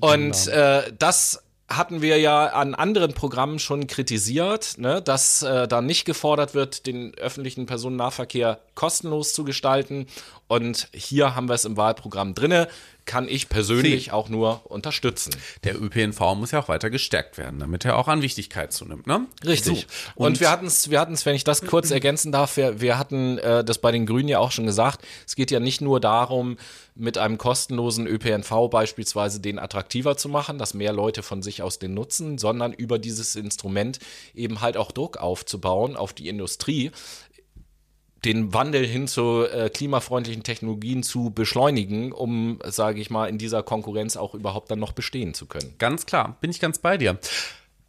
Und 0.00 0.46
äh, 0.48 0.92
das 0.98 1.43
hatten 1.68 2.02
wir 2.02 2.18
ja 2.18 2.46
an 2.46 2.74
anderen 2.74 3.14
Programmen 3.14 3.58
schon 3.58 3.86
kritisiert, 3.86 4.74
ne, 4.76 5.00
dass 5.00 5.42
äh, 5.42 5.66
da 5.66 5.80
nicht 5.80 6.04
gefordert 6.04 6.54
wird, 6.54 6.86
den 6.86 7.14
öffentlichen 7.14 7.66
Personennahverkehr 7.66 8.60
kostenlos 8.74 9.32
zu 9.32 9.44
gestalten. 9.44 10.06
Und 10.46 10.88
hier 10.92 11.34
haben 11.34 11.48
wir 11.48 11.54
es 11.54 11.64
im 11.64 11.76
Wahlprogramm 11.76 12.34
drinne 12.34 12.68
kann 13.06 13.28
ich 13.28 13.48
persönlich 13.48 14.04
Sie. 14.04 14.10
auch 14.10 14.28
nur 14.28 14.70
unterstützen. 14.70 15.34
Der 15.64 15.80
ÖPNV 15.80 16.20
muss 16.36 16.50
ja 16.52 16.60
auch 16.60 16.68
weiter 16.68 16.90
gestärkt 16.90 17.38
werden, 17.38 17.60
damit 17.60 17.84
er 17.84 17.98
auch 17.98 18.08
an 18.08 18.22
Wichtigkeit 18.22 18.72
zunimmt, 18.72 19.06
ne? 19.06 19.26
Richtig. 19.44 19.86
So. 19.88 20.12
Und, 20.14 20.26
Und, 20.26 20.40
wir 20.40 20.50
hatten 20.50 20.66
es, 20.66 20.90
wir 20.90 21.00
hatten 21.00 21.12
es, 21.12 21.26
wenn 21.26 21.34
ich 21.34 21.44
das 21.44 21.62
kurz 21.62 21.90
ergänzen 21.90 22.32
darf, 22.32 22.56
wir, 22.56 22.80
wir 22.80 22.98
hatten 22.98 23.38
äh, 23.38 23.64
das 23.64 23.78
bei 23.78 23.92
den 23.92 24.06
Grünen 24.06 24.28
ja 24.28 24.38
auch 24.38 24.52
schon 24.52 24.66
gesagt. 24.66 25.04
Es 25.26 25.36
geht 25.36 25.50
ja 25.50 25.60
nicht 25.60 25.80
nur 25.80 26.00
darum, 26.00 26.56
mit 26.94 27.18
einem 27.18 27.38
kostenlosen 27.38 28.06
ÖPNV 28.06 28.70
beispielsweise 28.70 29.40
den 29.40 29.58
attraktiver 29.58 30.16
zu 30.16 30.28
machen, 30.28 30.58
dass 30.58 30.74
mehr 30.74 30.92
Leute 30.92 31.22
von 31.22 31.42
sich 31.42 31.62
aus 31.62 31.78
den 31.78 31.92
nutzen, 31.94 32.38
sondern 32.38 32.72
über 32.72 32.98
dieses 32.98 33.34
Instrument 33.34 33.98
eben 34.34 34.60
halt 34.60 34.76
auch 34.76 34.92
Druck 34.92 35.16
aufzubauen 35.16 35.96
auf 35.96 36.12
die 36.12 36.28
Industrie, 36.28 36.92
den 38.24 38.54
Wandel 38.54 38.86
hin 38.86 39.06
zu 39.06 39.44
äh, 39.44 39.68
klimafreundlichen 39.68 40.42
Technologien 40.42 41.02
zu 41.02 41.30
beschleunigen, 41.30 42.12
um, 42.12 42.58
sage 42.64 43.00
ich 43.00 43.10
mal, 43.10 43.26
in 43.26 43.38
dieser 43.38 43.62
Konkurrenz 43.62 44.16
auch 44.16 44.34
überhaupt 44.34 44.70
dann 44.70 44.78
noch 44.78 44.92
bestehen 44.92 45.34
zu 45.34 45.46
können. 45.46 45.74
Ganz 45.78 46.06
klar, 46.06 46.36
bin 46.40 46.50
ich 46.50 46.60
ganz 46.60 46.78
bei 46.78 46.96
dir. 46.96 47.18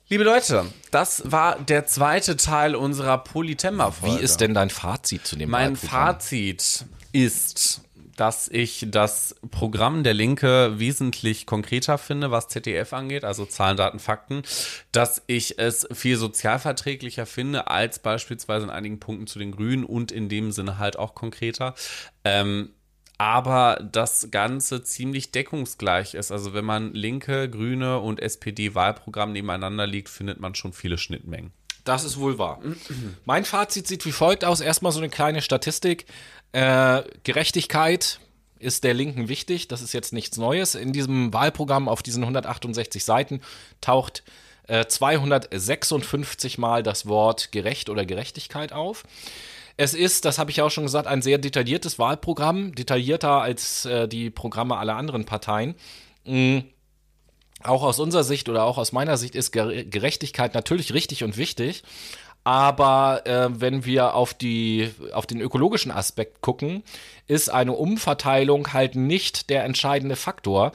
Liebe 0.08 0.24
Leute, 0.24 0.66
das 0.92 1.32
war 1.32 1.58
der 1.60 1.88
zweite 1.88 2.38
Teil 2.38 2.76
unserer 2.76 3.18
Polytemma-Folge. 3.18 4.18
Wie 4.18 4.24
ist 4.24 4.40
denn 4.40 4.54
dein 4.54 4.70
Fazit 4.70 5.26
zu 5.26 5.36
dem 5.36 5.50
Mein? 5.50 5.76
Fazit 5.76 6.86
ist, 7.12 7.82
dass 8.16 8.48
ich 8.48 8.88
das 8.90 9.36
Programm 9.52 10.04
der 10.04 10.14
Linke 10.14 10.80
wesentlich 10.80 11.46
konkreter 11.46 11.98
finde, 11.98 12.32
was 12.32 12.48
ZDF 12.48 12.94
angeht, 12.94 13.24
also 13.24 13.46
Zahlen, 13.46 13.78
Daten, 13.78 14.00
Fakten, 14.00 14.44
dass 14.92 15.22
ich 15.28 15.60
es 15.60 15.88
viel 15.92 16.18
sozialverträglicher 16.18 17.26
finde 17.26 17.68
als 17.68 18.00
beispielsweise 18.00 18.66
in 18.66 18.72
einigen 18.72 19.00
Punkten 19.00 19.28
zu 19.28 19.40
den 19.40 19.52
Grünen 19.52 19.84
und 19.84 20.12
in 20.12 20.30
dem 20.30 20.52
Sinne 20.52 20.78
halt 20.78 20.98
auch 20.98 21.16
konkreter. 21.16 21.76
Ähm, 22.24 22.70
aber 23.18 23.80
das 23.92 24.30
Ganze 24.32 24.84
ziemlich 24.84 25.32
deckungsgleich 25.32 26.16
ist. 26.16 26.32
Also 26.32 26.54
wenn 26.54 26.66
man 26.66 26.94
linke, 26.94 27.50
grüne 27.50 28.00
und 28.00 28.20
SPD-Wahlprogramm 28.20 29.32
nebeneinander 29.32 29.88
liegt, 29.88 30.10
findet 30.10 30.40
man 30.40 30.56
schon 30.56 30.74
viele 30.74 30.98
Schnittmengen. 30.98 31.54
Das 31.86 32.04
ist 32.04 32.20
wohl 32.20 32.38
wahr. 32.40 32.60
mein 33.26 33.46
Fazit 33.46 33.88
sieht 33.88 34.06
wie 34.06 34.12
folgt 34.12 34.44
aus. 34.44 34.60
Erstmal 34.60 34.92
so 34.92 35.00
eine 35.00 35.10
kleine 35.10 35.42
Statistik. 35.42 36.08
Äh, 36.56 37.04
Gerechtigkeit 37.26 38.22
ist 38.60 38.86
der 38.86 38.94
Linken 38.94 39.28
wichtig. 39.28 39.68
Das 39.68 39.82
ist 39.82 39.92
jetzt 39.92 40.14
nichts 40.14 40.38
Neues. 40.38 40.74
In 40.74 40.94
diesem 40.94 41.34
Wahlprogramm 41.34 41.90
auf 41.90 42.02
diesen 42.02 42.24
168 42.24 43.04
Seiten 43.04 43.42
taucht 43.82 44.24
äh, 44.70 44.86
256 44.86 46.58
Mal 46.58 46.82
das 46.82 47.08
Wort 47.08 47.52
gerecht 47.52 47.90
oder 47.90 48.06
Gerechtigkeit 48.06 48.72
auf. 48.72 49.04
Es 49.76 49.94
ist, 49.94 50.24
das 50.24 50.40
habe 50.40 50.50
ich 50.50 50.62
auch 50.62 50.72
schon 50.72 50.86
gesagt, 50.86 51.08
ein 51.08 51.22
sehr 51.22 51.40
detailliertes 51.40 52.00
Wahlprogramm, 52.00 52.74
detaillierter 52.74 53.42
als 53.42 53.84
äh, 53.84 54.08
die 54.08 54.30
Programme 54.30 54.78
aller 54.78 54.96
anderen 54.96 55.26
Parteien. 55.26 55.76
Mm. 56.24 56.60
Auch 57.64 57.84
aus 57.84 58.00
unserer 58.00 58.24
Sicht 58.24 58.48
oder 58.48 58.64
auch 58.64 58.78
aus 58.78 58.92
meiner 58.92 59.18
Sicht 59.18 59.34
ist 59.34 59.52
Gerechtigkeit 59.52 60.54
natürlich 60.54 60.94
richtig 60.94 61.24
und 61.24 61.36
wichtig. 61.36 61.84
Aber 62.46 63.26
äh, 63.26 63.50
wenn 63.60 63.86
wir 63.86 64.14
auf, 64.14 64.36
die, 64.36 64.92
auf 65.12 65.26
den 65.26 65.42
ökologischen 65.42 65.92
Aspekt 65.92 66.42
gucken, 66.42 66.84
ist 67.28 67.50
eine 67.50 67.74
Umverteilung 67.74 68.72
halt 68.72 68.96
nicht 68.96 69.50
der 69.50 69.64
entscheidende 69.64 70.16
Faktor. 70.16 70.72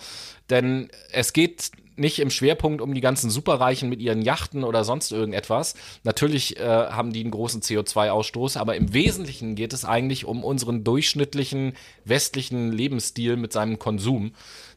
Denn 0.51 0.91
es 1.13 1.33
geht 1.33 1.71
nicht 1.95 2.19
im 2.19 2.31
Schwerpunkt 2.31 2.81
um 2.81 2.93
die 2.93 3.01
ganzen 3.01 3.31
Superreichen 3.31 3.89
mit 3.89 4.01
ihren 4.01 4.23
Yachten 4.23 4.65
oder 4.65 4.83
sonst 4.83 5.13
irgendetwas. 5.13 5.75
Natürlich 6.03 6.59
äh, 6.59 6.65
haben 6.65 7.13
die 7.13 7.21
einen 7.21 7.31
großen 7.31 7.63
CO2-Ausstoß, 7.63 8.59
aber 8.59 8.75
im 8.75 8.93
Wesentlichen 8.93 9.55
geht 9.55 9.73
es 9.73 9.85
eigentlich 9.85 10.25
um 10.25 10.43
unseren 10.43 10.83
durchschnittlichen 10.83 11.75
westlichen 12.05 12.73
Lebensstil 12.73 13.37
mit 13.37 13.53
seinem 13.53 13.79
Konsum, 13.79 14.33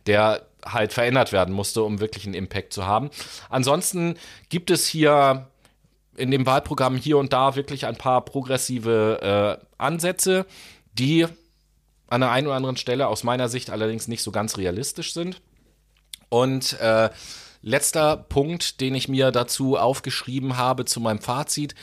der 0.06 0.46
halt 0.64 0.94
verändert 0.94 1.32
werden 1.32 1.56
musste, 1.56 1.82
um 1.82 2.00
wirklich 2.00 2.26
einen 2.26 2.36
Impact 2.36 2.72
zu 2.72 2.86
haben. 2.86 3.10
Ansonsten 3.50 4.16
gibt 4.50 4.70
es 4.70 4.86
hier 4.86 5.48
in 6.16 6.32
dem 6.32 6.46
Wahlprogramm 6.46 6.96
hier 6.96 7.18
und 7.18 7.34
da 7.34 7.56
wirklich 7.56 7.86
ein 7.86 7.96
paar 7.96 8.24
progressive 8.24 9.60
äh, 9.62 9.66
Ansätze, 9.78 10.46
die 10.94 11.28
an 12.08 12.22
der 12.22 12.32
einen 12.32 12.48
oder 12.48 12.56
anderen 12.56 12.78
Stelle 12.78 13.08
aus 13.08 13.24
meiner 13.24 13.50
Sicht 13.50 13.70
allerdings 13.70 14.08
nicht 14.08 14.22
so 14.22 14.32
ganz 14.32 14.58
realistisch 14.58 15.14
sind. 15.14 15.42
Und 16.30 16.80
äh, 16.80 17.10
letzter 17.62 18.18
Punkt, 18.18 18.82
den 18.82 18.94
ich 18.94 19.08
mir 19.08 19.32
dazu 19.32 19.78
aufgeschrieben 19.78 20.58
habe 20.58 20.86
zu 20.86 21.00
meinem 21.00 21.20
Fazit, 21.20 21.74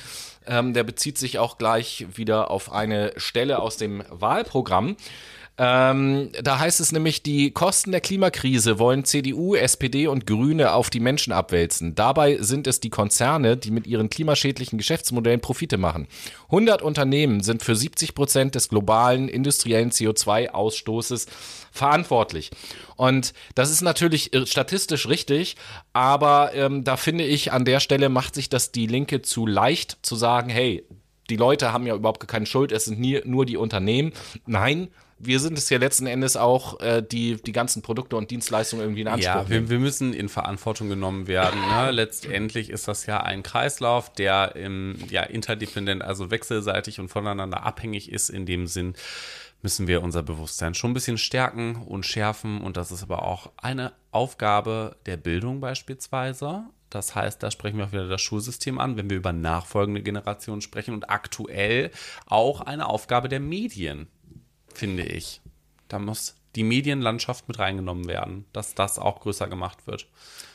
ähm, 0.46 0.74
der 0.74 0.84
bezieht 0.84 1.18
sich 1.18 1.38
auch 1.38 1.58
gleich 1.58 2.06
wieder 2.14 2.50
auf 2.50 2.70
eine 2.72 3.12
Stelle 3.16 3.58
aus 3.58 3.76
dem 3.76 4.04
Wahlprogramm. 4.10 4.96
Ähm, 5.62 6.30
da 6.42 6.58
heißt 6.58 6.80
es 6.80 6.90
nämlich, 6.90 7.22
die 7.22 7.50
Kosten 7.50 7.90
der 7.90 8.00
Klimakrise 8.00 8.78
wollen 8.78 9.04
CDU, 9.04 9.54
SPD 9.54 10.06
und 10.06 10.26
Grüne 10.26 10.72
auf 10.72 10.88
die 10.88 11.00
Menschen 11.00 11.34
abwälzen. 11.34 11.94
Dabei 11.94 12.38
sind 12.38 12.66
es 12.66 12.80
die 12.80 12.88
Konzerne, 12.88 13.58
die 13.58 13.70
mit 13.70 13.86
ihren 13.86 14.08
klimaschädlichen 14.08 14.78
Geschäftsmodellen 14.78 15.42
Profite 15.42 15.76
machen. 15.76 16.08
100 16.46 16.80
Unternehmen 16.80 17.42
sind 17.42 17.62
für 17.62 17.76
70 17.76 18.14
Prozent 18.14 18.54
des 18.54 18.70
globalen 18.70 19.28
industriellen 19.28 19.90
CO2-Ausstoßes 19.90 21.26
verantwortlich. 21.70 22.52
Und 22.96 23.34
das 23.54 23.70
ist 23.70 23.82
natürlich 23.82 24.32
äh, 24.32 24.46
statistisch 24.46 25.08
richtig, 25.08 25.56
aber 25.92 26.54
ähm, 26.54 26.84
da 26.84 26.96
finde 26.96 27.24
ich, 27.24 27.52
an 27.52 27.66
der 27.66 27.80
Stelle 27.80 28.08
macht 28.08 28.34
sich 28.34 28.48
das 28.48 28.72
die 28.72 28.86
Linke 28.86 29.20
zu 29.20 29.46
leicht 29.46 29.98
zu 30.00 30.16
sagen, 30.16 30.48
hey, 30.48 30.84
die 31.28 31.36
Leute 31.36 31.74
haben 31.74 31.86
ja 31.86 31.94
überhaupt 31.94 32.26
keine 32.26 32.46
Schuld, 32.46 32.72
es 32.72 32.86
sind 32.86 32.98
nie, 32.98 33.20
nur 33.26 33.44
die 33.44 33.58
Unternehmen. 33.58 34.12
Nein, 34.46 34.88
wir 35.22 35.38
sind 35.38 35.58
es 35.58 35.68
ja 35.68 35.78
letzten 35.78 36.06
Endes 36.06 36.36
auch, 36.36 36.80
äh, 36.80 37.02
die 37.02 37.36
die 37.36 37.52
ganzen 37.52 37.82
Produkte 37.82 38.16
und 38.16 38.30
Dienstleistungen 38.30 38.82
irgendwie 38.82 39.02
in 39.02 39.08
Anspruch 39.08 39.24
ja, 39.24 39.42
nehmen. 39.42 39.68
Wir, 39.68 39.70
wir 39.70 39.78
müssen 39.78 40.14
in 40.14 40.30
Verantwortung 40.30 40.88
genommen 40.88 41.26
werden. 41.26 41.60
Ne? 41.60 41.90
Letztendlich 41.90 42.70
ist 42.70 42.88
das 42.88 43.04
ja 43.04 43.22
ein 43.22 43.42
Kreislauf, 43.42 44.12
der 44.12 44.56
im, 44.56 44.96
ja, 45.10 45.22
interdependent, 45.22 46.02
also 46.02 46.30
wechselseitig 46.30 47.00
und 47.00 47.08
voneinander 47.08 47.64
abhängig 47.64 48.10
ist. 48.10 48.30
In 48.30 48.46
dem 48.46 48.66
Sinn 48.66 48.94
müssen 49.60 49.86
wir 49.86 50.02
unser 50.02 50.22
Bewusstsein 50.22 50.74
schon 50.74 50.92
ein 50.92 50.94
bisschen 50.94 51.18
stärken 51.18 51.76
und 51.76 52.06
schärfen. 52.06 52.62
Und 52.62 52.78
das 52.78 52.90
ist 52.90 53.02
aber 53.02 53.24
auch 53.24 53.52
eine 53.58 53.92
Aufgabe 54.12 54.96
der 55.04 55.18
Bildung 55.18 55.60
beispielsweise. 55.60 56.64
Das 56.88 57.14
heißt, 57.14 57.42
da 57.42 57.50
sprechen 57.50 57.76
wir 57.76 57.84
auch 57.84 57.92
wieder 57.92 58.08
das 58.08 58.22
Schulsystem 58.22 58.78
an, 58.78 58.96
wenn 58.96 59.10
wir 59.10 59.18
über 59.18 59.32
nachfolgende 59.32 60.02
Generationen 60.02 60.62
sprechen 60.62 60.94
und 60.94 61.10
aktuell 61.10 61.90
auch 62.26 62.62
eine 62.62 62.86
Aufgabe 62.88 63.28
der 63.28 63.38
Medien 63.38 64.08
finde 64.74 65.04
ich. 65.04 65.40
Da 65.88 65.98
muss 65.98 66.36
die 66.56 66.62
Medienlandschaft 66.64 67.48
mit 67.48 67.58
reingenommen 67.58 68.06
werden, 68.08 68.44
dass 68.52 68.74
das 68.74 68.98
auch 68.98 69.20
größer 69.20 69.46
gemacht 69.48 69.86
wird. 69.86 70.06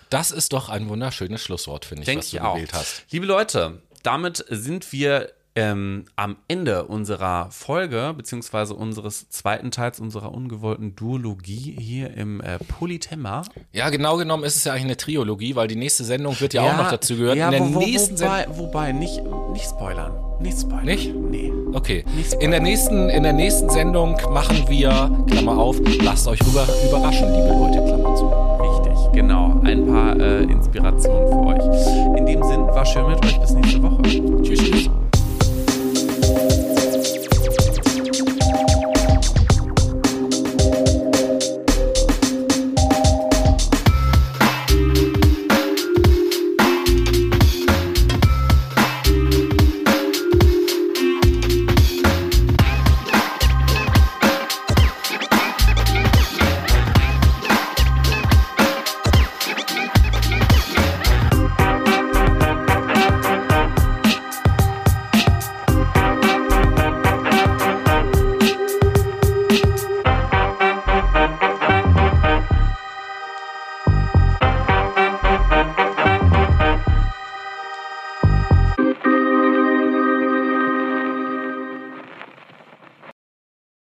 Das 0.09 0.31
ist 0.31 0.53
doch 0.53 0.69
ein 0.69 0.89
wunderschönes 0.89 1.41
Schlusswort, 1.41 1.85
finde 1.85 2.01
ich, 2.03 2.05
Denk 2.05 2.19
was 2.19 2.29
du 2.31 2.37
ich 2.37 2.41
auch. 2.41 2.53
gewählt 2.55 2.73
hast. 2.73 3.03
Liebe 3.11 3.25
Leute, 3.25 3.81
damit 4.03 4.45
sind 4.49 4.91
wir 4.91 5.31
ähm, 5.55 6.05
am 6.17 6.35
Ende 6.47 6.85
unserer 6.85 7.49
Folge, 7.49 8.13
beziehungsweise 8.15 8.73
unseres 8.73 9.29
zweiten 9.29 9.71
Teils 9.71 9.99
unserer 9.99 10.33
ungewollten 10.33 10.95
Duologie 10.95 11.75
hier 11.79 12.13
im 12.15 12.41
äh, 12.41 12.59
Polythema. 12.59 13.43
Ja, 13.71 13.89
genau 13.89 14.17
genommen 14.17 14.43
ist 14.43 14.57
es 14.57 14.65
ja 14.65 14.73
eigentlich 14.73 14.85
eine 14.85 14.97
Triologie, 14.97 15.55
weil 15.55 15.67
die 15.67 15.77
nächste 15.77 16.03
Sendung 16.03 16.39
wird 16.39 16.53
ja, 16.53 16.63
auch 16.63 16.77
noch 16.77 16.91
dazu 16.91 17.15
gehören. 17.15 17.37
Ja, 17.37 17.45
In 17.47 17.51
der 17.51 17.61
wo, 17.61 17.75
wo, 17.75 17.79
nächsten 17.79 18.17
Sendung. 18.17 18.57
wobei, 18.57 18.57
wobei, 18.57 18.91
nicht, 18.91 19.21
nicht 19.53 19.65
spoilern. 19.65 20.11
Nicht 20.41 20.59
spoilern. 20.59 20.85
Nicht? 20.85 21.15
Nee. 21.15 21.53
Okay. 21.73 22.03
Nicht. 22.15 22.33
In 22.33 22.51
der, 22.51 22.59
nächsten, 22.59 23.09
in 23.09 23.23
der 23.23 23.33
nächsten 23.33 23.69
Sendung 23.69 24.17
machen 24.31 24.65
wir, 24.67 25.09
Klammer 25.27 25.57
auf, 25.57 25.77
lasst 26.01 26.27
euch 26.27 26.41
rüber, 26.45 26.67
überraschen, 26.87 27.31
liebe 27.31 27.47
Leute, 27.47 27.81
Klammer 27.85 28.15
zu. 28.15 28.25
Richtig, 28.27 29.13
genau. 29.13 29.61
Ein 29.63 29.87
paar 29.87 30.19
äh, 30.19 30.43
Inspirationen 30.43 31.27
für 31.29 31.39
euch. 31.47 32.17
In 32.17 32.25
dem 32.25 32.43
Sinn, 32.43 32.61
war 32.67 32.85
schön 32.85 33.07
mit 33.07 33.25
euch. 33.25 33.39
Bis 33.39 33.51
nächste 33.53 33.81
Woche. 33.81 34.01
Tschüss, 34.43 34.59
tschüss. 34.59 34.89